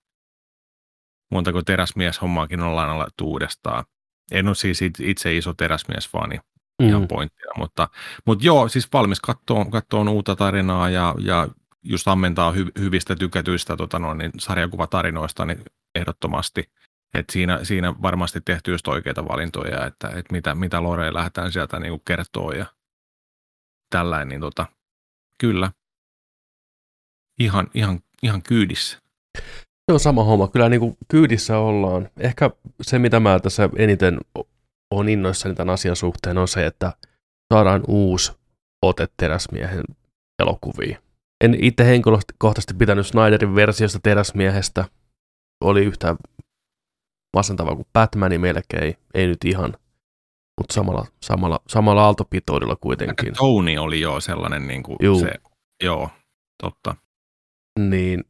montako 1.32 1.62
teräsmieshommaakin 1.62 2.62
ollaan 2.62 2.90
aloitettu 2.90 3.28
uudestaan. 3.28 3.86
En 4.32 4.48
ole 4.48 4.56
siis 4.56 4.82
it- 4.82 5.00
itse 5.00 5.38
iso 5.38 5.54
teräsmiesfani, 5.54 6.40
ihan 6.80 7.02
mm. 7.02 7.08
pointtina, 7.08 7.52
mutta, 7.58 7.90
mutta 8.26 8.46
joo, 8.46 8.68
siis 8.68 8.94
valmis 8.94 9.20
kattoon, 9.20 9.72
kattoon 9.72 10.10
uutta 10.10 10.36
tarinaa 10.36 10.90
ja, 10.90 11.16
ja 11.20 11.48
just 11.84 12.08
ammentaa 12.08 12.52
hy, 12.52 12.66
hyvistä 12.80 13.16
tykätyistä 13.16 13.78
tota 13.78 14.00
noin, 14.00 14.18
niin 14.18 14.32
sarjakuvatarinoista 14.40 15.46
niin 15.46 15.64
ehdottomasti. 15.96 16.72
Et 17.14 17.26
siinä, 17.31 17.64
siinä 17.64 17.94
varmasti 18.02 18.41
tehty 18.41 18.72
just 18.72 18.88
oikeita 18.88 19.27
valintoja, 19.27 19.86
että, 19.86 20.07
että 20.07 20.31
mitä, 20.31 20.56
mitä 20.56 20.84
Loreen 20.84 21.14
lähdetään 21.14 21.52
sieltä 21.52 21.80
niin 21.80 22.02
kertoa 22.06 22.53
ja 22.53 22.65
tällainen, 23.90 24.27
niin 24.27 24.41
tota, 24.41 24.65
kyllä. 25.38 25.72
Ihan, 27.40 27.68
ihan, 27.73 27.99
ihan 28.23 28.41
kyydissä. 28.41 28.99
Se 29.90 29.94
on 29.94 29.99
sama 29.99 30.23
homma. 30.23 30.48
Kyllä 30.48 30.69
niin 30.69 30.80
kuin 30.80 30.98
kyydissä 31.07 31.57
ollaan. 31.57 32.10
Ehkä 32.18 32.49
se, 32.81 32.99
mitä 32.99 33.19
mä 33.19 33.40
tässä 33.40 33.69
eniten 33.76 34.18
on 34.91 35.10
innoissani 35.10 35.56
tämän 35.56 35.73
asian 35.73 35.95
suhteen, 35.95 36.38
on 36.38 36.48
se, 36.48 36.65
että 36.65 36.94
saadaan 37.53 37.84
uusi 37.88 38.31
ote 38.81 39.07
teräsmiehen 39.18 39.84
elokuviin. 40.41 40.98
En 41.44 41.64
itse 41.64 41.86
henkilökohtaisesti 41.86 42.73
pitänyt 42.73 43.07
Snyderin 43.07 43.56
versiosta 43.56 43.99
teräsmiehestä. 44.03 44.86
Oli 45.64 45.86
yhtä 45.86 46.15
masentava 47.35 47.76
kuin 47.76 47.88
Batmani 47.93 48.38
melkein. 48.38 48.95
Ei 49.14 49.27
nyt 49.27 49.45
ihan, 49.45 49.73
mutta 50.60 50.73
samalla, 50.73 51.06
samalla, 51.22 51.60
samalla 51.68 52.03
aaltopitoudella 52.03 52.76
kuitenkin. 52.76 53.34
Tony 53.34 53.77
oli 53.77 54.01
jo 54.01 54.19
sellainen, 54.19 54.68
niin 54.68 54.84
kuin 54.84 54.97
Juu. 55.01 55.19
se, 55.19 55.31
joo, 55.84 56.10
totta. 56.64 56.95
niin 57.80 58.23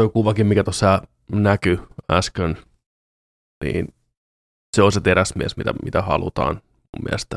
toi 0.00 0.08
kuvakin, 0.08 0.46
mikä 0.46 0.64
tuossa 0.64 1.02
näkyy 1.32 1.78
äsken, 2.10 2.56
niin 3.64 3.94
se 4.76 4.82
on 4.82 4.92
se 4.92 5.00
teräsmies, 5.00 5.56
mitä, 5.56 5.72
mitä 5.84 6.02
halutaan 6.02 6.54
mun 6.54 7.04
mielestä 7.04 7.36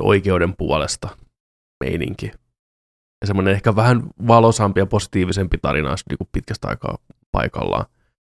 oikeuden 0.00 0.56
puolesta 0.56 1.08
meininki. 1.84 2.26
Ja 3.20 3.26
semmoinen 3.26 3.54
ehkä 3.54 3.76
vähän 3.76 4.02
valosampi 4.26 4.80
ja 4.80 4.86
positiivisempi 4.86 5.58
tarina 5.62 5.90
olisi 5.90 6.04
niin 6.08 6.28
pitkästä 6.32 6.68
aikaa 6.68 6.98
paikallaan. 7.32 7.86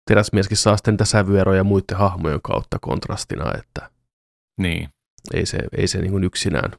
Teräsmieskin 0.09 0.57
saa 0.57 0.77
sitten 0.77 0.93
niitä 0.93 1.05
sävyeroja 1.05 1.63
muiden 1.63 1.97
hahmojen 1.97 2.41
kautta 2.41 2.79
kontrastina, 2.79 3.53
että 3.57 3.89
Niin, 4.61 4.89
ei 5.33 5.45
se, 5.45 5.57
ei 5.77 5.87
se 5.87 6.01
niin 6.01 6.23
yksinään 6.23 6.71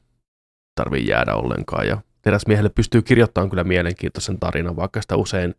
tarvitse 0.75 1.11
jäädä 1.11 1.35
ollenkaan. 1.35 1.87
Ja 1.87 2.01
teräsmiehelle 2.21 2.69
pystyy 2.69 3.01
kirjoittamaan 3.01 3.49
kyllä 3.49 3.63
mielenkiintoisen 3.63 4.39
tarinan, 4.39 4.75
vaikka 4.75 5.01
sitä 5.01 5.15
usein 5.15 5.55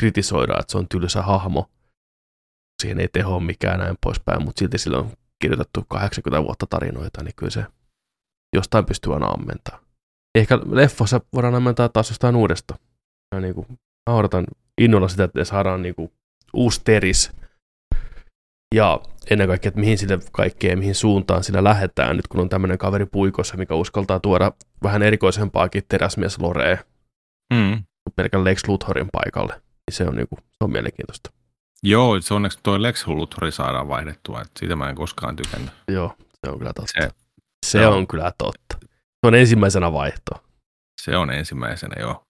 kritisoidaan, 0.00 0.60
että 0.60 0.72
se 0.72 0.78
on 0.78 0.88
tylsä 0.88 1.22
hahmo. 1.22 1.70
Siihen 2.82 3.00
ei 3.00 3.08
teho 3.08 3.40
mikään 3.40 3.78
näin 3.78 3.96
poispäin, 4.00 4.44
mutta 4.44 4.58
silti 4.58 4.78
sillä 4.78 4.98
on 4.98 5.10
kirjoitettu 5.42 5.84
80 5.88 6.44
vuotta 6.44 6.66
tarinoita, 6.66 7.22
niin 7.22 7.34
kyllä 7.36 7.50
se 7.50 7.64
jostain 8.56 8.86
pystyy 8.86 9.14
aina 9.14 9.26
ammentaa. 9.26 9.80
Ehkä 10.34 10.58
leffossa 10.64 11.20
voidaan 11.32 11.54
ammentaa 11.54 11.88
taas 11.88 12.10
jostain 12.10 12.36
uudesta. 12.36 12.78
Ja 13.34 13.40
niin 13.40 13.54
kuin, 13.54 13.66
mä 14.10 14.16
odotan 14.16 14.46
innolla 14.80 15.08
sitä, 15.08 15.24
että 15.24 15.44
saadaan 15.44 15.82
niin 15.82 15.94
kuin 15.94 16.12
uusi 16.52 16.80
teris. 16.84 17.32
Ja 18.74 19.00
ennen 19.30 19.48
kaikkea, 19.48 19.68
että 19.68 19.80
mihin 19.80 19.98
sille 19.98 20.18
kaikkeen, 20.32 20.78
mihin 20.78 20.94
suuntaan 20.94 21.44
sillä 21.44 21.64
lähdetään, 21.64 22.16
nyt 22.16 22.28
kun 22.28 22.40
on 22.40 22.48
tämmöinen 22.48 22.78
kaveri 22.78 23.06
puikossa, 23.06 23.56
mikä 23.56 23.74
uskaltaa 23.74 24.20
tuoda 24.20 24.52
vähän 24.82 25.02
erikoisempaakin 25.02 25.82
teräsmies 25.88 26.38
Loree 26.38 26.78
mm. 27.54 27.82
pelkän 28.16 28.44
Lex 28.44 28.68
Luthorin 28.68 29.08
paikalle. 29.12 29.52
Niin 29.52 29.94
se 29.94 30.04
on, 30.04 30.16
niinku, 30.16 30.36
se 30.40 30.64
on 30.64 30.72
mielenkiintoista. 30.72 31.30
Joo, 31.82 32.20
se 32.20 32.34
onneksi 32.34 32.58
toi 32.62 32.82
Lex 32.82 33.06
Luthori 33.06 33.52
saadaan 33.52 33.88
vaihdettua, 33.88 34.40
että 34.40 34.52
siitä 34.58 34.76
mä 34.76 34.88
en 34.88 34.94
koskaan 34.94 35.36
tykännyt. 35.36 35.70
Joo, 35.88 36.14
se 36.18 36.52
on 36.52 36.58
kyllä 36.58 36.72
totta. 36.72 36.92
Se, 37.02 37.10
Se 37.66 37.82
Joo. 37.82 37.96
on 37.96 38.06
kyllä 38.06 38.32
totta. 38.38 38.78
Se 39.20 39.26
on 39.26 39.34
ensimmäisenä 39.34 39.92
vaihto. 39.92 40.44
se 41.02 41.16
on 41.16 41.30
ensimmäisenä, 41.30 41.94
joo. 42.00 42.22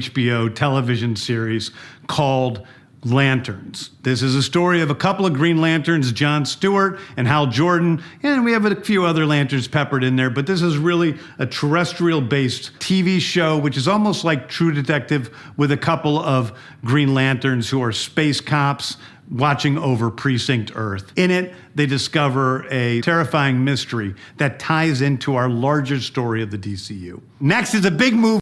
HBO 0.00 0.50
television 0.58 1.16
series 1.16 1.74
called 2.16 2.66
Lanterns. 3.12 3.90
This 4.02 4.20
is 4.20 4.34
a 4.34 4.42
story 4.42 4.80
of 4.80 4.90
a 4.90 4.94
couple 4.94 5.26
of 5.26 5.32
Green 5.32 5.60
Lanterns, 5.60 6.10
John 6.10 6.44
Stewart 6.44 6.98
and 7.16 7.28
Hal 7.28 7.46
Jordan, 7.46 8.02
and 8.22 8.44
we 8.44 8.52
have 8.52 8.64
a 8.64 8.74
few 8.74 9.04
other 9.04 9.24
lanterns 9.24 9.68
peppered 9.68 10.02
in 10.02 10.16
there, 10.16 10.28
but 10.28 10.46
this 10.46 10.60
is 10.60 10.76
really 10.76 11.16
a 11.38 11.46
terrestrial 11.46 12.20
based 12.20 12.72
TV 12.80 13.20
show, 13.20 13.56
which 13.58 13.76
is 13.76 13.86
almost 13.86 14.24
like 14.24 14.48
True 14.48 14.72
Detective 14.72 15.30
with 15.56 15.70
a 15.70 15.76
couple 15.76 16.18
of 16.18 16.52
Green 16.84 17.14
Lanterns 17.14 17.70
who 17.70 17.80
are 17.80 17.92
space 17.92 18.40
cops 18.40 18.96
watching 19.30 19.78
over 19.78 20.10
Precinct 20.10 20.72
Earth. 20.74 21.12
In 21.16 21.30
it, 21.30 21.54
they 21.74 21.86
discover 21.86 22.66
a 22.70 23.00
terrifying 23.02 23.64
mystery 23.64 24.14
that 24.38 24.58
ties 24.58 25.00
into 25.00 25.36
our 25.36 25.48
larger 25.48 26.00
story 26.00 26.42
of 26.42 26.50
the 26.50 26.58
DCU. 26.58 27.20
Next 27.40 27.74
is 27.74 27.84
a 27.84 27.90
big 27.90 28.14
move. 28.14 28.40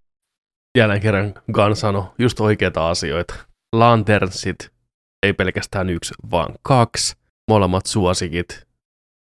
Jälleen 0.76 1.00
kerran 1.00 1.34
Gunn 1.52 1.74
just 2.18 2.38
oikeita 2.38 2.80
asioita. 2.80 3.53
Lanternsit, 3.78 4.72
ei 5.22 5.32
pelkästään 5.32 5.90
yksi, 5.90 6.14
vaan 6.30 6.54
kaksi. 6.62 7.16
Molemmat 7.50 7.86
suosikit, 7.86 8.66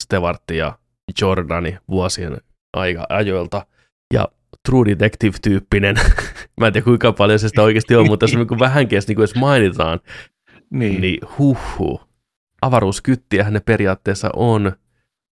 Stewart 0.03 0.43
ja 0.51 0.79
Jordani 1.21 1.77
vuosien 1.89 2.37
aika 2.73 3.05
ajoilta. 3.09 3.65
Ja 4.13 4.27
True 4.69 4.85
Detective-tyyppinen. 4.85 5.95
Mä 6.61 6.67
en 6.67 6.73
tiedä 6.73 6.83
kuinka 6.85 7.11
paljon 7.13 7.39
se 7.39 7.47
sitä 7.49 7.61
oikeasti 7.63 7.95
on, 7.95 8.07
mutta 8.07 8.23
jos 8.23 8.47
kun 8.47 8.59
vähänkin 8.59 8.95
edes, 8.95 9.07
niin 9.07 9.15
kuin 9.15 9.23
edes 9.23 9.35
mainitaan, 9.35 9.99
Niin. 10.69 11.01
niin 11.01 11.19
huhhuh. 11.37 12.07
Avaruuskyttiähän 12.61 13.53
ne 13.53 13.59
periaatteessa 13.59 14.29
on, 14.35 14.71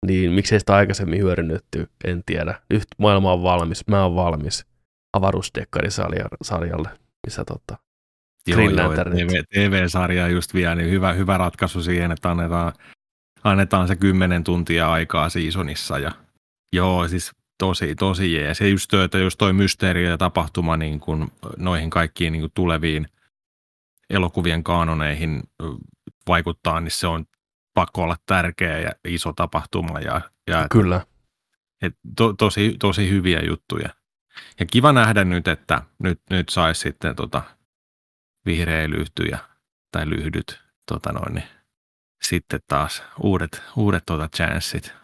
niin 0.07 0.33
miksei 0.33 0.61
sitä 0.61 0.75
aikaisemmin 0.75 1.21
hyödynnetty, 1.23 1.89
en 2.05 2.23
tiedä. 2.27 2.61
Nyt 2.71 2.85
maailma 2.99 3.33
on 3.33 3.43
valmis, 3.43 3.87
mä 3.87 4.03
oon 4.05 4.15
valmis. 4.15 4.67
avaruusdekkarisarjalle, 5.17 6.89
missä 7.27 7.45
tota, 7.45 7.79
TV, 8.45 9.43
TV-sarja 9.55 10.29
just 10.29 10.55
vielä, 10.55 10.75
niin 10.75 10.91
hyvä, 10.91 11.13
hyvä 11.13 11.39
ratkaisu 11.39 11.83
siihen, 11.83 12.13
että 12.13 12.31
annetaan, 12.31 12.73
annetaan 13.45 13.89
se 13.89 13.97
kymmenen 13.97 14.45
tuntia 14.45 14.93
aikaa 14.93 15.29
seasonissa. 15.29 15.99
Ja, 15.99 16.13
joo, 16.73 17.09
siis 17.09 17.33
tosi, 17.59 17.95
tosi 17.95 18.35
jees. 18.35 18.61
Ja 18.61 18.69
just, 18.69 18.95
että 18.95 19.19
jos 19.19 19.37
toi 19.37 19.53
mysteeri 19.53 20.05
ja 20.05 20.19
tapahtuma 20.19 20.77
niin 20.77 21.01
kun 21.01 21.33
noihin 21.57 21.91
kaikkiin 21.91 22.33
niin 22.33 22.41
kun 22.41 22.51
tuleviin 22.55 23.07
elokuvien 24.11 24.65
kaanoneihin 24.65 25.43
vaikuttaa, 26.29 26.81
niin 26.81 26.91
se 26.91 27.07
on 27.07 27.25
pakko 27.75 28.03
olla 28.03 28.17
tärkeä 28.27 28.79
ja 28.79 28.93
iso 29.05 29.33
tapahtuma. 29.33 30.01
Ja, 30.01 30.21
ja 30.51 30.67
Kyllä. 30.71 31.07
Et 31.83 31.95
to, 32.17 32.33
tosi, 32.33 32.77
tosi 32.79 33.11
hyviä 33.11 33.41
juttuja. 33.47 33.89
Ja 34.61 34.67
kiva 34.67 34.93
nähdä 34.93 35.25
nyt, 35.25 35.49
että 35.49 35.83
nyt, 35.99 36.21
nyt 36.31 36.49
saisi 36.49 36.81
sitten 36.81 37.17
tota 37.17 37.43
vihreilyhtyjä 38.51 39.39
tai 39.93 40.09
lyhdyt 40.09 40.61
tota 40.93 41.13
noin, 41.13 41.35
niin 41.35 41.49
sitten 42.23 42.61
taas 42.69 43.03
uudet, 43.23 43.63
uudet 43.77 44.03
tota 44.07 44.29
chanssit. 44.37 44.95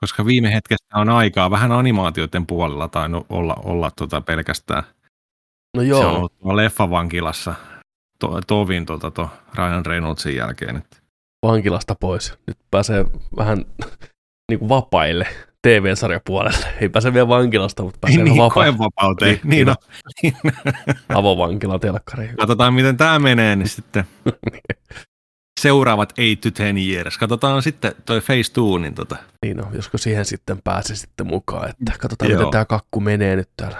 Koska 0.00 0.26
viime 0.26 0.52
hetkessä 0.52 0.98
on 0.98 1.08
aikaa 1.08 1.50
vähän 1.50 1.72
animaatioiden 1.72 2.46
puolella 2.46 2.88
tai 2.88 3.08
olla, 3.28 3.56
olla 3.64 3.90
tota 3.90 4.20
pelkästään. 4.20 4.82
No 5.76 5.82
joo. 5.82 6.00
Se 6.00 6.06
on 6.06 6.14
ollut 6.14 6.54
leffavankilassa 6.54 7.54
to, 8.20 8.40
tovin 8.46 8.86
tota, 8.86 9.10
to 9.10 9.30
Ryan 9.54 9.86
Reynoldsin 9.86 10.36
jälkeen. 10.36 10.76
Että. 10.76 10.96
Vankilasta 11.42 11.94
pois. 12.00 12.38
Nyt 12.46 12.58
pääsee 12.70 13.04
vähän 13.36 13.64
niin 14.48 14.58
kuin 14.58 14.68
vapaille 14.68 15.26
TV-sarjapuolelle. 15.62 16.66
Ei 16.80 16.88
pääse 16.88 17.14
vielä 17.14 17.28
vankilasta, 17.28 17.82
mutta 17.82 17.98
pääsee 18.00 18.24
niin, 18.24 18.36
vapaa- 18.36 18.78
vapauteen. 18.78 19.40
Niin, 19.44 19.66
no. 19.66 19.74
Avovankila 21.14 21.78
telkkari. 21.78 22.28
Katsotaan, 22.38 22.74
miten 22.74 22.96
tämä 22.96 23.18
menee, 23.18 23.56
niin 23.56 23.68
sitten 23.68 24.04
seuraavat 25.60 26.12
8-10 26.12 26.14
years. 26.90 27.18
Katsotaan 27.18 27.62
sitten 27.62 27.92
toi 28.06 28.20
Phase 28.20 28.52
2, 28.52 28.78
niin 28.80 28.94
tota. 28.94 29.16
Niin 29.42 29.56
no, 29.56 29.64
josko 29.72 29.98
siihen 29.98 30.24
sitten 30.24 30.62
pääse 30.64 30.96
sitten 30.96 31.26
mukaan, 31.26 31.70
että 31.70 31.92
katsotaan, 31.98 32.30
Joo. 32.30 32.38
miten 32.38 32.52
tämä 32.52 32.64
kakku 32.64 33.00
menee 33.00 33.36
nyt 33.36 33.48
täällä 33.56 33.78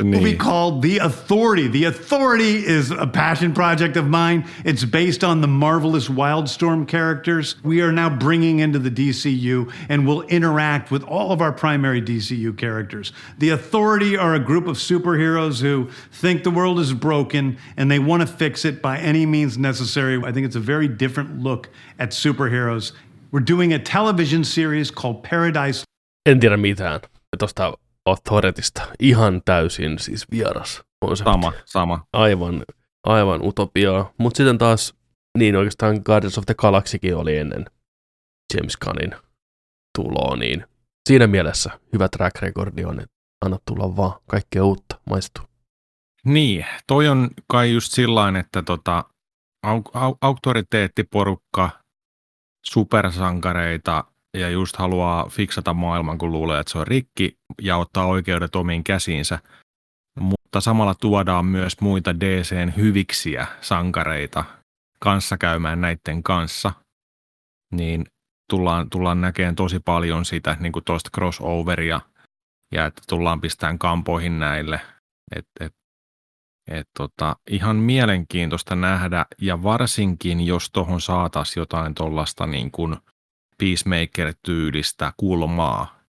movie 0.00 0.36
called 0.36 0.80
The 0.80 0.98
Authority. 0.98 1.68
The 1.68 1.84
Authority 1.84 2.66
is 2.66 2.90
a 2.90 3.06
passion 3.06 3.52
project 3.52 3.96
of 3.98 4.06
mine. 4.06 4.48
It's 4.64 4.86
based 4.86 5.22
on 5.22 5.42
the 5.42 5.46
marvelous 5.46 6.08
Wildstorm 6.08 6.88
characters 6.88 7.56
we 7.62 7.82
are 7.82 7.92
now 7.92 8.08
bringing 8.08 8.60
into 8.60 8.78
the 8.78 8.90
DCU 8.90 9.70
and 9.90 10.06
will 10.06 10.22
interact 10.22 10.90
with 10.90 11.02
all 11.04 11.30
of 11.30 11.42
our 11.42 11.52
primary 11.52 12.00
DCU 12.00 12.56
characters. 12.56 13.12
The 13.38 13.50
Authority 13.50 14.16
are 14.16 14.34
a 14.34 14.40
group 14.40 14.66
of 14.66 14.76
superheroes 14.76 15.60
who 15.60 15.90
think 16.10 16.42
the 16.42 16.50
world 16.50 16.80
is 16.80 16.94
broken 16.94 17.58
and 17.76 17.90
they 17.90 17.98
want 17.98 18.22
to 18.22 18.26
fix 18.26 18.64
it 18.64 18.80
by 18.80 18.98
any 18.98 19.26
means 19.26 19.58
necessary. 19.58 20.22
I 20.24 20.32
think 20.32 20.46
it's 20.46 20.56
a 20.56 20.60
very 20.60 20.88
different 20.88 21.40
look 21.40 21.68
at 21.98 22.10
superheroes. 22.12 22.92
We're 23.30 23.40
doing 23.40 23.72
a 23.72 23.78
television 23.78 24.44
series 24.44 24.90
called 24.90 25.22
Paradise. 25.22 25.84
En 26.26 26.40
tiedä 26.40 26.56
mitään. 26.56 27.00
Tuosta 27.38 27.81
Authoritysta 28.06 28.82
ihan 29.00 29.42
täysin 29.44 29.98
siis 29.98 30.30
vieras 30.30 30.82
konsepti. 31.00 31.30
Sama, 31.30 31.52
sama. 31.64 32.06
Aivan, 32.12 32.64
aivan 33.06 33.42
utopiaa. 33.42 34.12
Mutta 34.18 34.36
sitten 34.36 34.58
taas, 34.58 34.94
niin 35.38 35.56
oikeastaan 35.56 36.00
Guardians 36.04 36.38
of 36.38 36.46
the 36.46 36.54
Galaxykin 36.54 37.16
oli 37.16 37.36
ennen 37.36 37.64
James 38.54 38.76
Gunnin 38.76 39.14
tuloa, 39.98 40.36
niin 40.36 40.66
siinä 41.08 41.26
mielessä 41.26 41.70
hyvä 41.92 42.08
track 42.08 42.42
recordi 42.42 42.84
on, 42.84 43.00
että 43.00 43.14
anna 43.44 43.58
tulla 43.64 43.96
vaan 43.96 44.20
kaikkea 44.26 44.64
uutta, 44.64 45.00
maistuu. 45.10 45.44
Niin, 46.24 46.66
toi 46.86 47.08
on 47.08 47.30
kai 47.52 47.72
just 47.72 47.92
sillain, 47.92 48.36
että 48.36 48.62
tota, 48.62 49.04
au- 49.66 49.90
au- 49.94 50.16
auktoriteettiporukka, 50.20 51.70
supersankareita 52.66 54.04
ja 54.36 54.50
just 54.50 54.76
haluaa 54.76 55.28
fiksata 55.28 55.74
maailman, 55.74 56.18
kun 56.18 56.32
luulee, 56.32 56.60
että 56.60 56.72
se 56.72 56.78
on 56.78 56.86
rikki 56.86 57.38
ja 57.60 57.76
ottaa 57.76 58.06
oikeudet 58.06 58.56
omiin 58.56 58.84
käsiinsä. 58.84 59.38
Mutta 60.20 60.60
samalla 60.60 60.94
tuodaan 60.94 61.46
myös 61.46 61.80
muita 61.80 62.20
DCn 62.20 62.72
hyviksiä 62.76 63.46
sankareita 63.60 64.44
kanssakäymään 65.00 65.80
näiden 65.80 66.22
kanssa. 66.22 66.72
Niin 67.72 68.06
tullaan, 68.50 68.90
tullaan 68.90 69.20
näkemään 69.20 69.56
tosi 69.56 69.80
paljon 69.80 70.24
sitä 70.24 70.56
niin 70.60 70.72
kuin 70.72 70.84
tuosta 70.84 71.10
crossoveria 71.14 72.00
ja 72.72 72.86
että 72.86 73.02
tullaan 73.08 73.40
pistämään 73.40 73.78
kampoihin 73.78 74.38
näille. 74.38 74.80
Et, 75.36 75.46
et, 75.60 75.72
et 76.70 76.86
tota, 76.98 77.36
ihan 77.50 77.76
mielenkiintoista 77.76 78.76
nähdä 78.76 79.26
ja 79.40 79.62
varsinkin 79.62 80.46
jos 80.46 80.70
tuohon 80.70 81.00
saataisiin 81.00 81.60
jotain 81.60 81.94
tuollaista 81.94 82.46
niin 82.46 82.70
kuin– 82.70 82.96
Peacemaker-tyylistä 83.62 85.12
kulmaa 85.16 86.00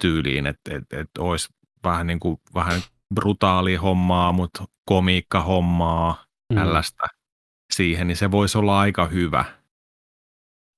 tyyliin, 0.00 0.46
että 0.46 0.76
et, 0.76 1.00
et 1.00 1.10
olisi 1.18 1.48
vähän, 1.84 2.06
niin 2.06 2.20
kuin, 2.20 2.40
vähän 2.54 2.80
brutaali 3.14 3.76
hommaa, 3.76 4.32
mutta 4.32 4.64
komiikka 4.84 5.40
hommaa, 5.40 6.24
mm. 6.52 6.56
tällaista 6.56 7.06
siihen, 7.72 8.06
niin 8.06 8.16
se 8.16 8.30
voisi 8.30 8.58
olla 8.58 8.80
aika 8.80 9.06
hyvä, 9.06 9.44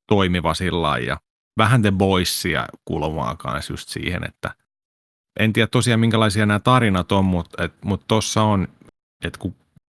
toimiva 0.09 0.55
sillä 0.55 0.99
ja 0.99 1.21
vähän 1.59 1.83
The 1.83 1.91
Boysia 1.91 2.67
kulmaa 2.85 3.37
kanssa 3.37 3.73
just 3.73 3.89
siihen, 3.89 4.25
että 4.25 4.55
en 5.41 5.53
tiedä 5.53 5.67
tosiaan 5.67 6.01
minkälaisia 6.01 6.47
nämä 6.47 6.61
tarinat 6.61 7.13
on, 7.13 7.25
mutta 7.25 7.69
tuossa 8.09 8.41
mut 8.41 8.53
on, 8.53 8.69
että 9.25 9.39
kun 9.39 9.55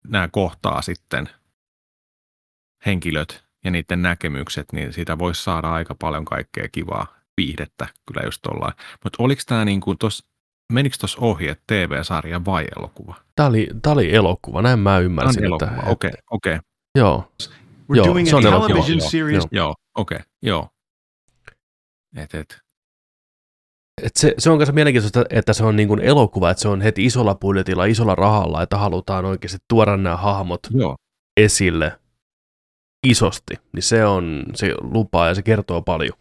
nämä 0.09 0.29
kohtaa 0.29 0.83
sitten 0.83 1.29
henkilöt, 2.87 3.50
ja 3.65 3.71
niiden 3.71 4.03
näkemykset, 4.03 4.73
niin 4.73 4.93
siitä 4.93 5.19
voisi 5.19 5.45
saada 5.45 5.73
aika 5.73 5.95
paljon 5.95 6.25
kaikkea 6.25 6.69
kivaa 6.73 7.07
viihdettä 7.37 7.87
kyllä 8.07 8.23
just 8.25 8.43
tuollain. 8.43 8.75
Mutta 9.05 9.23
oliko 9.23 9.43
tämä 9.47 9.65
niin 9.65 9.81
kuin 9.81 9.99
tos, 9.99 10.25
menikö 10.73 10.97
tuossa 11.01 11.19
ohi, 11.21 11.49
että 11.49 11.65
TV-sarja 11.67 12.45
vai 12.45 12.67
elokuva? 12.77 13.15
Tämä 13.37 13.49
oli, 13.49 13.69
tämä 13.83 13.93
oli 13.93 14.15
elokuva, 14.15 14.63
näin 14.63 14.79
mä 14.79 14.99
ymmärsin. 14.99 15.53
Okei, 15.53 15.69
okei. 15.69 16.11
Okay, 16.11 16.11
okay. 16.31 16.59
Joo. 16.99 17.33
We're 17.93 17.97
joo, 17.97 18.07
doing 18.07 18.29
se 18.29 18.37
on 18.37 18.43
television 18.43 18.99
joo, 18.99 19.09
series. 19.09 19.47
Joo, 19.53 19.75
okei, 19.95 20.17
okay, 20.17 20.27
joo. 20.43 20.69
Et, 22.17 22.35
et. 22.35 22.59
Et 24.03 24.17
se, 24.17 24.35
se 24.39 24.51
on 24.51 24.57
myös 24.57 24.73
mielenkiintoista, 24.73 25.25
että 25.31 25.53
se 25.53 25.65
on 25.65 25.77
niin 25.77 25.89
kuin 25.89 26.01
elokuva, 26.01 26.51
että 26.51 26.61
se 26.61 26.69
on 26.69 26.81
heti 26.81 27.05
isolla 27.05 27.35
budjetilla, 27.35 27.85
isolla 27.85 28.15
rahalla, 28.15 28.63
että 28.63 28.77
halutaan 28.77 29.25
oikeasti 29.25 29.59
tuoda 29.69 29.97
nämä 29.97 30.17
hahmot 30.17 30.61
joo. 30.71 30.97
esille 31.37 32.01
isosti, 33.07 33.55
niin 33.73 33.83
se 33.83 34.05
on, 34.07 34.45
se 34.55 34.75
lupaa 34.81 35.29
ja 35.29 35.35
se 35.35 35.43
kertoo 35.43 35.83
paljon 35.83 36.19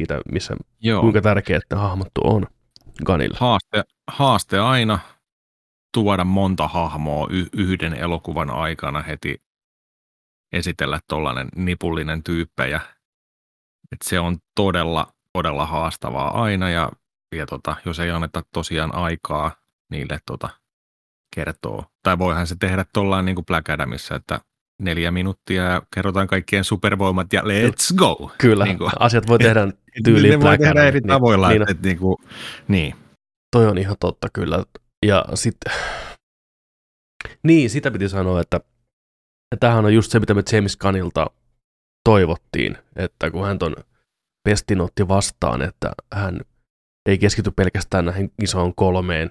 siitä, 0.00 0.20
missä, 0.32 0.56
Joo. 0.80 1.00
kuinka 1.00 1.20
tärkeää 1.20 1.58
että 1.58 1.76
hahmottu 1.76 2.20
on 2.24 2.46
Ganilla. 3.04 3.36
Haaste, 3.40 3.84
haaste 4.10 4.58
aina 4.58 4.98
tuoda 5.94 6.24
monta 6.24 6.68
hahmoa 6.68 7.26
y- 7.30 7.48
yhden 7.52 7.94
elokuvan 7.94 8.50
aikana 8.50 9.02
heti 9.02 9.42
esitellä 10.52 11.00
tuollainen 11.08 11.48
nipullinen 11.56 12.22
tyyppejä. 12.22 12.80
Et 13.92 14.02
se 14.04 14.20
on 14.20 14.38
todella, 14.54 15.12
todella 15.32 15.66
haastavaa 15.66 16.42
aina 16.42 16.70
ja, 16.70 16.92
ja 17.36 17.46
tota, 17.46 17.76
jos 17.84 18.00
ei 18.00 18.10
anneta 18.10 18.42
tosiaan 18.52 18.94
aikaa 18.94 19.52
niille 19.90 20.18
tota, 20.26 20.48
kertoo. 21.34 21.84
Tai 22.02 22.18
voihan 22.18 22.46
se 22.46 22.56
tehdä 22.60 22.84
tuollainen 22.92 23.24
niin 23.24 23.34
kuin 23.34 23.46
Black 23.46 23.68
Adamissa, 23.68 24.14
että 24.14 24.40
neljä 24.80 25.10
minuuttia 25.10 25.64
ja 25.64 25.82
kerrotaan 25.94 26.26
kaikkien 26.26 26.64
supervoimat 26.64 27.32
ja 27.32 27.42
let's 27.42 27.94
go. 27.96 28.32
Kyllä, 28.38 28.64
niin 28.64 28.78
kuin. 28.78 28.90
asiat 28.98 29.28
voi 29.28 29.38
tehdä 29.38 29.68
tyyliin 30.04 30.40
Ne 30.40 30.46
voi 30.46 30.58
tehdä 30.58 30.84
eri 30.84 31.00
niin, 31.00 31.08
tavoilla. 31.08 31.48
Niin, 31.48 31.62
että, 31.62 31.88
niin, 31.88 31.98
kuin, 31.98 32.16
niin. 32.68 32.94
Toi 33.52 33.66
on 33.66 33.78
ihan 33.78 33.96
totta 34.00 34.28
kyllä. 34.32 34.64
Ja 35.06 35.24
sitten, 35.34 35.72
niin 37.42 37.70
sitä 37.70 37.90
piti 37.90 38.08
sanoa, 38.08 38.40
että, 38.40 38.56
että 39.52 39.60
tämähän 39.60 39.84
on 39.84 39.94
just 39.94 40.12
se, 40.12 40.20
mitä 40.20 40.34
me 40.34 40.42
James 40.52 40.76
Gunnilta 40.76 41.26
toivottiin, 42.04 42.78
että 42.96 43.30
kun 43.30 43.46
hän 43.46 43.58
ton 43.58 43.76
pestin 44.48 44.80
otti 44.80 45.08
vastaan, 45.08 45.62
että 45.62 45.92
hän 46.14 46.40
ei 47.06 47.18
keskity 47.18 47.50
pelkästään 47.50 48.04
näihin 48.04 48.32
isoon 48.42 48.74
kolmeen 48.74 49.30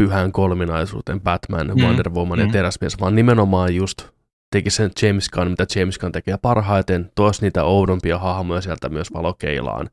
pyhään 0.00 0.32
kolminaisuuteen, 0.32 1.20
Batman, 1.20 1.66
mm, 1.66 1.82
Wonder 1.82 2.10
Woman 2.10 2.38
mm. 2.38 2.44
ja 2.46 2.52
Teräsmies, 2.52 3.00
vaan 3.00 3.14
nimenomaan 3.14 3.74
just 3.74 4.08
teki 4.52 4.70
sen 4.70 4.90
James 5.02 5.30
Gunn, 5.30 5.50
mitä 5.50 5.66
James 5.76 5.98
Gunn 5.98 6.12
tekee 6.12 6.36
parhaiten, 6.42 7.10
toisi 7.14 7.42
niitä 7.42 7.64
oudompia 7.64 8.18
hahmoja 8.18 8.60
sieltä 8.60 8.88
myös 8.88 9.12
valokeilaan, 9.12 9.90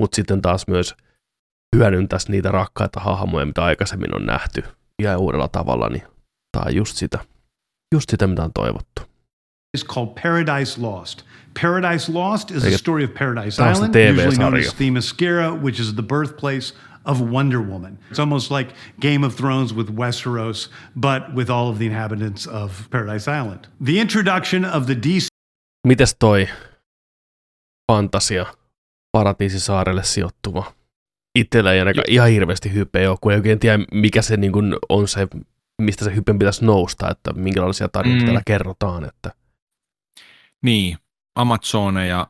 mutta 0.00 0.16
sitten 0.16 0.42
taas 0.42 0.66
myös 0.68 0.94
hyödyntäisi 1.76 2.30
niitä 2.30 2.50
rakkaita 2.50 3.00
hahmoja, 3.00 3.46
mitä 3.46 3.64
aikaisemmin 3.64 4.14
on 4.14 4.26
nähty 4.26 4.62
ihan 4.98 5.18
uudella 5.18 5.48
tavalla, 5.48 5.88
niin 5.88 6.02
tämä 6.52 6.64
on 6.66 6.74
just 6.74 6.96
sitä, 6.96 7.18
just 7.94 8.10
sitä, 8.10 8.26
mitä 8.26 8.44
on 8.44 8.52
toivottu. 8.54 9.02
is 9.74 9.84
called 9.84 10.14
Paradise 10.22 10.80
Lost. 10.80 11.24
Paradise 11.54 12.12
Lost 12.12 12.50
is 12.50 12.64
a 12.64 12.78
story 12.78 13.04
of 13.04 13.14
Paradise 13.14 13.58
Island, 13.58 13.94
usually 13.94 14.36
known 14.36 14.56
as 14.56 14.74
Themyscira, 14.74 15.62
which 15.62 15.80
is 15.80 15.94
the 15.94 16.02
birthplace 16.02 16.74
of 17.10 17.20
Wonder 17.20 17.60
Woman. 17.60 17.98
It's 18.10 18.20
almost 18.20 18.50
like 18.50 18.74
Game 19.00 19.26
of 19.26 19.36
Thrones 19.36 19.74
with 19.74 19.90
Westeros, 19.90 20.70
but 21.00 21.22
with 21.34 21.50
all 21.50 21.68
of 21.68 21.78
the 21.78 21.86
inhabitants 21.86 22.46
of 22.46 22.90
Paradise 22.90 23.30
Island. 23.40 23.68
The 23.84 24.00
introduction 24.00 24.64
of 24.64 24.86
the 24.86 24.94
DC. 24.94 25.26
Mites 25.86 26.16
toi 26.18 26.48
fantasia 27.92 28.46
paratiisisaarelle 29.12 30.04
sijoittuva? 30.04 30.72
Itsellä 31.38 31.72
ei 31.72 31.78
ainakaan 31.78 32.04
ihan 32.08 32.28
hirveästi 32.28 32.72
hypeä 32.74 33.10
ole, 33.10 33.18
kun 33.20 33.32
ei 33.32 33.38
oikein 33.38 33.58
tiedä, 33.58 33.78
mikä 33.92 34.22
se 34.22 34.36
niin 34.36 34.52
on 34.88 35.08
se, 35.08 35.28
mistä 35.82 36.04
se 36.04 36.14
hypen 36.14 36.38
pitäisi 36.38 36.64
nousta, 36.64 37.10
että 37.10 37.32
minkälaisia 37.32 37.88
tarinoita 37.88 38.22
mm. 38.22 38.26
täällä 38.26 38.42
kerrotaan. 38.46 39.04
Että. 39.04 39.32
Niin, 40.62 40.98
Amazoneja, 41.34 42.26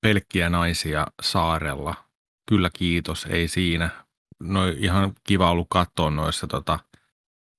pelkkiä 0.00 0.48
naisia 0.48 1.06
saarella. 1.22 1.94
Kyllä 2.50 2.70
kiitos, 2.72 3.26
ei 3.30 3.48
siinä. 3.48 3.90
No 4.40 4.66
ihan 4.66 5.12
kiva 5.24 5.50
ollut 5.50 5.66
katsoa 5.70 6.10
noissa 6.10 6.46
tota, 6.46 6.78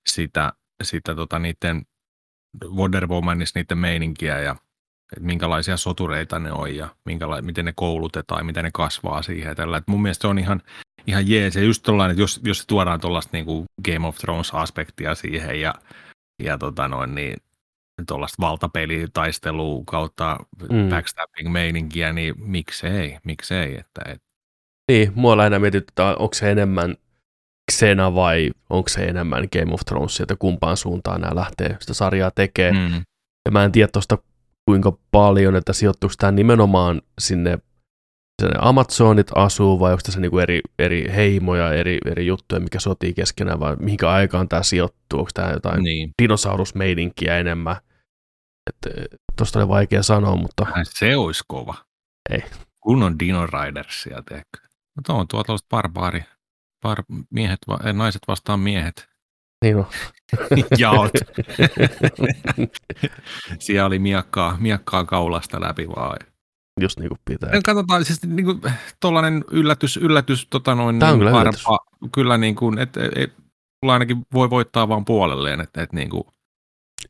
sitä, 0.09 0.53
sitä 0.84 1.15
tota, 1.15 1.39
niiden 1.39 1.85
Wonder 2.65 3.07
Womanissa 3.07 3.59
niiden 3.59 3.77
meininkiä 3.77 4.39
ja 4.39 4.55
että 5.13 5.26
minkälaisia 5.26 5.77
sotureita 5.77 6.39
ne 6.39 6.51
on 6.51 6.76
ja 6.76 6.95
minkäla- 7.05 7.41
miten 7.41 7.65
ne 7.65 7.73
koulutetaan 7.76 8.39
ja 8.39 8.43
miten 8.43 8.63
ne 8.63 8.69
kasvaa 8.73 9.22
siihen. 9.22 9.55
Tällä. 9.55 9.77
Et 9.77 9.88
mun 9.88 10.01
mielestä 10.01 10.22
se 10.22 10.27
on 10.27 10.39
ihan, 10.39 10.61
ihan 11.07 11.30
jees. 11.30 11.55
Ja 11.55 11.63
just 11.63 11.84
tollainen, 11.84 12.11
että 12.11 12.22
jos, 12.22 12.41
jos 12.43 12.65
tuodaan 12.68 13.01
tuollaista 13.01 13.30
niin 13.34 13.65
Game 13.85 14.07
of 14.07 14.18
Thrones-aspektia 14.18 15.15
siihen 15.15 15.61
ja, 15.61 15.73
ja 16.43 16.57
tota 16.57 16.88
noin, 16.88 17.15
niin 17.15 17.38
tuollaista 18.07 18.41
valtapelitaistelua 18.41 19.84
kautta 19.85 20.38
mm. 20.61 20.89
backstabbing-meininkiä, 20.89 22.13
niin 22.13 22.35
miksei, 22.38 23.18
miksei. 23.23 23.77
Että, 23.80 24.01
et. 24.05 24.31
Niin, 24.91 25.11
mua 25.15 25.38
lähinnä 25.38 25.59
mietityttää, 25.59 26.15
onko 26.15 26.34
se 26.34 26.51
enemmän 26.51 26.95
Xena 27.72 28.15
vai 28.15 28.51
onko 28.69 28.89
se 28.89 29.05
enemmän 29.05 29.47
Game 29.59 29.73
of 29.73 29.81
Thrones, 29.85 30.22
että 30.22 30.35
kumpaan 30.39 30.77
suuntaan 30.77 31.22
nämä 31.22 31.35
lähtee 31.35 31.77
sitä 31.80 31.93
sarjaa 31.93 32.31
tekemään. 32.31 32.91
Mm. 32.91 33.01
Ja 33.45 33.51
mä 33.51 33.63
en 33.63 33.72
tiedä 33.72 33.89
tuosta 33.93 34.18
kuinka 34.65 34.97
paljon, 35.11 35.55
että 35.55 35.73
sijoittuuko 35.73 36.13
tämä 36.18 36.31
nimenomaan 36.31 37.01
sinne 37.19 37.59
sinne 38.41 38.57
Amazonit 38.59 39.27
asuu 39.35 39.80
vai 39.80 39.91
onko 39.91 40.01
tässä 40.05 40.19
niinku 40.19 40.39
eri, 40.39 40.61
eri 40.80 41.11
heimoja, 41.15 41.73
eri, 41.73 41.97
eri 42.05 42.27
juttuja, 42.27 42.61
mikä 42.61 42.80
sotii 42.80 43.13
keskenään 43.13 43.59
vai 43.59 43.76
mihinkä 43.76 44.09
aikaan 44.09 44.49
tämä 44.49 44.63
sijoittuu, 44.63 45.19
onko 45.19 45.31
tämä 45.34 45.51
jotain 45.51 45.84
niin. 45.84 46.11
dinosaurusmeidinkiä 46.22 47.38
enemmän. 47.38 47.76
Tuosta 49.38 49.59
oli 49.59 49.68
vaikea 49.68 50.03
sanoa, 50.03 50.35
mutta... 50.35 50.68
Se 50.84 51.18
olisi 51.18 51.43
kova. 51.47 51.76
Ei. 52.30 52.43
Kun 52.80 53.03
on 53.03 53.19
Dino 53.19 53.47
Ridersia, 53.47 54.23
teekö? 54.30 54.70
No 54.95 55.01
tuo 55.05 55.15
on 55.15 55.27
tuo 55.27 55.43
tällaiset 55.43 55.69
barbaari, 55.69 56.23
bar, 56.81 57.03
miehet, 57.30 57.59
va, 57.68 57.93
naiset 57.93 58.22
vastaan 58.27 58.59
miehet. 58.59 59.09
Niin 59.61 59.77
on. 59.77 59.85
Jaot. 60.80 61.11
Siellä 63.59 63.88
oli 63.88 63.99
miakkaa, 63.99 64.57
miakkaa 64.59 65.05
kaulasta 65.05 65.61
läpi 65.61 65.88
vaan. 65.88 66.18
Just 66.81 66.99
niin 66.99 67.09
kuin 67.09 67.19
pitää. 67.26 67.49
Ja 67.53 67.61
katsotaan, 67.65 68.05
siis 68.05 68.26
niin 68.26 68.45
kuin, 68.45 68.61
tollainen 68.99 69.43
yllätys, 69.51 69.97
yllätys 69.97 70.47
tota 70.49 70.76
noin, 70.76 70.99
Tämä 70.99 71.11
on 71.11 71.19
niin, 71.19 71.27
kyllä 71.27 71.39
arpa, 71.39 71.80
kyllä 72.13 72.38
niin 72.38 72.55
kuin, 72.55 72.80
että 72.80 73.05
et, 73.05 73.11
et, 73.15 73.34
ainakin 73.88 74.22
voi 74.34 74.49
voittaa 74.49 74.88
vaan 74.88 75.05
puolelleen, 75.05 75.61
että 75.61 75.81
et, 75.81 75.93
niin 75.93 76.09
kuin, 76.09 76.23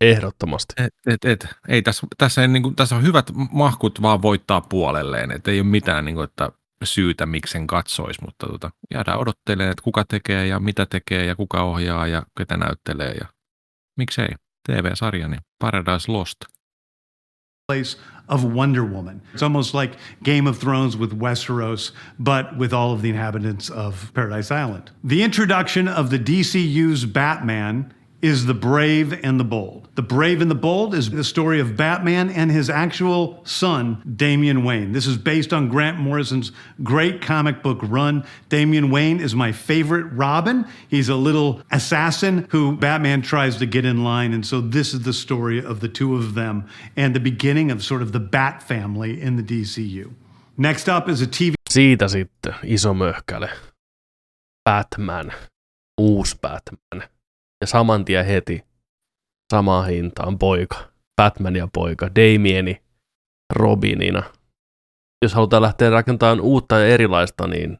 Ehdottomasti. 0.01 0.73
Et, 0.77 0.93
et, 1.07 1.25
et, 1.25 1.47
ei 1.67 1.81
tässä, 1.81 2.07
tässä, 2.17 2.41
ei, 2.41 2.47
niin 2.47 2.63
kuin, 2.63 2.75
tässä 2.75 2.95
on 2.95 3.03
hyvät 3.03 3.31
mahkut 3.51 4.01
vaan 4.01 4.21
voittaa 4.21 4.61
puolelleen, 4.61 5.31
että 5.31 5.51
ei 5.51 5.59
ole 5.59 5.67
mitään, 5.67 6.05
niin 6.05 6.15
kuin, 6.15 6.23
että 6.23 6.51
syytä, 6.85 7.25
miksi 7.25 7.51
sen 7.51 7.67
katsoisi, 7.67 8.21
mutta 8.25 8.47
tota, 8.47 8.71
jäädään 8.93 9.19
odottelemaan, 9.19 9.71
että 9.71 9.83
kuka 9.83 10.05
tekee 10.05 10.47
ja 10.47 10.59
mitä 10.59 10.85
tekee 10.85 11.25
ja 11.25 11.35
kuka 11.35 11.63
ohjaa 11.63 12.07
ja 12.07 12.23
ketä 12.37 12.57
näyttelee 12.57 13.11
ja 13.11 13.27
miksei. 13.97 14.29
TV-sarja, 14.67 15.27
niin 15.27 15.41
Paradise 15.59 16.11
Lost. 16.11 16.37
Place 17.67 17.97
of 18.27 18.43
Wonder 18.43 18.83
Woman. 18.83 19.21
It's 19.33 19.43
almost 19.43 19.73
like 19.73 19.97
Game 20.23 20.49
of 20.49 20.59
Thrones 20.59 20.97
with 20.97 21.13
Westeros, 21.15 21.93
but 22.19 22.57
with 22.57 22.73
all 22.73 22.93
of 22.93 23.01
the 23.01 23.09
inhabitants 23.09 23.69
of 23.69 24.13
Paradise 24.13 24.51
Island. 24.51 24.91
The 25.07 25.23
introduction 25.23 25.87
of 25.87 26.09
the 26.09 26.19
DCU's 26.19 27.05
Batman 27.05 27.93
is 28.21 28.45
The 28.45 28.53
Brave 28.53 29.23
and 29.23 29.39
the 29.39 29.43
Bold. 29.43 29.89
The 29.95 30.01
Brave 30.01 30.41
and 30.41 30.49
the 30.49 30.55
Bold 30.55 30.93
is 30.93 31.09
the 31.09 31.23
story 31.23 31.59
of 31.59 31.75
Batman 31.75 32.29
and 32.29 32.51
his 32.51 32.69
actual 32.69 33.41
son, 33.45 34.01
Damian 34.15 34.63
Wayne. 34.63 34.91
This 34.91 35.07
is 35.07 35.17
based 35.17 35.51
on 35.51 35.69
Grant 35.69 35.99
Morrison's 35.99 36.51
great 36.83 37.21
comic 37.21 37.63
book 37.63 37.79
run. 37.81 38.23
Damian 38.49 38.91
Wayne 38.91 39.19
is 39.19 39.33
my 39.35 39.51
favorite 39.51 40.05
Robin. 40.13 40.65
He's 40.87 41.09
a 41.09 41.15
little 41.15 41.61
assassin 41.71 42.47
who 42.51 42.77
Batman 42.77 43.21
tries 43.21 43.57
to 43.57 43.65
get 43.65 43.85
in 43.85 44.03
line. 44.03 44.33
And 44.33 44.45
so 44.45 44.61
this 44.61 44.93
is 44.93 45.01
the 45.01 45.13
story 45.13 45.63
of 45.63 45.79
the 45.79 45.89
two 45.89 46.15
of 46.15 46.35
them 46.35 46.67
and 46.95 47.15
the 47.15 47.19
beginning 47.19 47.71
of 47.71 47.83
sort 47.83 48.01
of 48.01 48.11
the 48.11 48.19
Bat 48.19 48.63
family 48.63 49.21
in 49.21 49.35
the 49.35 49.43
DCU. 49.43 50.13
Next 50.57 50.87
up 50.87 51.09
is 51.09 51.21
a 51.21 51.27
TV. 51.27 51.53
Siitä 51.69 52.07
sitten 52.07 52.55
iso 52.63 52.93
möhkäle. 52.93 53.49
Batman. 54.65 55.31
Uusi 56.01 56.35
Batman. 56.41 57.09
Ja 57.61 57.67
saman 57.67 58.05
tien 58.05 58.25
heti 58.25 58.63
samaan 59.51 59.87
hintaan 59.87 60.39
poika, 60.39 60.91
Batman 61.21 61.55
ja 61.55 61.67
poika, 61.73 62.09
Damieni 62.15 62.81
Robinina. 63.53 64.23
Jos 65.21 65.33
halutaan 65.33 65.61
lähteä 65.61 65.89
rakentamaan 65.89 66.41
uutta 66.41 66.79
ja 66.79 66.87
erilaista, 66.87 67.47
niin 67.47 67.77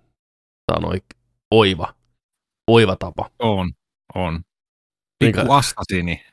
tämä 0.65 0.87
on 0.87 0.99
oiva, 1.51 1.93
oiva 2.69 2.95
tapa. 2.95 3.29
On, 3.39 3.71
on. 4.15 4.41
Pikku 5.19 5.51
astasini. 5.51 6.25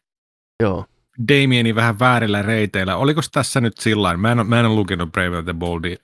Joo. 0.62 0.84
Damieni 1.28 1.74
vähän 1.74 1.98
väärillä 1.98 2.42
reiteillä. 2.42 2.96
Oliko 2.96 3.20
tässä 3.32 3.60
nyt 3.60 3.78
sillä 3.78 4.16
mä 4.16 4.32
en, 4.32 4.46
mä 4.46 4.60
en 4.60 4.66
ole 4.66 4.74
lukenut 4.74 5.12
Brave 5.12 5.36
and 5.36 5.44
the 5.44 5.54
Boldy, 5.54 5.96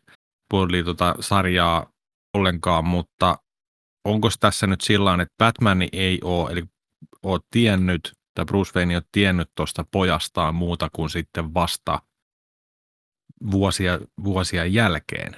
Boldy 0.51 0.85
tota 0.85 1.15
sarjaa 1.21 1.87
ollenkaan, 2.37 2.85
mutta 2.85 3.39
onko 4.09 4.29
tässä 4.41 4.67
nyt 4.67 4.81
sillä 4.81 5.15
että 5.15 5.35
Batman 5.39 5.83
ei 5.93 6.19
ole, 6.23 6.53
eli 6.53 6.65
ole 7.25 7.41
tiennyt, 7.51 8.13
tai 8.35 8.45
Bruce 8.45 8.73
Wayne 8.77 8.93
ei 8.95 8.97
ole 8.97 9.05
tiennyt 9.13 9.51
tuosta 9.55 9.85
pojastaan 9.91 10.55
muuta 10.55 10.89
kuin 10.93 11.11
sitten 11.11 11.55
vasta 11.55 12.03
vuosia, 13.51 13.99
vuosia 14.25 14.67
jälkeen. 14.67 15.37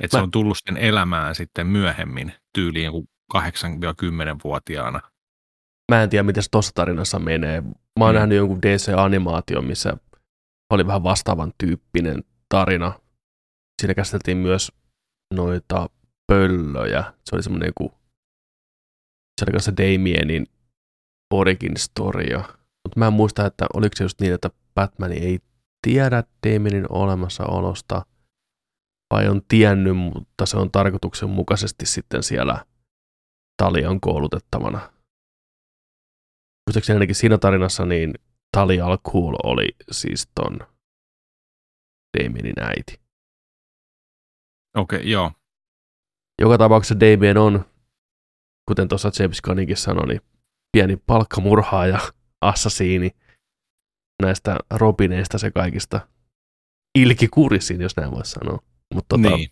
Että 0.00 0.18
se 0.18 0.22
on 0.22 0.30
tullut 0.30 0.58
sen 0.66 0.76
elämään 0.76 1.34
sitten 1.34 1.66
myöhemmin, 1.66 2.32
tyyliin 2.52 2.92
8-10-vuotiaana. 3.36 5.00
Mä 5.92 6.02
en 6.02 6.10
tiedä, 6.10 6.22
miten 6.22 6.42
se 6.42 6.48
tuossa 6.50 6.72
tarinassa 6.74 7.18
menee. 7.18 7.60
Mä 7.98 8.04
oon 8.04 8.14
mm. 8.14 8.18
nähnyt 8.18 8.36
jonkun 8.36 8.62
DC-animaation, 8.62 9.64
missä 9.64 9.96
oli 10.70 10.86
vähän 10.86 11.02
vastaavan 11.02 11.52
tyyppinen 11.58 12.24
tarina. 12.48 13.00
Siinä 13.82 13.94
käsiteltiin 13.94 14.36
myös 14.36 14.72
noita 15.34 15.90
pöllöjä. 16.26 17.04
Se 17.24 17.36
oli 17.36 17.42
semmoinen 17.42 17.66
joku, 17.66 17.94
se 19.40 19.44
oli 19.44 19.52
kanssa 19.52 19.76
Damienin 19.76 20.46
origin 21.38 21.76
storya. 21.76 22.38
Mutta 22.84 22.98
mä 22.98 23.06
en 23.06 23.12
muista, 23.12 23.46
että 23.46 23.66
oliko 23.74 23.96
se 23.96 24.04
just 24.04 24.20
niin, 24.20 24.34
että 24.34 24.50
Batman 24.74 25.12
ei 25.12 25.38
tiedä 25.86 26.24
Damienin 26.46 26.86
olemassaolosta, 26.88 28.06
vai 29.14 29.28
on 29.28 29.42
tiennyt, 29.48 29.96
mutta 29.96 30.46
se 30.46 30.56
on 30.56 30.70
tarkoituksenmukaisesti 30.70 31.86
sitten 31.86 32.22
siellä 32.22 32.64
Talian 33.62 34.00
koulutettavana. 34.00 34.92
Muistaakseni 36.68 36.96
ainakin 36.96 37.14
siinä 37.14 37.38
tarinassa, 37.38 37.84
niin 37.84 38.14
Talia 38.56 38.86
al 38.86 38.98
Cool 38.98 39.34
oli 39.42 39.68
siis 39.90 40.28
ton 40.34 40.58
Damienin 42.18 42.60
äiti. 42.60 43.00
Okei, 44.76 44.98
okay, 44.98 45.10
joo. 45.10 45.32
Joka 46.40 46.58
tapauksessa 46.58 47.00
Damien 47.00 47.38
on, 47.38 47.64
kuten 48.68 48.88
tuossa 48.88 49.10
James 49.18 49.42
Gunninkin 49.42 49.76
sanoi, 49.76 50.06
niin 50.06 50.20
pieni 50.74 50.96
palkkamurhaaja, 51.06 51.98
assasiini 52.40 53.10
näistä 54.22 54.56
Robineista 54.70 55.38
se 55.38 55.50
kaikista 55.50 56.08
ilkikurisin, 56.98 57.80
jos 57.80 57.96
näin 57.96 58.10
voisi 58.10 58.30
sanoa. 58.30 58.58
Mutta 58.94 59.16
tota, 59.18 59.36
niin. 59.36 59.50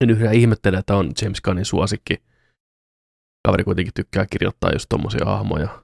en 0.00 0.10
yhä 0.10 0.32
ihmettele, 0.32 0.76
että 0.76 0.96
on 0.96 1.12
James 1.22 1.40
Gunnin 1.40 1.64
suosikki. 1.64 2.22
Kaveri 3.48 3.64
kuitenkin 3.64 3.94
tykkää 3.94 4.26
kirjoittaa 4.26 4.72
just 4.72 4.86
tommosia 4.88 5.24
hahmoja. 5.24 5.82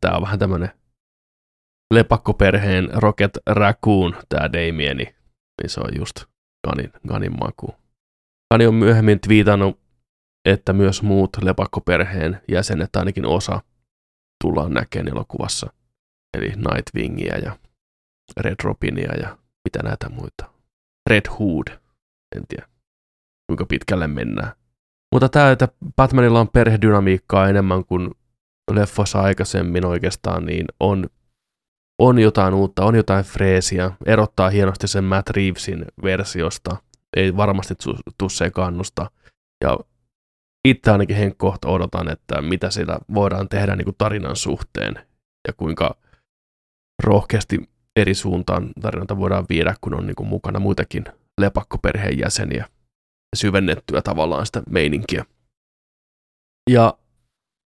Tämä 0.00 0.16
on 0.16 0.22
vähän 0.22 0.38
tämmönen 0.38 0.70
lepakkoperheen 1.94 2.88
Rocket 2.92 3.38
Raccoon, 3.46 4.16
tämä 4.28 4.52
Damieni. 4.52 5.04
Niin 5.62 5.70
se 5.70 5.80
on 5.80 5.90
just 5.98 6.16
Gunnin, 6.68 6.92
Gunnin 7.08 7.38
maku. 7.38 7.74
Gunni 8.52 8.66
on 8.66 8.74
myöhemmin 8.74 9.20
twiitannut 9.20 9.81
että 10.44 10.72
myös 10.72 11.02
muut 11.02 11.30
lepakkoperheen 11.42 12.40
jäsenet, 12.48 12.96
ainakin 12.96 13.26
osa, 13.26 13.60
tullaan 14.44 14.74
näkemään 14.74 15.08
elokuvassa. 15.08 15.72
Eli 16.36 16.48
Nightwingia 16.48 17.38
ja 17.38 17.56
Red 18.36 18.56
Robinia 18.62 19.12
ja 19.20 19.38
mitä 19.64 19.82
näitä 19.82 20.08
muita. 20.08 20.50
Red 21.10 21.28
Hood, 21.30 21.78
en 22.36 22.46
tiedä 22.48 22.68
kuinka 23.46 23.66
pitkälle 23.66 24.06
mennään. 24.06 24.52
Mutta 25.12 25.28
tämä, 25.28 25.50
että 25.50 25.68
Batmanilla 25.96 26.40
on 26.40 26.48
perhedynamiikkaa 26.48 27.48
enemmän 27.48 27.84
kuin 27.84 28.10
leffossa 28.70 29.20
aikaisemmin 29.20 29.86
oikeastaan, 29.86 30.46
niin 30.46 30.66
on, 30.80 31.06
on 31.98 32.18
jotain 32.18 32.54
uutta, 32.54 32.84
on 32.84 32.94
jotain 32.94 33.24
freesiä, 33.24 33.90
erottaa 34.06 34.50
hienosti 34.50 34.88
sen 34.88 35.04
Matt 35.04 35.30
Reevesin 35.30 35.84
versiosta, 36.02 36.76
ei 37.16 37.36
varmasti 37.36 37.74
tule 38.18 38.30
se 38.30 38.50
kannusta. 38.50 39.10
Ja 39.64 39.78
itse 40.64 40.90
ainakin 40.90 41.16
henkkohta 41.16 41.68
odotan, 41.68 42.08
että 42.08 42.42
mitä 42.42 42.70
sitä 42.70 42.98
voidaan 43.14 43.48
tehdä 43.48 43.76
niin 43.76 43.84
kuin 43.84 43.96
tarinan 43.98 44.36
suhteen 44.36 44.94
ja 45.48 45.52
kuinka 45.56 45.96
rohkeasti 47.02 47.70
eri 47.96 48.14
suuntaan 48.14 48.72
tarinoita 48.80 49.16
voidaan 49.18 49.46
viedä, 49.48 49.74
kun 49.80 49.94
on 49.94 50.06
niin 50.06 50.16
kuin 50.16 50.28
mukana 50.28 50.60
muitakin 50.60 51.04
lepakkoperheen 51.40 52.18
jäseniä 52.18 52.68
syvennettyä 53.36 54.02
tavallaan 54.02 54.46
sitä 54.46 54.62
meininkiä. 54.70 55.24
Ja 56.70 56.98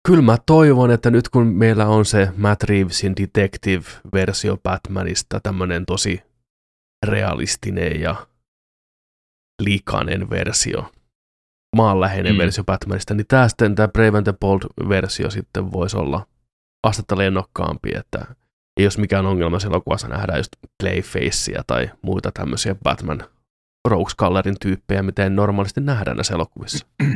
kyllä 0.09 0.23
mä 0.23 0.37
toivon, 0.47 0.91
että 0.91 1.11
nyt 1.11 1.29
kun 1.29 1.47
meillä 1.47 1.87
on 1.87 2.05
se 2.05 2.29
Matt 2.37 2.63
Reevesin 2.63 3.15
Detective-versio 3.17 4.57
Batmanista, 4.63 5.41
tämmöinen 5.43 5.87
tosi 5.87 6.23
realistinen 7.07 8.01
ja 8.01 8.27
likainen 9.63 10.31
versio, 10.31 10.93
maanläheinen 11.77 12.33
mm. 12.33 12.39
versio 12.39 12.65
Batmanista, 12.65 13.15
niin 13.15 13.27
tämä 13.27 13.49
sitten, 13.49 13.75
tämä 13.75 13.89
Brave 13.89 14.19
and 14.19 14.25
the 14.25 14.35
Bold-versio 14.41 15.31
sitten 15.31 15.73
voisi 15.73 15.97
olla 15.97 16.27
astetta 16.87 17.19
lennokkaampi, 17.19 17.91
että 17.95 18.27
ei 18.77 18.87
olisi 18.87 19.01
mikään 19.01 19.27
ongelma 19.27 19.59
siellä 19.59 19.75
elokuvassa 19.75 20.09
nähdä 20.09 20.37
just 20.37 20.53
Clayfacea 20.83 21.63
tai 21.67 21.91
muita 22.03 22.33
tämmöisiä 22.33 22.75
Batman 22.75 23.25
Rogues 23.89 24.15
Gallerin 24.15 24.57
tyyppejä, 24.61 25.03
miten 25.03 25.37
normaalisti 25.37 25.81
nähdään 25.81 26.17
näissä 26.17 26.35
elokuvissa. 26.35 26.87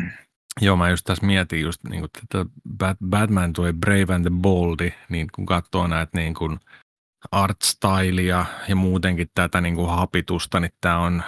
Joo, 0.61 0.77
mä 0.77 0.91
just 0.91 1.05
tässä 1.05 1.27
mietin 1.27 1.61
just 1.61 1.81
niin 1.89 2.01
kuin 2.01 2.11
tätä 2.29 2.97
Batman 3.09 3.53
toi 3.53 3.73
Brave 3.73 4.15
and 4.15 4.23
the 4.23 4.31
Boldi, 4.43 4.93
niin 5.09 5.27
kun 5.35 5.47
katsoo 5.47 5.87
näitä 5.87 6.19
niin 6.19 6.35
kuin 6.35 6.61
art 7.33 7.63
stylea 7.63 8.47
ja 8.69 8.77
muutenkin 8.77 9.29
tätä 9.35 9.61
niin 9.61 9.75
kuin 9.75 9.91
hapitusta, 9.91 10.61
niin 10.61 10.73
tämä 10.81 10.99
on 10.99 11.23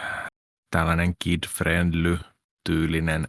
tällainen 0.71 1.15
kid-friendly 1.25 2.19
tyylinen 2.69 3.28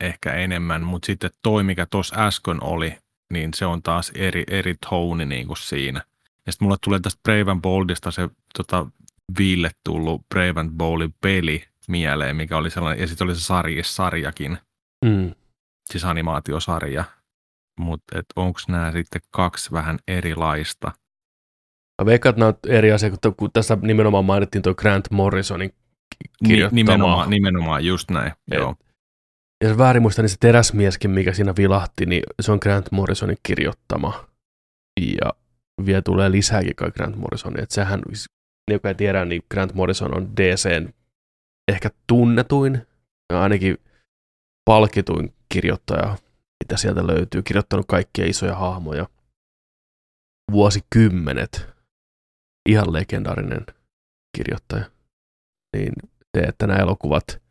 ehkä 0.00 0.32
enemmän, 0.32 0.82
mutta 0.82 1.06
sitten 1.06 1.30
toi, 1.42 1.62
mikä 1.62 1.86
tuossa 1.86 2.26
äsken 2.26 2.62
oli, 2.62 2.98
niin 3.32 3.54
se 3.54 3.66
on 3.66 3.82
taas 3.82 4.12
eri, 4.14 4.44
eri 4.50 4.74
toni 4.90 5.24
niin 5.24 5.46
kuin 5.46 5.56
siinä. 5.56 6.02
Ja 6.46 6.52
sitten 6.52 6.66
mulle 6.66 6.76
tulee 6.84 7.00
tästä 7.00 7.20
Brave 7.22 7.50
and 7.50 7.60
Boldista 7.60 8.10
se 8.10 8.28
tota, 8.56 8.86
Ville 9.38 9.70
tullut 9.84 10.22
Brave 10.28 10.60
and 10.60 10.70
Boldin 10.70 11.14
peli 11.20 11.64
mieleen, 11.88 12.36
mikä 12.36 12.56
oli 12.56 12.70
sellainen, 12.70 13.00
ja 13.00 13.06
sitten 13.06 13.24
oli 13.24 13.34
se 13.34 13.40
sarja, 13.40 13.84
sarjakin, 13.84 14.58
mm. 15.04 15.34
siis 15.92 16.04
animaatiosarja. 16.04 17.04
Mutta 17.80 18.22
onko 18.36 18.60
nämä 18.68 18.92
sitten 18.92 19.22
kaksi 19.30 19.72
vähän 19.72 19.98
erilaista? 20.08 20.92
Mä 22.02 22.06
veikkaan, 22.06 22.30
että 22.30 22.40
nämä 22.40 22.48
on 22.48 22.54
eri 22.68 22.92
asia, 22.92 23.10
kun 23.36 23.50
tässä 23.52 23.78
nimenomaan 23.82 24.24
mainittiin 24.24 24.62
tuo 24.62 24.74
Grant 24.74 25.10
Morrisonin 25.10 25.74
kirjoittama. 26.48 26.74
Nimenomaan, 26.74 27.30
nimenomaan 27.30 27.84
just 27.84 28.10
näin, 28.10 28.32
Et, 28.52 28.58
joo. 28.58 28.74
Ja 29.64 29.68
se 29.68 29.78
väärin 29.78 30.02
muista, 30.02 30.22
niin 30.22 30.30
se 30.30 30.36
teräsmieskin, 30.40 31.10
mikä 31.10 31.32
siinä 31.32 31.54
vilahti, 31.58 32.06
niin 32.06 32.22
se 32.40 32.52
on 32.52 32.58
Grant 32.62 32.92
Morrisonin 32.92 33.38
kirjoittama. 33.42 34.24
Ja 35.00 35.32
vielä 35.86 36.02
tulee 36.02 36.30
lisääkin 36.30 36.76
kai 36.76 36.90
Grant 36.90 37.16
Morrisonin. 37.16 37.62
Että 37.62 37.74
sehän, 37.74 38.02
niin 38.08 38.16
joka 38.70 38.88
ei 38.88 38.94
tiedä, 38.94 39.24
niin 39.24 39.42
Grant 39.50 39.74
Morrison 39.74 40.16
on 40.16 40.36
DCn 40.36 40.88
ehkä 41.72 41.90
tunnetuin 42.06 42.86
ja 43.32 43.42
ainakin 43.42 43.78
palkituin 44.64 45.34
kirjoittaja, 45.48 46.16
mitä 46.64 46.76
sieltä 46.76 47.06
löytyy. 47.06 47.42
Kirjoittanut 47.42 47.86
kaikkia 47.88 48.26
isoja 48.26 48.54
hahmoja. 48.54 49.08
Vuosikymmenet. 50.52 51.66
Ihan 52.68 52.92
legendaarinen 52.92 53.66
kirjoittaja 54.36 54.94
niin 55.76 55.92
se, 56.34 56.40
että 56.40 56.66
nämä 56.66 56.78
elokuvat 56.78 57.42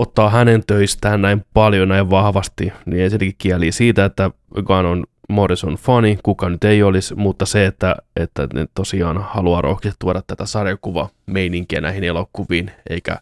ottaa 0.00 0.30
hänen 0.30 0.62
töistään 0.66 1.22
näin 1.22 1.44
paljon, 1.54 1.88
näin 1.88 2.10
vahvasti, 2.10 2.72
niin 2.86 3.02
ensinnäkin 3.02 3.34
kieli 3.38 3.72
siitä, 3.72 4.04
että 4.04 4.30
Gunn 4.62 4.86
on 4.86 5.04
Morrison 5.28 5.74
fani, 5.74 6.18
kuka 6.22 6.48
nyt 6.48 6.64
ei 6.64 6.82
olisi, 6.82 7.14
mutta 7.14 7.46
se, 7.46 7.66
että, 7.66 7.96
että 8.16 8.48
ne 8.54 8.66
tosiaan 8.74 9.22
haluaa 9.22 9.62
rohkeasti 9.62 9.96
tuoda 9.98 10.22
tätä 10.26 10.46
sarjakuva 10.46 11.08
meininkiä 11.26 11.80
näihin 11.80 12.04
elokuviin, 12.04 12.70
eikä 12.90 13.18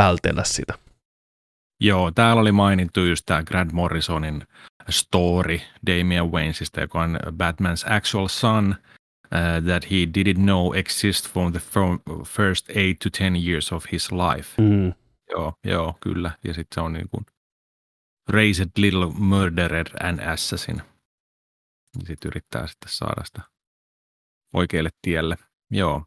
vältellä 0.00 0.44
sitä. 0.44 0.74
Joo, 1.80 2.10
täällä 2.10 2.40
oli 2.40 2.52
mainittu 2.52 3.00
just 3.00 3.26
tämä 3.26 3.42
Grant 3.42 3.72
Morrisonin 3.72 4.42
story 4.90 5.58
Damian 5.86 6.32
Waynesista, 6.32 6.80
joka 6.80 7.00
on 7.00 7.18
Batman's 7.26 7.92
actual 7.92 8.28
son– 8.28 8.74
uh, 9.32 9.66
that 9.66 9.90
he 9.90 9.96
didn't 9.96 10.42
know 10.42 10.74
exist 10.74 11.28
from 11.28 11.52
the 11.52 11.60
first 12.24 12.70
eight 12.70 12.98
to 12.98 13.10
ten 13.18 13.36
years 13.36 13.72
of 13.72 13.84
his 13.92 14.12
life. 14.12 14.62
Mm. 14.62 14.92
Joo, 15.30 15.52
joo, 15.64 15.94
kyllä. 16.00 16.30
Ja 16.44 16.54
sitten 16.54 16.74
se 16.74 16.80
on 16.80 16.92
niin 16.92 17.08
kuin 17.08 17.26
Raised 18.28 18.70
Little 18.76 19.06
Murderer 19.18 19.86
and 20.02 20.20
Assassin. 20.20 20.82
Ja 21.98 22.06
sitten 22.06 22.28
yrittää 22.28 22.66
sitten 22.66 22.92
saada 22.92 23.24
sitä 23.24 23.42
oikealle 24.54 24.90
tielle. 25.02 25.36
Joo. 25.70 26.04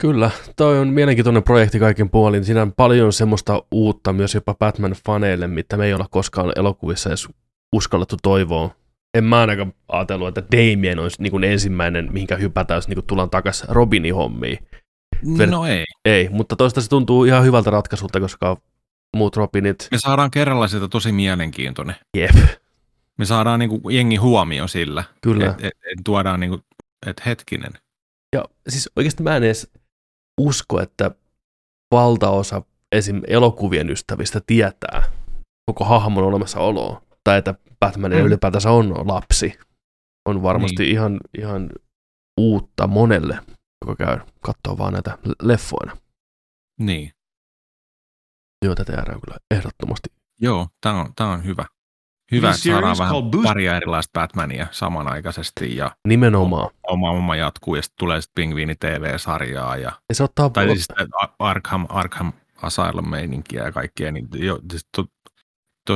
Kyllä, 0.00 0.30
toi 0.56 0.78
on 0.78 0.88
mielenkiintoinen 0.88 1.42
projekti 1.42 1.78
kaikin 1.78 2.10
puolin. 2.10 2.44
Siinä 2.44 2.62
on 2.62 2.72
paljon 2.72 3.12
semmoista 3.12 3.62
uutta 3.70 4.12
myös 4.12 4.34
jopa 4.34 4.52
Batman-faneille, 4.54 5.46
mitä 5.46 5.76
me 5.76 5.86
ei 5.86 5.94
olla 5.94 6.06
koskaan 6.10 6.52
elokuvissa 6.56 7.10
edes 7.10 7.28
uskallettu 7.72 8.16
toivoa 8.22 8.74
en 9.14 9.24
mä 9.24 9.40
ainakaan 9.40 9.72
ajatellut, 9.88 10.38
että 10.38 10.56
Damien 10.56 10.98
olisi 10.98 11.22
niin 11.22 11.30
kuin 11.30 11.44
ensimmäinen, 11.44 12.08
mihinkä 12.12 12.36
hypätään, 12.36 12.78
jos 12.78 12.88
niin 12.88 12.96
kuin 12.96 13.06
tullaan 13.06 13.30
takaisin 13.30 13.68
Robinin 13.68 14.14
hommiin. 14.14 14.58
No 15.50 15.66
ei. 15.66 15.84
Ei, 16.04 16.28
mutta 16.28 16.56
toista 16.56 16.80
se 16.80 16.88
tuntuu 16.88 17.24
ihan 17.24 17.44
hyvältä 17.44 17.70
ratkaisulta, 17.70 18.20
koska 18.20 18.56
muut 19.16 19.36
Robinit... 19.36 19.88
Me 19.90 19.98
saadaan 19.98 20.30
kerralla 20.30 20.68
sitä 20.68 20.88
tosi 20.88 21.12
mielenkiintoinen. 21.12 21.96
Jep. 22.16 22.36
Me 23.18 23.24
saadaan 23.24 23.60
niin 23.60 23.70
kuin 23.70 23.96
jengi 23.96 24.16
huomio 24.16 24.68
sillä. 24.68 25.04
Kyllä. 25.22 25.50
Että 25.50 25.66
et, 25.66 25.72
et 25.72 26.04
tuodaan 26.04 26.40
niin 26.40 26.50
kuin, 26.50 26.62
että 27.06 27.22
hetkinen. 27.26 27.72
Ja 28.36 28.44
siis 28.68 28.90
oikeasti 28.96 29.22
mä 29.22 29.36
en 29.36 29.42
edes 29.42 29.70
usko, 30.40 30.80
että 30.80 31.10
valtaosa 31.94 32.62
esim. 32.92 33.22
elokuvien 33.26 33.90
ystävistä 33.90 34.40
tietää 34.46 35.02
koko 35.66 35.84
hahmon 35.84 36.24
olemassaoloa. 36.24 37.02
Tai 37.28 37.38
että 37.38 37.54
Batmanilla 37.80 38.22
mm. 38.22 38.26
ylipäätänsä 38.26 38.70
on 38.70 39.08
lapsi, 39.08 39.58
on 40.28 40.42
varmasti 40.42 40.82
niin. 40.82 40.92
ihan, 40.92 41.20
ihan 41.38 41.70
uutta 42.40 42.86
monelle, 42.86 43.38
joka 43.86 44.04
käy 44.04 44.18
katsoa 44.40 44.78
vaan 44.78 44.92
näitä 44.92 45.18
leffoina. 45.42 45.96
Niin. 46.80 47.10
Joo, 48.64 48.74
tätä 48.74 48.92
jäädään 48.92 49.20
kyllä 49.20 49.38
ehdottomasti. 49.50 50.08
Joo, 50.40 50.68
tämä 50.80 51.00
on, 51.00 51.12
tää 51.16 51.26
on 51.26 51.44
hyvä. 51.44 51.64
Hyvä, 52.32 52.50
että 52.50 52.62
saadaan 52.62 52.98
vähän 52.98 53.14
paria 53.42 53.76
erilaista 53.76 54.20
Batmania 54.20 54.66
samanaikaisesti. 54.70 55.76
Ja 55.76 55.96
Nimenomaan. 56.08 56.70
Oma, 56.82 57.10
oma 57.10 57.36
jatkuu 57.36 57.74
ja 57.74 57.82
sitten 57.82 57.98
tulee 57.98 58.20
sitten 58.20 58.42
Pingviini 58.42 58.74
TV-sarjaa. 58.74 59.76
Ja, 59.76 59.92
ja 60.08 60.14
se 60.14 60.22
ottaa... 60.24 60.50
Tai 60.50 60.66
siis 60.66 60.88
Arkham, 61.38 61.86
Arkham 61.88 62.32
Asylum 62.62 63.10
meininkiä 63.10 63.64
ja 63.64 63.72
kaikkea. 63.72 64.12
Niin 64.12 64.28
jo, 64.34 64.58
siis 64.70 64.88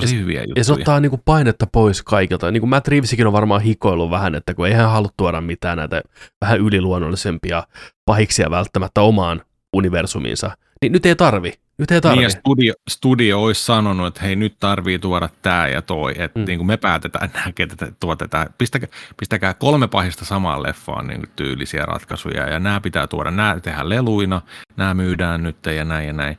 Tosi 0.01 0.19
hyviä 0.19 0.41
juttuja. 0.41 0.61
Ja 0.61 0.65
se 0.65 0.73
ottaa 0.73 1.01
niin 1.01 1.11
kuin 1.11 1.23
painetta 1.25 1.67
pois 1.73 2.03
kaikilta. 2.03 2.51
Niin 2.51 2.61
kuin 2.61 2.71
Matt 2.71 2.89
Reevesikin 2.89 3.27
on 3.27 3.33
varmaan 3.33 3.61
hikoillut 3.61 4.11
vähän, 4.11 4.35
että 4.35 4.55
kun 4.55 4.67
ei 4.67 4.73
hän 4.73 4.91
halua 4.91 5.11
tuoda 5.17 5.41
mitään 5.41 5.79
näitä 5.79 6.03
vähän 6.41 6.61
yliluonnollisempia 6.61 7.63
pahiksia 8.05 8.51
välttämättä 8.51 9.01
omaan 9.01 9.43
universumiinsa, 9.73 10.57
niin 10.83 10.93
nyt 10.93 11.07
ei 11.07 11.17
tarvi. 11.17 11.53
Nyt 11.79 11.91
ei 11.91 12.01
tarvi. 12.01 12.17
Niin 12.17 12.23
ja 12.23 12.31
studio, 12.31 12.75
studio 12.91 13.43
olisi 13.43 13.65
sanonut, 13.65 14.07
että 14.07 14.21
hei 14.21 14.37
nyt 14.37 14.57
tarvii 14.61 14.99
tuoda 14.99 15.29
tämä 15.43 15.69
ja 15.69 15.83
toi, 15.83 16.15
että 16.19 16.39
mm. 16.39 16.45
niin 16.45 16.59
kuin 16.59 16.67
me 16.67 16.77
päätetään 16.77 17.31
nämä, 17.35 17.53
ketä 17.55 17.93
tuotetaan. 18.01 18.47
Pistäkää, 18.59 18.89
pistäkää 19.17 19.55
kolme 19.55 19.89
pahista 19.89 20.25
samaan 20.25 20.63
leffaan 20.63 21.07
niin 21.07 21.23
tyylisiä 21.37 21.83
ratkaisuja 21.87 22.49
ja 22.49 22.59
nämä 22.59 22.81
pitää 22.81 23.07
tuoda, 23.07 23.31
nämä 23.31 23.61
tehdään 23.61 23.89
leluina, 23.89 24.43
nämä 24.77 24.95
myydään 24.95 25.43
nyt 25.43 25.67
ja 25.77 25.85
näin 25.85 26.07
ja 26.07 26.13
näin. 26.13 26.39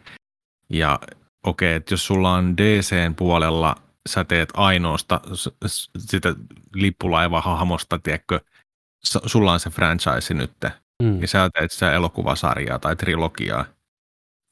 Ja 0.70 1.00
okei, 1.44 1.74
että 1.74 1.94
jos 1.94 2.06
sulla 2.06 2.34
on 2.34 2.58
DCn 2.58 3.16
puolella, 3.16 3.76
sä 4.10 4.24
teet 4.24 4.50
ainoasta 4.54 5.22
sitä 5.98 6.36
lippulaiva-hahmosta, 6.74 8.00
tiedätkö, 8.00 8.40
sulla 9.04 9.54
on 9.54 9.60
se 9.60 9.70
franchise 9.70 10.34
nyt, 10.34 10.52
mm. 11.04 11.22
ja 11.22 11.28
sä 11.28 11.50
teet 11.54 11.72
sitä 11.72 11.94
elokuvasarjaa 11.94 12.80
tai 12.80 12.96
trilogiaa, 12.96 13.66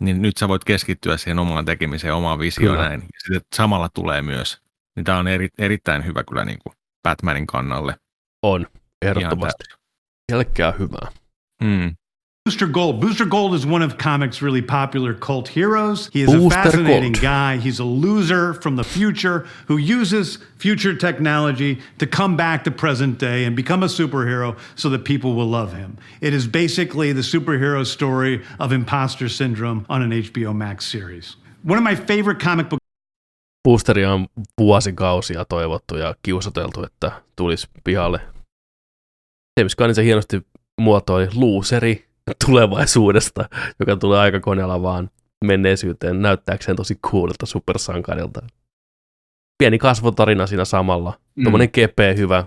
niin 0.01 0.21
nyt 0.21 0.37
sä 0.37 0.47
voit 0.47 0.63
keskittyä 0.63 1.17
siihen 1.17 1.39
omaan 1.39 1.65
tekemiseen, 1.65 2.13
omaan 2.13 2.39
visioon 2.39 2.77
näin. 2.77 3.01
Ja 3.01 3.19
sitten 3.19 3.41
samalla 3.55 3.89
tulee 3.89 4.21
myös. 4.21 4.61
Niin 4.95 5.03
tämä 5.03 5.17
on 5.17 5.27
eri, 5.27 5.49
erittäin 5.57 6.05
hyvä 6.05 6.23
kyllä 6.23 6.45
niin 6.45 6.59
kuin 6.63 6.73
Batmanin 7.03 7.47
kannalle. 7.47 7.95
On, 8.43 8.67
ehdottomasti. 9.01 9.63
Pelkkää 10.31 10.71
hyvää. 10.71 11.11
Mm. 11.63 11.95
Booster 12.45 12.65
Gold. 12.65 12.99
Booster 12.99 13.25
Gold 13.25 13.53
is 13.53 13.67
one 13.67 13.83
of 13.83 13.99
comics' 13.99 14.41
really 14.41 14.63
popular 14.63 15.13
cult 15.13 15.47
heroes. 15.47 16.09
He 16.11 16.23
is 16.23 16.31
Booster 16.31 16.59
a 16.59 16.63
fascinating 16.63 17.11
Gold. 17.11 17.21
guy. 17.21 17.57
He's 17.57 17.79
a 17.79 17.83
loser 17.83 18.55
from 18.55 18.77
the 18.77 18.83
future 18.83 19.45
who 19.67 19.77
uses 19.77 20.39
future 20.57 20.95
technology 20.95 21.77
to 21.99 22.07
come 22.07 22.35
back 22.35 22.63
to 22.63 22.71
present 22.71 23.19
day 23.19 23.45
and 23.45 23.55
become 23.55 23.83
a 23.83 23.87
superhero 23.87 24.57
so 24.75 24.89
that 24.89 25.03
people 25.03 25.35
will 25.35 25.51
love 25.51 25.73
him. 25.73 25.97
It 26.19 26.33
is 26.33 26.47
basically 26.47 27.13
the 27.13 27.21
superhero 27.21 27.85
story 27.85 28.41
of 28.59 28.71
imposter 28.71 29.29
syndrome 29.29 29.85
on 29.87 30.01
an 30.01 30.11
HBO 30.11 30.53
Max 30.55 30.85
series. 30.91 31.37
One 31.63 31.77
of 31.77 31.83
my 31.83 31.95
favorite 31.95 32.39
comic 32.43 32.69
book 32.69 32.79
Boosteria 33.63 34.13
on 34.13 34.27
vuosikausia 34.61 35.45
toivottu 35.45 35.97
ja 35.97 36.15
kiusateltu, 36.23 36.83
että 36.83 37.11
tulisi 37.35 37.67
pihalle. 37.83 38.21
James 39.59 39.75
Gunn 39.75 39.95
se 39.95 40.03
hienosti 40.03 40.41
muotoili 40.81 41.29
luuseri 41.35 42.10
tulevaisuudesta, 42.45 43.49
joka 43.79 43.95
tulee 43.95 44.19
aikakoneella 44.19 44.81
vaan 44.81 45.09
menneisyyteen 45.45 46.21
näyttääkseen 46.21 46.77
tosi 46.77 46.95
coolilta 46.95 47.45
supersankarilta. 47.45 48.41
Pieni 49.57 49.77
kasvotarina 49.77 50.47
siinä 50.47 50.65
samalla. 50.65 51.19
Mm. 51.35 51.43
Tuommoinen 51.43 51.71
kepeä, 51.71 52.13
hyvä 52.13 52.45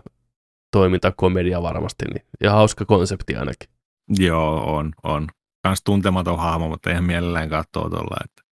toimintakomedia 0.73 1.63
varmasti. 1.63 2.05
Niin. 2.05 2.27
Ja 2.41 2.53
hauska 2.53 2.85
konsepti 2.85 3.37
ainakin. 3.37 3.69
Joo, 4.19 4.77
on, 4.77 4.93
on. 5.03 5.29
Kans 5.63 5.83
tuntematon 5.85 6.39
hahmo, 6.39 6.69
mutta 6.69 6.91
eihän 6.91 7.05
mielellään 7.05 7.49
katsoa 7.49 7.91
tuolla. 7.91 8.17
Että... 8.25 8.43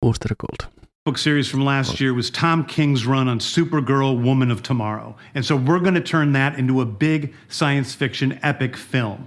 Booster 0.00 0.34
Gold. 0.38 0.78
book 1.08 1.16
series 1.16 1.48
from 1.48 1.64
last 1.64 2.02
year 2.02 2.12
was 2.12 2.30
Tom 2.30 2.62
King's 2.66 3.06
run 3.06 3.28
on 3.28 3.38
Supergirl 3.38 4.22
Woman 4.22 4.50
of 4.50 4.62
Tomorrow. 4.62 5.16
And 5.34 5.42
so 5.42 5.56
we're 5.56 5.78
going 5.80 5.94
to 5.94 6.02
turn 6.02 6.32
that 6.34 6.58
into 6.58 6.82
a 6.82 6.84
big 6.84 7.32
science 7.48 7.94
fiction 7.94 8.38
epic 8.42 8.76
film. 8.76 9.26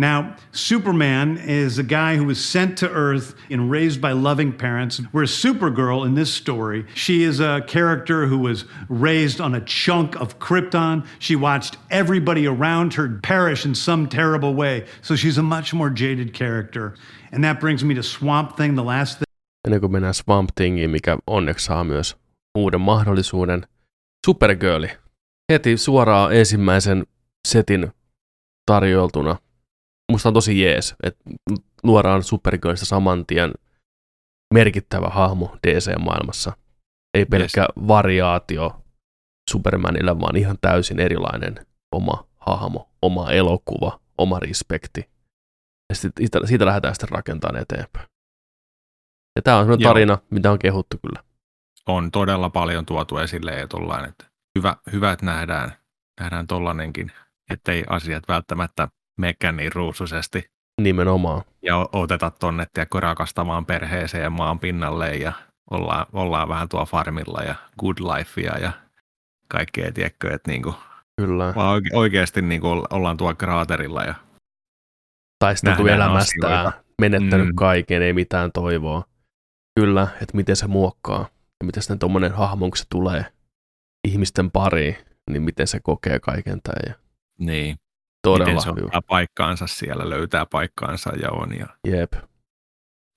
Now, 0.00 0.34
Superman 0.52 1.36
is 1.36 1.76
a 1.76 1.82
guy 1.82 2.16
who 2.16 2.24
was 2.24 2.42
sent 2.42 2.78
to 2.78 2.88
Earth 2.88 3.34
and 3.50 3.70
raised 3.70 4.00
by 4.00 4.12
loving 4.12 4.50
parents, 4.50 4.98
whereas 5.12 5.30
Supergirl 5.30 6.06
in 6.06 6.14
this 6.14 6.32
story, 6.32 6.86
she 6.94 7.22
is 7.22 7.38
a 7.38 7.60
character 7.66 8.24
who 8.26 8.38
was 8.38 8.64
raised 8.88 9.42
on 9.42 9.54
a 9.54 9.60
chunk 9.60 10.18
of 10.18 10.38
Krypton. 10.38 11.04
She 11.18 11.36
watched 11.36 11.76
everybody 11.90 12.46
around 12.46 12.94
her 12.94 13.20
perish 13.22 13.66
in 13.66 13.74
some 13.74 14.08
terrible 14.08 14.54
way, 14.54 14.86
so 15.02 15.16
she's 15.16 15.36
a 15.36 15.42
much 15.42 15.74
more 15.74 15.90
jaded 15.90 16.32
character. 16.32 16.94
And 17.30 17.44
that 17.44 17.60
brings 17.60 17.84
me 17.84 17.94
to 17.94 18.02
Swamp 18.02 18.56
Thing, 18.56 18.76
the 18.76 18.84
last 18.84 19.18
thing. 19.18 19.26
Ennen 19.66 19.80
kuin 19.80 19.92
mennään 19.92 20.14
Swamp 20.14 20.50
Thingiin, 20.54 20.90
mikä 20.90 21.18
onneksi 21.26 21.64
saa 21.64 21.84
myös 21.84 22.16
uuden 22.58 22.80
mahdollisuuden. 22.80 23.66
Supergirl. 24.26 24.86
Heti 25.52 25.76
suoraan 25.76 26.32
ensimmäisen 26.32 27.06
setin 27.48 27.92
tarjoltuna– 28.66 29.36
musta 30.10 30.28
on 30.28 30.34
tosi 30.34 30.60
jees, 30.60 30.94
että 31.02 31.24
luodaan 31.82 32.22
Supergirlista 32.22 32.86
saman 32.86 33.26
tien 33.26 33.52
merkittävä 34.54 35.08
hahmo 35.08 35.56
DC-maailmassa. 35.66 36.52
Ei 37.14 37.24
pelkkä 37.24 37.60
yes. 37.60 37.88
variaatio 37.88 38.82
Supermanilla, 39.50 40.20
vaan 40.20 40.36
ihan 40.36 40.58
täysin 40.60 41.00
erilainen 41.00 41.66
oma 41.92 42.26
hahmo, 42.36 42.90
oma 43.02 43.30
elokuva, 43.30 44.00
oma 44.18 44.38
respekti. 44.38 45.10
Ja 45.88 45.94
sitten, 45.94 46.12
siitä, 46.24 46.46
siitä 46.46 46.66
lähdetään 46.66 46.94
sitten 46.94 47.08
rakentamaan 47.08 47.62
eteenpäin. 47.62 48.06
Ja 49.36 49.42
tämä 49.42 49.56
on 49.56 49.64
sellainen 49.64 49.82
Joo. 49.84 49.90
tarina, 49.90 50.18
mitä 50.30 50.50
on 50.50 50.58
kehuttu 50.58 50.96
kyllä. 51.06 51.24
On 51.86 52.10
todella 52.10 52.50
paljon 52.50 52.86
tuotu 52.86 53.18
esille 53.18 53.52
ja 53.58 53.68
tollain, 53.68 54.08
että 54.08 54.24
hyvä, 54.58 54.76
hyvä, 54.92 55.12
että 55.12 55.26
nähdään, 55.26 55.72
nähdään 56.20 56.46
tollanenkin, 56.46 57.12
ettei 57.50 57.84
asiat 57.88 58.24
välttämättä 58.28 58.88
mekään 59.20 59.56
niin 59.56 59.72
ruusuisesti. 59.72 60.50
Nimenomaan. 60.80 61.42
Ja 61.62 61.88
oteta 61.92 62.30
tonne 62.30 62.66
ja 62.76 63.00
rakastamaan 63.00 63.66
perheeseen 63.66 64.22
ja 64.22 64.30
maan 64.30 64.58
pinnalle 64.58 65.16
ja 65.16 65.32
ollaan, 65.70 66.06
ollaan 66.12 66.48
vähän 66.48 66.68
tuo 66.68 66.86
farmilla 66.86 67.42
ja 67.42 67.54
good 67.78 67.96
lifea 67.98 68.58
ja 68.58 68.72
kaikkea, 69.48 69.92
tiedätkö, 69.92 70.34
että 70.34 70.50
niinku, 70.50 70.74
Kyllä. 71.20 71.52
Vaan 71.56 71.76
oike- 71.76 71.96
oikeasti 71.96 72.42
niinku 72.42 72.68
ollaan 72.90 73.16
tuolla 73.16 73.34
kraaterilla 73.34 74.04
ja 74.04 74.14
taisteltu 75.38 75.86
elämästään, 75.86 76.72
menettänyt 77.00 77.48
mm. 77.48 77.54
kaiken, 77.54 78.02
ei 78.02 78.12
mitään 78.12 78.52
toivoa. 78.52 79.04
Kyllä, 79.80 80.08
että 80.22 80.36
miten 80.36 80.56
se 80.56 80.66
muokkaa 80.66 81.28
ja 81.60 81.66
miten 81.66 81.82
sitten 81.82 81.98
tuommoinen 81.98 82.32
hahmo, 82.32 82.68
kun 82.68 82.76
se 82.76 82.84
tulee 82.88 83.24
ihmisten 84.08 84.50
pariin, 84.50 84.96
niin 85.30 85.42
miten 85.42 85.66
se 85.66 85.80
kokee 85.80 86.20
kaiken 86.20 86.60
tämän. 86.62 86.82
Ja... 86.86 86.94
Niin. 87.38 87.76
Todella 88.22 88.54
miten 88.54 88.62
se 88.62 88.84
ottaa 88.84 89.02
paikkaansa 89.08 89.66
siellä, 89.66 90.10
löytää 90.10 90.46
paikkaansa 90.46 91.10
ja 91.22 91.30
on. 91.30 91.58
Ja 91.58 91.66
Jep. 91.86 92.12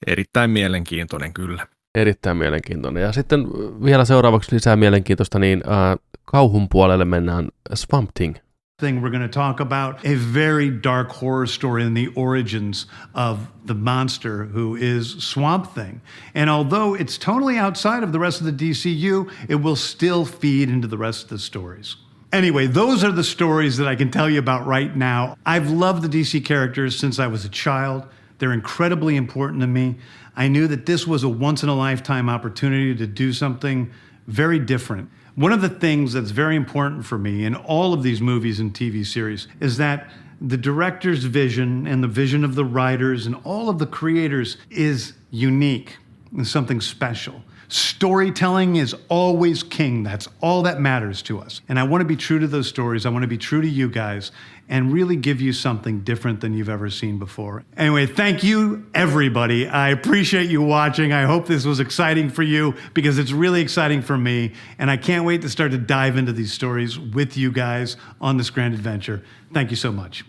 Erittäin 0.08 0.50
mielenkiintoinen 0.50 1.34
kyllä. 1.34 1.68
Erittäin 1.96 2.38
mielenkiintoinen. 2.38 3.04
Ja 3.04 3.12
sitten 3.12 3.48
vielä 3.84 4.06
seuraavaksi 4.06 4.56
lisää 4.56 4.76
mielenkiintoista, 4.76 5.40
niin 5.40 5.64
äh, 5.68 5.98
kauhun 6.26 6.70
puolelle 6.70 7.06
mennään 7.06 7.50
Swamp 7.74 8.10
Thing. 8.14 8.36
Thing 8.80 9.02
we're 9.02 9.12
going 9.12 9.32
to 9.32 9.40
talk 9.40 9.60
about 9.60 10.06
a 10.06 10.16
very 10.34 10.82
dark 10.82 11.12
horror 11.22 11.48
story 11.48 11.84
in 11.84 11.94
the 11.94 12.10
origins 12.16 12.88
of 13.14 13.38
the 13.66 13.74
monster 13.74 14.46
who 14.46 14.76
is 14.76 15.16
Swamp 15.20 15.74
Thing. 15.76 16.02
And 16.36 16.50
although 16.50 16.96
it's 16.96 17.18
totally 17.18 17.60
outside 17.60 18.04
of 18.04 18.12
the 18.12 18.20
rest 18.20 18.42
of 18.42 18.46
the 18.46 18.52
DCU, 18.52 19.32
it 19.48 19.62
will 19.62 19.76
still 19.76 20.26
feed 20.26 20.70
into 20.70 20.88
the 20.88 20.98
rest 20.98 21.24
of 21.24 21.30
the 21.30 21.40
stories. 21.40 21.96
Anyway, 22.34 22.66
those 22.66 23.04
are 23.04 23.12
the 23.12 23.24
stories 23.24 23.78
that 23.78 23.88
I 23.88 23.96
can 23.96 24.10
tell 24.10 24.28
you 24.28 24.40
about 24.40 24.66
right 24.66 24.96
now. 24.96 25.38
I've 25.46 25.70
loved 25.70 26.02
the 26.02 26.10
DC 26.10 26.44
characters 26.44 26.98
since 26.98 27.20
I 27.20 27.28
was 27.28 27.46
a 27.46 27.50
child. 27.50 28.08
They're 28.40 28.54
incredibly 28.54 29.16
important 29.18 29.62
to 29.62 29.68
me. 29.68 29.98
I 30.36 30.48
knew 30.48 30.66
that 30.66 30.88
this 30.88 31.06
was 31.06 31.22
a 31.22 31.30
once 31.30 31.62
in 31.62 31.70
a 31.70 31.76
lifetime 31.76 32.30
opportunity 32.30 32.96
to 32.96 33.06
do 33.06 33.34
something 33.34 33.92
very 34.26 34.58
different. 34.58 35.12
One 35.36 35.52
of 35.52 35.62
the 35.62 35.70
things 35.70 36.14
that's 36.14 36.32
very 36.32 36.56
important 36.56 37.06
for 37.06 37.20
me 37.20 37.46
in 37.46 37.54
all 37.54 37.94
of 37.94 38.02
these 38.02 38.20
movies 38.20 38.60
and 38.60 38.74
TV 38.74 39.06
series 39.06 39.48
is 39.60 39.78
that 39.78 40.10
the 40.42 40.58
director's 40.58 41.26
vision 41.26 41.86
and 41.86 42.04
the 42.04 42.08
vision 42.08 42.44
of 42.44 42.56
the 42.56 42.66
writers 42.66 43.28
and 43.28 43.36
all 43.44 43.70
of 43.70 43.78
the 43.78 43.86
creators 43.86 44.58
is 44.72 45.14
unique 45.30 45.98
and 46.36 46.48
something 46.48 46.82
special. 46.82 47.44
Storytelling 47.74 48.76
is 48.76 48.96
always 49.10 49.64
king. 49.64 50.04
That's 50.04 50.28
all 50.42 50.62
that 50.62 50.80
matters 50.80 51.24
to 51.24 51.40
us. 51.40 51.62
And 51.68 51.80
I 51.80 51.84
want 51.84 52.02
to 52.02 52.06
be 52.06 52.16
true 52.16 52.38
to 52.38 52.46
those 52.46 52.68
stories. 52.68 53.04
I 53.04 53.10
want 53.10 53.24
to 53.24 53.28
be 53.28 53.38
true 53.40 53.62
to 53.62 53.68
you 53.68 53.90
guys 53.90 54.32
and 54.70 54.94
really 54.94 55.16
give 55.16 55.42
you 55.42 55.52
something 55.54 56.02
different 56.02 56.40
than 56.40 56.54
you've 56.54 56.70
ever 56.70 56.92
seen 56.92 57.18
before. 57.18 57.64
Anyway, 57.76 58.06
thank 58.06 58.44
you, 58.44 58.86
everybody. 58.94 59.68
I 59.68 59.90
appreciate 59.90 60.52
you 60.52 60.62
watching. 60.62 61.14
I 61.14 61.24
hope 61.24 61.48
this 61.48 61.66
was 61.66 61.80
exciting 61.80 62.30
for 62.30 62.44
you 62.44 62.76
because 62.94 63.18
it's 63.18 63.32
really 63.32 63.62
exciting 63.62 64.04
for 64.04 64.20
me. 64.20 64.52
And 64.78 64.92
I 64.92 64.98
can't 64.98 65.26
wait 65.26 65.42
to 65.42 65.50
start 65.50 65.72
to 65.72 65.80
dive 65.80 66.16
into 66.16 66.32
these 66.32 66.54
stories 66.54 67.00
with 67.00 67.36
you 67.36 67.52
guys 67.52 67.98
on 68.22 68.38
this 68.38 68.52
grand 68.52 68.76
adventure. 68.76 69.24
Thank 69.52 69.72
you 69.72 69.78
so 69.78 69.92
much. 69.92 70.24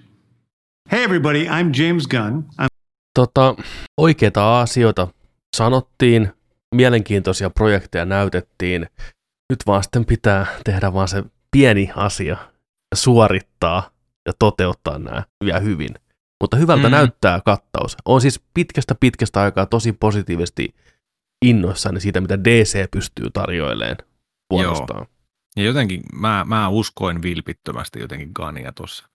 Hey, 0.89 1.05
everybody. 1.05 1.47
I'm 1.47 1.75
James 1.75 2.07
Gunn. 2.07 2.49
I'm- 2.59 2.71
tota, 3.15 3.55
oikeita 3.99 4.61
asioita 4.61 5.09
sanottiin 5.57 6.33
mielenkiintoisia 6.74 7.51
projekteja 7.51 8.05
näytettiin. 8.05 8.86
Nyt 9.51 9.59
vaan 9.66 9.82
sitten 9.82 10.05
pitää 10.05 10.46
tehdä 10.64 10.92
vaan 10.92 11.09
se 11.09 11.24
pieni 11.51 11.90
asia 11.96 12.36
ja 12.90 12.96
suorittaa 12.96 13.90
ja 14.26 14.32
toteuttaa 14.38 14.98
nämä 14.98 15.22
vielä 15.44 15.60
hyvin. 15.60 15.90
Mutta 16.40 16.56
hyvältä 16.56 16.88
mm. 16.88 16.90
näyttää 16.90 17.40
kattaus. 17.44 17.96
On 18.05 18.20
siis 18.20 18.42
pitkästä 18.55 18.94
pitkästä 18.94 19.42
aikaa 19.42 19.66
tosi 19.66 19.92
positiivisesti 19.92 20.74
innoissani 21.44 22.01
siitä, 22.01 22.20
mitä 22.20 22.44
DC 22.44 22.90
pystyy 22.90 23.30
tarjoilemaan 23.30 23.96
puolestaan. 24.48 25.01
Joo. 25.01 25.14
Ja 25.56 25.62
jotenkin 25.62 26.02
mä, 26.12 26.44
mä 26.48 26.68
uskoin 26.68 27.22
vilpittömästi 27.22 28.01
jotenkin 28.01 28.30
Gania 28.34 28.72
tuossa. 28.72 29.09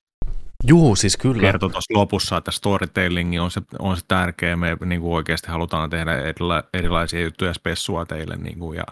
Juu, 0.68 0.96
siis 0.96 1.18
kyllä. 1.18 1.42
Kertoi 1.42 1.70
tuossa 1.70 1.94
lopussa, 1.94 2.38
että 2.38 2.52
storytelling 2.52 3.42
on 3.42 3.52
se, 3.52 3.62
on 3.80 3.98
se 3.98 4.04
tärkeä. 4.08 4.56
Me 4.56 4.78
niin 4.86 5.02
kuin 5.02 5.14
oikeasti 5.14 5.48
halutaan 5.48 5.90
tehdä 5.90 6.16
erila, 6.16 6.64
erilaisia 6.74 7.22
juttuja 7.22 7.54
spessua 7.54 8.06
teille. 8.06 8.38
Niin 8.38 8.60
kuin, 8.60 8.78
ja 8.78 8.84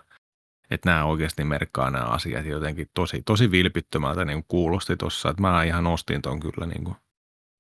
että 0.72 0.90
nämä 0.90 1.06
oikeasti 1.06 1.44
merkkaa 1.44 1.92
nämä 1.92 2.06
asiat 2.06 2.46
jotenkin 2.46 2.90
tosi, 2.94 3.22
tosi 3.26 3.52
vilpittömältä 3.52 4.26
niin 4.26 4.38
kuin 4.38 4.46
kuulosti 4.48 4.98
tuossa. 4.98 5.30
Että 5.30 5.42
mä 5.42 5.64
ihan 5.64 5.84
nostin 5.84 6.22
ton 6.22 6.40
kyllä 6.40 6.68
niin 6.68 6.84
kuin 6.84 6.96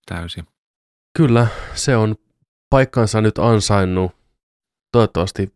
täysin. 0.05 0.47
Kyllä, 1.17 1.47
se 1.73 1.97
on 1.97 2.15
paikkansa 2.69 3.21
nyt 3.21 3.37
ansainnut. 3.37 4.11
Toivottavasti 4.91 5.53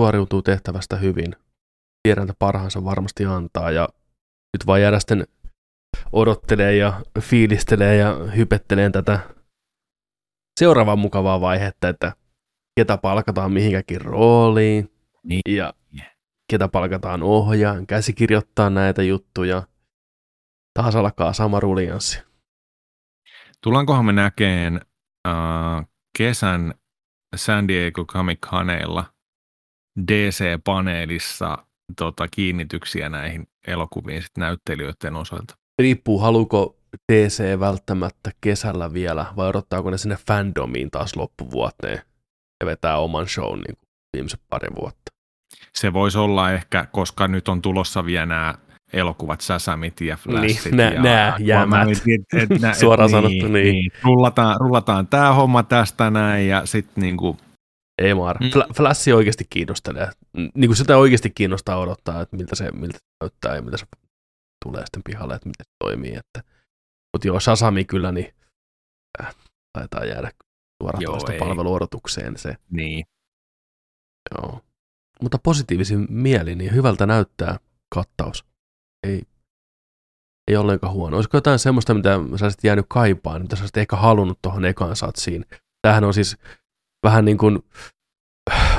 suoriutuu 0.00 0.42
tehtävästä 0.42 0.96
hyvin. 0.96 1.36
Tiedän, 2.02 2.24
että 2.24 2.34
parhaansa 2.38 2.84
varmasti 2.84 3.24
antaa 3.24 3.70
ja 3.70 3.88
nyt 4.52 4.66
vaan 4.66 4.80
jäädä 4.80 5.00
sitten 5.00 5.26
odottelee 6.12 6.76
ja 6.76 7.00
fiilistelee 7.20 7.96
ja 7.96 8.14
hypettelee 8.14 8.90
tätä 8.90 9.18
seuraavaa 10.60 10.96
mukavaa 10.96 11.40
vaihetta, 11.40 11.88
että 11.88 12.12
ketä 12.76 12.96
palkataan 12.96 13.52
mihinkäkin 13.52 14.00
rooliin 14.00 14.90
niin. 15.22 15.42
ja 15.48 15.74
ketä 16.50 16.68
palkataan 16.68 17.22
ohjaan, 17.22 17.86
käsikirjoittaa 17.86 18.70
näitä 18.70 19.02
juttuja. 19.02 19.62
Taas 20.74 20.96
alkaa 20.96 21.32
sama 21.32 21.60
rulianssi. 21.60 22.22
Tullaankohan 23.62 24.04
me 24.04 24.12
näkeen 24.12 24.80
äh, 25.28 25.86
kesän 26.18 26.74
San 27.36 27.68
Diego 27.68 28.04
Comic-Coneilla 28.04 29.04
DC-paneelissa 30.12 31.66
tota, 31.96 32.28
kiinnityksiä 32.28 33.08
näihin 33.08 33.46
elokuviin 33.66 34.22
sit 34.22 34.36
näyttelijöiden 34.38 35.16
osalta? 35.16 35.54
Riippuu, 35.78 36.18
haluuko 36.18 36.76
DC 37.12 37.60
välttämättä 37.60 38.30
kesällä 38.40 38.92
vielä, 38.92 39.26
vai 39.36 39.48
odottaako 39.48 39.90
ne 39.90 39.98
sinne 39.98 40.16
fandomiin 40.26 40.90
taas 40.90 41.16
loppuvuoteen 41.16 42.02
ja 42.60 42.66
vetää 42.66 42.98
oman 42.98 43.28
shown 43.28 43.58
niin 43.58 43.76
kuin 43.76 43.88
viimeiset 44.16 44.40
pari 44.50 44.68
vuotta? 44.80 45.12
Se 45.72 45.92
voisi 45.92 46.18
olla 46.18 46.52
ehkä, 46.52 46.86
koska 46.92 47.28
nyt 47.28 47.48
on 47.48 47.62
tulossa 47.62 48.06
vielä 48.06 48.26
nämä 48.26 48.54
elokuvat 48.92 49.40
Sasamit 49.40 50.00
ja 50.00 50.16
Flashit. 50.16 50.64
Niin, 50.64 50.76
nää, 50.76 50.92
ja, 50.92 51.02
nää 51.02 51.36
jämät. 51.40 51.88
Et, 51.90 52.42
et, 52.42 52.60
nä, 52.60 52.74
Suoraan 52.80 53.10
niin, 53.10 53.16
sanottu, 53.16 53.52
niin. 53.52 53.72
niin. 53.72 53.92
Rullataan, 54.02 54.56
rullataan 54.60 55.06
tämä 55.06 55.32
homma 55.32 55.62
tästä 55.62 56.10
näin 56.10 56.48
ja 56.48 56.66
sitten 56.66 57.02
niinku... 57.02 57.36
Ei 58.02 58.14
Mara. 58.14 58.40
Mm. 58.40 58.74
Flash 58.74 59.08
oikeasti 59.14 59.44
kiinnostelee. 59.50 60.10
Niin 60.54 60.68
kuin 60.68 60.76
sitä 60.76 60.96
oikeasti 60.96 61.30
kiinnostaa 61.34 61.78
odottaa, 61.78 62.20
että 62.20 62.36
miltä 62.36 62.56
se, 62.56 62.70
miltä 62.70 62.98
se 62.98 63.04
näyttää 63.20 63.56
ja 63.56 63.62
miltä 63.62 63.76
se 63.76 63.86
tulee 64.64 64.82
sitten 64.86 65.02
pihalle, 65.04 65.34
että 65.34 65.48
miten 65.48 65.64
se 65.64 65.76
toimii. 65.84 66.14
Että. 66.14 66.50
Mutta 67.12 67.28
joo, 67.28 67.40
Sasami 67.40 67.84
kyllä, 67.84 68.12
niin 68.12 68.34
äh, 69.22 69.34
taitaa 69.78 70.04
jäädä 70.04 70.30
suoraan 70.82 71.04
toista 71.04 71.32
palveluodotukseen 71.38 72.38
se. 72.38 72.56
Niin. 72.70 73.04
Joo. 74.34 74.60
Mutta 75.22 75.38
positiivisin 75.38 76.06
mieli, 76.10 76.54
niin 76.54 76.74
hyvältä 76.74 77.06
näyttää 77.06 77.58
kattaus. 77.94 78.44
Ei, 79.06 79.22
ei 80.50 80.56
ollenkaan 80.56 80.92
huono. 80.92 81.16
Olisiko 81.16 81.36
jotain 81.36 81.58
semmoista, 81.58 81.94
mitä 81.94 82.20
sä 82.36 82.44
olisit 82.44 82.64
jäänyt 82.64 82.86
kaipaan, 82.88 83.42
mitä 83.42 83.56
sä 83.56 83.62
olisit 83.62 83.76
ehkä 83.76 83.96
halunnut 83.96 84.38
tuohon 84.42 84.64
ekaan 84.64 84.96
satsiin? 84.96 85.44
Tämähän 85.82 86.04
on 86.04 86.14
siis 86.14 86.36
vähän 87.06 87.24
niin 87.24 87.38
kuin 87.38 87.62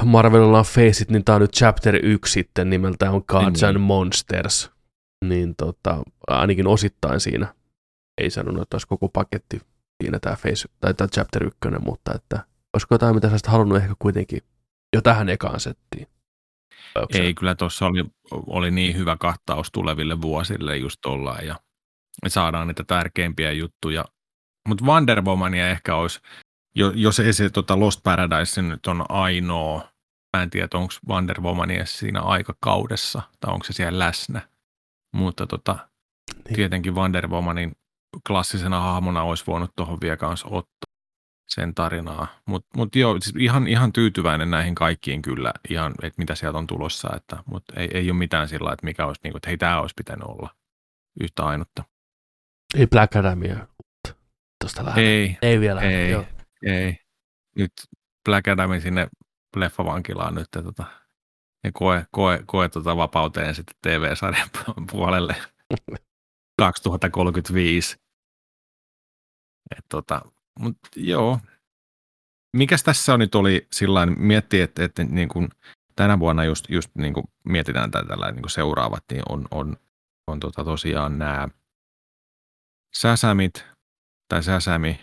Marvelilla 0.06 0.60
on 0.60 0.66
Faceit, 0.66 1.10
niin 1.10 1.24
tämä 1.24 1.36
on 1.36 1.42
nyt 1.42 1.54
chapter 1.54 1.96
1 2.04 2.34
sitten 2.34 2.70
nimeltään 2.70 3.14
on 3.14 3.24
Gods 3.28 3.64
and 3.64 3.78
Monsters. 3.78 4.75
Niin 5.30 5.56
tota, 5.56 6.04
ainakin 6.28 6.68
osittain 6.68 7.20
siinä. 7.20 7.54
Ei 8.22 8.30
sanonut, 8.30 8.62
että 8.62 8.76
olisi 8.76 8.88
koko 8.88 9.10
paketti 9.10 9.62
siinä 10.04 10.20
tämä 10.20 10.36
face, 10.36 10.70
tai 10.80 10.94
tämä 10.94 11.08
chapter 11.08 11.44
1, 11.44 11.60
mutta 11.86 12.14
että 12.16 12.46
olisiko 12.74 12.96
jotain, 12.96 13.16
mitä 13.16 13.30
sä 13.30 13.52
halunnut 13.52 13.78
ehkä 13.78 13.94
kuitenkin 14.00 14.42
jo 14.96 15.02
tähän 15.02 15.30
ekaan 15.30 15.60
settiin? 15.60 16.08
Ei, 17.14 17.34
kyllä 17.34 17.56
tuossa 17.56 17.86
oli, 17.86 18.06
oli 18.32 18.72
niin 18.72 18.98
hyvä 18.98 19.18
kattaus 19.20 19.72
tuleville 19.72 20.22
vuosille 20.22 20.78
just 20.78 21.06
ollaan 21.06 21.46
ja 21.46 21.56
saadaan 22.28 22.68
niitä 22.68 22.84
tärkeimpiä 22.84 23.52
juttuja. 23.52 24.06
Mutta 24.68 24.86
Wonder 24.86 25.22
Womania 25.22 25.70
ehkä 25.70 25.96
olisi, 25.96 26.20
jos 26.96 27.20
ei 27.20 27.34
se 27.34 27.50
tota 27.50 27.80
Lost 27.80 28.04
Paradise 28.04 28.62
nyt 28.62 28.88
on 28.88 29.06
ainoa, 29.10 29.90
mä 30.38 30.44
en 30.44 30.50
tiedä, 30.50 30.68
onko 30.74 30.94
Wonder 31.10 31.42
Womania 31.42 31.86
siinä 31.86 32.22
aikakaudessa 32.22 33.22
tai 33.40 33.54
onko 33.54 33.66
se 33.66 33.74
siellä 33.74 34.00
läsnä, 34.00 34.42
mutta 35.16 35.48
tota, 35.48 35.78
niin. 36.46 36.56
tietenkin 36.56 36.96
Wonder 36.96 37.28
Womanin 37.28 37.72
klassisena 38.28 38.80
hahmona 38.80 39.24
olisi 39.24 39.44
voinut 39.48 39.72
tuohon 39.76 39.98
vielä 40.02 40.18
kanssa 40.18 40.48
ottaa 40.48 40.96
sen 41.48 41.76
tarinaa. 41.76 42.28
Mutta 42.48 42.68
mut 42.78 42.96
joo, 42.96 43.18
siis 43.22 43.36
ihan, 43.40 43.68
ihan 43.68 43.94
tyytyväinen 43.94 44.52
näihin 44.52 44.76
kaikkiin 44.76 45.22
kyllä, 45.22 45.54
ihan, 45.70 45.94
että 46.04 46.22
mitä 46.22 46.36
sieltä 46.36 46.58
on 46.58 46.68
tulossa, 46.68 47.10
että, 47.16 47.44
mutta 47.46 47.74
ei, 47.80 47.90
ei 47.94 48.12
ole 48.12 48.18
mitään 48.18 48.48
sillä 48.48 48.74
että 48.74 48.86
mikä 48.86 49.06
olisi, 49.06 49.22
niin 49.24 49.32
kuin, 49.32 49.38
että 49.38 49.50
hei, 49.50 49.58
tämä 49.58 49.82
olisi 49.82 49.94
pitänyt 49.98 50.28
olla 50.28 50.56
yhtä 51.22 51.46
ainutta. 51.46 51.84
Ei 52.76 52.88
Black 52.88 53.16
Adamia 53.16 53.68
tuosta 54.62 54.86
lähde. 54.86 55.02
Ei, 55.02 55.38
ei 55.42 55.60
vielä. 55.60 55.82
Ei, 55.82 56.12
joo. 56.12 56.26
ei. 56.66 56.98
Nyt 57.58 57.72
Black 58.26 58.48
Adamin 58.48 58.82
sinne 58.82 59.08
leffavankilaan 59.56 60.36
nyt 60.36 60.48
tota, 60.52 60.86
ja 61.66 61.72
koe, 61.74 62.06
koe, 62.12 62.44
koe 62.46 62.70
tota 62.70 62.98
vapauteen 62.98 63.56
sitten 63.56 63.76
TV-sarjan 63.82 64.50
puolelle 64.92 65.36
2035. 66.60 67.98
Et 69.78 69.86
tota, 69.90 70.22
mut 70.60 70.78
joo. 70.96 71.40
Mikäs 72.58 72.84
tässä 72.84 73.18
nyt 73.18 73.36
oli 73.36 73.68
sillä 73.72 74.06
miettiä, 74.06 74.64
että, 74.64 74.84
että 74.84 75.04
niin 75.04 75.30
kuin 75.30 75.50
tänä 75.96 76.20
vuonna 76.20 76.44
just, 76.44 76.66
just 76.70 76.90
niin 76.96 77.14
kuin 77.14 77.26
mietitään 77.44 77.92
tällä 77.92 78.32
niin 78.32 78.42
kuin 78.42 78.52
seuraavat, 78.52 79.04
niin 79.12 79.24
on, 79.30 79.48
on, 79.52 79.78
on 80.28 80.40
tota 80.40 80.64
tosiaan 80.64 81.20
nämä 81.20 81.48
Säsämit 82.96 83.66
tai 84.28 84.44
Säsämi 84.44 85.00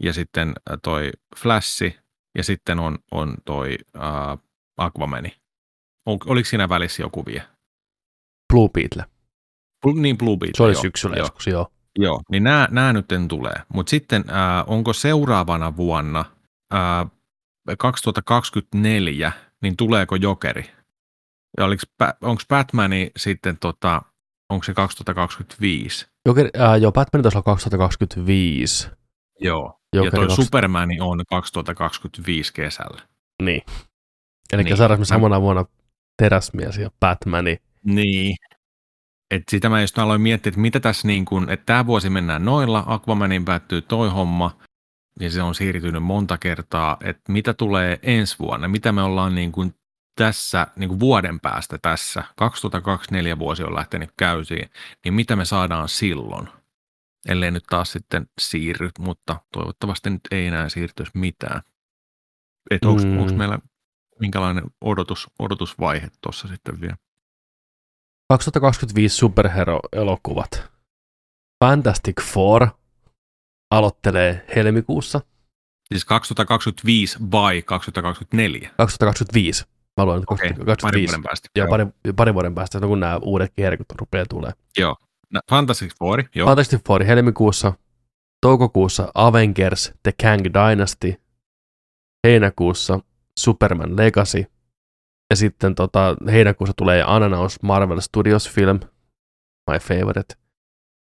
ja 0.00 0.12
sitten 0.12 0.52
toi 0.82 1.10
Flashi 1.36 1.98
ja 2.34 2.44
sitten 2.44 2.78
on, 2.78 2.98
on 3.10 3.34
toi 3.44 3.78
uh, 3.96 4.44
Aquamani. 4.76 5.36
Ol, 6.06 6.18
oliko 6.26 6.48
siinä 6.48 6.68
välissä 6.68 7.02
joku 7.02 7.26
vielä? 7.26 7.48
Blue 8.52 8.68
Beetle. 8.68 9.04
Niin, 9.94 10.18
Blue 10.18 10.36
Beetle. 10.36 10.56
Se 10.56 10.62
oli 10.62 10.74
syksyllä 10.74 11.16
joo. 11.16 11.24
joskus, 11.24 11.46
joo. 11.46 11.70
Joo, 11.98 12.20
niin 12.30 12.44
nämä, 12.44 12.68
nämä 12.70 12.92
nyt 12.92 13.06
tulee. 13.28 13.54
Mutta 13.74 13.90
sitten 13.90 14.24
äh, 14.30 14.64
onko 14.66 14.92
seuraavana 14.92 15.76
vuonna 15.76 16.24
äh, 16.74 17.10
2024, 17.78 19.32
niin 19.62 19.76
tuleeko 19.76 20.16
Jokeri? 20.16 20.70
Ja 21.58 21.64
onko 22.22 22.42
Batmani 22.48 23.10
sitten, 23.16 23.58
tota, 23.58 24.02
onko 24.50 24.64
se 24.64 24.74
2025? 24.74 26.06
Jokeri, 26.26 26.50
äh, 26.60 26.80
joo, 26.80 26.92
Batman 26.92 27.22
taisi 27.22 27.38
olla 27.38 27.44
2025. 27.44 28.90
Joo, 29.40 29.80
Jokeri 29.92 30.06
ja 30.06 30.10
toi 30.10 30.26
20... 30.26 30.44
Supermani 30.44 31.00
on 31.00 31.24
2025 31.30 32.52
kesällä. 32.52 33.02
Niin. 33.42 33.62
Eli 34.54 34.64
niin. 34.64 34.76
saadaanko 34.76 35.00
me 35.00 35.04
samana 35.04 35.40
vuonna 35.40 35.64
Teräsmies 36.16 36.78
ja 36.78 36.90
Batmani. 37.00 37.58
Niin, 37.84 38.36
et 39.30 39.42
sitä 39.50 39.68
mä 39.68 39.80
just 39.80 39.98
aloin 39.98 40.20
miettiä, 40.20 40.50
että 40.50 40.60
mitä 40.60 40.80
tässä 40.80 41.08
niin 41.08 41.24
kuin, 41.24 41.50
että 41.50 41.66
tämä 41.66 41.86
vuosi 41.86 42.10
mennään 42.10 42.44
noilla, 42.44 42.84
Aquamanin 42.86 43.44
päättyy 43.44 43.82
toi 43.82 44.10
homma, 44.10 44.58
ja 45.20 45.30
se 45.30 45.42
on 45.42 45.54
siirtynyt 45.54 46.02
monta 46.02 46.38
kertaa, 46.38 46.96
että 47.04 47.32
mitä 47.32 47.54
tulee 47.54 47.98
ensi 48.02 48.38
vuonna, 48.38 48.68
mitä 48.68 48.92
me 48.92 49.02
ollaan 49.02 49.34
niin 49.34 49.52
kuin 49.52 49.74
tässä 50.16 50.66
niin 50.76 50.88
kuin 50.88 51.00
vuoden 51.00 51.40
päästä 51.40 51.78
tässä, 51.82 52.24
2024 52.36 53.38
vuosi 53.38 53.62
on 53.62 53.74
lähtenyt 53.74 54.10
käysiin, 54.16 54.70
niin 55.04 55.14
mitä 55.14 55.36
me 55.36 55.44
saadaan 55.44 55.88
silloin, 55.88 56.48
ellei 57.28 57.50
nyt 57.50 57.64
taas 57.70 57.92
sitten 57.92 58.26
siirry, 58.40 58.90
mutta 58.98 59.40
toivottavasti 59.52 60.10
nyt 60.10 60.20
ei 60.30 60.46
enää 60.46 60.68
siirtyisi 60.68 61.12
mitään. 61.14 61.62
Että 62.70 62.88
onko 62.88 63.02
mm. 63.02 63.38
meillä 63.38 63.58
minkälainen 64.20 64.64
odotus, 64.80 65.30
odotusvaihe 65.38 66.08
tuossa 66.20 66.48
sitten 66.48 66.80
vielä? 66.80 66.96
2025 68.28 69.16
superhero-elokuvat. 69.16 70.62
Fantastic 71.64 72.22
Four 72.22 72.68
aloittelee 73.70 74.46
helmikuussa. 74.56 75.20
Siis 75.88 76.04
2025 76.04 77.18
by 77.18 77.62
2024? 77.64 78.70
2025. 78.76 79.64
Mä 79.96 80.04
luulen, 80.04 80.22
että 80.22 80.34
okay, 80.34 80.48
2025. 80.48 80.82
pari 80.82 81.06
vuoden 81.06 81.22
päästä. 81.22 81.48
Joo, 81.56 81.68
pari, 81.68 81.86
pari 82.16 82.34
vuoden 82.34 82.54
päästä, 82.54 82.80
kun 82.80 83.00
nämä 83.00 83.18
uudet 83.22 83.52
kierkot 83.56 83.86
rupeaa 83.98 84.26
tulee. 84.30 84.52
Joo. 84.78 84.96
No, 85.30 85.40
Fantastic 85.50 85.92
Four, 85.98 86.24
joo. 86.34 86.46
Fantastic 86.46 86.80
Four 86.86 87.04
helmikuussa. 87.04 87.72
Toukokuussa 88.40 89.12
Avengers 89.14 89.92
The 90.02 90.12
Kang 90.22 90.44
Dynasty. 90.44 91.14
Heinäkuussa 92.26 93.00
Superman 93.40 93.96
Legacy. 93.96 94.44
Ja 95.30 95.36
sitten 95.36 95.74
tota, 95.74 96.16
heinäkuussa 96.32 96.74
tulee 96.76 97.04
Unannounced 97.04 97.58
Marvel 97.62 98.00
Studios 98.00 98.50
film, 98.50 98.80
my 99.70 99.78
favorite. 99.78 100.34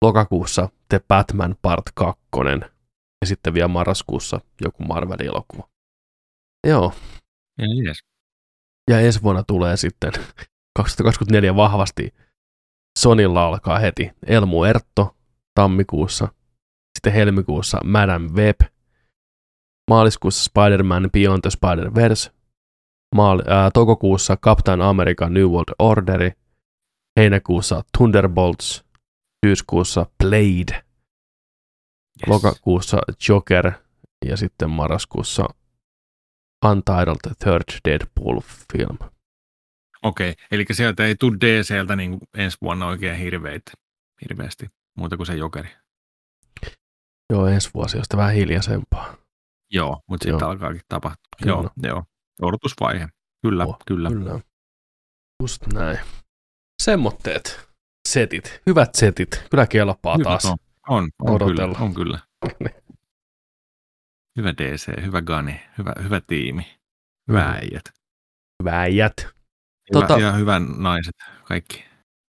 Lokakuussa 0.01 0.69
The 0.89 1.01
Batman 1.07 1.55
Part 1.61 1.85
2. 1.93 2.21
Ja 3.21 3.27
sitten 3.27 3.53
vielä 3.53 3.67
marraskuussa 3.67 4.41
joku 4.61 4.83
Marvel-elokuva. 4.83 5.69
Joo. 6.67 6.93
Ja, 7.57 7.65
yes. 7.87 8.03
ja 8.89 8.99
ensi 8.99 9.21
vuonna 9.21 9.43
tulee 9.43 9.77
sitten 9.77 10.11
2024 10.77 11.55
vahvasti 11.55 12.13
Sonilla 12.99 13.45
alkaa 13.45 13.79
heti 13.79 14.11
Elmu 14.27 14.63
Ertto 14.63 15.15
tammikuussa, 15.55 16.27
sitten 16.97 17.13
helmikuussa 17.13 17.79
Madame 17.83 18.29
Web, 18.29 18.61
maaliskuussa 19.91 20.43
Spider-Man 20.43 21.09
Beyond 21.11 21.41
the 21.41 21.49
Spider-Verse, 21.49 22.31
maali, 23.15 23.43
ää, 23.47 23.71
toukokuussa 23.71 24.37
Captain 24.37 24.81
America 24.81 25.29
New 25.29 25.45
World 25.45 25.75
Orderi, 25.79 26.31
heinäkuussa 27.19 27.83
Thunderbolts, 27.97 28.85
syyskuussa 29.45 30.05
Blade, 30.23 30.73
yes. 30.73 32.27
lokakuussa 32.27 32.97
Joker 33.29 33.71
ja 34.25 34.37
sitten 34.37 34.69
marraskuussa 34.69 35.45
Untitled 36.65 37.35
Third 37.39 37.89
Deadpool-film. 37.89 38.97
Okei, 40.03 40.29
okay, 40.29 40.45
eli 40.51 40.65
sieltä 40.71 41.05
ei 41.05 41.15
tule 41.15 41.37
DCltä 41.37 41.95
niin 41.95 42.17
ensi 42.37 42.57
vuonna 42.61 42.87
oikein 42.87 43.17
hirveitä, 43.17 43.71
hirveästi, 44.21 44.67
muuta 44.97 45.17
kuin 45.17 45.27
se 45.27 45.35
Jokeri. 45.35 45.69
Joo, 47.33 47.47
ensi 47.47 47.69
vuosi 47.73 47.97
on 47.97 48.03
vähän 48.17 48.33
hiljaisempaa. 48.33 49.20
Joo, 49.71 50.01
mutta 50.07 50.23
sitten 50.23 50.47
alkaakin 50.47 50.81
tapahtua. 50.89 51.29
Kyllä. 51.43 51.53
Joo, 51.53 51.71
joo. 51.83 52.03
Odotusvaihe. 52.41 53.07
Kyllä, 53.41 53.65
oh, 53.65 53.77
kyllä. 53.87 54.09
Kyllä. 54.09 54.39
Just 55.43 55.67
näin. 55.73 55.99
Semmoitteet. 56.83 57.69
Setit. 58.07 58.61
Hyvät 58.65 58.95
setit. 58.95 59.47
Kyllä 59.51 59.67
kelpaa 59.67 60.17
Hyvä, 60.17 60.23
taas. 60.23 60.45
On, 60.45 60.57
on, 60.89 61.09
on 61.19 61.39
kyllä. 61.39 61.75
On 61.79 61.93
kyllä. 61.93 62.19
hyvä 64.37 64.53
DC, 64.53 65.01
hyvä 65.05 65.21
Gani, 65.21 65.61
hyvä, 65.77 65.93
hyvä 66.03 66.21
tiimi. 66.27 66.79
Hyvä 67.27 67.43
mm. 67.43 67.53
äijät. 67.53 67.83
Hyvä 68.63 68.81
äijät. 68.81 69.13
Hyvä, 69.17 70.07
tota... 70.07 70.19
Ja 70.19 70.31
hyvän 70.31 70.67
naiset, 70.77 71.15
kaikki. 71.43 71.85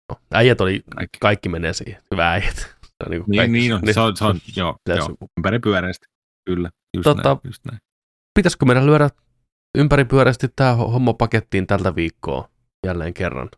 No, 0.08 0.16
äijät 0.32 0.60
oli, 0.60 0.82
kaikki, 0.96 1.18
kaikki 1.18 1.48
menee 1.48 1.72
siihen. 1.72 2.02
Hyvä 2.10 2.30
äijät. 2.30 2.56
Se 2.56 3.04
on 3.06 3.10
niin, 3.10 3.24
niin, 3.28 3.52
niin 3.52 3.74
on, 3.74 3.80
se 3.92 4.00
on, 4.00 4.16
se 4.16 4.24
on 4.24 4.40
joo, 4.56 4.76
joo, 4.88 5.16
ympäripyöreästi. 5.38 6.06
Kyllä, 6.48 6.70
just 6.96 7.04
tota, 7.04 7.28
näin, 7.28 7.38
just 7.44 7.64
näin. 7.64 7.78
Pitäisikö 8.34 8.66
meidän 8.66 8.86
lyödä 8.86 9.10
ympäripyöreästi 9.78 10.48
tämä 10.56 10.74
homma 10.74 11.12
pakettiin 11.12 11.66
tältä 11.66 11.94
viikkoa 11.94 12.48
jälleen 12.86 13.14
kerran? 13.14 13.48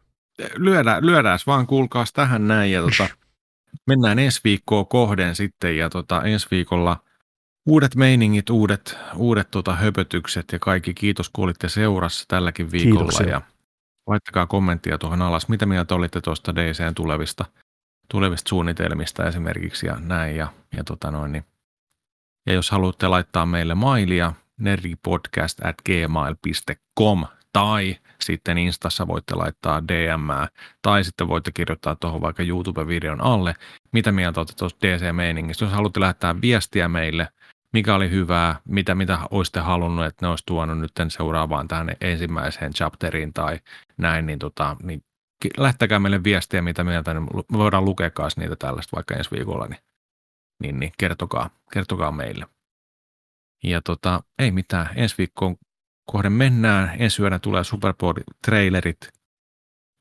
Lyödään, 0.57 1.07
lyödään 1.07 1.39
vaan 1.47 1.67
kuulkaas 1.67 2.13
tähän 2.13 2.49
näin 2.49 2.73
ja 2.73 2.83
tota, 2.83 3.09
mennään 3.91 4.19
ensi 4.19 4.41
viikkoa 4.45 4.85
kohden 4.85 5.35
sitten 5.35 5.77
ja 5.77 5.91
tota, 5.91 6.23
ensi 6.23 6.47
viikolla 6.51 6.97
uudet 7.67 7.95
meiningit, 7.95 8.51
uudet, 8.51 8.99
uudet 9.17 9.51
tota, 9.51 9.75
höpötykset 9.75 10.53
ja 10.53 10.59
kaikki. 10.59 10.95
Kiitos 10.95 11.29
kun 11.29 11.45
olitte 11.45 11.69
seurassa 11.69 12.25
tälläkin 12.29 12.73
viikolla 12.73 12.99
Kiitoksia. 12.99 13.29
ja 13.29 13.43
laittakaa 14.07 14.47
kommenttia 14.47 14.99
tuohon 14.99 15.23
alas. 15.23 15.49
Mitä 15.49 15.67
mieltä 15.67 15.95
olitte 15.95 16.21
tuosta 16.21 16.55
DCn 16.55 16.95
tulevista, 16.95 17.45
tulevista 18.09 18.49
suunnitelmista 18.49 19.29
esimerkiksi 19.29 19.87
ja 19.87 19.97
näin 20.01 20.37
ja, 20.37 20.53
ja 20.77 20.85
tota 20.85 21.11
noin, 21.11 21.33
niin 21.33 21.45
ja 22.51 22.55
jos 22.55 22.71
haluatte 22.71 23.09
laittaa 23.09 23.47
meille 23.47 23.75
mailia, 23.75 24.33
nerdipodcast 24.59 25.65
at 25.65 25.77
gmail.com 25.87 27.25
tai 27.53 27.97
sitten 28.21 28.59
Instassa 28.59 29.07
voitte 29.07 29.35
laittaa 29.35 29.83
DM 29.89 30.29
tai 30.83 31.05
sitten 31.05 31.29
voitte 31.29 31.53
kirjoittaa 31.53 31.97
tuohon 31.97 32.21
vaikka 32.21 32.43
YouTube-videon 32.43 33.21
alle, 33.21 33.55
mitä 33.93 34.13
mieltä 34.13 34.41
olette 34.41 34.55
tuosta 34.57 34.87
DC-meiningistä. 34.87 35.65
Jos 35.65 35.73
haluatte 35.73 36.01
lähettää 36.01 36.41
viestiä 36.41 36.89
meille, 36.89 37.29
mikä 37.73 37.95
oli 37.95 38.11
hyvää, 38.11 38.61
mitä, 38.69 38.95
mitä 38.95 39.19
olisitte 39.31 39.61
halunnut, 39.61 40.07
että 40.07 40.27
ne 40.27 40.31
olisi 40.31 40.47
tuonut 40.47 40.79
nyt 40.79 40.93
seuraavaan 41.09 41.69
tähän 41.69 41.91
ensimmäiseen 42.01 42.73
chapteriin 42.73 43.33
tai 43.33 43.59
näin, 43.97 44.27
niin, 44.27 44.39
tota, 44.39 44.77
niin 44.83 45.03
lähettäkää 45.57 45.99
meille 45.99 46.25
viestiä, 46.25 46.63
mitä 46.63 46.85
mieltä, 46.85 47.15
niin 47.15 47.27
voidaan 47.53 47.85
lukea 47.85 48.11
niitä 48.37 48.57
tällaista 48.57 48.97
vaikka 48.97 49.15
ensi 49.15 49.31
viikolla, 49.31 49.67
niin 49.67 49.81
niin, 50.61 50.81
niin 50.81 50.93
kertokaa, 50.99 51.51
kertokaa 51.73 52.13
meille. 52.13 52.47
Ja 53.65 53.83
tota, 53.83 54.23
ei 54.39 54.51
mitään, 54.51 54.89
ensi 54.97 55.15
viikkoon 55.19 55.57
kohden 56.07 56.33
mennään, 56.33 56.91
ensi 56.99 57.23
yönä 57.23 57.39
tulee 57.39 57.65
Super 57.65 57.95
trailerit 58.45 59.09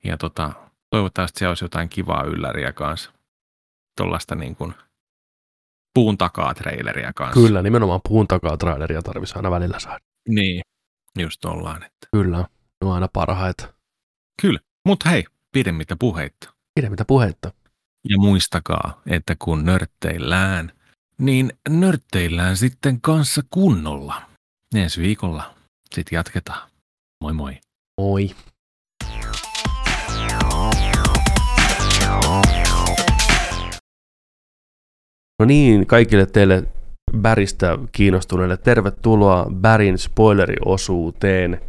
ja 0.04 0.18
tota, 0.18 0.52
toivottavasti 0.90 1.40
siellä 1.40 1.52
olisi 1.52 1.66
jotain 1.66 1.90
kivaa 1.90 2.24
ylläriä 2.24 2.74
kanssa. 2.74 3.12
Tuollaista 3.98 4.36
niin 4.36 4.56
kuin 4.56 4.74
puun 5.94 6.18
takaa 6.18 6.54
traileria 6.54 7.14
kanssa. 7.14 7.42
Kyllä, 7.42 7.62
nimenomaan 7.62 8.02
puun 8.08 8.28
takaa 8.28 8.58
traileria 8.58 9.02
tarvitsisi 9.02 9.40
aina 9.40 9.52
välillä 9.52 9.80
saada. 9.80 10.00
Niin, 10.30 10.62
just 11.20 11.46
ollaan. 11.46 11.84
Että. 11.84 12.08
Kyllä, 12.12 12.38
ne 12.38 12.88
on 12.88 12.92
aina 12.92 13.08
parhaita. 13.14 13.74
Kyllä, 14.42 14.60
mutta 14.86 15.10
hei, 15.10 15.26
pidemmittä 15.52 15.96
puheitta. 16.00 16.54
Pidemmittä 16.76 17.06
puheitta. 17.06 17.52
Ja 18.08 18.18
muistakaa, 18.18 19.02
että 19.08 19.36
kun 19.40 19.66
nörtteillään, 19.66 20.72
niin 21.18 21.54
nörtteillään 21.70 22.58
sitten 22.58 23.02
kanssa 23.02 23.42
kunnolla. 23.50 24.22
Ensi 24.76 25.02
viikolla 25.02 25.56
sitten 25.96 26.18
jatketaan. 26.18 26.70
Moi 27.24 27.34
moi. 27.34 27.58
Moi. 28.02 28.30
No 35.40 35.46
niin, 35.46 35.88
kaikille 35.88 36.26
teille 36.26 36.64
Bäristä 37.18 37.78
kiinnostuneille 37.92 38.58
tervetuloa 38.58 39.46
Bärin 39.62 39.98
spoileriosuuteen. 39.98 41.62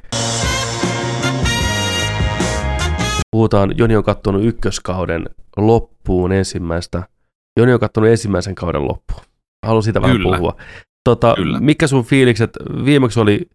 Puhutaan, 3.31 3.79
Joni 3.79 3.97
on 3.97 4.05
katsonut 4.05 4.45
ykköskauden 4.45 5.27
loppuun 5.57 6.00
ensimmäistä. 6.33 7.03
Joni 7.59 7.73
on 7.73 7.81
katsonut 7.81 8.11
ensimmäisen 8.11 8.55
kauden 8.55 8.85
loppuun. 8.85 9.23
Haluan 9.67 9.83
siitä 9.83 10.03
vähän 10.03 10.17
Kyllä. 10.17 10.37
puhua. 10.37 10.57
Tota, 11.05 11.35
Kyllä. 11.37 11.61
Mikä 11.61 11.87
sun 11.87 12.05
fiilikset? 12.05 12.51
Viimeksi 12.85 13.21
oli 13.21 13.51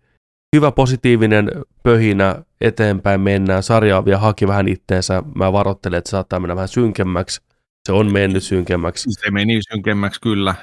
hyvä 0.56 0.72
positiivinen 0.72 1.52
pöhinä, 1.84 2.36
eteenpäin 2.62 3.22
mennään. 3.22 3.64
Sarja 3.64 4.06
vielä 4.06 4.20
haki 4.20 4.48
vähän 4.48 4.68
itteensä. 4.68 5.24
Mä 5.36 5.54
varoittelen, 5.54 5.98
että 5.98 6.10
saattaa 6.10 6.40
mennä 6.40 6.56
vähän 6.56 6.68
synkemmäksi. 6.68 7.42
Se 7.86 7.92
on 7.92 8.14
mennyt 8.14 8.44
synkemmäksi. 8.44 9.10
Se 9.12 9.32
meni 9.32 9.60
synkemmäksi, 9.72 10.22
kyllä. 10.22 10.56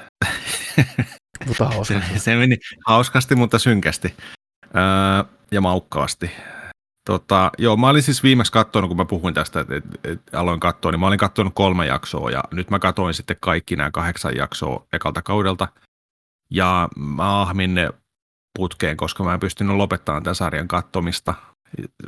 mutta 1.47 1.65
hauskasti. 1.65 2.13
Se, 2.13 2.19
se 2.19 2.35
meni 2.35 2.57
hauskasti, 2.87 3.35
mutta 3.35 3.59
synkästi. 3.59 4.13
Öö, 4.75 5.33
ja 5.51 5.61
maukkaasti. 5.61 6.31
Tota, 7.05 7.51
joo, 7.57 7.77
mä 7.77 7.89
olin 7.89 8.03
siis 8.03 8.23
viimeksi 8.23 8.51
katsonut, 8.51 8.87
kun 8.87 8.97
mä 8.97 9.05
puhuin 9.05 9.33
tästä, 9.33 9.59
että 9.59 9.75
et, 9.75 9.83
et, 10.03 10.21
aloin 10.33 10.59
katsoa, 10.59 10.91
niin 10.91 10.99
mä 10.99 11.07
olin 11.07 11.19
katsonut 11.19 11.53
kolme 11.55 11.85
jaksoa 11.85 12.31
ja 12.31 12.43
nyt 12.51 12.69
mä 12.69 12.79
katsoin 12.79 13.13
sitten 13.13 13.37
kaikki 13.39 13.75
nämä 13.75 13.91
kahdeksan 13.91 14.35
jaksoa 14.35 14.87
ekalta 14.93 15.21
kaudelta. 15.21 15.67
Ja 16.49 16.89
mä 16.95 17.41
ahmin 17.41 17.75
ne 17.75 17.89
putkeen, 18.55 18.97
koska 18.97 19.23
mä 19.23 19.33
en 19.33 19.39
pystynyt 19.39 19.75
lopettamaan 19.75 20.23
tämän 20.23 20.35
sarjan 20.35 20.67
kattomista. 20.67 21.33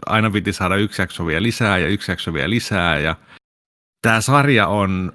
Aina 0.06 0.32
piti 0.32 0.54
saada 0.54 0.76
yksi 0.76 1.02
jakso 1.02 1.26
vielä 1.26 1.44
lisää 1.44 1.78
ja 1.78 1.88
yksi 1.88 2.12
jakso 2.12 2.34
vielä 2.34 2.50
lisää 2.50 3.00
ja 3.00 3.16
tämä 4.02 4.22
sarja 4.22 4.68
on 4.68 5.14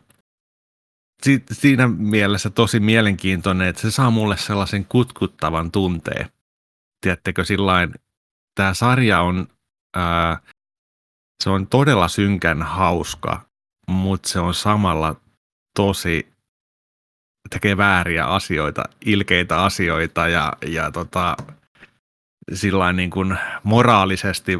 si- 1.22 1.44
siinä 1.52 1.88
mielessä 1.88 2.50
tosi 2.50 2.80
mielenkiintoinen, 2.80 3.68
että 3.68 3.82
se 3.82 3.90
saa 3.90 4.10
mulle 4.10 4.36
sellaisen 4.36 4.84
kutkuttavan 4.84 5.70
tunteen. 5.70 6.26
Tiedättekö, 7.00 7.44
sillain 7.44 7.94
tämä 8.54 8.74
sarja 8.74 9.20
on 9.20 9.48
ää, 9.96 10.40
se 11.44 11.50
on 11.50 11.66
todella 11.66 12.08
synkän 12.08 12.62
hauska, 12.62 13.40
mutta 13.88 14.28
se 14.28 14.40
on 14.40 14.54
samalla 14.54 15.16
tosi 15.76 16.30
tekee 17.50 17.76
vääriä 17.76 18.26
asioita, 18.26 18.84
ilkeitä 19.04 19.62
asioita 19.62 20.28
ja, 20.28 20.52
ja 20.66 20.90
tota, 20.90 21.36
sillä 22.54 22.92
niin 22.92 23.10
kuin 23.10 23.38
moraalisesti 23.62 24.58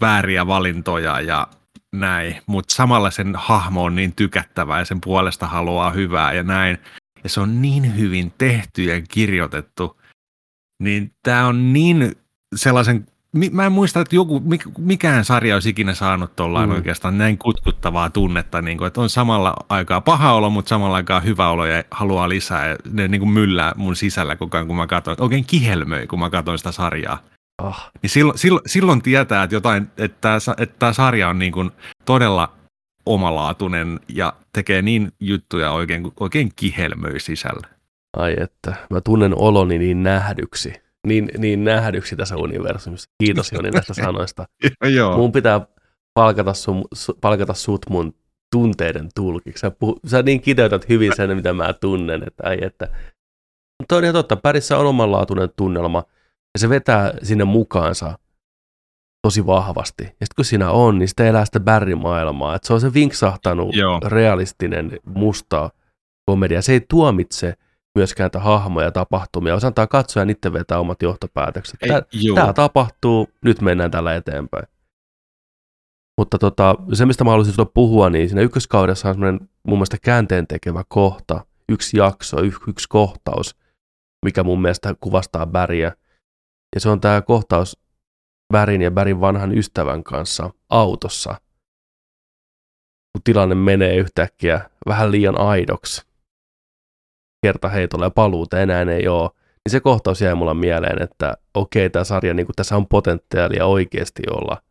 vääriä 0.00 0.46
valintoja 0.46 1.20
ja 1.20 1.46
näin, 1.92 2.42
mutta 2.46 2.74
samalla 2.74 3.10
sen 3.10 3.34
hahmo 3.36 3.84
on 3.84 3.94
niin 3.94 4.14
tykättävä 4.16 4.78
ja 4.78 4.84
sen 4.84 5.00
puolesta 5.00 5.46
haluaa 5.46 5.90
hyvää 5.90 6.32
ja 6.32 6.42
näin. 6.42 6.78
Ja 7.24 7.28
se 7.28 7.40
on 7.40 7.62
niin 7.62 7.96
hyvin 7.96 8.32
tehty 8.38 8.82
ja 8.82 9.02
kirjoitettu, 9.10 10.00
niin 10.82 11.12
tämä 11.22 11.46
on 11.46 11.72
niin 11.72 12.16
sellaisen 12.56 13.06
mä 13.52 13.66
en 13.66 13.72
muista, 13.72 14.00
että 14.00 14.14
joku, 14.14 14.42
mikään 14.78 15.24
sarja 15.24 15.56
olisi 15.56 15.68
ikinä 15.68 15.94
saanut 15.94 16.36
tuollain 16.36 16.70
mm. 16.70 16.74
oikeastaan 16.74 17.18
näin 17.18 17.38
kutkuttavaa 17.38 18.10
tunnetta, 18.10 18.62
niin 18.62 18.78
kuin, 18.78 18.86
että 18.86 19.00
on 19.00 19.10
samalla 19.10 19.54
aikaa 19.68 20.00
paha 20.00 20.32
olo, 20.32 20.50
mutta 20.50 20.68
samalla 20.68 20.96
aikaa 20.96 21.20
hyvä 21.20 21.48
olo 21.48 21.66
ja 21.66 21.84
haluaa 21.90 22.28
lisää. 22.28 22.68
Ja 22.68 22.76
ne 22.92 23.08
niin 23.08 23.20
kuin 23.20 23.30
myllää 23.30 23.72
mun 23.76 23.96
sisällä 23.96 24.36
koko 24.36 24.56
ajan, 24.56 24.66
kun 24.66 24.76
mä 24.76 24.86
katsoin, 24.86 25.16
oikein 25.20 25.44
kihelmöi, 25.44 26.06
kun 26.06 26.18
mä 26.18 26.30
katsoin 26.30 26.58
sitä 26.58 26.72
sarjaa. 26.72 27.22
Oh. 27.62 27.90
Niin 28.02 28.10
silloin, 28.10 28.38
silloin, 28.38 28.62
silloin 28.66 29.02
tietää, 29.02 29.42
että, 29.42 29.56
jotain, 29.56 29.82
että, 29.96 30.18
tämä, 30.20 30.54
että 30.58 30.76
tämä 30.78 30.92
sarja 30.92 31.28
on 31.28 31.38
niin 31.38 31.52
kuin 31.52 31.70
todella 32.04 32.52
omalaatuinen 33.06 34.00
ja 34.08 34.32
tekee 34.52 34.82
niin 34.82 35.12
juttuja 35.20 35.70
oikein, 35.70 36.12
oikein 36.20 36.52
kihelmöi 36.56 37.20
sisällä. 37.20 37.68
Ai 38.16 38.36
että, 38.40 38.74
mä 38.90 39.00
tunnen 39.00 39.34
oloni 39.38 39.78
niin 39.78 40.02
nähdyksi 40.02 40.89
niin, 41.06 41.28
niin 41.38 41.64
nähdyksi 41.64 42.16
tässä 42.16 42.36
universumissa. 42.36 43.10
Kiitos 43.24 43.52
Joni 43.52 43.70
näistä 43.70 43.94
sanoista. 44.04 44.46
Joo. 44.94 45.16
Mun 45.16 45.32
pitää 45.32 45.66
palkata, 46.14 46.54
sun, 46.54 46.84
palkata 47.20 47.54
sut 47.54 47.86
mun 47.90 48.14
tunteiden 48.52 49.08
tulkiksi. 49.14 49.60
Sä, 49.60 49.70
puh, 49.70 50.00
sä 50.06 50.22
niin 50.22 50.40
kiteytät 50.40 50.88
hyvin 50.88 51.12
sen, 51.16 51.36
mitä 51.36 51.52
mä 51.52 51.72
tunnen. 51.72 52.22
Että, 52.26 52.42
ai, 52.46 52.58
että. 52.62 52.88
Mutta 53.82 53.96
on 53.96 54.04
ihan 54.04 54.14
totta, 54.14 54.36
Pärissä 54.36 54.78
on 54.78 54.86
omanlaatuinen 54.86 55.48
tunnelma 55.56 56.04
ja 56.54 56.58
se 56.58 56.68
vetää 56.68 57.14
sinne 57.22 57.44
mukaansa 57.44 58.18
tosi 59.26 59.46
vahvasti. 59.46 60.02
Ja 60.02 60.08
sitten 60.08 60.36
kun 60.36 60.44
siinä 60.44 60.70
on, 60.70 60.98
niin 60.98 61.08
sitä 61.08 61.26
elää 61.26 61.44
sitä 61.44 61.60
Barry-maailmaa. 61.60 62.54
Että 62.54 62.66
se 62.66 62.72
on 62.72 62.80
se 62.80 62.94
vinksahtanut, 62.94 63.74
Joo. 63.74 64.00
realistinen, 64.04 64.98
musta 65.04 65.70
komedia. 66.26 66.62
Se 66.62 66.72
ei 66.72 66.80
tuomitse– 66.88 67.54
myöskään 67.98 68.24
näitä 68.24 68.40
hahmoja 68.40 68.86
ja 68.86 68.92
tapahtumia, 68.92 69.52
vaan 69.52 69.66
antaa 69.66 69.86
katsoja 69.86 70.26
itse 70.28 70.52
vetää 70.52 70.78
omat 70.78 71.02
johtopäätökset. 71.02 71.80
Tämä 72.34 72.52
tapahtuu, 72.52 73.28
nyt 73.44 73.60
mennään 73.60 73.90
tällä 73.90 74.14
eteenpäin. 74.14 74.66
Mutta 76.18 76.38
tota, 76.38 76.74
se, 76.92 77.06
mistä 77.06 77.24
mä 77.24 77.30
haluaisin 77.30 77.54
puhua, 77.74 78.10
niin 78.10 78.28
siinä 78.28 78.42
ykköskaudessa 78.42 79.08
on 79.08 79.14
semmoinen 79.14 79.48
mun 79.62 79.78
mielestä 79.78 79.96
käänteen 80.02 80.46
tekevä 80.46 80.84
kohta 80.88 81.44
yksi 81.68 81.96
jakso, 81.96 82.42
yksi, 82.42 82.60
yksi 82.68 82.88
kohtaus, 82.88 83.56
mikä 84.24 84.42
mun 84.42 84.62
mielestä 84.62 84.94
kuvastaa 85.00 85.46
Bäriä. 85.46 85.92
Ja 86.74 86.80
se 86.80 86.88
on 86.88 87.00
tämä 87.00 87.22
kohtaus 87.22 87.78
Bärin 88.52 88.82
ja 88.82 88.90
Bärin 88.90 89.20
vanhan 89.20 89.58
ystävän 89.58 90.04
kanssa 90.04 90.50
autossa, 90.70 91.30
kun 93.12 93.22
tilanne 93.24 93.54
menee 93.54 93.96
yhtäkkiä 93.96 94.70
vähän 94.86 95.12
liian 95.12 95.40
aidoksi 95.40 96.09
kerta 97.42 97.68
heitolla 97.68 98.06
ja 98.06 98.10
paluuta 98.10 98.60
enää 98.60 98.82
ei 98.82 99.08
ole, 99.08 99.30
niin 99.64 99.70
se 99.70 99.80
kohtaus 99.80 100.20
jäi 100.20 100.34
mulla 100.34 100.54
mieleen, 100.54 101.02
että 101.02 101.36
okei, 101.54 101.90
tämä 101.90 102.04
sarja, 102.04 102.34
niin 102.34 102.46
tässä 102.56 102.76
on 102.76 102.86
potentiaalia 102.86 103.66
oikeasti 103.66 104.22
olla 104.30 104.62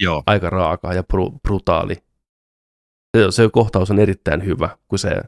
Joo. 0.00 0.22
aika 0.26 0.50
raaka 0.50 0.94
ja 0.94 1.02
bru- 1.02 1.38
brutaali. 1.42 1.94
Se, 3.16 3.30
se 3.30 3.48
kohtaus 3.52 3.90
on 3.90 3.98
erittäin 3.98 4.44
hyvä, 4.44 4.78
kun 4.88 4.98
se 4.98 5.20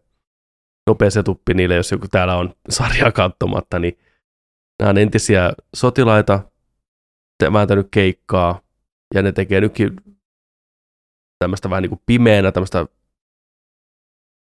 nopea 0.87 1.11
setuppi 1.11 1.55
niille, 1.55 1.75
jos 1.75 1.91
joku 1.93 2.09
täällä 2.09 2.37
on 2.37 2.55
sarjaa 2.69 3.13
katsomatta, 3.13 3.79
niin 3.79 3.99
nämä 4.81 4.91
on 4.91 4.99
entisiä 4.99 5.53
sotilaita, 5.77 6.41
vääntänyt 7.53 7.89
keikkaa, 7.91 8.61
ja 9.15 9.23
ne 9.23 9.33
tekee 9.33 9.61
nytkin 9.61 9.97
tämmöistä 11.39 11.71
vähän 11.71 11.83
niin 11.83 11.91
kuin 11.91 12.03
pimeänä, 12.07 12.53
tämmöistä 12.53 12.87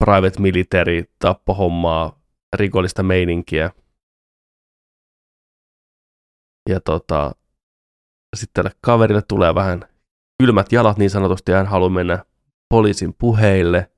private 0.04 0.40
military 0.40 1.04
tappohommaa, 1.18 2.17
rikollista 2.56 3.02
meininkiä. 3.02 3.70
Ja 6.68 6.80
tota, 6.80 7.32
sitten 8.36 8.64
tälle 8.64 8.76
kaverille 8.80 9.22
tulee 9.22 9.54
vähän 9.54 9.84
kylmät 10.42 10.72
jalat 10.72 10.98
niin 10.98 11.10
sanotusti, 11.10 11.52
ja 11.52 11.58
hän 11.58 11.66
haluaa 11.66 11.90
mennä 11.90 12.24
poliisin 12.68 13.14
puheille. 13.18 13.90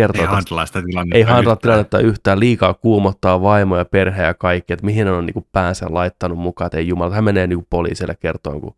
Kertoo, 0.00 0.22
ei 0.22 0.28
handlaa 0.28 0.66
sitä 0.66 0.82
tilannetta 0.82 1.16
Ei 1.16 1.22
handlaa 1.22 1.56
tilannetta 1.56 1.98
yhtään, 1.98 2.40
liikaa 2.40 2.74
kuumottaa 2.74 3.42
vaimoja, 3.42 3.84
perhe 3.84 4.22
ja 4.22 4.34
kaikki, 4.34 4.72
että 4.72 4.86
mihin 4.86 5.06
hän 5.06 5.16
on 5.16 5.26
niin 5.26 5.46
päänsä 5.52 5.86
laittanut 5.90 6.38
mukaan, 6.38 6.66
että 6.66 6.78
ei 6.78 6.88
jumala, 6.88 7.14
hän 7.14 7.24
menee 7.24 7.46
niin 7.46 7.66
poliisille 7.70 8.14
kertoon, 8.14 8.60
kun 8.60 8.76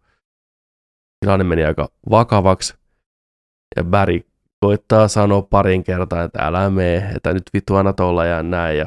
tilanne 1.21 1.45
meni 1.45 1.65
aika 1.65 1.89
vakavaksi. 2.11 2.75
Ja 3.77 3.85
Barry 3.85 4.21
koittaa 4.61 5.09
sanoa 5.09 5.43
parin 5.43 5.85
kertaa, 5.85 6.23
että 6.23 6.39
älä 6.43 6.71
mene, 6.71 6.97
että 6.97 7.33
nyt 7.33 7.43
vittu 7.55 7.77
anna 7.77 7.93
tuolla 7.93 8.25
ja 8.25 8.43
näin. 8.43 8.79
Ja 8.79 8.87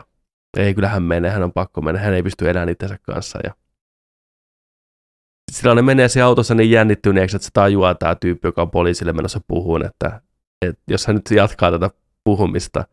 ei, 0.57 0.73
kyllä 0.73 0.88
hän 0.88 1.03
menee, 1.03 1.31
hän 1.31 1.43
on 1.43 1.52
pakko 1.52 1.81
mennä, 1.81 2.02
hän 2.02 2.14
ei 2.14 2.23
pysty 2.23 2.49
elämään 2.49 2.69
itsensä 2.69 2.98
kanssa. 3.02 3.39
Ja 3.43 3.56
sillä 5.52 5.76
ne 5.76 5.81
menee 5.81 6.07
siellä 6.07 6.27
autossa 6.27 6.56
niin 6.56 6.72
jännittyneeksi, 6.72 7.35
että 7.35 7.45
se 7.45 7.52
tajuaa 7.53 7.95
tämä 7.95 8.15
tyyppi, 8.15 8.48
joka 8.48 8.61
on 8.61 8.72
poliisille 8.72 9.14
menossa 9.14 9.41
puhuun, 9.48 9.85
että, 9.85 10.22
että 10.65 10.81
jos 10.88 11.07
hän 11.07 11.15
nyt 11.15 11.31
jatkaa 11.31 11.72
tätä 11.72 11.89
puhumista, 12.23 12.85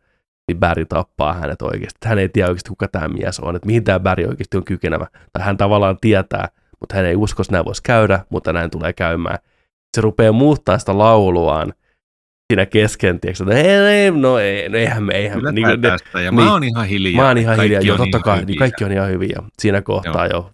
niin 0.47 0.59
Barry 0.59 0.85
tappaa 0.85 1.33
hänet 1.33 1.61
oikeasti. 1.61 1.99
Hän 2.05 2.19
ei 2.19 2.29
tiedä 2.29 2.47
oikeasti, 2.49 2.69
kuka 2.69 2.87
tämä 2.87 3.07
mies 3.07 3.39
on, 3.39 3.55
että 3.55 3.65
mihin 3.65 3.83
tämä 3.83 3.99
Barry 3.99 4.25
oikeasti 4.25 4.57
on 4.57 4.63
kykenevä. 4.63 5.07
Tai 5.33 5.45
hän 5.45 5.57
tavallaan 5.57 5.97
tietää, 6.01 6.49
mutta 6.79 6.95
hän 6.95 7.05
ei 7.05 7.15
usko, 7.15 7.41
että 7.41 7.51
näin 7.51 7.65
voisi 7.65 7.83
käydä, 7.83 8.25
mutta 8.29 8.53
näin 8.53 8.69
tulee 8.69 8.93
käymään. 8.93 9.39
Se 9.95 10.01
rupeaa 10.01 10.31
muuttaa 10.31 10.77
sitä 10.77 10.97
lauluaan 10.97 11.73
siinä 12.53 12.65
kesken, 12.65 13.19
tiiäks, 13.19 13.41
että 13.41 13.53
ei, 13.55 14.11
no 14.11 14.39
ei, 14.39 14.69
no 14.69 14.77
eihän 14.77 15.03
me, 15.03 15.13
eihän 15.13 15.43
me. 15.43 15.51
Niin, 15.51 15.81
tästä, 15.81 16.21
ja 16.21 16.31
niin, 16.31 16.43
mä 16.43 16.51
oon 16.51 16.63
ihan 16.63 16.87
hiljaa. 16.87 17.21
Mä 17.21 17.27
oon 17.27 17.37
ihan 17.37 17.59
hiljaa, 17.59 17.81
joo, 17.81 17.97
totta 17.97 18.19
kai, 18.19 18.45
niin 18.45 18.59
kaikki 18.59 18.83
on 18.83 18.91
ihan 18.91 19.09
hyviä. 19.09 19.43
Siinä 19.59 19.81
kohtaa 19.81 20.27
joo. 20.27 20.33
jo 20.33 20.53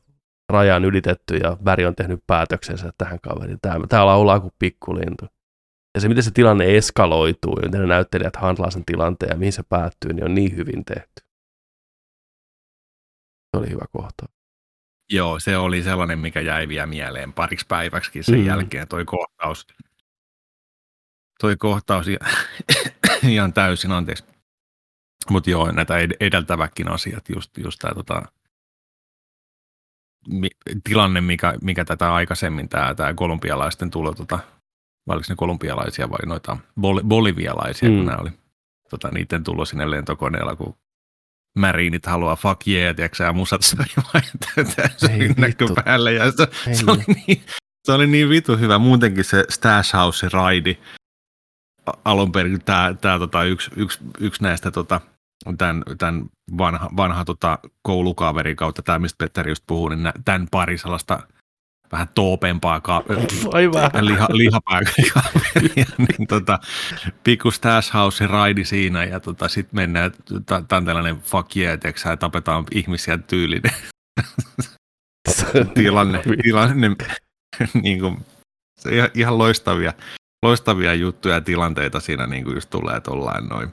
raja 0.49 0.75
on 0.75 0.85
ylitetty 0.85 1.37
ja 1.37 1.57
Väri 1.65 1.85
on 1.85 1.95
tehnyt 1.95 2.19
päätöksensä 2.27 2.93
tähän 2.97 3.19
kaveriin. 3.21 3.57
Tämä, 3.61 3.87
tämä 3.87 4.05
laulaa 4.05 4.39
kuin 4.39 4.53
pikkulintu. 4.59 5.25
Ja 5.95 6.01
se, 6.01 6.07
miten 6.07 6.23
se 6.23 6.31
tilanne 6.31 6.77
eskaloituu, 6.77 7.59
ja 7.61 7.67
miten 7.67 7.81
ne 7.81 7.87
näyttelijät 7.87 8.35
handlaa 8.35 8.71
sen 8.71 8.85
tilanteen 8.85 9.29
ja 9.29 9.37
mihin 9.37 9.53
se 9.53 9.63
päättyy, 9.63 10.13
niin 10.13 10.25
on 10.25 10.35
niin 10.35 10.55
hyvin 10.55 10.85
tehty. 10.85 11.21
Se 13.51 13.59
oli 13.59 13.69
hyvä 13.69 13.85
kohta. 13.91 14.25
Joo, 15.11 15.39
se 15.39 15.57
oli 15.57 15.83
sellainen, 15.83 16.19
mikä 16.19 16.41
jäi 16.41 16.67
vielä 16.67 16.87
mieleen 16.87 17.33
pariksi 17.33 17.65
päiväksi 17.67 18.23
sen 18.23 18.39
mm. 18.39 18.45
jälkeen, 18.45 18.87
toi 18.87 19.05
kohtaus 19.05 19.67
toi 21.39 21.57
kohtaus 21.57 22.05
ihan 23.29 23.53
täysin, 23.53 23.91
anteeksi. 23.91 24.23
Mutta 25.29 25.49
joo, 25.49 25.71
näitä 25.71 25.93
edeltäväkin 26.19 26.91
asiat, 26.91 27.29
just, 27.29 27.57
just 27.57 27.79
tämä 27.79 27.93
tota, 27.93 28.21
mi, 30.27 30.47
tilanne, 30.83 31.21
mikä, 31.21 31.53
mikä 31.61 31.85
tätä 31.85 32.13
aikaisemmin, 32.13 32.69
tämä, 32.69 32.95
tämä 32.95 33.13
kolumbialaisten 33.13 33.91
tulo, 33.91 34.13
tota, 34.13 34.39
vai 35.07 35.15
oliko 35.15 35.25
ne 35.29 35.35
kolumbialaisia 35.35 36.09
vai 36.09 36.25
noita 36.25 36.57
bol, 36.81 37.01
bolivialaisia, 37.03 37.89
mm. 37.89 37.95
kun 37.95 38.05
nämä 38.05 38.17
oli 38.17 38.31
tota, 38.89 39.09
niiden 39.11 39.43
tulo 39.43 39.65
sinne 39.65 39.91
lentokoneella, 39.91 40.55
kun 40.55 40.75
Marinit 41.55 42.05
haluaa 42.05 42.35
fuck 42.35 42.67
yeah, 42.67 42.95
tiiäksä, 42.95 43.23
ja 43.23 43.33
musat 43.33 43.61
sai 43.61 43.85
vain 44.13 44.23
päälle. 45.85 46.13
Ja 46.13 46.31
se, 46.31 46.47
se, 46.73 46.85
oli 46.91 47.03
niin, 47.07 47.43
se 47.83 47.91
oli 47.91 48.07
niin 48.07 48.29
vitu 48.29 48.57
hyvä. 48.57 48.77
Muutenkin 48.77 49.23
se 49.23 49.43
Stash 49.49 49.93
House-raidi, 49.93 50.77
alun 52.05 52.31
perin 52.31 52.61
tämä, 52.65 52.95
tämä 53.01 53.19
tota, 53.19 53.43
yksi, 53.43 53.71
yksi, 53.75 53.99
yksi 54.19 54.43
näistä 54.43 54.71
tota, 54.71 55.01
tämän, 55.57 55.83
tämän 55.97 56.25
vanha, 56.57 56.89
vanha 56.97 57.25
tota, 57.25 57.59
koulukaverin 57.81 58.55
kautta, 58.55 58.81
tämä 58.81 58.99
mistä 58.99 59.17
Petteri 59.17 59.51
just 59.51 59.63
puhuu, 59.67 59.89
niin 59.89 60.13
tämän 60.25 60.47
pari 60.51 60.77
sellaista 60.77 61.19
vähän 61.91 62.07
toopempaa 62.15 62.81
ka- 62.81 63.03
liha, 64.01 64.27
lihapääkaveria, 64.31 65.85
niin 66.07 66.27
tota, 66.27 66.59
pikku 67.23 67.51
Stash 67.51 67.93
House 67.93 68.27
raidi 68.27 68.65
siinä 68.65 69.03
ja 69.03 69.19
tota, 69.19 69.47
sitten 69.47 69.75
mennään, 69.75 70.11
tämä 70.45 70.77
on 70.77 70.85
tällainen 70.85 71.21
fuck 71.21 71.57
yeah, 71.57 71.79
teksä, 71.79 72.09
ja 72.09 72.17
tapetaan 72.17 72.65
ihmisiä 72.71 73.17
tyylinen 73.17 73.71
tilanne, 75.73 76.21
tilanne 76.43 76.91
niin 77.81 77.99
kuin, 77.99 78.17
se 78.79 78.95
ihan, 78.95 79.09
ihan 79.13 79.37
loistavia 79.37 79.93
loistavia 80.45 80.93
juttuja 80.93 81.35
ja 81.35 81.41
tilanteita 81.41 81.99
siinä 81.99 82.27
niin 82.27 82.43
kuin 82.43 82.55
just 82.55 82.69
tulee 82.69 83.01
tuollain 83.01 83.45
noin. 83.45 83.69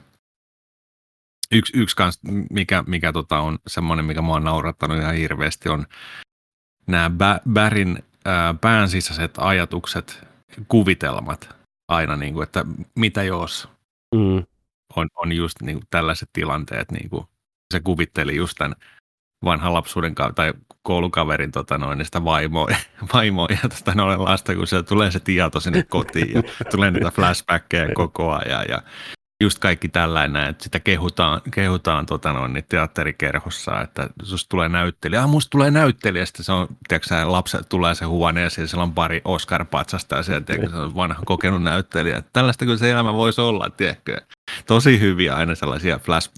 Yksi, 1.51 1.73
yksi 1.75 1.95
kans, 1.95 2.19
mikä, 2.49 2.83
mikä 2.87 3.13
tota 3.13 3.39
on 3.39 3.59
semmoinen, 3.67 4.05
mikä 4.05 4.21
mua 4.21 4.35
on 4.35 4.43
naurattanut 4.43 4.97
ihan 4.97 5.15
hirveästi, 5.15 5.69
on 5.69 5.85
nämä 6.87 7.11
Bärin 7.49 8.03
ää, 8.25 8.53
pään 8.53 8.89
sisäiset 8.89 9.33
ajatukset, 9.37 10.27
kuvitelmat 10.67 11.55
aina, 11.87 12.15
niin 12.15 12.33
kuin, 12.33 12.43
että 12.43 12.65
mitä 12.95 13.23
jos 13.23 13.69
mm. 14.15 14.43
on, 14.95 15.07
on 15.15 15.31
just 15.31 15.61
niin 15.61 15.77
kuin 15.77 15.87
tällaiset 15.89 16.29
tilanteet, 16.33 16.91
niin 16.91 17.09
kuin 17.09 17.27
se 17.73 17.79
kuvitteli 17.79 18.35
just 18.35 18.57
tämän 18.57 18.75
vanhan 19.45 19.73
lapsuuden 19.73 20.15
tai 20.35 20.53
koulukaverin 20.83 21.51
tota 21.51 21.77
noin, 21.77 22.05
sitä 22.05 22.23
vaimoa, 22.23 22.67
vaimoa 23.13 23.47
ja 23.49 23.69
tota 23.69 23.91
noin 23.95 24.23
lasta, 24.23 24.55
kun 24.55 24.67
se 24.67 24.83
tulee 24.83 25.11
se 25.11 25.19
tieto 25.19 25.59
sinne 25.59 25.83
kotiin 25.83 26.33
ja 26.33 26.43
tulee 26.71 26.91
niitä 26.91 27.11
flashbackkejä 27.11 27.87
koko 27.95 28.31
ajan 28.31 28.65
ja 28.69 28.81
just 29.43 29.59
kaikki 29.59 29.89
tällainen, 29.89 30.49
että 30.49 30.63
sitä 30.63 30.79
kehutaan, 30.79 31.41
kehutaan 31.51 32.05
tota 32.05 32.33
noin, 32.33 32.53
niin 32.53 32.65
teatterikerhossa, 32.69 33.81
että 33.81 34.09
susta 34.23 34.49
tulee 34.49 34.69
näyttelijä, 34.69 35.23
ah 35.23 35.29
musta 35.29 35.49
tulee 35.49 35.71
näyttelijä, 35.71 36.25
sitten 36.25 36.45
se 36.45 36.51
on, 36.51 36.67
tiedätkö 36.87 37.15
lapset 37.25 37.69
tulee 37.69 37.95
se 37.95 38.05
huoneeseen, 38.05 38.67
siellä 38.67 38.83
on 38.83 38.93
pari 38.93 39.21
Oscar-patsasta 39.25 40.15
ja 40.15 40.23
siellä, 40.23 40.41
tiedätkö, 40.41 40.69
se 40.69 40.77
on 40.77 40.95
vanha 40.95 41.21
kokenut 41.25 41.63
näyttelijä. 41.63 42.23
Tällaista 42.33 42.65
kyllä 42.65 42.77
se 42.77 42.91
elämä 42.91 43.13
voisi 43.13 43.41
olla, 43.41 43.69
tiedätkö. 43.69 44.21
Tosi 44.65 44.99
hyviä 44.99 45.35
aina 45.35 45.55
sellaisia 45.55 45.99
flash, 45.99 46.31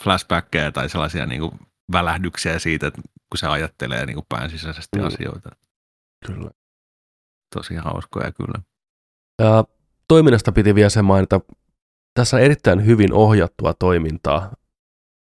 flashbackkejä 0.00 0.72
tai 0.72 0.88
sellaisia 0.88 1.26
niin 1.26 1.40
kuin 1.40 1.52
välähdyksiä 1.92 2.58
siitä, 2.58 2.86
että 2.86 3.02
kun 3.30 3.38
se 3.38 3.46
ajattelee 3.46 4.06
niin 4.06 4.14
kuin 4.14 4.26
pään 4.28 4.50
sisäisesti 4.50 4.98
mm. 4.98 5.06
asioita. 5.06 5.50
Kyllä. 6.26 6.50
Tosi 7.54 7.74
hauskoja 7.74 8.32
kyllä. 8.32 8.62
Ja 9.42 9.64
toiminnasta 10.08 10.52
piti 10.52 10.74
vielä 10.74 10.90
se 10.90 11.02
mainita. 11.02 11.40
Tässä 12.14 12.36
on 12.36 12.42
erittäin 12.42 12.86
hyvin 12.86 13.12
ohjattua 13.12 13.74
toimintaa, 13.74 14.52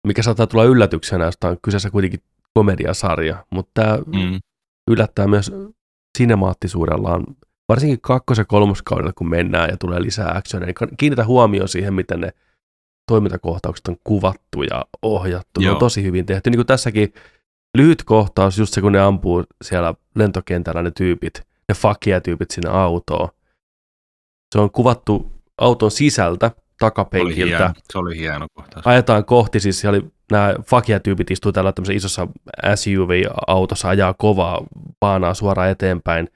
mikä 0.08 0.24
saattaa 0.24 0.48
tulla 0.48 0.64
yllätyksenä, 0.64 1.26
josta 1.26 1.48
on 1.48 1.58
kyseessä 1.62 1.90
kuitenkin 1.90 2.24
komediasarja, 2.54 3.46
mutta 3.50 3.72
tämä 3.74 3.98
mm. 3.98 4.40
yllättää 4.92 5.28
myös 5.28 5.52
sinemaattisuudellaan, 6.18 7.24
varsinkin 7.70 8.02
kakkos- 8.02 8.38
ja 8.38 8.46
kolmoskaudella, 8.46 9.14
kun 9.14 9.30
mennään 9.30 9.70
ja 9.70 9.78
tulee 9.78 10.02
lisää 10.02 10.38
actionia, 10.38 10.66
niin 10.66 10.98
kiinnitä 10.98 11.26
huomioon 11.26 11.70
siihen, 11.70 11.94
miten 11.94 12.20
ne 12.20 12.34
toimintakohtaukset 13.12 13.88
on 13.88 13.98
kuvattu 14.04 14.64
ja 14.64 14.86
ohjattu. 15.02 15.62
Ne 15.62 15.72
on 15.72 15.78
tosi 15.78 16.04
hyvin 16.04 16.26
tehty. 16.26 16.50
Niin 16.50 16.58
kuin 16.58 16.68
tässäkin 16.68 17.14
lyhyt 17.78 18.04
kohtaus, 18.04 18.58
just 18.58 18.74
se 18.74 18.82
kun 18.82 18.92
ne 18.92 19.00
ampuu 19.00 19.44
siellä 19.64 19.94
lentokentällä 20.16 20.84
ne 20.84 20.92
tyypit, 20.92 21.42
ne 21.70 21.76
fakia-tyypit 21.76 22.52
sinne 22.52 22.70
autoon. 22.70 23.30
Se 24.56 24.62
on 24.62 24.72
kuvattu 24.72 25.32
auton 25.58 25.92
sisältä, 25.92 26.52
takapenkiltä. 26.80 27.56
Oli 27.56 27.60
hieno, 27.60 27.74
se 27.92 27.98
oli 27.98 28.18
hieno 28.18 28.48
kohtaus. 28.54 28.88
Ajetaan 28.88 29.26
kohti, 29.26 29.60
siis 29.60 29.80
siellä 29.80 29.98
oli 29.98 30.12
nämä 30.32 30.56
fakia-tyypit 30.66 31.32
istuu 31.32 31.52
tällä 31.52 31.72
tämmöisessä 31.72 31.98
isossa 31.98 32.28
SUV-autossa, 32.76 33.90
ajaa 33.90 34.14
kovaa, 34.14 34.66
paanaa 35.00 35.34
suoraan 35.34 35.70
eteenpäin. 35.70 36.28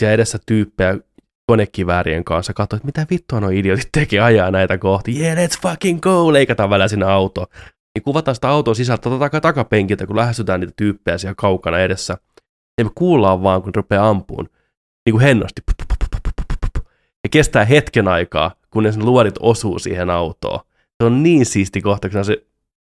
Siellä 0.00 0.14
edessä 0.14 0.38
tyyppejä 0.46 0.98
konekiväärien 1.46 2.24
kanssa, 2.24 2.52
katsoin, 2.52 2.78
että 2.78 2.86
mitä 2.86 3.06
vittua 3.10 3.40
nuo 3.40 3.50
idiotit 3.50 3.88
tekee 3.92 4.20
ajaa 4.20 4.50
näitä 4.50 4.78
kohti. 4.78 5.20
Yeah, 5.20 5.36
let's 5.36 5.60
fucking 5.62 6.00
go! 6.00 6.32
Leikataan 6.32 6.70
välillä 6.70 6.88
sinne 6.88 7.06
auto. 7.06 7.46
Niin 7.94 8.02
kuvataan 8.02 8.34
sitä 8.34 8.48
auton 8.48 8.76
sisältä 8.76 9.10
tak- 9.10 9.40
takapenkiltä, 9.40 10.06
kun 10.06 10.16
lähestytään 10.16 10.60
niitä 10.60 10.72
tyyppejä 10.76 11.18
siellä 11.18 11.34
kaukana 11.34 11.78
edessä. 11.78 12.18
Ja 12.78 12.84
me 12.84 12.90
kuullaan 12.94 13.42
vaan, 13.42 13.62
kun 13.62 13.74
rupeaa 13.74 14.08
ampuun, 14.08 14.48
niin 15.06 15.12
kuin 15.12 15.22
hennosti. 15.22 15.62
Ja 17.24 17.28
kestää 17.30 17.64
hetken 17.64 18.08
aikaa, 18.08 18.54
kunnes 18.70 18.96
ne 18.96 19.04
luodit 19.04 19.34
osuu 19.40 19.78
siihen 19.78 20.10
autoon. 20.10 20.60
Se 21.00 21.06
on 21.06 21.22
niin 21.22 21.46
siisti 21.46 21.80
kohta, 21.80 22.10
kun 22.10 22.24
se 22.24 22.46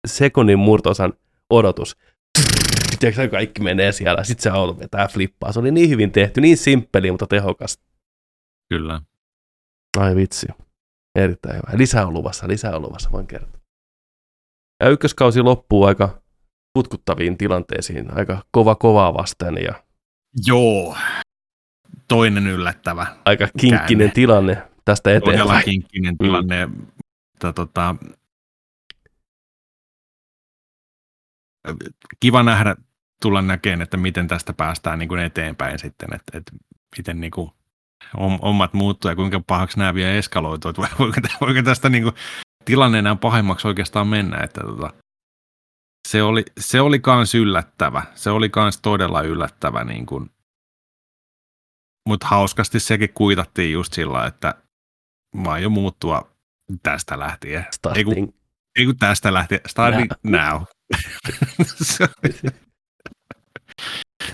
sekunnin 0.07 0.60
murtosan 0.60 1.14
odotus. 1.49 1.98
Tiedätkö, 2.99 3.30
kaikki 3.30 3.61
menee 3.61 3.91
siellä, 3.91 4.24
sitten 4.24 4.44
se 4.44 4.49
auto 4.49 4.80
vetää 4.80 5.07
flippaa. 5.07 5.52
Se 5.52 5.60
oli 5.60 5.72
niin 5.72 5.90
hyvin 5.90 6.11
tehty, 6.11 6.41
niin 6.41 6.57
simppeli, 6.57 7.11
mutta 7.11 7.28
tehokas. 7.28 7.80
Kyllä. 8.69 9.02
Ai 9.98 10.15
vitsi. 10.15 10.48
Erittäin 11.15 11.56
hyvä. 11.56 11.78
Lisää 11.78 12.07
on 12.07 12.14
luvassa, 12.14 12.48
lisää 12.48 12.76
on 12.76 12.82
luvassa, 12.82 13.11
voin 13.11 13.28
kertoa. 13.28 13.56
Ja 14.80 14.90
ykköskausi 14.90 15.41
loppuu 15.41 15.84
aika 15.84 16.22
putkuttaviin 16.74 17.38
tilanteisiin, 17.38 18.18
aika 18.18 18.44
kova 18.52 18.76
kovaa 18.76 19.14
vasten 19.14 19.58
ja 19.64 19.84
Joo, 20.48 20.98
toinen 22.08 22.48
yllättävä. 22.48 23.08
Aika 23.26 23.48
kinkkinen 23.60 23.98
käänne. 23.98 24.14
tilanne 24.14 24.64
tästä 24.86 25.10
eteenpäin. 25.10 25.40
Todella 25.40 25.62
kinkkinen 25.62 26.14
mm. 26.14 26.18
tilanne. 26.18 26.66
Mm. 26.66 26.86
Mutta, 27.34 27.54
tota, 27.54 27.95
kiva 32.20 32.44
nähdä, 32.44 32.76
tulla 33.22 33.41
näkemään, 33.41 33.82
että 33.82 33.98
miten 33.98 34.28
tästä 34.28 34.54
päästään 34.54 34.99
niin 34.99 35.10
kuin 35.10 35.22
eteenpäin 35.22 35.80
sitten, 35.80 36.14
että, 36.14 36.38
että 36.38 36.52
miten 36.98 37.22
niin 37.22 37.32
kuin 37.32 37.52
omat 38.41 38.74
muuttuu 38.74 39.12
ja 39.12 39.16
kuinka 39.16 39.41
pahaksi 39.48 39.80
nämä 39.80 39.94
vielä 39.94 40.14
eskaloituu, 40.14 40.74
voiko, 40.99 41.22
voiko 41.41 41.62
tästä 41.62 41.90
niin 41.90 42.04
kuin 42.04 42.16
tilanne 42.68 42.99
enää 42.99 43.15
pahemmaksi 43.15 43.68
oikeastaan 43.68 44.07
mennä, 44.07 44.44
että 44.44 44.61
tota, 44.61 44.94
se 46.07 46.23
oli, 46.23 46.45
se 46.60 46.81
oli 46.81 46.99
kans 46.99 47.35
yllättävä, 47.35 48.03
se 48.15 48.30
oli 48.30 48.49
kans 48.49 48.81
todella 48.81 49.22
yllättävä, 49.22 49.84
niin 49.84 50.06
kuin, 50.06 50.31
mutta 52.07 52.27
hauskasti 52.27 52.80
sekin 52.80 53.14
kuitattiin 53.14 53.72
just 53.72 53.94
sillä, 53.94 54.26
että 54.26 54.53
mä 55.35 55.52
aion 55.52 55.72
muuttua 55.72 56.31
tästä 56.84 57.19
lähtien. 57.19 57.65
Starting. 57.72 58.10
Ei 58.10 58.15
kun, 58.15 58.34
ei 58.80 58.85
kun 58.85 58.98
tästä 58.98 59.34
lähtien, 59.34 59.61
starting 59.68 60.11
now. 60.23 60.41
now. 60.41 60.61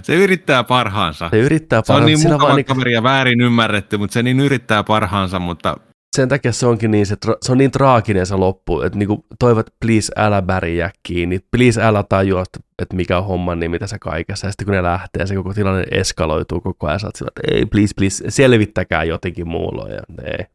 Se 0.04 0.16
yrittää 0.16 0.64
parhaansa. 0.64 1.30
Se 1.30 1.40
yrittää 1.40 1.82
parhaansa. 1.88 2.18
Se 2.18 2.22
on 2.22 2.24
niin 2.24 2.34
mukava 2.34 2.56
niin... 2.56 2.66
kaveri 2.66 2.94
ja 2.94 3.04
väärin 3.04 3.42
ymmärretty, 3.42 3.98
mutta 3.98 4.14
se 4.14 4.24
niin 4.24 4.40
yrittää 4.40 4.84
parhaansa, 4.84 5.40
mutta... 5.40 5.78
Sen 6.16 6.30
takia 6.30 6.52
se 6.52 6.66
onkin 6.68 6.92
niin, 6.92 7.06
se, 7.06 7.16
se 7.42 7.52
on 7.52 7.58
niin 7.58 7.72
traaginen 7.72 8.26
se 8.26 8.36
loppu, 8.36 8.82
että 8.82 9.00
niinku 9.00 9.26
toivot, 9.40 9.68
please 9.80 10.14
älä 10.16 10.42
bärjää 10.42 10.92
kiinni, 11.04 11.40
please 11.52 11.82
älä 11.84 12.04
tajua, 12.04 12.44
että 12.80 12.96
mikä 12.96 13.18
on 13.18 13.26
homman 13.26 13.60
nimi 13.60 13.80
tässä 13.80 14.00
kaikessa. 14.00 14.48
Ja 14.48 14.52
sitten 14.52 14.66
kun 14.66 14.74
ne 14.76 14.84
lähtee, 14.84 15.28
se 15.28 15.36
koko 15.36 15.54
tilanne 15.54 15.86
eskaloituu 15.92 16.62
koko 16.62 16.88
ajan, 16.88 17.00
sä 17.00 17.10
sillä, 17.16 17.32
että 17.36 17.56
ei, 17.56 17.66
please, 17.66 17.94
please, 17.98 18.32
selvittäkää 18.32 19.04
jotenkin 19.04 19.48
muulla. 19.48 19.90
Ja 19.90 20.02
ei. 20.24 20.46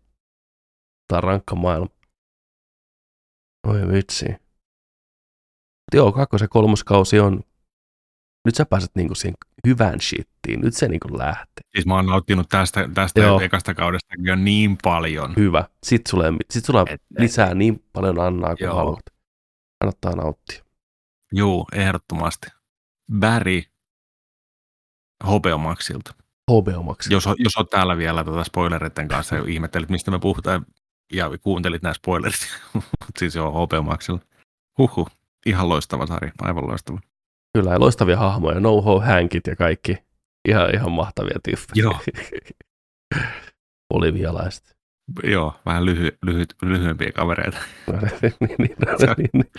Tämä 1.09 1.19
on 1.19 1.25
rankka 1.25 1.55
maailma. 1.55 1.89
Oi 3.69 3.89
vitsi. 3.93 4.27
Joo, 5.95 6.13
kakkos- 6.13 6.41
ja 6.41 6.49
kolmoskausi 6.49 7.21
on 7.21 7.41
nyt 8.45 8.55
sä 8.55 8.67
pääset 8.67 8.91
niinku 8.95 9.15
siihen 9.15 9.35
hyvään 9.67 10.01
shittiin, 10.01 10.61
nyt 10.61 10.75
se 10.75 10.89
niinku 10.89 11.19
lähtee. 11.19 11.63
Siis 11.73 11.87
mä 11.87 11.95
oon 11.95 12.07
nauttinut 12.07 12.49
tästä, 12.49 12.89
tästä 12.95 13.21
ekasta 13.43 13.75
kaudesta 13.75 14.15
jo 14.19 14.37
niin 14.37 14.79
paljon. 14.83 15.35
Hyvä. 15.37 15.65
Sitten 15.83 16.11
sulle, 16.11 16.33
sit 16.51 16.65
sulle 16.65 16.85
et, 16.89 17.03
lisää 17.19 17.51
et, 17.51 17.59
niin 17.59 17.85
paljon 17.93 18.21
annaa 18.21 18.57
kuin 18.57 18.67
joo. 18.67 18.77
haluat. 18.77 19.01
Kannattaa 19.79 20.13
nauttia. 20.13 20.65
Joo, 21.33 21.67
ehdottomasti. 21.73 22.47
Barry 23.19 23.63
Hobeomaksilta. 25.27 26.15
Hobeomaksilta. 26.51 27.15
Jos, 27.15 27.25
jos 27.39 27.57
oot 27.57 27.71
täällä 27.71 27.97
vielä 27.97 28.25
tuota 28.25 28.45
spoilereiden 28.45 29.09
kanssa 29.09 29.37
ja 29.37 29.45
ihmettelit, 29.49 29.89
mistä 29.89 30.11
me 30.11 30.19
puhutaan 30.19 30.67
ja 31.13 31.31
kuuntelit 31.43 31.83
nämä 31.83 31.95
spoilerit, 31.95 32.49
siis 33.19 33.35
joo, 33.35 33.53
Hobeomaksilta. 33.53 34.27
Huhhuh, 34.79 35.11
ihan 35.47 35.69
loistava 35.69 36.07
sarja, 36.07 36.33
aivan 36.41 36.69
loistava. 36.69 36.99
Kyllä, 37.59 37.73
ja 37.73 37.81
loistavia 37.81 38.17
hahmoja, 38.17 38.61
no 38.61 38.83
ho 38.83 39.01
hankit 39.01 39.47
ja 39.47 39.57
kaikki. 39.57 39.97
Ihan, 40.49 40.75
ihan 40.75 40.93
mahtavia 40.93 41.39
tyffejä. 41.43 41.83
Joo. 41.83 42.01
Olivialaiset. 43.95 44.77
Joo, 45.23 45.55
vähän 45.67 45.85
lyhy, 45.85 46.19
lyhy, 46.23 46.45
lyhyempiä 46.63 47.13
kavereita. 47.13 47.59
niin, 48.23 48.35
niin, 48.41 48.57
niin, 48.59 49.31
niin. 49.33 49.51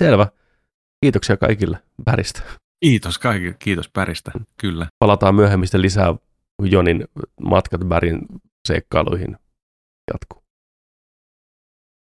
Selvä. 0.00 0.26
Kiitoksia 1.04 1.36
kaikille 1.36 1.78
Päristä. 2.04 2.42
Kiitos 2.84 3.18
kaikille, 3.18 3.56
kiitos 3.58 3.88
Päristä, 3.88 4.32
kyllä. 4.60 4.86
Palataan 4.98 5.34
myöhemmin 5.34 5.68
lisää 5.74 6.14
Jonin 6.62 7.04
matkat 7.40 7.80
Bärin 7.80 8.20
seikkailuihin 8.68 9.36
jatkuu. 10.12 10.43